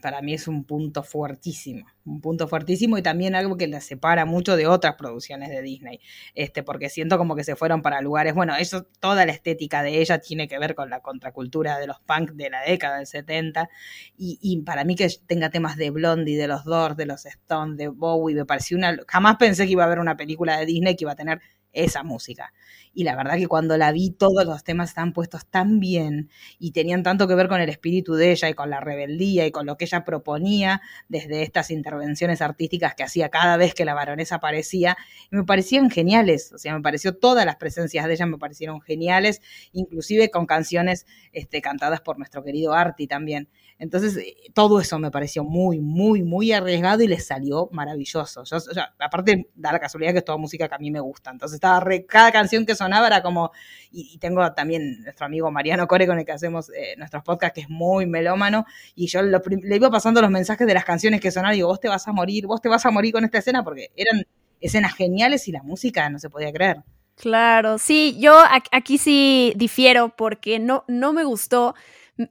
Para 0.00 0.22
mí 0.22 0.34
es 0.34 0.48
un 0.48 0.64
punto 0.64 1.02
fuertísimo, 1.02 1.86
un 2.04 2.20
punto 2.20 2.48
fuertísimo 2.48 2.98
y 2.98 3.02
también 3.02 3.34
algo 3.34 3.56
que 3.56 3.66
la 3.66 3.80
separa 3.80 4.24
mucho 4.24 4.56
de 4.56 4.66
otras 4.66 4.94
producciones 4.96 5.50
de 5.50 5.62
Disney, 5.62 6.00
este, 6.34 6.62
porque 6.62 6.88
siento 6.88 7.18
como 7.18 7.34
que 7.34 7.44
se 7.44 7.56
fueron 7.56 7.82
para 7.82 8.00
lugares, 8.00 8.34
bueno, 8.34 8.54
eso, 8.56 8.86
toda 9.00 9.26
la 9.26 9.32
estética 9.32 9.82
de 9.82 10.00
ella 10.00 10.18
tiene 10.18 10.48
que 10.48 10.58
ver 10.58 10.74
con 10.74 10.90
la 10.90 11.00
contracultura 11.00 11.78
de 11.78 11.86
los 11.86 12.00
punk 12.00 12.32
de 12.32 12.50
la 12.50 12.62
década 12.62 12.98
del 12.98 13.06
70 13.06 13.68
y, 14.16 14.38
y 14.40 14.62
para 14.62 14.84
mí 14.84 14.94
que 14.94 15.08
tenga 15.26 15.50
temas 15.50 15.76
de 15.76 15.90
Blondie, 15.90 16.36
de 16.36 16.48
los 16.48 16.64
Doors, 16.64 16.96
de 16.96 17.06
los 17.06 17.26
Stones, 17.26 17.76
de 17.76 17.88
Bowie, 17.88 18.34
me 18.36 18.44
pareció 18.44 18.76
una, 18.76 18.96
jamás 19.08 19.36
pensé 19.36 19.66
que 19.66 19.72
iba 19.72 19.82
a 19.82 19.86
haber 19.86 19.98
una 19.98 20.16
película 20.16 20.58
de 20.58 20.66
Disney 20.66 20.96
que 20.96 21.04
iba 21.04 21.12
a 21.12 21.16
tener 21.16 21.40
esa 21.72 22.02
música. 22.02 22.52
Y 22.94 23.04
la 23.04 23.16
verdad 23.16 23.36
que 23.36 23.48
cuando 23.48 23.76
la 23.78 23.90
vi 23.92 24.10
todos 24.10 24.44
los 24.44 24.64
temas 24.64 24.90
estaban 24.90 25.12
puestos 25.12 25.46
tan 25.46 25.80
bien 25.80 26.30
y 26.58 26.72
tenían 26.72 27.02
tanto 27.02 27.26
que 27.26 27.34
ver 27.34 27.48
con 27.48 27.60
el 27.60 27.68
espíritu 27.70 28.14
de 28.14 28.32
ella 28.32 28.48
y 28.50 28.54
con 28.54 28.68
la 28.70 28.80
rebeldía 28.80 29.46
y 29.46 29.50
con 29.50 29.66
lo 29.66 29.76
que 29.78 29.86
ella 29.86 30.04
proponía 30.04 30.82
desde 31.08 31.42
estas 31.42 31.70
intervenciones 31.70 32.42
artísticas 32.42 32.94
que 32.94 33.02
hacía 33.04 33.30
cada 33.30 33.56
vez 33.56 33.74
que 33.74 33.84
la 33.84 33.94
baronesa 33.94 34.36
aparecía, 34.36 34.96
y 35.30 35.36
me 35.36 35.44
parecían 35.44 35.90
geniales, 35.90 36.52
o 36.52 36.58
sea, 36.58 36.74
me 36.74 36.82
pareció 36.82 37.16
todas 37.16 37.46
las 37.46 37.56
presencias 37.56 38.06
de 38.06 38.14
ella 38.14 38.26
me 38.26 38.38
parecieron 38.38 38.80
geniales, 38.80 39.40
inclusive 39.72 40.30
con 40.30 40.46
canciones 40.46 41.06
este, 41.32 41.62
cantadas 41.62 42.00
por 42.00 42.18
nuestro 42.18 42.44
querido 42.44 42.74
Arti 42.74 43.06
también. 43.06 43.48
Entonces, 43.78 44.16
eh, 44.16 44.36
todo 44.54 44.80
eso 44.80 44.98
me 44.98 45.10
pareció 45.10 45.44
muy, 45.44 45.80
muy, 45.80 46.22
muy 46.22 46.52
arriesgado 46.52 47.02
y 47.02 47.08
le 47.08 47.18
salió 47.18 47.68
maravilloso. 47.72 48.44
Yo, 48.44 48.58
aparte, 48.98 49.48
da 49.54 49.72
la 49.72 49.80
casualidad 49.80 50.12
que 50.12 50.18
es 50.18 50.24
toda 50.24 50.38
música 50.38 50.68
que 50.68 50.74
a 50.74 50.78
mí 50.78 50.90
me 50.90 51.00
gusta. 51.00 51.30
Entonces, 51.30 51.56
estaba 51.56 51.84
cada 52.08 52.32
canción 52.32 52.64
que 52.66 52.74
sonaba 52.74 53.06
era 53.06 53.22
como. 53.22 53.50
Y, 53.90 54.18
tengo 54.18 54.52
también 54.52 55.02
nuestro 55.02 55.26
amigo 55.26 55.50
Mariano 55.50 55.86
Core 55.86 56.06
con 56.06 56.18
el 56.18 56.24
que 56.24 56.32
hacemos 56.32 56.70
eh, 56.70 56.94
nuestros 56.96 57.22
podcasts, 57.22 57.54
que 57.54 57.60
es 57.62 57.68
muy 57.68 58.06
melómano. 58.06 58.64
Y 58.94 59.06
yo 59.06 59.20
le 59.22 59.76
iba 59.76 59.90
pasando 59.90 60.20
los 60.20 60.30
mensajes 60.30 60.66
de 60.66 60.74
las 60.74 60.84
canciones 60.84 61.20
que 61.20 61.30
sonaban 61.30 61.54
y 61.54 61.58
digo, 61.58 61.68
vos 61.68 61.80
te 61.80 61.88
vas 61.88 62.06
a 62.06 62.12
morir, 62.12 62.46
vos 62.46 62.60
te 62.60 62.68
vas 62.68 62.86
a 62.86 62.90
morir 62.90 63.12
con 63.12 63.24
esta 63.24 63.38
escena, 63.38 63.64
porque 63.64 63.90
eran 63.96 64.24
escenas 64.60 64.94
geniales 64.94 65.48
y 65.48 65.52
la 65.52 65.62
música 65.62 66.08
no 66.08 66.18
se 66.18 66.30
podía 66.30 66.52
creer. 66.52 66.82
Claro, 67.16 67.78
sí, 67.78 68.16
yo 68.18 68.36
aquí 68.70 68.98
sí 68.98 69.52
difiero 69.56 70.14
porque 70.16 70.58
no, 70.58 70.84
no 70.88 71.12
me 71.12 71.24
gustó 71.24 71.74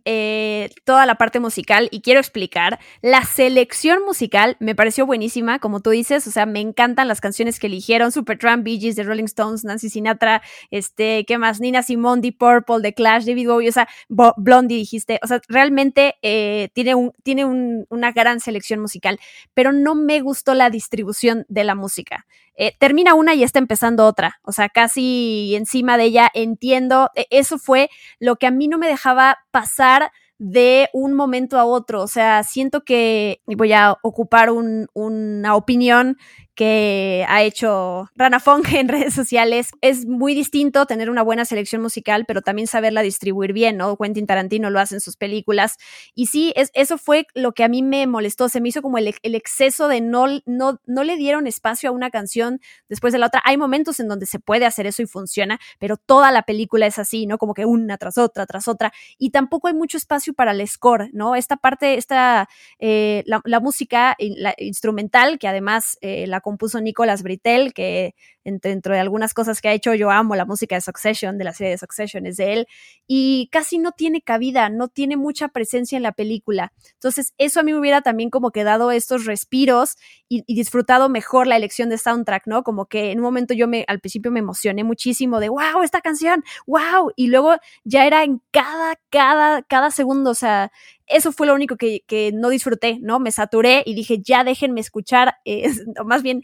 eh, 0.05 0.69
toda 0.85 1.05
la 1.05 1.15
parte 1.15 1.39
musical 1.39 1.87
y 1.91 2.01
quiero 2.01 2.19
explicar. 2.19 2.79
La 3.01 3.23
selección 3.23 4.03
musical 4.05 4.57
me 4.59 4.75
pareció 4.75 5.05
buenísima, 5.05 5.59
como 5.59 5.79
tú 5.79 5.89
dices, 5.89 6.27
o 6.27 6.31
sea, 6.31 6.45
me 6.45 6.59
encantan 6.59 7.07
las 7.07 7.21
canciones 7.21 7.59
que 7.59 7.67
eligieron, 7.67 8.11
Supertramp, 8.11 8.63
Bee 8.63 8.79
Gees, 8.79 8.95
The 8.95 9.03
Rolling 9.03 9.25
Stones, 9.25 9.63
Nancy 9.63 9.89
Sinatra, 9.89 10.41
este, 10.69 11.25
¿qué 11.25 11.37
más? 11.37 11.59
Nina 11.59 11.83
Simone, 11.83 12.21
Deep 12.21 12.37
Purple, 12.37 12.81
The 12.81 12.93
Clash, 12.93 13.25
David 13.25 13.47
Bowie, 13.47 13.69
o 13.69 13.71
sea, 13.71 13.87
Blondie 14.09 14.77
dijiste, 14.77 15.19
o 15.23 15.27
sea, 15.27 15.41
realmente 15.47 16.15
eh, 16.21 16.69
tiene, 16.73 16.93
tiene 17.23 17.45
una 17.45 18.11
gran 18.11 18.39
selección 18.39 18.79
musical, 18.79 19.19
pero 19.53 19.71
no 19.71 19.95
me 19.95 20.21
gustó 20.21 20.53
la 20.53 20.69
distribución 20.69 21.45
de 21.49 21.63
la 21.63 21.75
música. 21.75 22.25
Eh, 22.55 22.73
termina 22.79 23.15
una 23.15 23.33
y 23.33 23.43
está 23.43 23.59
empezando 23.59 24.05
otra, 24.05 24.39
o 24.43 24.51
sea, 24.51 24.69
casi 24.69 25.55
encima 25.55 25.97
de 25.97 26.03
ella, 26.05 26.29
entiendo, 26.33 27.09
e, 27.15 27.25
eso 27.29 27.57
fue 27.57 27.89
lo 28.19 28.35
que 28.35 28.47
a 28.47 28.51
mí 28.51 28.67
no 28.67 28.77
me 28.77 28.87
dejaba 28.87 29.37
pasar 29.51 30.11
de 30.37 30.89
un 30.93 31.13
momento 31.13 31.59
a 31.59 31.65
otro. 31.65 32.01
O 32.01 32.07
sea, 32.07 32.43
siento 32.43 32.83
que 32.83 33.41
voy 33.45 33.73
a 33.73 33.95
ocupar 34.01 34.49
una 34.51 35.55
opinión 35.55 36.17
que 36.55 37.25
ha 37.29 37.43
hecho 37.43 38.09
Rana 38.15 38.39
Fong 38.39 38.63
en 38.73 38.87
redes 38.87 39.13
sociales. 39.13 39.71
Es 39.81 40.05
muy 40.05 40.33
distinto 40.33 40.85
tener 40.85 41.09
una 41.09 41.21
buena 41.21 41.45
selección 41.45 41.81
musical, 41.81 42.25
pero 42.27 42.41
también 42.41 42.67
saberla 42.67 43.01
distribuir 43.01 43.53
bien, 43.53 43.77
¿no? 43.77 43.95
Quentin 43.97 44.27
Tarantino 44.27 44.69
lo 44.69 44.79
hace 44.79 44.95
en 44.95 45.01
sus 45.01 45.17
películas. 45.17 45.77
Y 46.13 46.27
sí, 46.27 46.53
es, 46.55 46.71
eso 46.73 46.97
fue 46.97 47.27
lo 47.33 47.53
que 47.53 47.63
a 47.63 47.67
mí 47.67 47.81
me 47.81 48.05
molestó. 48.07 48.49
Se 48.49 48.61
me 48.61 48.69
hizo 48.69 48.81
como 48.81 48.97
el, 48.97 49.13
exceso 49.23 49.87
de 49.87 50.01
no, 50.01 50.27
no, 50.45 50.79
no 50.85 51.03
le 51.03 51.15
dieron 51.15 51.47
espacio 51.47 51.89
a 51.89 51.93
una 51.93 52.09
canción 52.09 52.59
después 52.89 53.13
de 53.13 53.19
la 53.19 53.27
otra. 53.27 53.41
Hay 53.45 53.57
momentos 53.57 53.99
en 53.99 54.07
donde 54.07 54.25
se 54.25 54.39
puede 54.39 54.65
hacer 54.65 54.87
eso 54.87 55.01
y 55.01 55.05
funciona, 55.05 55.59
pero 55.79 55.97
toda 55.97 56.31
la 56.31 56.43
película 56.43 56.85
es 56.85 56.99
así, 56.99 57.25
¿no? 57.25 57.37
Como 57.37 57.53
que 57.53 57.65
una 57.65 57.97
tras 57.97 58.17
otra, 58.17 58.45
tras 58.45 58.67
otra. 58.67 58.91
Y 59.17 59.31
tampoco 59.31 59.67
hay 59.67 59.73
mucho 59.73 59.97
espacio 59.97 60.33
para 60.33 60.51
el 60.51 60.67
score, 60.67 61.09
¿no? 61.13 61.35
Esta 61.35 61.57
parte, 61.57 61.95
esta, 61.95 62.49
eh, 62.79 63.23
la, 63.25 63.41
la, 63.45 63.59
música 63.59 64.15
la 64.19 64.53
instrumental, 64.57 65.39
que 65.39 65.47
además 65.47 65.97
eh, 66.01 66.27
la 66.27 66.40
compuso 66.41 66.81
Nicolas 66.81 67.23
Britel, 67.23 67.73
que 67.73 68.15
dentro 68.43 68.93
de 68.93 68.99
algunas 68.99 69.33
cosas 69.33 69.61
que 69.61 69.69
ha 69.69 69.73
hecho, 69.73 69.93
yo 69.93 70.09
amo 70.09 70.35
la 70.35 70.45
música 70.45 70.75
de 70.75 70.81
Succession, 70.81 71.37
de 71.37 71.43
la 71.43 71.53
serie 71.53 71.71
de 71.71 71.77
Succession, 71.77 72.25
es 72.25 72.37
de 72.37 72.53
él, 72.53 72.67
y 73.07 73.49
casi 73.51 73.77
no 73.77 73.91
tiene 73.91 74.21
cabida, 74.21 74.69
no 74.69 74.87
tiene 74.87 75.17
mucha 75.17 75.49
presencia 75.49 75.95
en 75.95 76.03
la 76.03 76.11
película. 76.11 76.73
Entonces, 76.93 77.33
eso 77.37 77.59
a 77.59 77.63
mí 77.63 77.71
me 77.71 77.79
hubiera 77.79 78.01
también 78.01 78.29
como 78.29 78.51
que 78.51 78.63
dado 78.63 78.91
estos 78.91 79.25
respiros 79.25 79.97
y, 80.27 80.43
disfrutado 80.53 81.09
mejor 81.09 81.47
la 81.47 81.55
elección 81.55 81.89
de 81.89 81.97
soundtrack, 81.97 82.47
¿no? 82.47 82.63
Como 82.63 82.85
que 82.85 83.11
en 83.11 83.19
un 83.19 83.23
momento 83.23 83.53
yo 83.53 83.67
me, 83.67 83.85
al 83.87 83.99
principio 83.99 84.31
me 84.31 84.39
emocioné 84.39 84.83
muchísimo 84.83 85.39
de, 85.39 85.49
wow, 85.49 85.83
esta 85.83 86.01
canción, 86.01 86.43
wow, 86.67 87.11
y 87.15 87.27
luego 87.27 87.55
ya 87.83 88.05
era 88.05 88.23
en 88.23 88.41
cada, 88.51 88.95
cada, 89.09 89.61
cada 89.63 89.91
segundo, 89.91 90.31
o 90.31 90.35
sea, 90.35 90.71
eso 91.07 91.31
fue 91.31 91.47
lo 91.47 91.53
único 91.53 91.75
que, 91.75 92.03
que, 92.07 92.31
no 92.33 92.49
disfruté, 92.49 92.99
¿no? 93.01 93.19
Me 93.19 93.31
saturé 93.31 93.83
y 93.85 93.93
dije, 93.93 94.21
ya 94.21 94.43
déjenme 94.43 94.81
escuchar, 94.81 95.35
eh, 95.45 95.69
más 96.05 96.23
bien, 96.23 96.43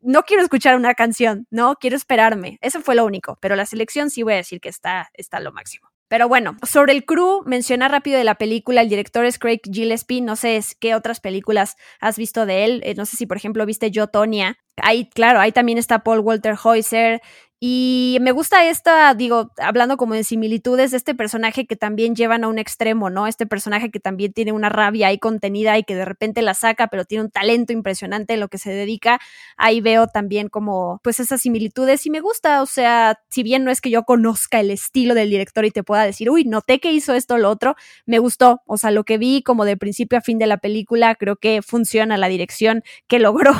no 0.00 0.22
quiero 0.22 0.42
escuchar 0.42 0.76
una 0.76 0.94
canción, 0.94 1.46
no, 1.50 1.76
quiero 1.76 1.96
esperarme. 1.96 2.58
Eso 2.60 2.80
fue 2.80 2.94
lo 2.94 3.04
único, 3.04 3.38
pero 3.40 3.56
la 3.56 3.66
selección 3.66 4.10
sí 4.10 4.22
voy 4.22 4.34
a 4.34 4.36
decir 4.36 4.60
que 4.60 4.68
está, 4.68 5.10
está 5.14 5.40
lo 5.40 5.52
máximo. 5.52 5.88
Pero 6.08 6.26
bueno, 6.26 6.56
sobre 6.66 6.94
el 6.94 7.04
crew, 7.04 7.42
mencionar 7.44 7.90
rápido 7.90 8.16
de 8.16 8.24
la 8.24 8.36
película, 8.36 8.80
el 8.80 8.88
director 8.88 9.26
es 9.26 9.38
Craig 9.38 9.60
Gillespie, 9.70 10.22
no 10.22 10.36
sé 10.36 10.58
qué 10.80 10.94
otras 10.94 11.20
películas 11.20 11.76
has 12.00 12.16
visto 12.16 12.46
de 12.46 12.64
él, 12.64 12.80
eh, 12.84 12.94
no 12.94 13.04
sé 13.04 13.18
si 13.18 13.26
por 13.26 13.36
ejemplo 13.36 13.66
viste 13.66 13.90
Yo, 13.90 14.06
Tonya, 14.06 14.56
ahí 14.76 15.10
claro, 15.10 15.38
ahí 15.38 15.52
también 15.52 15.76
está 15.76 16.02
Paul 16.04 16.20
Walter 16.20 16.56
Heuser 16.64 17.20
Y 17.60 18.18
me 18.20 18.30
gusta 18.30 18.68
esta, 18.68 19.12
digo, 19.14 19.50
hablando 19.58 19.96
como 19.96 20.14
de 20.14 20.22
similitudes, 20.22 20.92
de 20.92 20.96
este 20.96 21.16
personaje 21.16 21.66
que 21.66 21.74
también 21.74 22.14
llevan 22.14 22.44
a 22.44 22.48
un 22.48 22.56
extremo, 22.56 23.10
¿no? 23.10 23.26
Este 23.26 23.46
personaje 23.46 23.90
que 23.90 23.98
también 23.98 24.32
tiene 24.32 24.52
una 24.52 24.68
rabia 24.68 25.08
ahí 25.08 25.18
contenida 25.18 25.76
y 25.76 25.82
que 25.82 25.96
de 25.96 26.04
repente 26.04 26.40
la 26.40 26.54
saca, 26.54 26.86
pero 26.86 27.04
tiene 27.04 27.24
un 27.24 27.30
talento 27.32 27.72
impresionante 27.72 28.34
en 28.34 28.40
lo 28.40 28.46
que 28.48 28.58
se 28.58 28.70
dedica. 28.70 29.18
Ahí 29.56 29.80
veo 29.80 30.06
también 30.06 30.48
como, 30.48 31.00
pues 31.02 31.18
esas 31.18 31.40
similitudes 31.40 32.06
y 32.06 32.10
me 32.10 32.20
gusta, 32.20 32.62
o 32.62 32.66
sea, 32.66 33.18
si 33.28 33.42
bien 33.42 33.64
no 33.64 33.72
es 33.72 33.80
que 33.80 33.90
yo 33.90 34.04
conozca 34.04 34.60
el 34.60 34.70
estilo 34.70 35.14
del 35.14 35.28
director 35.30 35.64
y 35.64 35.72
te 35.72 35.82
pueda 35.82 36.04
decir, 36.04 36.30
uy, 36.30 36.44
noté 36.44 36.78
que 36.78 36.92
hizo 36.92 37.12
esto 37.12 37.34
o 37.34 37.38
lo 37.38 37.50
otro, 37.50 37.74
me 38.06 38.20
gustó, 38.20 38.62
o 38.66 38.76
sea, 38.76 38.92
lo 38.92 39.02
que 39.02 39.18
vi 39.18 39.42
como 39.42 39.64
de 39.64 39.76
principio 39.76 40.18
a 40.18 40.22
fin 40.22 40.38
de 40.38 40.46
la 40.46 40.58
película, 40.58 41.16
creo 41.16 41.34
que 41.34 41.62
funciona 41.62 42.16
la 42.18 42.28
dirección 42.28 42.84
que 43.08 43.18
logró. 43.18 43.52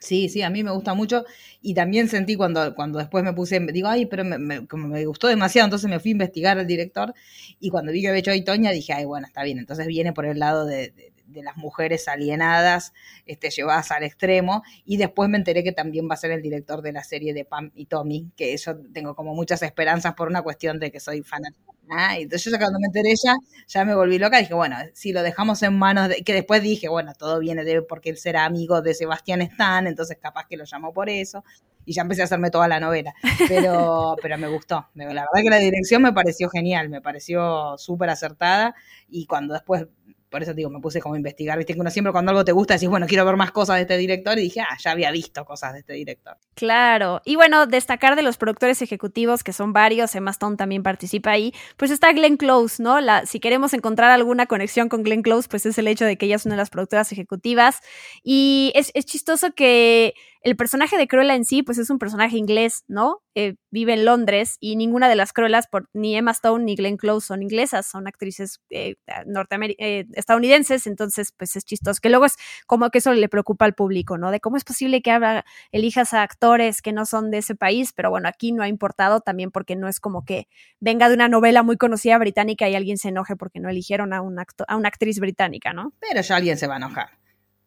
Sí, 0.00 0.28
sí, 0.28 0.42
a 0.42 0.50
mí 0.50 0.62
me 0.62 0.70
gusta 0.70 0.94
mucho 0.94 1.24
y 1.60 1.74
también 1.74 2.08
sentí 2.08 2.36
cuando, 2.36 2.74
cuando 2.74 2.98
después 3.00 3.24
me 3.24 3.32
puse, 3.38 3.60
digo, 3.60 3.88
ay, 3.88 4.06
pero 4.06 4.24
me, 4.24 4.66
como 4.66 4.88
me 4.88 5.06
gustó 5.06 5.28
demasiado, 5.28 5.66
entonces 5.66 5.88
me 5.88 6.00
fui 6.00 6.10
a 6.10 6.12
investigar 6.12 6.58
al 6.58 6.66
director 6.66 7.14
y 7.60 7.70
cuando 7.70 7.92
vi 7.92 8.02
que 8.02 8.08
había 8.08 8.20
hecho 8.20 8.32
ahí 8.32 8.42
Toña 8.44 8.72
dije, 8.72 8.92
ay, 8.92 9.04
bueno, 9.04 9.26
está 9.28 9.44
bien, 9.44 9.58
entonces 9.58 9.86
viene 9.86 10.12
por 10.12 10.26
el 10.26 10.38
lado 10.40 10.66
de, 10.66 10.90
de 10.90 11.12
las 11.34 11.56
mujeres 11.56 12.08
alienadas, 12.08 12.92
este, 13.26 13.50
llevadas 13.50 13.90
al 13.90 14.04
extremo, 14.04 14.62
y 14.84 14.96
después 14.96 15.28
me 15.28 15.38
enteré 15.38 15.62
que 15.64 15.72
también 15.72 16.08
va 16.08 16.14
a 16.14 16.16
ser 16.18 16.30
el 16.30 16.42
director 16.42 16.82
de 16.82 16.92
la 16.92 17.04
serie 17.04 17.34
de 17.34 17.44
Pam 17.44 17.70
y 17.74 17.86
Tommy, 17.86 18.30
que 18.36 18.56
yo 18.56 18.76
tengo 18.92 19.14
como 19.14 19.34
muchas 19.34 19.62
esperanzas 19.62 20.14
por 20.14 20.28
una 20.28 20.42
cuestión 20.42 20.78
de 20.78 20.90
que 20.90 21.00
soy 21.00 21.22
fanática. 21.22 21.72
Ah, 21.90 22.18
entonces 22.18 22.52
yo 22.52 22.58
cuando 22.58 22.78
me 22.78 22.86
enteré 22.86 23.14
ya, 23.22 23.34
ya 23.66 23.84
me 23.84 23.94
volví 23.94 24.18
loca, 24.18 24.38
dije, 24.38 24.52
bueno, 24.52 24.76
si 24.92 25.12
lo 25.12 25.22
dejamos 25.22 25.62
en 25.62 25.78
manos 25.78 26.08
de, 26.10 26.22
que 26.22 26.34
después 26.34 26.62
dije, 26.62 26.88
bueno, 26.88 27.14
todo 27.14 27.38
viene 27.38 27.64
de 27.64 27.80
porque 27.82 28.10
él 28.10 28.18
será 28.18 28.44
amigo 28.44 28.82
de 28.82 28.92
Sebastián 28.94 29.40
Stan, 29.42 29.86
entonces 29.86 30.18
capaz 30.20 30.46
que 30.46 30.56
lo 30.58 30.64
llamó 30.64 30.92
por 30.92 31.08
eso, 31.08 31.44
y 31.86 31.94
ya 31.94 32.02
empecé 32.02 32.20
a 32.20 32.24
hacerme 32.26 32.50
toda 32.50 32.68
la 32.68 32.80
novela, 32.80 33.14
pero, 33.48 34.16
pero 34.22 34.36
me 34.36 34.48
gustó, 34.48 34.86
la 34.94 35.06
verdad 35.06 35.24
que 35.42 35.48
la 35.48 35.56
dirección 35.56 36.02
me 36.02 36.12
pareció 36.12 36.50
genial, 36.50 36.90
me 36.90 37.00
pareció 37.00 37.78
súper 37.78 38.10
acertada, 38.10 38.74
y 39.08 39.24
cuando 39.24 39.54
después 39.54 39.86
por 40.30 40.42
eso 40.42 40.54
digo, 40.54 40.70
me 40.70 40.80
puse 40.80 41.00
como 41.00 41.14
a 41.14 41.18
investigar, 41.18 41.56
viste 41.56 41.74
que 41.74 41.80
uno 41.80 41.90
siempre 41.90 42.12
cuando 42.12 42.30
algo 42.30 42.44
te 42.44 42.52
gusta 42.52 42.74
decís, 42.74 42.88
bueno, 42.88 43.06
quiero 43.06 43.24
ver 43.24 43.36
más 43.36 43.50
cosas 43.52 43.76
de 43.76 43.82
este 43.82 43.96
director 43.96 44.38
y 44.38 44.42
dije, 44.42 44.60
ah, 44.60 44.76
ya 44.78 44.90
había 44.90 45.10
visto 45.10 45.44
cosas 45.44 45.72
de 45.72 45.80
este 45.80 45.94
director. 45.94 46.36
Claro, 46.54 47.22
y 47.24 47.36
bueno, 47.36 47.66
destacar 47.66 48.16
de 48.16 48.22
los 48.22 48.36
productores 48.36 48.82
ejecutivos, 48.82 49.42
que 49.42 49.52
son 49.52 49.72
varios, 49.72 50.14
Emma 50.14 50.30
Stone 50.30 50.56
también 50.56 50.82
participa 50.82 51.30
ahí, 51.30 51.54
pues 51.76 51.90
está 51.90 52.12
Glenn 52.12 52.36
Close, 52.36 52.82
¿no? 52.82 52.98
Si 53.26 53.40
queremos 53.40 53.72
encontrar 53.72 54.10
alguna 54.10 54.46
conexión 54.46 54.88
con 54.88 55.02
Glenn 55.02 55.22
Close, 55.22 55.48
pues 55.48 55.66
es 55.66 55.78
el 55.78 55.88
hecho 55.88 56.04
de 56.04 56.16
que 56.16 56.26
ella 56.26 56.36
es 56.36 56.46
una 56.46 56.54
de 56.54 56.60
las 56.60 56.70
productoras 56.70 57.10
ejecutivas 57.12 57.80
y 58.22 58.72
es, 58.74 58.90
es 58.94 59.06
chistoso 59.06 59.52
que 59.52 60.14
el 60.42 60.56
personaje 60.56 60.96
de 60.96 61.08
Cruella 61.08 61.34
en 61.34 61.44
sí, 61.44 61.62
pues 61.62 61.78
es 61.78 61.90
un 61.90 61.98
personaje 61.98 62.36
inglés, 62.36 62.84
¿no? 62.86 63.22
Eh, 63.34 63.54
vive 63.70 63.94
en 63.94 64.04
Londres 64.04 64.56
y 64.60 64.76
ninguna 64.76 65.08
de 65.08 65.14
las 65.14 65.32
Cruellas, 65.32 65.66
por, 65.68 65.88
ni 65.92 66.16
Emma 66.16 66.32
Stone 66.32 66.64
ni 66.64 66.74
Glenn 66.74 66.96
Close 66.96 67.26
son 67.26 67.42
inglesas, 67.42 67.86
son 67.86 68.08
actrices 68.08 68.60
eh, 68.70 68.96
eh, 69.06 70.06
estadounidenses, 70.14 70.86
entonces 70.86 71.32
pues 71.36 71.54
es 71.54 71.64
chistoso, 71.64 72.00
que 72.00 72.08
luego 72.08 72.24
es 72.24 72.36
como 72.66 72.90
que 72.90 72.98
eso 72.98 73.12
le 73.12 73.28
preocupa 73.28 73.64
al 73.64 73.74
público, 73.74 74.18
¿no? 74.18 74.30
De 74.30 74.40
cómo 74.40 74.56
es 74.56 74.64
posible 74.64 75.02
que 75.02 75.42
elijas 75.72 76.14
a 76.14 76.22
actores 76.22 76.82
que 76.82 76.92
no 76.92 77.06
son 77.06 77.30
de 77.30 77.38
ese 77.38 77.54
país, 77.54 77.92
pero 77.92 78.10
bueno, 78.10 78.28
aquí 78.28 78.52
no 78.52 78.62
ha 78.62 78.68
importado 78.68 79.20
también 79.20 79.50
porque 79.50 79.76
no 79.76 79.88
es 79.88 80.00
como 80.00 80.24
que 80.24 80.48
venga 80.80 81.08
de 81.08 81.14
una 81.14 81.28
novela 81.28 81.62
muy 81.62 81.76
conocida 81.76 82.18
británica 82.18 82.68
y 82.68 82.74
alguien 82.74 82.98
se 82.98 83.10
enoje 83.10 83.36
porque 83.36 83.60
no 83.60 83.68
eligieron 83.68 84.12
a, 84.12 84.20
un 84.20 84.38
a 84.38 84.76
una 84.76 84.88
actriz 84.88 85.20
británica, 85.20 85.72
¿no? 85.72 85.92
Pero 86.00 86.20
ya 86.20 86.36
alguien 86.36 86.56
se 86.56 86.66
va 86.66 86.74
a 86.74 86.78
enojar. 86.78 87.17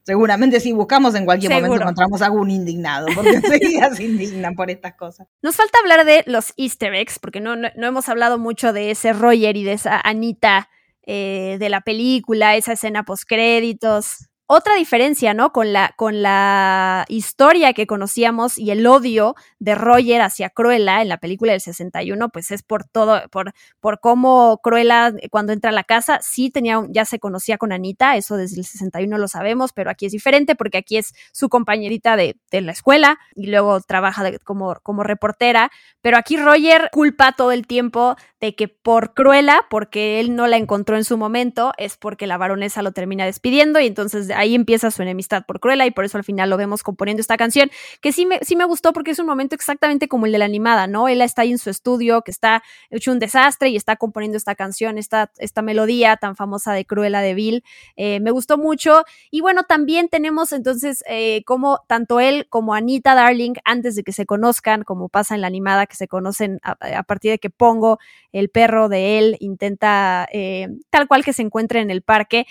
Seguramente 0.04 0.60
si 0.60 0.72
buscamos 0.72 1.14
en 1.16 1.26
cualquier 1.26 1.54
momento 1.54 1.76
encontramos 1.76 2.22
algún 2.22 2.50
indignado, 2.50 3.08
porque 3.14 3.30
enseguida 3.36 3.94
se 3.94 4.04
indignan 4.04 4.56
por 4.56 4.70
estas 4.72 4.96
cosas. 4.96 5.28
Nos 5.42 5.56
falta 5.56 5.78
hablar 5.80 6.06
de 6.06 6.24
los 6.26 6.54
easter 6.58 6.94
eggs, 6.96 7.20
porque 7.20 7.40
no, 7.40 7.56
no, 7.56 7.70
hemos 7.76 8.10
hablado 8.10 8.38
mucho 8.40 8.74
de 8.74 8.92
ese 8.92 9.14
Roger 9.14 9.58
y 9.58 9.64
de 9.64 9.74
esa 9.74 10.02
Anita 10.02 10.70
eh, 11.04 11.58
de 11.60 11.70
la 11.70 11.82
película, 11.82 12.56
esa 12.56 12.74
escena 12.74 13.04
post 13.04 13.24
créditos 13.28 14.31
otra 14.54 14.76
diferencia, 14.76 15.34
¿no? 15.34 15.54
Con 15.54 15.72
la, 15.72 15.94
con 15.96 16.22
la 16.22 17.06
historia 17.08 17.72
que 17.72 17.88
conocíamos 17.88 18.58
y 18.58 18.72
el 18.72 18.86
odio 18.86 19.34
de 19.60 19.76
Roger 19.76 20.22
hacia 20.22 20.50
Cruella 20.50 21.02
en 21.02 21.08
la 21.08 21.20
película 21.20 21.54
del 21.54 21.62
61, 21.62 22.28
pues 22.28 22.52
es 22.52 22.62
por 22.62 22.84
todo, 22.84 23.22
por, 23.30 23.54
por 23.80 24.02
cómo 24.02 24.60
Cruella 24.62 25.14
eh, 25.22 25.30
cuando 25.30 25.54
entra 25.54 25.70
a 25.70 25.74
la 25.74 25.86
casa, 25.86 26.20
sí 26.22 26.50
tenía, 26.50 26.84
ya 26.90 27.06
se 27.06 27.18
conocía 27.18 27.58
con 27.58 27.72
Anita, 27.72 28.18
eso 28.18 28.36
desde 28.36 28.60
el 28.60 28.66
61 28.66 29.18
lo 29.18 29.30
sabemos, 29.30 29.72
pero 29.72 29.90
aquí 29.90 30.08
es 30.08 30.12
diferente 30.12 30.56
porque 30.56 30.80
aquí 30.80 30.98
es 30.98 31.14
su 31.32 31.48
compañerita 31.48 32.18
de, 32.18 32.36
de 32.52 32.60
la 32.60 32.74
escuela 32.74 33.20
y 33.36 33.48
luego 33.48 33.80
trabaja 33.80 34.38
como, 34.44 34.76
como 34.84 35.04
reportera, 35.04 35.72
pero 36.02 36.18
aquí 36.18 36.36
Roger 36.36 36.90
culpa 36.92 37.32
todo 37.32 37.54
el 37.54 37.66
tiempo 37.68 38.18
de 38.42 38.56
que 38.56 38.68
por 38.68 39.14
Cruella, 39.14 39.66
porque 39.70 40.20
él 40.20 40.36
no 40.36 40.48
la 40.48 40.58
encontró 40.58 40.98
en 40.98 41.04
su 41.04 41.18
momento, 41.18 41.72
es 41.78 41.96
porque 41.98 42.28
la 42.28 42.38
baronesa 42.38 42.82
lo 42.82 42.92
termina 42.92 43.26
despidiendo 43.26 43.80
y 43.80 43.86
entonces 43.86 44.32
ahí 44.32 44.56
empieza 44.56 44.92
su 44.92 45.04
enemistad 45.04 45.46
por 45.46 45.60
Cruella 45.60 45.86
y 45.86 45.92
por 45.92 46.06
eso 46.06 46.18
al 46.18 46.24
final 46.24 46.50
lo 46.50 46.58
vemos 46.58 46.82
componiendo 46.82 47.22
esta 47.22 47.38
canción, 47.38 47.70
que 48.02 48.12
sí 48.12 48.26
me, 48.26 48.40
sí 48.42 48.56
me 48.56 48.66
gustó 48.66 48.94
porque 48.94 49.12
es 49.12 49.20
un 49.20 49.28
momento 49.28 49.56
exactamente 49.56 50.08
como 50.08 50.26
el 50.26 50.32
de 50.32 50.40
la 50.40 50.46
animada, 50.46 50.88
¿no? 50.88 51.08
Él 51.08 51.22
está 51.22 51.44
ahí 51.44 51.52
en 51.52 51.60
su 51.60 51.70
estudio, 51.70 52.24
que 52.24 52.32
está 52.32 52.64
hecho 52.90 53.12
un 53.12 53.20
desastre 53.20 53.70
y 53.70 53.76
está 53.76 53.96
componiendo 53.96 54.38
esta 54.38 54.56
canción, 54.56 54.98
esta, 54.98 55.32
esta 55.38 55.62
melodía 55.62 56.18
tan 56.18 56.36
famosa 56.36 56.74
de 56.74 56.86
Cruella 56.86 57.22
de 57.22 57.34
Bill. 57.34 57.64
Eh, 57.96 58.20
me 58.20 58.32
gustó 58.32 58.58
mucho. 58.58 59.04
Y 59.30 59.42
bueno, 59.42 59.64
también 59.64 60.10
tenemos 60.10 60.52
entonces 60.52 61.04
eh, 61.08 61.44
como 61.46 61.82
tanto 61.88 62.20
él 62.20 62.48
como 62.50 62.74
Anita 62.74 63.14
Darling, 63.14 63.54
antes 63.66 63.96
de 63.96 64.04
que 64.04 64.14
se 64.14 64.26
conozcan, 64.26 64.84
como 64.84 65.10
pasa 65.10 65.36
en 65.36 65.42
la 65.42 65.48
animada, 65.48 65.86
que 65.86 65.96
se 65.96 66.08
conocen 66.08 66.60
a, 66.64 67.04
partir 67.04 67.32
de 67.32 67.40
que 67.40 67.50
Pongo, 67.50 68.00
el 68.32 68.50
perro 68.50 68.90
de 68.90 69.20
él, 69.20 69.38
intenta, 69.40 70.28
eh, 70.32 70.68
tal 70.90 71.08
cual 71.08 71.24
que 71.24 71.34
se 71.34 71.42
encuentre 71.42 71.80
en 71.82 71.92
el 71.92 72.02
parque, 72.02 72.48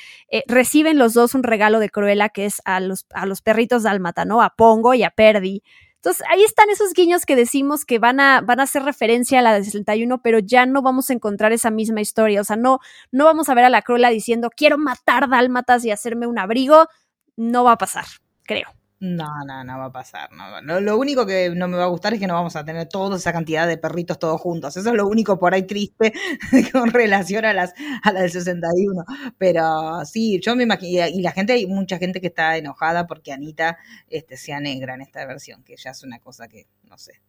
reciben 0.46 0.98
los 0.98 1.14
dos 1.14 1.34
un 1.34 1.42
regalo 1.42 1.78
de 1.78 1.90
Cruella, 1.90 2.28
que 2.28 2.46
es 2.46 2.60
a 2.64 2.80
los, 2.80 3.06
a 3.10 3.26
los 3.26 3.42
perritos 3.42 3.82
dálmata, 3.82 4.24
¿no? 4.24 4.42
A 4.42 4.50
Pongo 4.50 4.94
y 4.94 5.02
a 5.02 5.10
Perdi. 5.10 5.62
Entonces, 6.00 6.26
ahí 6.30 6.42
están 6.42 6.70
esos 6.70 6.94
guiños 6.94 7.26
que 7.26 7.36
decimos 7.36 7.84
que 7.84 7.98
van 7.98 8.20
a, 8.20 8.40
van 8.40 8.58
a 8.58 8.62
hacer 8.62 8.82
referencia 8.84 9.38
a 9.38 9.42
la 9.42 9.52
de 9.52 9.64
61, 9.64 10.22
pero 10.22 10.38
ya 10.38 10.64
no 10.64 10.80
vamos 10.80 11.10
a 11.10 11.12
encontrar 11.12 11.52
esa 11.52 11.70
misma 11.70 12.00
historia. 12.00 12.40
O 12.40 12.44
sea, 12.44 12.56
no, 12.56 12.78
no 13.12 13.26
vamos 13.26 13.50
a 13.50 13.54
ver 13.54 13.66
a 13.66 13.68
la 13.68 13.82
Cruella 13.82 14.08
diciendo, 14.08 14.48
quiero 14.48 14.78
matar 14.78 15.28
dálmatas 15.28 15.84
y 15.84 15.90
hacerme 15.90 16.26
un 16.26 16.38
abrigo. 16.38 16.88
No 17.36 17.64
va 17.64 17.72
a 17.72 17.78
pasar, 17.78 18.06
creo. 18.44 18.79
No, 19.02 19.30
no, 19.46 19.64
no 19.64 19.78
va 19.78 19.86
a 19.86 19.92
pasar. 19.92 20.28
No. 20.30 20.80
Lo, 20.80 20.98
único 20.98 21.24
que 21.24 21.48
no 21.50 21.68
me 21.68 21.78
va 21.78 21.84
a 21.84 21.86
gustar 21.86 22.12
es 22.12 22.20
que 22.20 22.26
no 22.26 22.34
vamos 22.34 22.54
a 22.54 22.66
tener 22.66 22.86
toda 22.86 23.16
esa 23.16 23.32
cantidad 23.32 23.66
de 23.66 23.78
perritos 23.78 24.18
todos 24.18 24.38
juntos. 24.38 24.76
Eso 24.76 24.90
es 24.90 24.94
lo 24.94 25.06
único 25.08 25.38
por 25.38 25.54
ahí 25.54 25.62
triste 25.62 26.12
con 26.72 26.90
relación 26.90 27.46
a 27.46 27.54
las 27.54 27.72
a 28.02 28.12
la 28.12 28.20
del 28.20 28.30
61. 28.30 29.04
Pero 29.38 30.04
sí, 30.04 30.38
yo 30.42 30.54
me 30.54 30.64
imagino, 30.64 31.06
y 31.08 31.22
la 31.22 31.32
gente, 31.32 31.54
hay 31.54 31.66
mucha 31.66 31.96
gente 31.96 32.20
que 32.20 32.26
está 32.26 32.58
enojada 32.58 33.06
porque 33.06 33.32
Anita 33.32 33.78
este, 34.10 34.36
sea 34.36 34.60
negra 34.60 34.94
en 34.94 35.00
esta 35.00 35.24
versión, 35.24 35.64
que 35.64 35.76
ya 35.76 35.92
es 35.92 36.02
una 36.02 36.18
cosa 36.18 36.46
que, 36.46 36.66
no 36.84 36.98
sé. 36.98 37.22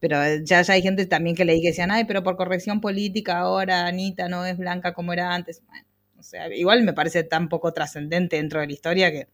Pero 0.00 0.22
eh, 0.24 0.40
ya, 0.44 0.62
ya 0.62 0.72
hay 0.74 0.82
gente 0.82 1.04
también 1.06 1.36
que 1.36 1.44
leí 1.44 1.60
que 1.60 1.68
decían, 1.68 1.90
ay, 1.90 2.04
pero 2.06 2.22
por 2.22 2.36
corrección 2.36 2.80
política 2.80 3.38
ahora 3.40 3.86
Anita 3.86 4.28
no 4.30 4.46
es 4.46 4.56
blanca 4.56 4.94
como 4.94 5.12
era 5.12 5.34
antes. 5.34 5.62
Bueno, 5.68 5.84
o 6.18 6.22
sea, 6.22 6.48
igual 6.54 6.82
me 6.82 6.94
parece 6.94 7.24
tan 7.24 7.48
poco 7.50 7.72
trascendente 7.74 8.36
dentro 8.36 8.60
de 8.60 8.66
la 8.68 8.72
historia 8.72 9.12
que 9.12 9.28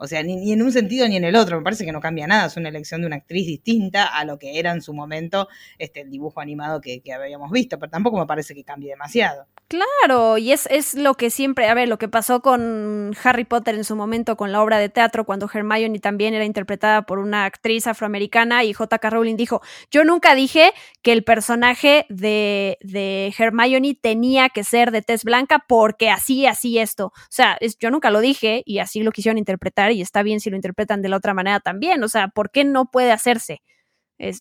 o 0.00 0.06
sea, 0.06 0.22
ni, 0.22 0.50
en 0.50 0.62
un 0.62 0.72
sentido 0.72 1.06
ni 1.06 1.16
en 1.16 1.24
el 1.24 1.36
otro. 1.36 1.58
Me 1.58 1.62
parece 1.62 1.84
que 1.84 1.92
no 1.92 2.00
cambia 2.00 2.26
nada. 2.26 2.46
Es 2.46 2.56
una 2.56 2.70
elección 2.70 3.02
de 3.02 3.06
una 3.06 3.16
actriz 3.16 3.46
distinta 3.46 4.06
a 4.06 4.24
lo 4.24 4.38
que 4.38 4.58
era 4.58 4.72
en 4.72 4.80
su 4.80 4.94
momento 4.94 5.46
este, 5.78 6.00
el 6.00 6.10
dibujo 6.10 6.40
animado 6.40 6.80
que, 6.80 7.02
habíamos 7.14 7.50
visto. 7.50 7.78
Pero 7.78 7.90
tampoco 7.90 8.18
me 8.18 8.26
parece 8.26 8.54
que 8.54 8.64
cambie 8.64 8.88
demasiado. 8.90 9.46
Claro, 9.68 10.38
y 10.38 10.52
es, 10.52 10.66
es 10.70 10.94
lo 10.94 11.14
que 11.14 11.28
siempre, 11.28 11.68
a 11.68 11.74
ver, 11.74 11.88
lo 11.88 11.98
que 11.98 12.08
pasó 12.08 12.40
con 12.40 13.14
Harry 13.22 13.44
Potter 13.44 13.74
en 13.74 13.84
su 13.84 13.94
momento 13.94 14.36
con 14.36 14.52
la 14.52 14.62
obra 14.62 14.78
de 14.78 14.88
teatro, 14.88 15.24
cuando 15.24 15.48
Hermione 15.52 16.00
también 16.00 16.32
era 16.32 16.44
interpretada 16.44 17.02
por 17.02 17.18
una 17.18 17.44
actriz 17.44 17.86
afroamericana 17.86 18.64
y 18.64 18.72
J.K. 18.72 19.10
Rowling 19.10 19.36
dijo, 19.36 19.60
yo 19.90 20.04
nunca 20.04 20.34
dije 20.34 20.72
que 21.02 21.12
el 21.12 21.24
personaje 21.24 22.06
de, 22.08 22.78
de 22.80 23.32
Hermione 23.38 23.94
tenía 24.00 24.48
que 24.48 24.64
ser 24.64 24.90
de 24.90 25.02
tez 25.02 25.24
blanca 25.24 25.64
porque 25.68 26.08
así, 26.10 26.46
así 26.46 26.78
esto. 26.78 27.06
O 27.06 27.28
sea, 27.28 27.58
yo 27.78 27.90
nunca 27.90 28.10
lo 28.10 28.20
dije 28.20 28.62
y 28.64 28.78
así 28.78 29.02
lo 29.02 29.12
quisieron 29.12 29.38
interpretar 29.38 29.89
y 29.94 30.02
está 30.02 30.22
bien 30.22 30.40
si 30.40 30.50
lo 30.50 30.56
interpretan 30.56 31.02
de 31.02 31.08
la 31.08 31.16
otra 31.16 31.34
manera 31.34 31.60
también. 31.60 32.02
O 32.02 32.08
sea, 32.08 32.28
¿por 32.28 32.50
qué 32.50 32.64
no 32.64 32.90
puede 32.90 33.12
hacerse? 33.12 33.62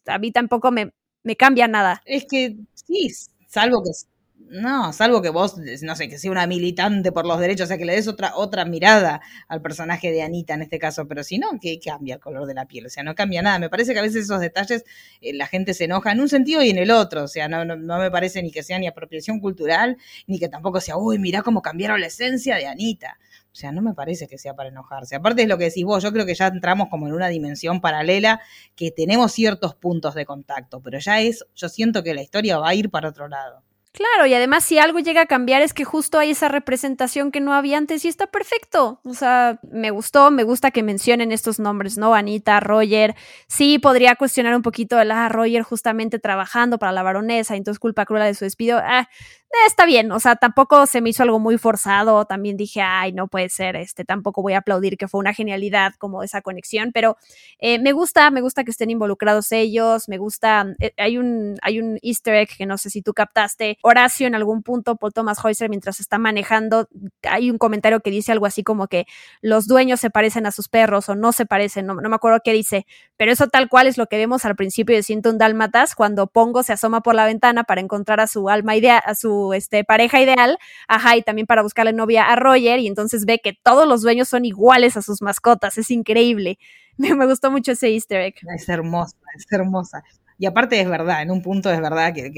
a 0.07 0.19
mí 0.19 0.31
tampoco 0.31 0.71
me, 0.71 0.91
me 1.23 1.35
cambia 1.35 1.67
nada. 1.67 2.01
Es 2.05 2.25
que 2.29 2.55
sí, 2.73 3.11
salvo 3.47 3.83
que 3.83 3.91
No, 4.51 4.91
salvo 4.93 5.21
que 5.21 5.29
vos, 5.29 5.55
no 5.83 5.95
sé, 5.95 6.09
que 6.09 6.17
sea 6.17 6.31
una 6.31 6.47
militante 6.47 7.11
por 7.11 7.25
los 7.25 7.39
derechos, 7.39 7.65
o 7.65 7.67
sea, 7.67 7.77
que 7.77 7.85
le 7.85 7.93
des 7.93 8.07
otra, 8.07 8.35
otra 8.35 8.65
mirada 8.65 9.21
al 9.47 9.61
personaje 9.61 10.11
de 10.11 10.23
Anita 10.23 10.55
en 10.55 10.63
este 10.63 10.79
caso, 10.79 11.07
pero 11.07 11.23
si 11.23 11.37
no, 11.37 11.59
que 11.61 11.79
cambia 11.79 12.15
el 12.15 12.21
color 12.21 12.47
de 12.47 12.55
la 12.55 12.65
piel, 12.65 12.87
o 12.87 12.89
sea, 12.89 13.03
no 13.03 13.15
cambia 13.15 13.41
nada. 13.41 13.59
Me 13.59 13.69
parece 13.69 13.93
que 13.93 13.99
a 13.99 14.01
veces 14.01 14.23
esos 14.25 14.39
detalles 14.39 14.85
eh, 15.21 15.33
la 15.33 15.45
gente 15.47 15.73
se 15.73 15.85
enoja 15.85 16.11
en 16.11 16.21
un 16.21 16.29
sentido 16.29 16.63
y 16.63 16.71
en 16.71 16.77
el 16.77 16.91
otro, 16.91 17.23
o 17.23 17.27
sea, 17.27 17.47
no, 17.47 17.63
no, 17.65 17.75
no, 17.75 17.99
me 17.99 18.11
parece 18.11 18.41
ni 18.41 18.51
que 18.51 18.63
sea 18.63 18.79
ni 18.79 18.87
apropiación 18.87 19.39
cultural, 19.39 19.97
ni 20.27 20.39
que 20.39 20.49
tampoco 20.49 20.81
sea, 20.81 20.97
uy, 20.97 21.19
mirá 21.19 21.41
cómo 21.43 21.61
cambiaron 21.61 22.01
la 22.01 22.07
esencia 22.07 22.55
de 22.55 22.67
Anita. 22.67 23.19
O 23.51 23.55
sea, 23.55 23.71
no 23.71 23.81
me 23.81 23.93
parece 23.93 24.27
que 24.27 24.37
sea 24.37 24.55
para 24.55 24.69
enojarse. 24.69 25.15
Aparte 25.15 25.41
es 25.41 25.47
lo 25.47 25.57
que 25.57 25.65
decís 25.65 25.83
vos, 25.83 26.03
yo 26.03 26.11
creo 26.13 26.25
que 26.25 26.35
ya 26.35 26.47
entramos 26.47 26.87
como 26.89 27.07
en 27.07 27.13
una 27.13 27.27
dimensión 27.27 27.81
paralela 27.81 28.41
que 28.75 28.91
tenemos 28.91 29.31
ciertos 29.31 29.75
puntos 29.75 30.15
de 30.15 30.25
contacto, 30.25 30.81
pero 30.81 30.99
ya 30.99 31.19
es, 31.21 31.45
yo 31.55 31.69
siento 31.69 32.03
que 32.03 32.13
la 32.13 32.21
historia 32.21 32.59
va 32.59 32.69
a 32.69 32.75
ir 32.75 32.89
para 32.89 33.09
otro 33.09 33.27
lado. 33.27 33.63
Claro, 33.91 34.27
y 34.27 34.33
además 34.35 34.63
si 34.63 34.77
algo 34.77 34.99
llega 34.99 35.21
a 35.21 35.25
cambiar 35.25 35.63
es 35.63 35.73
que 35.73 35.83
justo 35.83 36.19
hay 36.19 36.29
esa 36.29 36.47
representación 36.47 37.31
que 37.31 37.41
no 37.41 37.53
había 37.53 37.77
antes 37.77 38.05
y 38.05 38.07
está 38.07 38.27
perfecto. 38.27 39.01
O 39.03 39.15
sea, 39.15 39.59
me 39.63 39.89
gustó, 39.89 40.29
me 40.29 40.43
gusta 40.43 40.69
que 40.69 40.83
mencionen 40.83 41.31
estos 41.31 41.59
nombres, 41.59 41.97
¿no? 41.97 42.13
Anita, 42.13 42.59
Roger. 42.59 43.15
Sí, 43.47 43.79
podría 43.79 44.15
cuestionar 44.15 44.55
un 44.55 44.61
poquito 44.61 45.03
la 45.03 45.25
ah, 45.25 45.29
Roger 45.29 45.63
justamente 45.63 46.19
trabajando 46.19 46.77
para 46.77 46.91
la 46.91 47.01
baronesa, 47.01 47.55
entonces 47.55 47.79
culpa 47.79 48.05
cruel 48.05 48.23
de 48.25 48.35
su 48.35 48.45
despido. 48.45 48.77
Ah, 48.77 49.09
eh, 49.51 49.65
está 49.65 49.87
bien, 49.87 50.11
o 50.11 50.19
sea, 50.19 50.35
tampoco 50.35 50.85
se 50.85 51.01
me 51.01 51.09
hizo 51.09 51.23
algo 51.23 51.39
muy 51.39 51.57
forzado, 51.57 52.25
también 52.25 52.55
dije, 52.55 52.81
ay, 52.81 53.13
no 53.13 53.27
puede 53.27 53.49
ser, 53.49 53.75
este, 53.75 54.05
tampoco 54.05 54.43
voy 54.43 54.53
a 54.53 54.59
aplaudir 54.59 54.95
que 54.95 55.07
fue 55.07 55.19
una 55.19 55.33
genialidad 55.33 55.93
como 55.97 56.21
esa 56.21 56.43
conexión, 56.43 56.91
pero 56.93 57.17
eh, 57.57 57.79
me 57.79 57.91
gusta, 57.91 58.29
me 58.29 58.41
gusta 58.41 58.63
que 58.63 58.69
estén 58.69 58.91
involucrados 58.91 59.51
ellos, 59.51 60.07
me 60.07 60.19
gusta, 60.19 60.67
eh, 60.79 60.93
hay 60.97 61.17
un, 61.17 61.55
hay 61.63 61.79
un 61.79 61.97
easter 62.03 62.35
egg 62.35 62.49
que 62.59 62.67
no 62.67 62.77
sé 62.77 62.91
si 62.91 63.01
tú 63.01 63.13
captaste, 63.13 63.79
Horacio 63.81 64.27
en 64.27 64.35
algún 64.35 64.61
punto, 64.61 64.97
Paul 64.97 65.13
Thomas 65.13 65.39
Heuser, 65.43 65.67
mientras 65.69 65.99
está 65.99 66.19
manejando, 66.19 66.87
hay 67.23 67.49
un 67.49 67.57
comentario 67.57 68.01
que 68.01 68.11
dice 68.11 68.31
algo 68.31 68.45
así 68.45 68.61
como 68.63 68.87
que 68.87 69.07
los 69.41 69.65
dueños 69.65 69.99
se 69.99 70.11
parecen 70.11 70.45
a 70.45 70.51
sus 70.51 70.69
perros 70.69 71.09
o 71.09 71.15
no 71.15 71.31
se 71.31 71.47
parecen, 71.47 71.87
no, 71.87 71.95
no 71.95 72.07
me 72.07 72.15
acuerdo 72.15 72.39
qué 72.43 72.53
dice, 72.53 72.85
pero 73.17 73.31
eso 73.31 73.47
tal 73.47 73.67
cual 73.67 73.87
es 73.87 73.97
lo 73.97 74.05
que 74.05 74.17
vemos 74.17 74.45
al 74.45 74.55
principio 74.55 74.95
de 74.95 75.01
Siento 75.01 75.31
un 75.31 75.39
Dálmatas, 75.39 75.95
cuando 75.95 76.27
Pongo 76.27 76.61
se 76.61 76.73
asoma 76.73 77.01
por 77.01 77.15
la 77.15 77.25
ventana 77.25 77.63
para 77.63 77.81
encontrar 77.81 78.19
a 78.19 78.27
su 78.27 78.47
alma 78.47 78.75
idea, 78.75 78.99
a 78.99 79.15
su 79.15 79.38
este, 79.53 79.83
pareja 79.83 80.21
ideal, 80.21 80.57
ajá, 80.87 81.17
y 81.17 81.21
también 81.21 81.47
para 81.47 81.61
buscarle 81.61 81.93
novia 81.93 82.25
a 82.25 82.35
Roger, 82.35 82.79
y 82.79 82.87
entonces 82.87 83.25
ve 83.25 83.39
que 83.43 83.53
todos 83.53 83.87
los 83.87 84.01
dueños 84.01 84.27
son 84.27 84.45
iguales 84.45 84.97
a 84.97 85.01
sus 85.01 85.21
mascotas, 85.21 85.77
es 85.77 85.91
increíble. 85.91 86.57
Me, 86.97 87.09
me 87.15 87.25
gustó 87.25 87.51
mucho 87.51 87.71
ese 87.71 87.89
easter 87.89 88.21
egg. 88.21 88.35
Es 88.55 88.69
hermosa, 88.69 89.15
es 89.35 89.45
hermosa. 89.51 90.03
Y 90.41 90.45
aparte 90.45 90.79
es 90.79 90.87
verdad, 90.87 91.21
en 91.21 91.31
un 91.31 91.41
punto 91.41 91.69
es 91.69 91.81
verdad 91.81 92.13
que, 92.13 92.31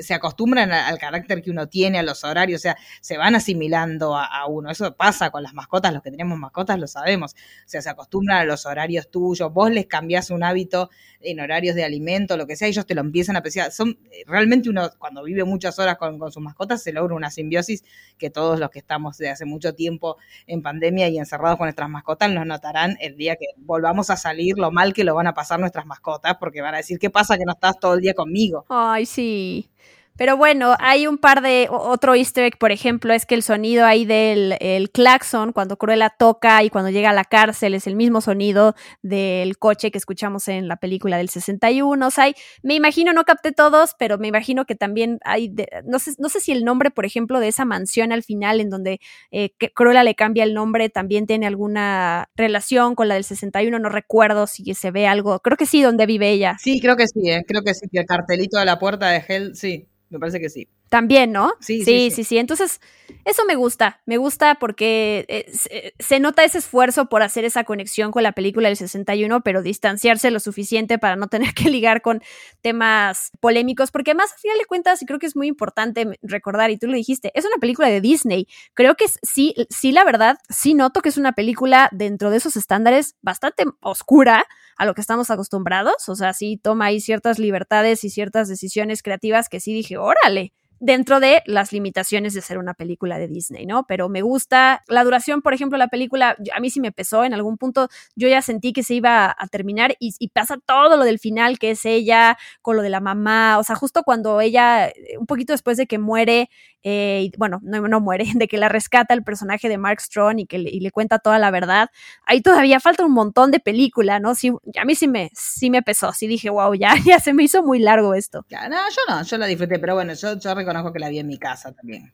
se, 0.00 0.12
acostumbran 0.12 0.70
al, 0.72 0.98
carácter 0.98 1.40
que 1.40 1.50
uno 1.50 1.68
tiene, 1.68 1.98
a 1.98 2.02
los 2.02 2.22
horarios, 2.22 2.60
o 2.60 2.62
sea, 2.62 2.76
se 3.00 3.16
van 3.16 3.34
asimilando 3.34 4.14
a, 4.14 4.46
uno. 4.46 4.70
Eso 4.70 4.94
pasa 4.94 5.30
con 5.30 5.42
las 5.42 5.54
mascotas, 5.54 5.94
los 5.94 6.02
que 6.02 6.10
tenemos 6.10 6.38
mascotas 6.38 6.78
lo 6.78 6.86
sabemos. 6.86 7.32
O 7.32 7.68
sea, 7.68 7.80
se 7.80 7.88
acostumbran 7.88 8.42
a 8.42 8.44
los 8.44 8.66
horarios 8.66 9.10
tuyos, 9.10 9.50
vos 9.54 9.70
les 9.70 9.86
cambiás 9.86 10.28
un 10.28 10.44
hábito 10.44 10.90
en 11.20 11.40
horarios 11.40 11.74
de 11.74 11.82
alimento, 11.82 12.36
lo 12.36 12.46
que 12.46 12.56
sea, 12.56 12.68
ellos 12.68 12.84
te 12.84 12.94
lo 12.94 13.00
empiezan 13.00 13.36
a 13.36 13.38
apreciar. 13.38 13.72
Son, 13.72 13.98
realmente 14.26 14.68
uno, 14.68 14.90
cuando 14.98 15.22
vive 15.24 15.42
muchas 15.44 15.78
horas 15.78 15.96
con, 15.96 16.18
con 16.18 16.30
sus 16.30 16.42
mascotas, 16.42 16.82
se 16.82 16.92
logra 16.92 17.14
una 17.14 17.30
simbiosis 17.30 17.84
que 18.18 18.28
todos 18.28 18.60
los 18.60 18.68
que 18.68 18.80
estamos 18.80 19.16
de 19.16 19.30
hace 19.30 19.46
mucho 19.46 19.74
tiempo 19.74 20.18
en 20.46 20.60
pandemia 20.60 21.08
y 21.08 21.16
encerrados 21.16 21.56
con 21.56 21.64
nuestras 21.64 21.88
mascotas 21.88 22.30
nos 22.30 22.44
notarán 22.44 22.98
el 23.00 23.16
día 23.16 23.36
que 23.36 23.46
volvamos 23.56 24.10
a 24.10 24.18
salir, 24.18 24.58
lo 24.58 24.70
mal 24.70 24.92
que 24.92 25.04
lo 25.04 25.14
van 25.14 25.26
a 25.26 25.32
pasar 25.32 25.58
nuestras 25.58 25.86
mascotas, 25.86 26.36
porque 26.38 26.60
van 26.60 26.74
a 26.74 26.78
decir, 26.78 26.98
¿qué 26.98 27.08
pasa? 27.08 27.29
Que 27.38 27.44
no 27.44 27.52
estás 27.52 27.78
todo 27.78 27.94
el 27.94 28.00
día 28.00 28.14
conmigo. 28.14 28.64
Ay, 28.68 29.06
sí. 29.06 29.68
Pero 30.16 30.36
bueno, 30.36 30.74
hay 30.78 31.06
un 31.06 31.18
par 31.18 31.40
de 31.40 31.68
otro 31.70 32.14
easter 32.14 32.44
egg, 32.44 32.58
por 32.58 32.72
ejemplo, 32.72 33.12
es 33.14 33.24
que 33.26 33.34
el 33.34 33.42
sonido 33.42 33.86
ahí 33.86 34.04
del 34.04 34.56
el 34.60 34.90
claxon 34.90 35.52
cuando 35.52 35.78
Cruella 35.78 36.10
toca 36.10 36.62
y 36.62 36.70
cuando 36.70 36.90
llega 36.90 37.10
a 37.10 37.14
la 37.14 37.24
cárcel 37.24 37.74
es 37.74 37.86
el 37.86 37.96
mismo 37.96 38.20
sonido 38.20 38.74
del 39.02 39.56
coche 39.58 39.90
que 39.90 39.98
escuchamos 39.98 40.48
en 40.48 40.68
la 40.68 40.76
película 40.76 41.16
del 41.16 41.28
61. 41.28 42.06
O 42.06 42.10
sea, 42.10 42.30
me 42.62 42.74
imagino, 42.74 43.12
no 43.12 43.24
capté 43.24 43.52
todos, 43.52 43.94
pero 43.98 44.18
me 44.18 44.28
imagino 44.28 44.66
que 44.66 44.74
también 44.74 45.18
hay, 45.24 45.54
no, 45.84 45.98
sé, 45.98 46.12
no 46.18 46.28
sé 46.28 46.40
si 46.40 46.52
el 46.52 46.64
nombre, 46.64 46.90
por 46.90 47.06
ejemplo, 47.06 47.40
de 47.40 47.48
esa 47.48 47.64
mansión 47.64 48.12
al 48.12 48.22
final 48.22 48.60
en 48.60 48.70
donde 48.70 49.00
eh, 49.30 49.50
Cruella 49.74 50.04
le 50.04 50.14
cambia 50.14 50.44
el 50.44 50.54
nombre 50.54 50.90
también 50.90 51.26
tiene 51.26 51.46
alguna 51.46 52.28
relación 52.36 52.94
con 52.94 53.08
la 53.08 53.14
del 53.14 53.24
61, 53.24 53.78
no 53.78 53.88
recuerdo 53.88 54.46
si 54.46 54.74
se 54.74 54.90
ve 54.90 55.06
algo, 55.06 55.40
creo 55.40 55.56
que 55.56 55.66
sí, 55.66 55.82
donde 55.82 56.06
vive 56.06 56.30
ella. 56.30 56.56
Sí, 56.60 56.80
creo 56.80 56.96
que 56.96 57.06
sí, 57.06 57.30
¿eh? 57.30 57.44
creo 57.46 57.62
que 57.62 57.74
sí, 57.74 57.86
que 57.90 58.00
el 58.00 58.06
cartelito 58.06 58.58
de 58.58 58.64
la 58.64 58.78
puerta 58.78 59.08
de 59.08 59.24
Hell, 59.26 59.54
sí. 59.54 59.86
Me 60.10 60.18
parece 60.18 60.40
que 60.40 60.50
sí. 60.50 60.68
También, 60.90 61.30
¿no? 61.30 61.52
Sí 61.60 61.84
sí, 61.84 62.10
sí, 62.10 62.24
sí, 62.24 62.36
Entonces, 62.36 62.80
eso 63.24 63.44
me 63.46 63.54
gusta. 63.54 64.00
Me 64.06 64.16
gusta 64.16 64.56
porque 64.56 65.24
eh, 65.28 65.92
se, 66.00 66.18
nota 66.18 66.42
ese 66.42 66.58
esfuerzo 66.58 67.06
por 67.06 67.22
hacer 67.22 67.44
esa 67.44 67.62
conexión 67.62 68.10
con 68.10 68.24
la 68.24 68.32
película 68.32 68.66
del 68.68 68.76
61, 68.76 69.40
pero 69.42 69.62
distanciarse 69.62 70.32
lo 70.32 70.40
suficiente 70.40 70.98
para 70.98 71.14
no 71.14 71.28
tener 71.28 71.54
que 71.54 71.64
ligar 71.70 72.02
con 72.02 72.20
temas 72.60 73.30
polémicos. 73.38 73.92
Porque 73.92 74.10
además, 74.10 74.32
a 74.32 74.38
final 74.38 74.58
de 74.58 74.64
cuentas, 74.64 75.00
y 75.00 75.06
creo 75.06 75.20
que 75.20 75.26
es 75.26 75.36
muy 75.36 75.46
importante 75.46 76.18
recordar, 76.22 76.72
y 76.72 76.76
tú 76.76 76.88
lo 76.88 76.94
dijiste, 76.94 77.30
es 77.34 77.44
una 77.44 77.58
película 77.60 77.88
de 77.88 78.00
Disney. 78.00 78.48
Creo 78.74 78.96
que 78.96 79.04
sí, 79.22 79.54
sí, 79.68 79.92
la 79.92 80.02
verdad, 80.02 80.38
sí 80.48 80.74
noto 80.74 81.02
que 81.02 81.10
es 81.10 81.18
una 81.18 81.34
película 81.34 81.88
dentro 81.92 82.30
de 82.30 82.38
esos 82.38 82.56
estándares 82.56 83.14
bastante 83.22 83.62
oscura 83.80 84.44
a 84.76 84.86
lo 84.86 84.94
que 84.94 85.02
estamos 85.02 85.30
acostumbrados. 85.30 86.08
O 86.08 86.16
sea, 86.16 86.32
sí 86.32 86.56
toma 86.60 86.86
ahí 86.86 87.00
ciertas 87.00 87.38
libertades 87.38 88.02
y 88.02 88.10
ciertas 88.10 88.48
decisiones 88.48 89.04
creativas 89.04 89.48
que 89.48 89.60
sí 89.60 89.72
dije, 89.72 89.96
órale, 89.96 90.52
dentro 90.80 91.20
de 91.20 91.42
las 91.44 91.72
limitaciones 91.72 92.32
de 92.32 92.40
ser 92.40 92.58
una 92.58 92.72
película 92.74 93.18
de 93.18 93.28
Disney, 93.28 93.66
¿no? 93.66 93.84
Pero 93.86 94.08
me 94.08 94.22
gusta 94.22 94.82
la 94.88 95.04
duración, 95.04 95.42
por 95.42 95.52
ejemplo, 95.52 95.76
la 95.76 95.88
película, 95.88 96.36
a 96.54 96.60
mí 96.60 96.70
sí 96.70 96.80
me 96.80 96.90
pesó 96.90 97.24
en 97.24 97.34
algún 97.34 97.58
punto, 97.58 97.88
yo 98.16 98.28
ya 98.28 98.40
sentí 98.40 98.72
que 98.72 98.82
se 98.82 98.94
iba 98.94 99.34
a 99.38 99.46
terminar 99.48 99.94
y, 100.00 100.28
pasa 100.28 100.56
todo 100.64 100.96
lo 100.96 101.04
del 101.04 101.18
final, 101.18 101.58
que 101.58 101.72
es 101.72 101.84
ella 101.84 102.38
con 102.62 102.76
lo 102.76 102.82
de 102.82 102.88
la 102.88 103.00
mamá, 103.00 103.58
o 103.58 103.64
sea, 103.64 103.76
justo 103.76 104.02
cuando 104.04 104.40
ella, 104.40 104.90
un 105.18 105.26
poquito 105.26 105.52
después 105.52 105.76
de 105.76 105.86
que 105.86 105.98
muere, 105.98 106.48
eh, 106.82 107.30
bueno, 107.36 107.60
no, 107.62 107.86
no, 107.88 108.00
muere, 108.00 108.24
de 108.34 108.48
que 108.48 108.58
la 108.58 108.68
rescata 108.68 109.14
el 109.14 109.22
personaje 109.22 109.68
de 109.68 109.78
Mark 109.78 110.00
Strong 110.00 110.40
y 110.40 110.46
que 110.46 110.58
le, 110.58 110.70
y 110.70 110.80
le, 110.80 110.90
cuenta 110.90 111.18
toda 111.18 111.38
la 111.38 111.50
verdad, 111.50 111.90
ahí 112.26 112.40
todavía 112.40 112.80
falta 112.80 113.04
un 113.04 113.12
montón 113.12 113.50
de 113.50 113.60
película, 113.60 114.20
¿no? 114.20 114.34
Sí, 114.34 114.52
a 114.80 114.84
mí 114.84 114.94
sí 114.94 115.08
me, 115.08 115.30
sí 115.34 115.70
me 115.70 115.82
pesó, 115.82 116.12
sí 116.12 116.26
dije, 116.26 116.50
wow, 116.50 116.74
ya, 116.74 116.94
ya 117.04 117.20
se 117.20 117.32
me 117.32 117.44
hizo 117.44 117.62
muy 117.62 117.78
largo 117.78 118.14
esto. 118.14 118.44
no, 118.50 118.58
yo 118.68 119.14
no, 119.14 119.22
yo 119.22 119.38
la 119.38 119.46
disfruté, 119.46 119.78
pero 119.78 119.94
bueno, 119.94 120.14
yo, 120.14 120.38
yo 120.38 120.54
conozco 120.64 120.92
que 120.92 120.98
la 120.98 121.08
vi 121.08 121.18
en 121.18 121.26
mi 121.26 121.38
casa 121.38 121.72
también. 121.72 122.12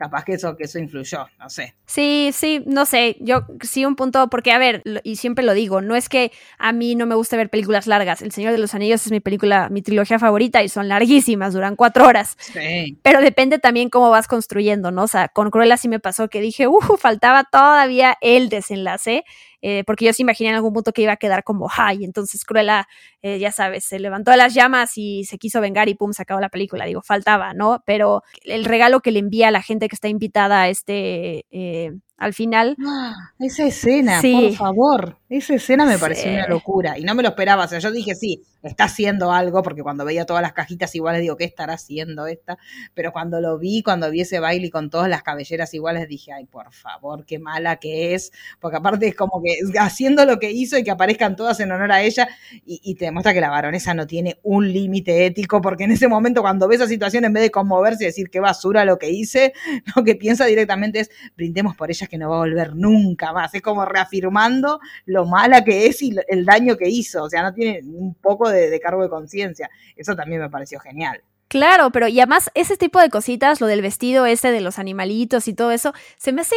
Capaz 0.00 0.24
que 0.24 0.32
eso, 0.32 0.56
que 0.56 0.64
eso 0.64 0.78
influyó, 0.78 1.26
no 1.38 1.50
sé. 1.50 1.74
Sí, 1.84 2.30
sí, 2.32 2.64
no 2.64 2.86
sé. 2.86 3.18
Yo 3.20 3.44
sí 3.60 3.84
un 3.84 3.96
punto, 3.96 4.30
porque 4.30 4.50
a 4.50 4.56
ver, 4.56 4.82
y 5.04 5.16
siempre 5.16 5.44
lo 5.44 5.52
digo, 5.52 5.82
no 5.82 5.94
es 5.94 6.08
que 6.08 6.32
a 6.56 6.72
mí 6.72 6.94
no 6.94 7.04
me 7.04 7.14
gusta 7.14 7.36
ver 7.36 7.50
películas 7.50 7.86
largas. 7.86 8.22
El 8.22 8.32
Señor 8.32 8.52
de 8.52 8.58
los 8.58 8.74
Anillos 8.74 9.04
es 9.04 9.12
mi 9.12 9.20
película, 9.20 9.68
mi 9.68 9.82
trilogía 9.82 10.18
favorita 10.18 10.62
y 10.62 10.70
son 10.70 10.88
larguísimas, 10.88 11.52
duran 11.52 11.76
cuatro 11.76 12.06
horas. 12.06 12.38
Sí. 12.40 12.96
Pero 13.02 13.20
depende 13.20 13.58
también 13.58 13.90
cómo 13.90 14.08
vas 14.08 14.26
construyendo, 14.26 14.90
¿no? 14.90 15.02
O 15.02 15.06
sea, 15.06 15.28
con 15.28 15.50
Cruella 15.50 15.76
sí 15.76 15.86
me 15.86 16.00
pasó 16.00 16.28
que 16.28 16.40
dije, 16.40 16.66
uh, 16.66 16.80
faltaba 16.98 17.44
todavía 17.44 18.16
el 18.22 18.48
desenlace 18.48 19.24
eh, 19.62 19.84
porque 19.86 20.04
yo 20.06 20.12
se 20.12 20.22
imaginé 20.22 20.50
en 20.50 20.56
algún 20.56 20.72
punto 20.72 20.92
que 20.92 21.02
iba 21.02 21.12
a 21.12 21.16
quedar 21.16 21.44
como 21.44 21.68
high, 21.68 22.04
entonces 22.04 22.44
Cruella, 22.44 22.88
eh, 23.22 23.38
ya 23.38 23.52
sabes, 23.52 23.84
se 23.84 23.98
levantó 23.98 24.30
de 24.30 24.36
las 24.36 24.54
llamas 24.54 24.92
y 24.96 25.24
se 25.24 25.38
quiso 25.38 25.60
vengar 25.60 25.88
y 25.88 25.94
pum, 25.94 26.12
se 26.12 26.22
acabó 26.22 26.40
la 26.40 26.48
película, 26.48 26.84
digo, 26.84 27.02
faltaba, 27.02 27.54
¿no? 27.54 27.82
Pero 27.84 28.22
el 28.44 28.64
regalo 28.64 29.00
que 29.00 29.12
le 29.12 29.18
envía 29.18 29.48
a 29.48 29.50
la 29.52 29.62
gente 29.62 29.88
que 29.88 29.94
está 29.94 30.08
invitada 30.08 30.62
a 30.62 30.68
este 30.68 31.46
eh, 31.50 31.92
al 32.16 32.34
final. 32.34 32.76
Ah, 32.86 33.14
esa 33.38 33.64
escena, 33.64 34.20
por 34.22 34.52
favor. 34.54 35.19
Esa 35.30 35.54
escena 35.54 35.86
me 35.86 35.96
pareció 35.96 36.28
una 36.28 36.48
locura 36.48 36.98
y 36.98 37.04
no 37.04 37.14
me 37.14 37.22
lo 37.22 37.28
esperaba. 37.28 37.64
O 37.64 37.68
sea, 37.68 37.78
yo 37.78 37.92
dije, 37.92 38.16
sí, 38.16 38.42
está 38.64 38.84
haciendo 38.84 39.30
algo, 39.30 39.62
porque 39.62 39.80
cuando 39.80 40.04
veía 40.04 40.26
todas 40.26 40.42
las 40.42 40.52
cajitas 40.52 40.92
iguales 40.96 41.20
digo, 41.20 41.36
¿qué 41.36 41.44
estará 41.44 41.74
haciendo 41.74 42.26
esta? 42.26 42.58
Pero 42.94 43.12
cuando 43.12 43.40
lo 43.40 43.56
vi, 43.56 43.84
cuando 43.84 44.10
vi 44.10 44.22
ese 44.22 44.40
baile 44.40 44.70
con 44.70 44.90
todas 44.90 45.08
las 45.08 45.22
cabelleras 45.22 45.72
iguales, 45.72 46.08
dije, 46.08 46.32
ay, 46.32 46.46
por 46.46 46.72
favor, 46.72 47.24
qué 47.24 47.38
mala 47.38 47.76
que 47.76 48.14
es. 48.14 48.32
Porque 48.58 48.78
aparte 48.78 49.06
es 49.06 49.14
como 49.14 49.40
que 49.40 49.56
haciendo 49.78 50.24
lo 50.24 50.40
que 50.40 50.50
hizo 50.50 50.76
y 50.76 50.82
que 50.82 50.90
aparezcan 50.90 51.36
todas 51.36 51.60
en 51.60 51.70
honor 51.70 51.92
a 51.92 52.02
ella 52.02 52.28
y, 52.66 52.96
te 52.96 53.04
demuestra 53.04 53.32
que 53.32 53.40
la 53.40 53.50
baronesa 53.50 53.94
no 53.94 54.08
tiene 54.08 54.40
un 54.42 54.72
límite 54.72 55.26
ético, 55.26 55.60
porque 55.60 55.84
en 55.84 55.92
ese 55.92 56.08
momento 56.08 56.42
cuando 56.42 56.66
ve 56.66 56.74
esa 56.74 56.88
situación, 56.88 57.24
en 57.24 57.32
vez 57.32 57.44
de 57.44 57.50
conmoverse 57.52 58.02
y 58.02 58.06
decir 58.06 58.30
qué 58.30 58.40
basura 58.40 58.84
lo 58.84 58.98
que 58.98 59.10
hice, 59.10 59.52
lo 59.94 60.02
que 60.02 60.16
piensa 60.16 60.44
directamente 60.46 60.98
es, 60.98 61.10
brindemos 61.36 61.76
por 61.76 61.88
ella 61.88 62.08
que 62.08 62.18
no 62.18 62.30
va 62.30 62.36
a 62.36 62.40
volver 62.40 62.74
nunca 62.74 63.32
más. 63.32 63.54
Es 63.54 63.62
como 63.62 63.84
reafirmando 63.84 64.80
lo 65.06 65.19
mala 65.24 65.64
que 65.64 65.86
es 65.86 66.02
y 66.02 66.14
el 66.28 66.44
daño 66.44 66.76
que 66.76 66.88
hizo. 66.88 67.24
O 67.24 67.30
sea, 67.30 67.42
no 67.42 67.54
tiene 67.54 67.80
un 67.84 68.14
poco 68.14 68.48
de, 68.48 68.80
cargo 68.80 69.02
de 69.02 69.08
conciencia. 69.08 69.70
Eso 69.96 70.14
también 70.14 70.40
me 70.40 70.50
pareció 70.50 70.78
genial. 70.80 71.22
Claro, 71.48 71.90
pero 71.90 72.06
y 72.06 72.20
además 72.20 72.48
ese 72.54 72.76
tipo 72.76 73.00
de 73.00 73.10
cositas, 73.10 73.60
lo 73.60 73.66
del 73.66 73.82
vestido 73.82 74.24
ese 74.24 74.52
de 74.52 74.60
los 74.60 74.78
animalitos 74.78 75.48
y 75.48 75.54
todo 75.54 75.72
eso, 75.72 75.92
se 76.16 76.30
me 76.30 76.42
hace 76.42 76.54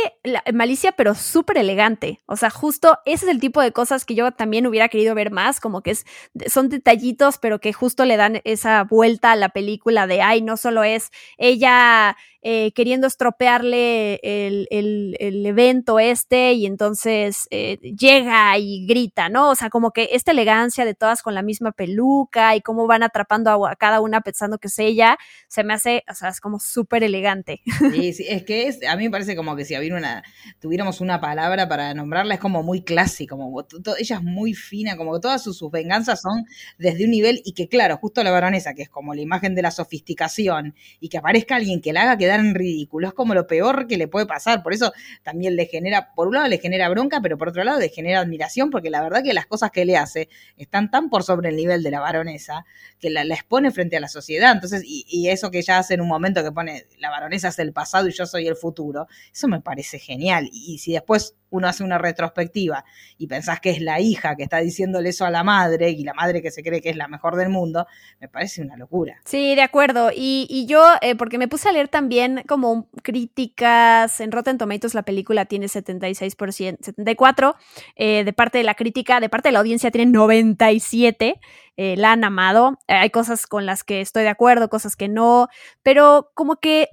malicia 0.54 0.92
pero 0.92 1.16
súper 1.16 1.58
elegante. 1.58 2.22
O 2.28 2.36
sea, 2.36 2.52
justo 2.52 3.00
ese 3.06 3.26
es 3.26 3.32
el 3.32 3.40
tipo 3.40 3.60
de 3.60 3.72
cosas 3.72 4.06
que 4.06 4.14
yo 4.14 4.32
también 4.34 4.68
hubiera 4.68 4.90
querido 4.90 5.16
ver 5.16 5.32
más, 5.32 5.60
como 5.60 5.82
que 5.82 5.90
es, 5.92 6.06
son 6.46 6.70
detallitos, 6.70 7.40
pero 7.40 7.60
que 7.60 7.74
justo 7.74 8.06
le 8.06 8.18
dan 8.18 8.42
esa 8.44 8.84
vuelta 8.84 9.32
a 9.32 9.36
la 9.36 9.50
película 9.50 10.06
de, 10.06 10.22
ay, 10.22 10.44
no 10.44 10.58
solo 10.58 10.84
es 10.84 11.10
ella 11.40 12.16
eh, 12.46 12.74
queriendo 12.74 13.08
estropearle 13.08 14.20
el, 14.22 15.46
evento 15.46 15.98
este 15.98 16.52
y 16.52 16.66
entonces 16.66 17.48
eh, 17.52 17.78
llega 17.98 18.58
y 18.58 18.86
grita, 18.86 19.30
¿no? 19.30 19.52
O 19.52 19.56
sea, 19.56 19.70
como 19.70 19.92
que 19.92 20.10
esta 20.12 20.32
elegancia 20.32 20.84
de 20.84 20.94
todas 20.94 21.22
con 21.22 21.36
la 21.36 21.42
misma 21.42 21.72
peluca 21.72 22.54
y 22.58 22.62
cómo 22.62 22.86
van 22.86 23.02
atrapando 23.02 23.66
a, 23.66 23.76
cada 23.78 24.02
una 24.02 24.20
pensando 24.20 24.58
que 24.58 24.68
es 24.68 24.78
ella, 24.80 25.18
se 25.48 25.64
me 25.64 25.74
hace, 25.74 26.04
o 26.10 26.14
sea, 26.14 26.28
es 26.30 26.42
como 26.42 26.60
súper 26.60 27.04
elegante. 27.04 27.62
Sí, 27.94 28.12
sí, 28.12 28.26
es 28.28 28.44
que 28.44 28.78
a 28.90 28.98
mí 28.98 29.06
me 29.06 29.12
parece 29.12 29.38
como 29.38 29.56
que 29.56 29.64
si 29.64 29.78
hubiera 29.78 29.96
una, 29.96 30.22
tuviéramos 30.60 31.00
una 31.00 31.22
palabra 31.22 31.70
para 31.70 31.94
nombrarla, 31.94 32.34
es 32.34 32.42
como 32.42 32.62
muy 32.62 32.82
clásico, 32.82 33.38
como 33.38 33.66
ella 33.98 34.16
es 34.18 34.22
muy 34.22 34.54
fina, 34.54 34.98
como 34.98 35.18
todas 35.22 35.42
sus, 35.42 35.58
sus 35.58 35.72
venganzas 35.72 36.22
son 36.22 36.46
desde 36.78 37.06
un 37.06 37.12
nivel 37.12 37.42
y 37.46 37.54
que 37.54 37.70
claro, 37.70 37.96
justo 37.96 38.22
la 38.22 38.32
baronesa, 38.32 38.74
que 38.74 38.82
es 38.82 38.90
como 38.90 39.14
la 39.14 39.22
imagen 39.22 39.56
de 39.56 39.62
la 39.62 39.72
sofisticación 39.72 40.76
y 41.00 41.08
que 41.08 41.18
aparezca 41.18 41.56
alguien 41.56 41.80
que 41.80 41.94
la 41.94 42.04
haga 42.04 42.18
quedar 42.18 42.33
ridículo. 42.54 43.08
Es 43.08 43.14
como 43.14 43.34
lo 43.34 43.48
peor 43.48 43.88
que 43.88 43.98
le 43.98 44.08
puede 44.08 44.26
pasar. 44.26 44.64
Por 44.64 44.74
eso 44.74 44.94
también 45.24 45.56
le 45.56 45.66
genera, 45.66 46.14
por 46.14 46.28
un 46.28 46.36
lado 46.36 46.48
le 46.48 46.58
genera 46.58 46.90
bronca, 46.90 47.20
pero 47.22 47.38
por 47.38 47.50
otro 47.50 47.64
lado 47.64 47.80
le 47.80 47.90
genera 47.90 48.20
admiración, 48.20 48.70
porque 48.70 48.90
la 48.90 49.02
verdad 49.02 49.24
que 49.24 49.34
las 49.34 49.46
cosas 49.46 49.72
que 49.72 49.86
le 49.86 49.98
hace 49.98 50.30
están 50.58 50.92
tan 50.92 51.10
por 51.10 51.24
sobre 51.24 51.50
el 51.50 51.56
nivel 51.56 51.84
de 51.84 51.92
la 51.92 52.00
baronesa 52.00 52.66
que 53.00 53.10
la, 53.10 53.24
expone 53.24 53.72
frente 53.72 53.98
a 53.98 54.00
la 54.00 54.08
sociedad. 54.08 54.52
Entonces, 54.52 54.84
y, 54.86 55.06
y, 55.08 55.30
eso 55.30 55.52
que 55.52 55.60
ella 55.60 55.80
hace 55.80 55.96
en 55.96 56.02
un 56.02 56.08
momento 56.08 56.44
que 56.44 56.52
pone 56.52 56.86
la 57.00 57.10
baronesa 57.10 57.50
es 57.50 57.60
el 57.60 57.74
pasado 57.74 58.08
y 58.08 58.12
yo 58.12 58.26
soy 58.26 58.48
el 58.48 58.56
futuro, 58.56 59.08
eso 59.32 59.48
me 59.48 59.62
parece 59.62 60.00
genial. 60.00 60.50
Y 60.52 60.78
si 60.80 60.94
después 60.94 61.36
uno 61.54 61.68
hace 61.68 61.84
una 61.84 62.00
retrospectiva 62.00 62.84
y 63.18 63.28
pensás 63.28 63.60
que 63.60 63.70
es 63.70 63.80
la 63.80 64.00
hija 64.00 64.36
que 64.36 64.44
está 64.44 64.58
diciéndole 64.58 65.10
eso 65.10 65.24
a 65.24 65.30
la 65.30 65.44
madre 65.44 65.92
y 65.92 66.04
la 66.04 66.14
madre 66.14 66.42
que 66.42 66.50
se 66.50 66.64
cree 66.64 66.82
que 66.82 66.90
es 66.90 66.98
la 66.98 67.08
mejor 67.08 67.36
del 67.36 67.50
mundo, 67.50 67.86
me 68.20 68.28
parece 68.28 68.62
una 68.62 68.76
locura. 68.76 69.22
Sí, 69.26 69.54
de 69.56 69.62
acuerdo. 69.62 70.10
Y, 70.14 70.66
yo, 70.68 70.84
eh, 71.02 71.16
porque 71.16 71.38
me 71.38 71.48
puse 71.48 71.70
a 71.70 71.72
leer 71.72 71.90
también 71.90 72.44
como 72.48 72.90
críticas, 73.04 74.20
en 74.20 74.32
Rotten 74.32 74.58
Tomatoes 74.58 74.96
la 74.96 75.04
película 75.04 75.46
tiene 75.46 75.68
76%, 75.68 76.80
74% 76.80 77.56
eh, 77.96 78.24
de 78.24 78.34
parte 78.34 78.58
de 78.58 78.64
la 78.64 78.74
crítica, 78.74 79.20
de 79.20 79.30
parte 79.30 79.50
de 79.50 79.54
la 79.54 79.60
audiencia 79.60 79.92
tiene 79.92 80.12
97%. 80.12 81.40
Eh, 81.76 81.96
la 81.98 82.12
han 82.12 82.24
amado. 82.24 82.78
hay 82.88 83.10
cosas 83.10 83.48
con 83.48 83.66
las 83.66 83.84
que 83.84 84.02
estoy 84.02 84.22
de 84.24 84.30
acuerdo, 84.30 84.70
cosas 84.70 84.96
que 84.96 85.08
no, 85.08 85.48
pero 85.82 86.30
como 86.36 86.58
que 86.58 86.90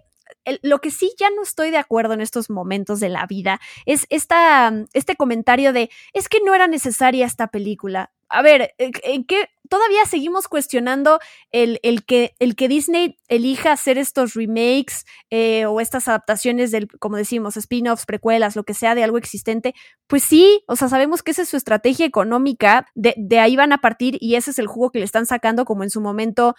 lo 0.63 0.81
que 0.81 0.91
sí 0.91 1.13
ya 1.19 1.31
no 1.31 1.43
estoy 1.43 1.71
de 1.71 1.77
acuerdo 1.79 2.15
en 2.15 2.21
estos 2.21 2.51
momentos 2.51 3.01
de 3.01 3.09
la 3.09 3.27
vida 3.27 3.61
es 3.87 4.07
esta, 4.11 4.73
este 4.93 5.17
comentario 5.17 5.73
de, 5.73 5.91
es 6.13 6.29
que 6.29 6.41
no 6.45 6.55
era 6.55 6.67
necesaria 6.67 7.27
esta 7.27 7.49
película. 7.49 8.13
A 8.29 8.43
ver, 8.43 8.75
¿en 8.79 9.25
qué, 9.25 9.49
todavía 9.71 10.05
seguimos 10.05 10.49
cuestionando 10.49 11.21
el, 11.53 11.79
el, 11.83 12.05
que, 12.05 12.35
el 12.41 12.57
que 12.57 12.69
Disney 12.69 13.19
elija 13.29 13.73
hacer 13.73 13.97
estos 13.97 14.35
remakes 14.35 15.07
eh, 15.31 15.65
o 15.65 15.81
estas 15.81 16.09
adaptaciones 16.09 16.73
del, 16.73 16.89
como 16.99 17.17
decimos, 17.17 17.57
spin-offs, 17.57 18.05
precuelas, 18.05 18.57
lo 18.57 18.65
que 18.65 18.75
sea 18.75 18.95
de 18.95 19.05
algo 19.05 19.17
existente. 19.17 19.75
Pues 20.09 20.25
sí, 20.25 20.65
o 20.67 20.75
sea, 20.75 20.89
sabemos 20.89 21.23
que 21.23 21.31
esa 21.31 21.43
es 21.43 21.49
su 21.49 21.57
estrategia 21.57 22.05
económica, 22.05 22.89
de, 22.97 23.15
de 23.17 23.39
ahí 23.39 23.55
van 23.55 23.73
a 23.73 23.79
partir 23.79 24.19
y 24.21 24.35
ese 24.35 24.51
es 24.51 24.59
el 24.59 24.67
jugo 24.67 24.91
que 24.91 24.99
le 24.99 25.05
están 25.05 25.25
sacando, 25.25 25.65
como 25.65 25.85
en 25.85 25.91
su 25.91 26.01
momento 26.01 26.57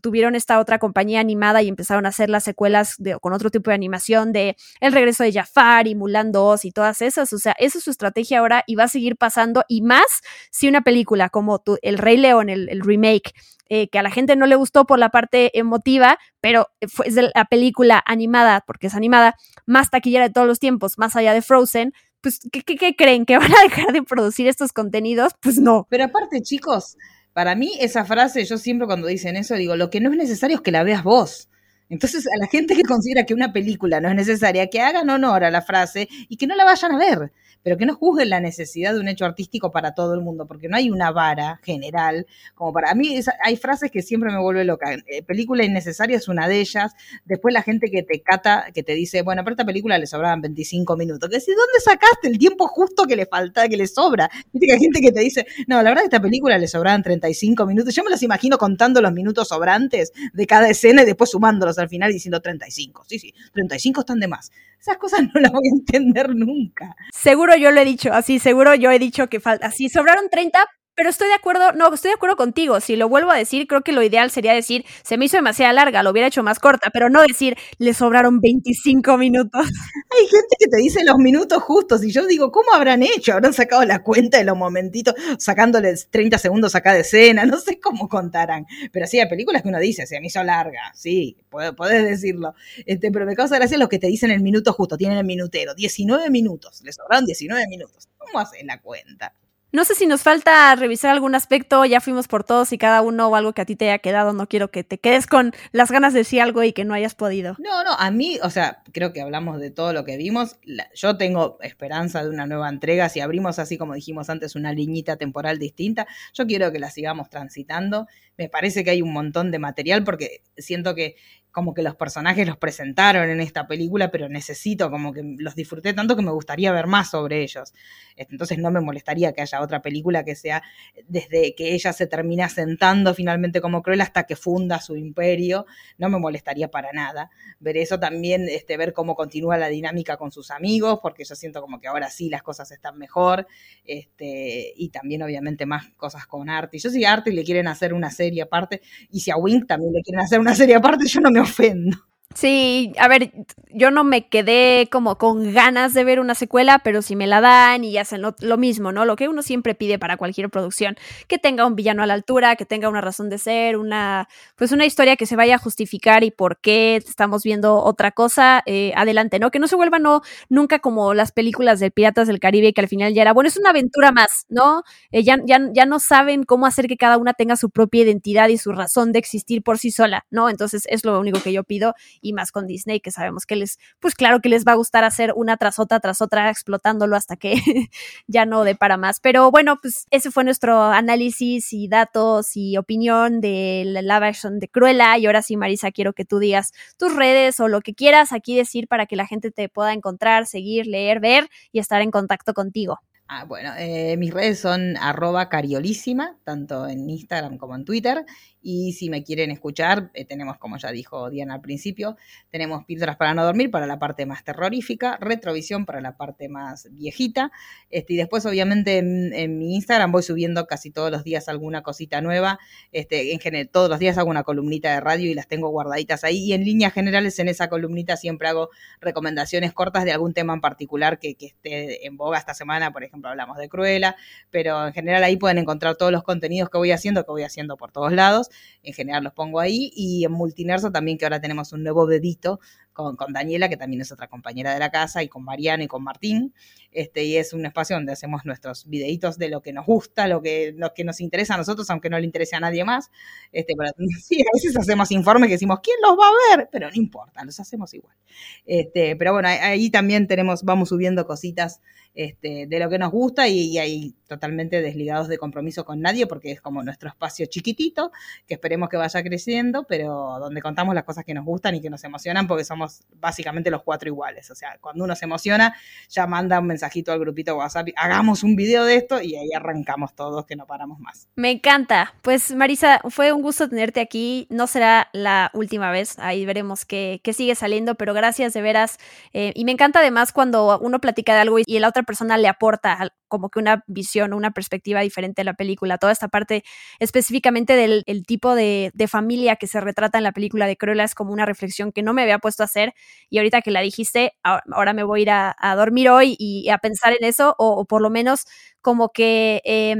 tuvieron 0.00 0.34
esta 0.34 0.58
otra 0.58 0.78
compañía 0.78 1.20
animada 1.20 1.62
y 1.62 1.68
empezaron 1.68 2.06
a 2.06 2.08
hacer 2.08 2.30
las 2.30 2.44
secuelas 2.44 2.94
de, 2.98 3.18
con 3.18 3.34
otro 3.34 3.50
tipo 3.50 3.70
de 3.70 3.74
animación 3.74 4.32
de 4.32 4.56
El 4.80 4.92
regreso 4.92 5.22
de 5.22 5.32
Jafar 5.32 5.86
y 5.86 5.94
Mulan 5.94 6.32
2 6.32 6.64
y 6.64 6.72
todas 6.72 7.02
esas. 7.02 7.30
O 7.34 7.38
sea, 7.38 7.54
esa 7.58 7.76
es 7.76 7.84
su 7.84 7.90
estrategia 7.90 8.38
ahora 8.38 8.64
y 8.66 8.74
va 8.74 8.84
a 8.84 8.88
seguir 8.88 9.16
pasando 9.16 9.64
y 9.68 9.82
más 9.82 10.22
si 10.50 10.66
una 10.66 10.80
película 10.80 11.28
como 11.28 11.62
El 11.82 11.98
Rey 11.98 12.16
León, 12.16 12.48
el, 12.54 12.80
remake, 12.80 13.32
eh, 13.68 13.88
que 13.88 13.98
a 13.98 14.02
la 14.02 14.10
gente 14.10 14.36
no 14.36 14.46
le 14.46 14.56
gustó 14.56 14.86
por 14.86 14.98
la 14.98 15.10
parte 15.10 15.58
emotiva, 15.58 16.18
pero 16.40 16.68
fue 16.88 17.06
la 17.34 17.44
película 17.44 18.02
animada, 18.06 18.62
porque 18.66 18.86
es 18.86 18.94
animada, 18.94 19.36
más 19.66 19.90
taquillera 19.90 20.28
de 20.28 20.32
todos 20.32 20.46
los 20.46 20.58
tiempos, 20.58 20.98
más 20.98 21.16
allá 21.16 21.34
de 21.34 21.42
Frozen, 21.42 21.92
pues, 22.24 22.40
¿qué, 22.50 22.62
qué 22.62 22.96
creen? 22.96 23.26
¿Que 23.26 23.36
van 23.36 23.52
a 23.52 23.62
dejar 23.62 23.92
de 23.92 24.02
producir 24.02 24.46
estos 24.48 24.72
contenidos? 24.72 25.32
Pues 25.40 25.58
no. 25.58 25.86
Pero 25.90 26.04
aparte, 26.04 26.40
chicos, 26.40 26.96
para 27.34 27.54
mí 27.54 27.76
esa 27.80 28.06
frase, 28.06 28.44
yo 28.44 28.56
siempre 28.56 28.86
cuando 28.86 29.06
dicen 29.08 29.36
eso 29.36 29.54
digo, 29.56 29.76
lo 29.76 29.90
que 29.90 30.00
no 30.00 30.10
es 30.10 30.16
necesario 30.16 30.56
es 30.56 30.62
que 30.62 30.70
la 30.70 30.84
veas 30.84 31.04
vos. 31.04 31.50
Entonces, 31.90 32.26
a 32.26 32.38
la 32.40 32.46
gente 32.46 32.74
que 32.74 32.82
considera 32.82 33.26
que 33.26 33.34
una 33.34 33.52
película 33.52 34.00
no 34.00 34.08
es 34.08 34.14
necesaria, 34.14 34.68
que 34.68 34.80
hagan 34.80 35.10
honor 35.10 35.44
a 35.44 35.50
la 35.50 35.60
frase 35.60 36.08
y 36.28 36.38
que 36.38 36.46
no 36.46 36.56
la 36.56 36.64
vayan 36.64 36.92
a 36.92 36.98
ver 36.98 37.32
pero 37.64 37.78
que 37.78 37.86
no 37.86 37.96
juzguen 37.96 38.28
la 38.30 38.40
necesidad 38.40 38.92
de 38.92 39.00
un 39.00 39.08
hecho 39.08 39.24
artístico 39.24 39.72
para 39.72 39.94
todo 39.94 40.14
el 40.14 40.20
mundo, 40.20 40.46
porque 40.46 40.68
no 40.68 40.76
hay 40.76 40.90
una 40.90 41.10
vara 41.10 41.60
general, 41.64 42.26
como 42.54 42.72
para 42.72 42.90
a 42.90 42.94
mí 42.94 43.18
hay 43.42 43.56
frases 43.56 43.90
que 43.90 44.02
siempre 44.02 44.30
me 44.30 44.38
vuelve 44.38 44.64
loca. 44.64 44.92
Eh, 44.92 45.22
película 45.22 45.64
innecesaria 45.64 46.16
es 46.16 46.28
una 46.28 46.46
de 46.46 46.60
ellas. 46.60 46.92
Después 47.24 47.54
la 47.54 47.62
gente 47.62 47.90
que 47.90 48.02
te 48.02 48.20
cata, 48.20 48.66
que 48.74 48.82
te 48.82 48.92
dice, 48.94 49.22
bueno, 49.22 49.42
pero 49.42 49.54
esta 49.54 49.64
película 49.64 49.98
le 49.98 50.06
sobraban 50.06 50.42
25 50.42 50.96
minutos. 50.96 51.28
Que 51.30 51.38
decís, 51.38 51.54
¿dónde 51.56 51.80
sacaste 51.82 52.28
el 52.28 52.38
tiempo 52.38 52.68
justo 52.68 53.06
que 53.06 53.16
le 53.16 53.24
falta, 53.24 53.66
que 53.66 53.78
le 53.78 53.86
sobra? 53.86 54.30
Viste 54.52 54.66
que 54.66 54.72
hay 54.74 54.80
gente 54.80 55.00
que 55.00 55.10
te 55.10 55.20
dice, 55.20 55.46
no, 55.66 55.82
la 55.82 55.90
verdad 55.90 56.04
esta 56.04 56.20
película 56.20 56.58
le 56.58 56.68
sobraban 56.68 57.02
35 57.02 57.64
minutos. 57.64 57.94
Yo 57.94 58.04
me 58.04 58.10
los 58.10 58.22
imagino 58.22 58.58
contando 58.58 59.00
los 59.00 59.12
minutos 59.12 59.48
sobrantes 59.48 60.12
de 60.34 60.46
cada 60.46 60.68
escena 60.68 61.02
y 61.02 61.06
después 61.06 61.30
sumándolos 61.30 61.78
al 61.78 61.88
final 61.88 62.10
y 62.10 62.14
diciendo 62.14 62.40
35. 62.42 63.04
Sí, 63.08 63.18
sí, 63.18 63.34
35 63.54 64.00
están 64.00 64.20
de 64.20 64.28
más. 64.28 64.52
Esas 64.84 64.98
cosas 64.98 65.20
no 65.34 65.40
las 65.40 65.50
voy 65.50 65.66
a 65.66 65.74
entender 65.74 66.34
nunca. 66.34 66.94
Seguro 67.10 67.53
yo 67.56 67.70
lo 67.70 67.80
he 67.80 67.84
dicho, 67.84 68.12
así, 68.12 68.38
seguro 68.38 68.74
yo 68.74 68.90
he 68.90 68.98
dicho 68.98 69.28
que 69.28 69.40
falta, 69.40 69.66
así, 69.66 69.88
sobraron 69.88 70.28
30, 70.30 70.64
pero 70.96 71.10
estoy 71.10 71.28
de 71.28 71.34
acuerdo, 71.34 71.72
no, 71.72 71.92
estoy 71.92 72.10
de 72.10 72.14
acuerdo 72.14 72.36
contigo. 72.36 72.80
Si 72.80 72.96
lo 72.96 73.08
vuelvo 73.08 73.30
a 73.30 73.36
decir, 73.36 73.66
creo 73.66 73.82
que 73.82 73.92
lo 73.92 74.02
ideal 74.02 74.30
sería 74.30 74.52
decir, 74.52 74.84
se 75.02 75.16
me 75.16 75.24
hizo 75.24 75.36
demasiado 75.36 75.72
larga, 75.74 76.02
lo 76.02 76.10
hubiera 76.10 76.28
hecho 76.28 76.42
más 76.42 76.58
corta, 76.58 76.90
pero 76.92 77.10
no 77.10 77.22
decir, 77.22 77.56
le 77.78 77.94
sobraron 77.94 78.40
25 78.40 79.18
minutos. 79.18 79.62
Hay 80.10 80.26
gente 80.26 80.56
que 80.58 80.66
te 80.68 80.76
dice 80.78 81.04
los 81.04 81.16
minutos 81.18 81.62
justos 81.62 82.04
y 82.04 82.12
yo 82.12 82.26
digo, 82.26 82.52
¿cómo 82.52 82.72
habrán 82.72 83.02
hecho? 83.02 83.32
Habrán 83.32 83.52
sacado 83.52 83.84
la 83.84 84.02
cuenta 84.02 84.38
de 84.38 84.44
los 84.44 84.56
momentitos, 84.56 85.14
sacándoles 85.38 86.08
30 86.10 86.38
segundos 86.38 86.74
a 86.74 86.80
cada 86.80 86.98
escena, 86.98 87.44
no 87.44 87.58
sé 87.58 87.80
cómo 87.80 88.08
contarán. 88.08 88.66
Pero 88.92 89.06
sí, 89.06 89.18
hay 89.18 89.28
películas 89.28 89.62
que 89.62 89.68
uno 89.68 89.80
dice, 89.80 90.06
se 90.06 90.20
me 90.20 90.28
hizo 90.28 90.42
larga, 90.44 90.92
sí, 90.94 91.36
podés 91.50 92.04
decirlo. 92.04 92.54
Este, 92.86 93.10
pero 93.10 93.26
me 93.26 93.34
causa 93.34 93.56
gracia 93.56 93.78
los 93.78 93.88
que 93.88 93.98
te 93.98 94.06
dicen 94.06 94.30
el 94.30 94.42
minuto 94.42 94.72
justo, 94.72 94.96
tienen 94.96 95.18
el 95.18 95.24
minutero, 95.24 95.74
19 95.74 96.30
minutos, 96.30 96.82
le 96.84 96.92
sobraron 96.92 97.24
19 97.24 97.66
minutos. 97.68 98.08
¿Cómo 98.16 98.38
hacen 98.38 98.66
la 98.66 98.80
cuenta? 98.80 99.32
No 99.74 99.84
sé 99.84 99.96
si 99.96 100.06
nos 100.06 100.22
falta 100.22 100.72
revisar 100.76 101.10
algún 101.10 101.34
aspecto, 101.34 101.84
ya 101.84 102.00
fuimos 102.00 102.28
por 102.28 102.44
todos 102.44 102.72
y 102.72 102.78
cada 102.78 103.02
uno 103.02 103.26
o 103.26 103.34
algo 103.34 103.54
que 103.54 103.62
a 103.62 103.64
ti 103.64 103.74
te 103.74 103.86
haya 103.86 103.98
quedado, 103.98 104.32
no 104.32 104.46
quiero 104.46 104.70
que 104.70 104.84
te 104.84 104.98
quedes 104.98 105.26
con 105.26 105.52
las 105.72 105.90
ganas 105.90 106.12
de 106.12 106.20
decir 106.20 106.40
algo 106.42 106.62
y 106.62 106.72
que 106.72 106.84
no 106.84 106.94
hayas 106.94 107.16
podido. 107.16 107.56
No, 107.58 107.82
no, 107.82 107.90
a 107.94 108.12
mí, 108.12 108.38
o 108.44 108.50
sea, 108.50 108.84
creo 108.92 109.12
que 109.12 109.20
hablamos 109.20 109.58
de 109.58 109.72
todo 109.72 109.92
lo 109.92 110.04
que 110.04 110.16
vimos, 110.16 110.58
yo 110.94 111.16
tengo 111.16 111.58
esperanza 111.60 112.22
de 112.22 112.30
una 112.30 112.46
nueva 112.46 112.68
entrega, 112.68 113.08
si 113.08 113.18
abrimos 113.18 113.58
así 113.58 113.76
como 113.76 113.94
dijimos 113.94 114.30
antes 114.30 114.54
una 114.54 114.72
liñita 114.72 115.16
temporal 115.16 115.58
distinta, 115.58 116.06
yo 116.34 116.46
quiero 116.46 116.70
que 116.70 116.78
la 116.78 116.90
sigamos 116.90 117.28
transitando, 117.28 118.06
me 118.38 118.48
parece 118.48 118.84
que 118.84 118.90
hay 118.90 119.02
un 119.02 119.12
montón 119.12 119.50
de 119.50 119.58
material 119.58 120.04
porque 120.04 120.42
siento 120.56 120.94
que 120.94 121.16
como 121.54 121.72
que 121.72 121.82
los 121.82 121.94
personajes 121.94 122.44
los 122.48 122.56
presentaron 122.56 123.30
en 123.30 123.40
esta 123.40 123.68
película, 123.68 124.10
pero 124.10 124.28
necesito, 124.28 124.90
como 124.90 125.12
que 125.12 125.22
los 125.38 125.54
disfruté 125.54 125.92
tanto 125.94 126.16
que 126.16 126.22
me 126.22 126.32
gustaría 126.32 126.72
ver 126.72 126.88
más 126.88 127.10
sobre 127.10 127.44
ellos. 127.44 127.72
Entonces 128.16 128.58
no 128.58 128.72
me 128.72 128.80
molestaría 128.80 129.32
que 129.32 129.40
haya 129.40 129.60
otra 129.62 129.80
película 129.80 130.24
que 130.24 130.34
sea 130.34 130.64
desde 131.06 131.54
que 131.54 131.74
ella 131.74 131.92
se 131.92 132.08
termina 132.08 132.48
sentando 132.48 133.14
finalmente 133.14 133.60
como 133.60 133.82
cruel 133.82 134.00
hasta 134.00 134.24
que 134.24 134.34
funda 134.34 134.80
su 134.80 134.96
imperio, 134.96 135.64
no 135.96 136.08
me 136.08 136.18
molestaría 136.18 136.72
para 136.72 136.92
nada. 136.92 137.30
Ver 137.60 137.76
eso 137.76 138.00
también, 138.00 138.48
este, 138.48 138.76
ver 138.76 138.92
cómo 138.92 139.14
continúa 139.14 139.56
la 139.56 139.68
dinámica 139.68 140.16
con 140.16 140.32
sus 140.32 140.50
amigos, 140.50 140.98
porque 141.02 141.22
yo 141.24 141.36
siento 141.36 141.60
como 141.60 141.78
que 141.78 141.86
ahora 141.86 142.10
sí 142.10 142.30
las 142.30 142.42
cosas 142.42 142.72
están 142.72 142.98
mejor, 142.98 143.46
este, 143.84 144.72
y 144.76 144.88
también 144.88 145.22
obviamente 145.22 145.66
más 145.66 145.86
cosas 145.92 146.26
con 146.26 146.50
Artie. 146.50 146.80
Yo 146.80 146.90
si 146.90 147.04
a 147.04 147.12
Artie 147.12 147.32
le 147.32 147.44
quieren 147.44 147.68
hacer 147.68 147.94
una 147.94 148.10
serie 148.10 148.42
aparte, 148.42 148.80
y 149.08 149.20
si 149.20 149.30
a 149.30 149.36
Wink 149.36 149.68
también 149.68 149.92
le 149.92 150.02
quieren 150.02 150.20
hacer 150.20 150.40
una 150.40 150.56
serie 150.56 150.74
aparte, 150.74 151.06
yo 151.06 151.20
no 151.20 151.30
me 151.30 151.43
often 151.44 151.92
Sí, 152.32 152.92
a 152.98 153.06
ver, 153.06 153.32
yo 153.70 153.92
no 153.92 154.02
me 154.02 154.28
quedé 154.28 154.88
como 154.90 155.18
con 155.18 155.52
ganas 155.52 155.94
de 155.94 156.02
ver 156.02 156.18
una 156.18 156.34
secuela, 156.34 156.80
pero 156.82 157.00
si 157.00 157.14
me 157.14 157.28
la 157.28 157.40
dan 157.40 157.84
y 157.84 157.96
hacen 157.96 158.22
lo, 158.22 158.34
lo, 158.40 158.56
mismo, 158.56 158.90
¿no? 158.90 159.04
Lo 159.04 159.14
que 159.14 159.28
uno 159.28 159.40
siempre 159.40 159.76
pide 159.76 160.00
para 160.00 160.16
cualquier 160.16 160.50
producción, 160.50 160.96
que 161.28 161.38
tenga 161.38 161.64
un 161.64 161.76
villano 161.76 162.02
a 162.02 162.06
la 162.06 162.14
altura, 162.14 162.56
que 162.56 162.66
tenga 162.66 162.88
una 162.88 163.00
razón 163.00 163.30
de 163.30 163.38
ser, 163.38 163.76
una, 163.76 164.28
pues 164.56 164.72
una 164.72 164.84
historia 164.84 165.14
que 165.14 165.26
se 165.26 165.36
vaya 165.36 165.54
a 165.56 165.58
justificar 165.58 166.24
y 166.24 166.32
por 166.32 166.58
qué 166.58 166.96
estamos 166.96 167.44
viendo 167.44 167.76
otra 167.76 168.10
cosa, 168.10 168.64
eh, 168.66 168.92
adelante, 168.96 169.38
¿no? 169.38 169.52
Que 169.52 169.60
no 169.60 169.68
se 169.68 169.76
vuelva, 169.76 170.00
no, 170.00 170.22
nunca 170.48 170.80
como 170.80 171.14
las 171.14 171.30
películas 171.30 171.78
de 171.78 171.92
Piratas 171.92 172.26
del 172.26 172.40
Caribe, 172.40 172.72
que 172.72 172.80
al 172.80 172.88
final 172.88 173.14
ya 173.14 173.22
era, 173.22 173.32
bueno, 173.32 173.46
es 173.46 173.56
una 173.56 173.70
aventura 173.70 174.10
más, 174.10 174.46
¿no? 174.48 174.82
Eh, 175.12 175.22
ya, 175.22 175.38
ya, 175.46 175.60
ya 175.72 175.86
no 175.86 176.00
saben 176.00 176.42
cómo 176.42 176.66
hacer 176.66 176.88
que 176.88 176.96
cada 176.96 177.16
una 177.16 177.32
tenga 177.34 177.54
su 177.54 177.70
propia 177.70 178.02
identidad 178.02 178.48
y 178.48 178.58
su 178.58 178.72
razón 178.72 179.12
de 179.12 179.20
existir 179.20 179.62
por 179.62 179.78
sí 179.78 179.92
sola, 179.92 180.26
¿no? 180.30 180.48
Entonces 180.50 180.82
es 180.90 181.04
lo 181.04 181.20
único 181.20 181.40
que 181.40 181.52
yo 181.52 181.62
pido 181.62 181.94
y 182.24 182.32
más 182.32 182.50
con 182.50 182.66
Disney, 182.66 183.00
que 183.00 183.10
sabemos 183.10 183.44
que 183.44 183.54
les, 183.54 183.78
pues 184.00 184.14
claro 184.14 184.40
que 184.40 184.48
les 184.48 184.64
va 184.64 184.72
a 184.72 184.76
gustar 184.76 185.04
hacer 185.04 185.32
una 185.36 185.56
tras 185.58 185.78
otra, 185.78 186.00
tras 186.00 186.22
otra, 186.22 186.50
explotándolo 186.50 187.16
hasta 187.16 187.36
que 187.36 187.54
ya 188.26 188.46
no 188.46 188.64
dé 188.64 188.74
para 188.74 188.96
más. 188.96 189.20
Pero 189.20 189.50
bueno, 189.50 189.78
pues 189.80 190.06
ese 190.10 190.30
fue 190.30 190.42
nuestro 190.42 190.82
análisis 190.82 191.72
y 191.72 191.86
datos 191.86 192.56
y 192.56 192.78
opinión 192.78 193.40
de 193.40 193.82
la 193.86 194.00
live 194.00 194.28
action 194.28 194.58
de 194.58 194.68
Cruella. 194.68 195.18
Y 195.18 195.26
ahora 195.26 195.42
sí, 195.42 195.56
Marisa, 195.56 195.92
quiero 195.92 196.14
que 196.14 196.24
tú 196.24 196.38
digas 196.38 196.72
tus 196.96 197.14
redes 197.14 197.60
o 197.60 197.68
lo 197.68 197.82
que 197.82 197.94
quieras 197.94 198.32
aquí 198.32 198.56
decir 198.56 198.88
para 198.88 199.06
que 199.06 199.16
la 199.16 199.26
gente 199.26 199.50
te 199.50 199.68
pueda 199.68 199.92
encontrar, 199.92 200.46
seguir, 200.46 200.86
leer, 200.86 201.20
ver 201.20 201.48
y 201.72 201.78
estar 201.78 202.00
en 202.00 202.10
contacto 202.10 202.54
contigo. 202.54 203.00
Ah, 203.26 203.46
bueno, 203.46 203.72
eh, 203.78 204.16
mis 204.18 204.34
redes 204.34 204.58
son 204.58 204.98
arroba 204.98 205.48
cariolísima, 205.48 206.36
tanto 206.44 206.86
en 206.86 207.08
Instagram 207.08 207.56
como 207.56 207.74
en 207.74 207.86
Twitter. 207.86 208.24
Y 208.66 208.94
si 208.94 209.10
me 209.10 209.22
quieren 209.22 209.50
escuchar, 209.50 210.10
eh, 210.14 210.24
tenemos, 210.24 210.56
como 210.56 210.78
ya 210.78 210.90
dijo 210.90 211.28
Diana 211.28 211.52
al 211.56 211.60
principio, 211.60 212.16
tenemos 212.50 212.86
píldoras 212.86 213.16
para 213.18 213.34
no 213.34 213.44
dormir 213.44 213.70
para 213.70 213.86
la 213.86 213.98
parte 213.98 214.24
más 214.24 214.42
terrorífica, 214.42 215.18
retrovisión 215.20 215.84
para 215.84 216.00
la 216.00 216.16
parte 216.16 216.48
más 216.48 216.88
viejita. 216.90 217.52
Este, 217.90 218.14
y 218.14 218.16
después, 218.16 218.46
obviamente, 218.46 218.96
en, 218.96 219.58
mi 219.58 219.74
Instagram 219.74 220.12
voy 220.12 220.22
subiendo 220.22 220.66
casi 220.66 220.90
todos 220.90 221.10
los 221.10 221.24
días 221.24 221.50
alguna 221.50 221.82
cosita 221.82 222.22
nueva. 222.22 222.58
Este, 222.90 223.34
en 223.34 223.38
general, 223.38 223.68
todos 223.68 223.90
los 223.90 223.98
días 223.98 224.16
hago 224.16 224.30
una 224.30 224.44
columnita 224.44 224.94
de 224.94 225.00
radio 225.00 225.30
y 225.30 225.34
las 225.34 225.46
tengo 225.46 225.68
guardaditas 225.68 226.24
ahí. 226.24 226.38
Y 226.38 226.54
en 226.54 226.64
líneas 226.64 226.94
generales, 226.94 227.38
en 227.40 227.48
esa 227.48 227.68
columnita 227.68 228.16
siempre 228.16 228.48
hago 228.48 228.70
recomendaciones 228.98 229.74
cortas 229.74 230.06
de 230.06 230.12
algún 230.12 230.32
tema 230.32 230.54
en 230.54 230.62
particular 230.62 231.18
que, 231.18 231.36
esté 231.38 232.06
en 232.06 232.16
boga 232.16 232.38
esta 232.38 232.54
semana. 232.54 232.94
Por 232.94 233.04
ejemplo, 233.04 233.28
hablamos 233.28 233.58
de 233.58 233.68
Cruella, 233.68 234.16
pero 234.50 234.86
en 234.86 234.94
general 234.94 235.22
ahí 235.22 235.36
pueden 235.36 235.58
encontrar 235.58 235.96
todos 235.96 236.12
los 236.12 236.22
contenidos 236.22 236.70
que 236.70 236.78
voy 236.78 236.92
haciendo, 236.92 237.24
que 237.24 237.30
voy 237.30 237.42
haciendo 237.42 237.76
por 237.76 237.92
todos 237.92 238.10
lados 238.10 238.48
en 238.82 238.92
general 238.92 239.24
los 239.24 239.32
pongo 239.32 239.60
ahí, 239.60 239.90
y 239.94 240.24
en 240.24 240.32
Multinerso 240.32 240.90
también, 240.90 241.18
que 241.18 241.24
ahora 241.24 241.40
tenemos 241.40 241.72
un 241.72 241.82
nuevo 241.82 242.06
dedito 242.06 242.60
con, 242.92 243.16
con, 243.16 243.32
Daniela, 243.32 243.68
que 243.68 243.76
también 243.76 244.02
es 244.02 244.12
otra 244.12 244.28
compañera 244.28 244.72
de 244.72 244.78
la 244.78 244.90
casa, 244.90 245.22
y 245.22 245.28
con 245.28 245.44
Mariano 245.44 245.82
y 245.82 245.88
con 245.88 246.02
Martín, 246.04 246.54
este, 246.92 247.24
y 247.24 247.36
es 247.36 247.52
un 247.52 247.66
espacio 247.66 247.96
donde 247.96 248.12
hacemos 248.12 248.44
nuestros 248.44 248.88
videitos 248.88 249.36
de 249.36 249.48
lo 249.48 249.62
que 249.62 249.72
nos 249.72 249.84
gusta, 249.84 250.28
lo 250.28 250.40
que, 250.40 250.72
lo 250.76 250.94
que 250.94 251.04
nos 251.04 251.20
interesa 251.20 251.54
a 251.54 251.56
nosotros, 251.56 251.90
aunque 251.90 252.08
no 252.08 252.18
le 252.18 252.24
interese 252.24 252.56
a 252.56 252.60
nadie 252.60 252.84
más. 252.84 253.10
Este, 253.52 253.74
pero, 253.76 253.90
sí, 254.22 254.40
a 254.40 254.50
veces 254.54 254.76
hacemos 254.76 255.10
informes 255.10 255.48
que 255.48 255.54
decimos, 255.54 255.80
¿quién 255.82 255.96
los 256.02 256.12
va 256.12 256.28
a 256.28 256.56
ver? 256.56 256.68
Pero 256.70 256.88
no 256.88 256.94
importa, 256.94 257.44
los 257.44 257.58
hacemos 257.58 257.92
igual. 257.94 258.16
Este, 258.64 259.16
pero 259.16 259.32
bueno, 259.32 259.48
ahí 259.48 259.90
también 259.90 260.26
tenemos, 260.26 260.62
vamos 260.62 260.90
subiendo 260.90 261.26
cositas 261.26 261.80
este, 262.14 262.66
de 262.68 262.78
lo 262.78 262.88
que 262.88 262.98
nos 262.98 263.10
gusta 263.10 263.48
y, 263.48 263.72
y, 263.72 263.78
ahí 263.78 264.14
totalmente 264.28 264.80
desligados 264.80 265.28
de 265.28 265.36
compromiso 265.36 265.84
con 265.84 266.00
nadie 266.00 266.26
porque 266.26 266.52
es 266.52 266.60
como 266.60 266.82
nuestro 266.82 267.08
espacio 267.08 267.46
chiquitito 267.46 268.12
que 268.46 268.54
esperemos 268.54 268.88
que 268.88 268.96
vaya 268.96 269.22
creciendo, 269.22 269.84
pero 269.84 270.38
donde 270.38 270.62
contamos 270.62 270.94
las 270.94 271.04
cosas 271.04 271.24
que 271.24 271.34
nos 271.34 271.44
gustan 271.44 271.74
y 271.74 271.80
que 271.80 271.90
nos 271.90 272.04
emocionan 272.04 272.46
porque 272.46 272.64
somos 272.64 273.02
básicamente 273.16 273.70
los 273.70 273.82
cuatro 273.82 274.08
iguales. 274.08 274.50
O 274.50 274.54
sea, 274.54 274.78
cuando 274.80 275.04
uno 275.04 275.16
se 275.16 275.24
emociona 275.24 275.74
ya 276.08 276.26
manda 276.26 276.60
un 276.60 276.66
mensajito 276.66 277.10
al 277.10 277.18
grupito 277.18 277.56
WhatsApp, 277.56 277.88
hagamos 277.96 278.44
un 278.44 278.54
video 278.54 278.84
de 278.84 278.96
esto 278.96 279.20
y 279.20 279.34
ahí 279.34 279.52
arrancamos 279.52 280.14
todos 280.14 280.46
que 280.46 280.54
no 280.54 280.66
paramos 280.66 281.00
más. 281.00 281.28
Me 281.34 281.50
encanta. 281.50 282.14
Pues 282.22 282.54
Marisa, 282.54 283.00
fue 283.10 283.32
un 283.32 283.42
gusto 283.42 283.68
tenerte 283.68 284.00
aquí. 284.00 284.46
No 284.50 284.68
será 284.68 285.08
la 285.12 285.50
última 285.52 285.90
vez, 285.90 286.18
ahí 286.20 286.46
veremos 286.46 286.84
qué, 286.84 287.20
qué 287.24 287.32
sigue 287.32 287.56
saliendo, 287.56 287.96
pero 287.96 288.14
gracias 288.14 288.52
de 288.52 288.62
veras. 288.62 288.98
Eh, 289.32 289.52
y 289.56 289.64
me 289.64 289.72
encanta 289.72 289.98
además 289.98 290.32
cuando 290.32 290.78
uno 290.78 291.00
platica 291.00 291.34
de 291.34 291.40
algo 291.40 291.58
y 291.58 291.78
la 291.78 291.88
otra 291.88 292.03
persona 292.04 292.36
le 292.36 292.48
aporta 292.48 292.96
como 293.34 293.50
que 293.50 293.58
una 293.58 293.82
visión, 293.88 294.32
una 294.32 294.52
perspectiva 294.52 295.00
diferente 295.00 295.40
de 295.40 295.44
la 295.44 295.54
película. 295.54 295.98
Toda 295.98 296.12
esta 296.12 296.28
parte 296.28 296.62
específicamente 297.00 297.74
del 297.74 298.04
tipo 298.24 298.54
de, 298.54 298.92
familia 299.08 299.56
que 299.56 299.66
se 299.66 299.80
retrata 299.80 300.18
en 300.18 300.24
la 300.24 300.30
película 300.30 300.66
de 300.66 300.76
Cruella 300.76 301.02
es 301.02 301.16
como 301.16 301.32
una 301.32 301.44
reflexión 301.44 301.90
que 301.90 302.02
no 302.02 302.14
me 302.14 302.22
había 302.22 302.38
puesto 302.38 302.62
a 302.62 302.66
hacer 302.66 302.94
y 303.28 303.38
ahorita 303.38 303.60
que 303.60 303.72
la 303.72 303.80
dijiste, 303.80 304.32
ahora 304.42 304.92
me 304.92 305.02
voy 305.02 305.20
a 305.20 305.22
ir 305.22 305.30
a, 305.30 305.74
dormir 305.76 306.08
hoy 306.10 306.36
y 306.38 306.68
a 306.68 306.78
pensar 306.78 307.12
en 307.18 307.24
eso 307.26 307.56
o, 307.58 307.80
o 307.80 307.84
por 307.86 308.00
lo 308.00 308.08
menos 308.08 308.46
como 308.84 309.12
que 309.12 309.62
eh, 309.64 309.96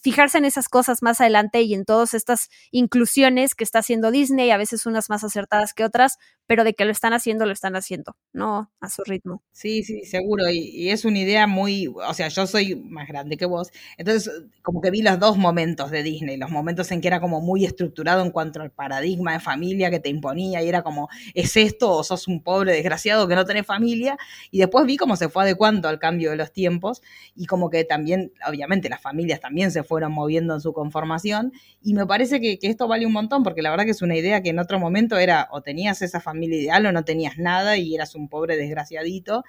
fijarse 0.00 0.38
en 0.38 0.44
esas 0.44 0.68
cosas 0.68 1.02
más 1.02 1.20
adelante 1.20 1.62
y 1.62 1.74
en 1.74 1.84
todas 1.84 2.14
estas 2.14 2.50
inclusiones 2.70 3.56
que 3.56 3.64
está 3.64 3.80
haciendo 3.80 4.12
Disney, 4.12 4.52
a 4.52 4.56
veces 4.56 4.86
unas 4.86 5.10
más 5.10 5.24
acertadas 5.24 5.74
que 5.74 5.82
otras, 5.82 6.18
pero 6.46 6.62
de 6.62 6.72
que 6.72 6.84
lo 6.84 6.92
están 6.92 7.14
haciendo, 7.14 7.46
lo 7.46 7.52
están 7.52 7.74
haciendo, 7.74 8.14
¿no? 8.32 8.70
A 8.80 8.90
su 8.90 9.02
ritmo. 9.02 9.42
Sí, 9.50 9.82
sí, 9.82 10.04
seguro. 10.04 10.44
Y, 10.48 10.90
es 10.90 11.04
una 11.04 11.18
idea 11.18 11.48
muy, 11.48 11.88
o 11.88 12.14
sea, 12.14 12.28
yo 12.28 12.46
soy 12.46 12.61
más 12.88 13.08
grande 13.08 13.36
que 13.36 13.46
vos, 13.46 13.70
entonces 13.96 14.30
como 14.62 14.80
que 14.80 14.90
vi 14.90 15.02
los 15.02 15.18
dos 15.18 15.36
momentos 15.36 15.90
de 15.90 16.02
Disney, 16.02 16.36
los 16.36 16.50
momentos 16.50 16.90
en 16.92 17.00
que 17.00 17.08
era 17.08 17.20
como 17.20 17.40
muy 17.40 17.64
estructurado 17.64 18.22
en 18.22 18.30
cuanto 18.30 18.62
al 18.62 18.70
paradigma 18.70 19.32
de 19.32 19.40
familia 19.40 19.90
que 19.90 20.00
te 20.00 20.08
imponía 20.08 20.62
y 20.62 20.68
era 20.68 20.82
como, 20.82 21.08
¿es 21.34 21.56
esto 21.56 21.90
o 21.90 22.04
sos 22.04 22.28
un 22.28 22.42
pobre 22.42 22.72
desgraciado 22.72 23.26
que 23.28 23.34
no 23.34 23.44
tenés 23.44 23.66
familia? 23.66 24.16
Y 24.50 24.58
después 24.58 24.86
vi 24.86 24.96
cómo 24.96 25.16
se 25.16 25.28
fue 25.28 25.42
adecuando 25.42 25.88
al 25.88 25.98
cambio 25.98 26.30
de 26.30 26.36
los 26.36 26.52
tiempos 26.52 27.02
y 27.34 27.46
como 27.46 27.70
que 27.70 27.84
también 27.84 28.32
obviamente 28.48 28.88
las 28.88 29.00
familias 29.00 29.40
también 29.40 29.70
se 29.70 29.82
fueron 29.82 30.12
moviendo 30.12 30.54
en 30.54 30.60
su 30.60 30.72
conformación 30.72 31.52
y 31.82 31.94
me 31.94 32.06
parece 32.06 32.40
que, 32.40 32.58
que, 32.58 32.68
esto 32.68 32.88
vale 32.88 33.06
un 33.06 33.12
montón 33.12 33.42
porque 33.42 33.62
la 33.62 33.70
verdad 33.70 33.84
que 33.84 33.90
es 33.90 34.02
una 34.02 34.16
idea 34.16 34.42
que 34.42 34.50
en 34.50 34.58
otro 34.58 34.78
momento 34.78 35.18
era 35.18 35.48
o 35.50 35.62
tenías 35.62 36.02
esa 36.02 36.20
familia 36.20 36.58
ideal 36.58 36.86
o 36.86 36.92
no 36.92 37.04
tenías 37.04 37.38
nada 37.38 37.76
y 37.76 37.94
eras 37.94 38.14
un 38.14 38.28
pobre 38.28 38.56
desgraciadito. 38.56 39.44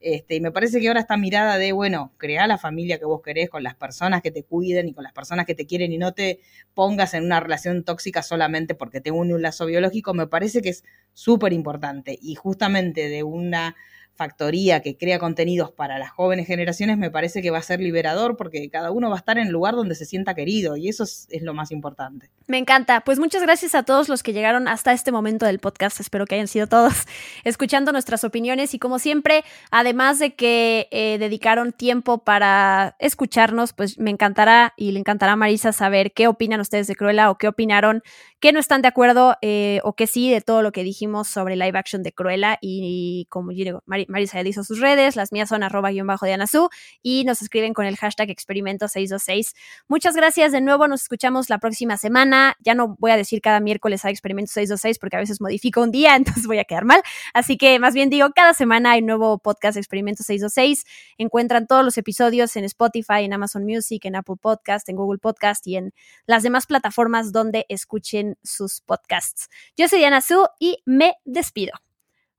Este, 0.00 0.36
y 0.36 0.40
me 0.40 0.52
parece 0.52 0.80
que 0.80 0.88
ahora 0.88 1.00
esta 1.00 1.16
mirada 1.16 1.58
de, 1.58 1.72
bueno, 1.72 2.12
crea 2.18 2.46
la 2.46 2.58
familia 2.58 2.98
que 2.98 3.06
vos 3.06 3.22
querés 3.22 3.48
con 3.48 3.62
las 3.62 3.74
personas 3.74 4.22
que 4.22 4.30
te 4.30 4.44
cuiden 4.44 4.88
y 4.88 4.92
con 4.94 5.02
las 5.04 5.12
personas 5.12 5.46
que 5.46 5.54
te 5.54 5.66
quieren 5.66 5.92
y 5.92 5.98
no 5.98 6.12
te 6.12 6.40
pongas 6.74 7.14
en 7.14 7.24
una 7.24 7.40
relación 7.40 7.82
tóxica 7.82 8.22
solamente 8.22 8.74
porque 8.74 9.00
te 9.00 9.10
une 9.10 9.34
un 9.34 9.42
lazo 9.42 9.66
biológico, 9.66 10.14
me 10.14 10.26
parece 10.26 10.60
que 10.62 10.68
es 10.70 10.84
súper 11.14 11.52
importante. 11.52 12.18
Y 12.20 12.34
justamente 12.34 13.08
de 13.08 13.22
una 13.22 13.74
factoría 14.16 14.80
que 14.80 14.96
crea 14.96 15.18
contenidos 15.18 15.70
para 15.70 15.98
las 15.98 16.10
jóvenes 16.10 16.46
generaciones, 16.46 16.98
me 16.98 17.10
parece 17.10 17.42
que 17.42 17.50
va 17.50 17.58
a 17.58 17.62
ser 17.62 17.80
liberador 17.80 18.36
porque 18.36 18.68
cada 18.70 18.90
uno 18.90 19.08
va 19.08 19.16
a 19.16 19.18
estar 19.18 19.38
en 19.38 19.46
el 19.46 19.52
lugar 19.52 19.74
donde 19.74 19.94
se 19.94 20.06
sienta 20.06 20.34
querido 20.34 20.76
y 20.76 20.88
eso 20.88 21.04
es, 21.04 21.28
lo 21.42 21.54
más 21.54 21.70
importante. 21.70 22.30
Me 22.46 22.58
encanta. 22.58 23.02
Pues 23.02 23.18
muchas 23.18 23.42
gracias 23.42 23.74
a 23.74 23.82
todos 23.82 24.08
los 24.08 24.22
que 24.22 24.32
llegaron 24.32 24.68
hasta 24.68 24.92
este 24.92 25.12
momento 25.12 25.46
del 25.46 25.58
podcast. 25.58 26.00
Espero 26.00 26.26
que 26.26 26.34
hayan 26.34 26.48
sido 26.48 26.66
todos 26.66 27.06
escuchando 27.44 27.92
nuestras 27.92 28.24
opiniones 28.24 28.74
y 28.74 28.78
como 28.78 28.98
siempre, 28.98 29.44
además 29.70 30.18
de 30.18 30.34
que 30.34 30.88
eh, 30.90 31.18
dedicaron 31.18 31.72
tiempo 31.72 32.18
para 32.18 32.96
escucharnos, 32.98 33.72
pues 33.72 33.98
me 33.98 34.10
encantará 34.10 34.72
y 34.76 34.92
le 34.92 35.00
encantará 35.00 35.32
a 35.32 35.36
Marisa 35.36 35.72
saber 35.72 36.12
qué 36.12 36.26
opinan 36.26 36.60
ustedes 36.60 36.86
de 36.86 36.96
Cruella 36.96 37.30
o 37.30 37.38
qué 37.38 37.48
opinaron, 37.48 38.02
qué 38.40 38.52
no 38.52 38.60
están 38.60 38.82
de 38.82 38.88
acuerdo 38.88 39.36
eh, 39.40 39.80
o 39.82 39.94
qué 39.94 40.06
sí 40.06 40.30
de 40.30 40.40
todo 40.40 40.62
lo 40.62 40.72
que 40.72 40.82
dijimos 40.82 41.28
sobre 41.28 41.56
live 41.56 41.78
action 41.78 42.02
de 42.02 42.12
Cruella 42.12 42.58
y, 42.60 43.26
como 43.30 43.52
yo 43.52 43.64
digo, 43.64 43.82
Mar 43.86 44.04
Marisa 44.08 44.40
hizo 44.42 44.62
sus 44.62 44.80
redes, 44.80 45.16
las 45.16 45.32
mías 45.32 45.48
son 45.48 45.62
arroba 45.62 45.90
guion 45.90 46.06
bajo 46.06 46.26
de 46.26 46.34
Anazú 46.34 46.68
y 47.02 47.24
nos 47.24 47.40
escriben 47.40 47.72
con 47.72 47.86
el 47.86 47.96
hashtag 47.96 48.30
experimento 48.30 48.88
626. 48.88 49.54
Muchas 49.88 50.14
gracias 50.14 50.52
de 50.52 50.60
nuevo, 50.60 50.86
nos 50.86 51.02
escuchamos 51.02 51.48
la 51.48 51.58
próxima 51.58 51.96
semana. 51.96 52.56
Ya 52.60 52.74
no 52.74 52.96
voy 52.98 53.10
a 53.10 53.16
decir 53.16 53.40
cada 53.40 53.60
miércoles 53.60 54.04
hay 54.04 54.12
experimento 54.12 54.52
626 54.52 54.98
porque 54.98 55.16
a 55.16 55.20
veces 55.20 55.40
modifico 55.40 55.80
un 55.82 55.90
día, 55.90 56.16
entonces 56.16 56.46
voy 56.46 56.58
a 56.58 56.64
quedar 56.64 56.84
mal. 56.84 57.02
Así 57.32 57.56
que 57.56 57.78
más 57.78 57.94
bien 57.94 58.10
digo, 58.10 58.28
cada 58.34 58.52
semana 58.52 58.92
hay 58.92 59.02
nuevo 59.02 59.38
podcast 59.38 59.76
experimento 59.76 60.22
626. 60.22 60.84
Encuentran 61.18 61.66
todos 61.66 61.84
los 61.84 61.96
episodios 61.96 62.54
en 62.56 62.64
Spotify, 62.64 63.24
en 63.24 63.32
Amazon 63.32 63.64
Music, 63.64 64.04
en 64.04 64.16
Apple 64.16 64.36
Podcast, 64.40 64.88
en 64.88 64.96
Google 64.96 65.18
Podcast 65.18 65.66
y 65.66 65.76
en 65.76 65.94
las 66.26 66.42
demás 66.42 66.66
plataformas 66.66 67.32
donde 67.32 67.64
escuchen 67.68 68.25
sus 68.42 68.80
podcasts. 68.80 69.48
Yo 69.76 69.88
soy 69.88 70.00
Diana 70.00 70.20
Su 70.20 70.46
y 70.58 70.82
me 70.84 71.14
despido. 71.24 71.72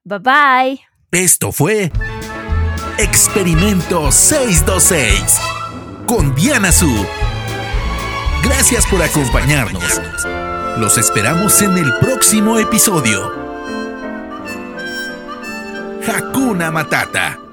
Bye 0.04 0.20
bye. 0.20 0.82
Esto 1.12 1.52
fue 1.52 1.92
Experimento 2.98 4.12
626 4.12 5.40
con 6.08 6.34
Diana 6.36 6.72
Su. 6.72 7.06
Gracias 8.44 8.86
por 8.88 9.02
acompañarnos. 9.02 10.02
Los 10.78 10.98
esperamos 10.98 11.62
en 11.62 11.78
el 11.78 11.94
próximo 12.00 12.58
episodio. 12.58 13.34
Hakuna 16.08 16.72
Matata. 16.72 17.47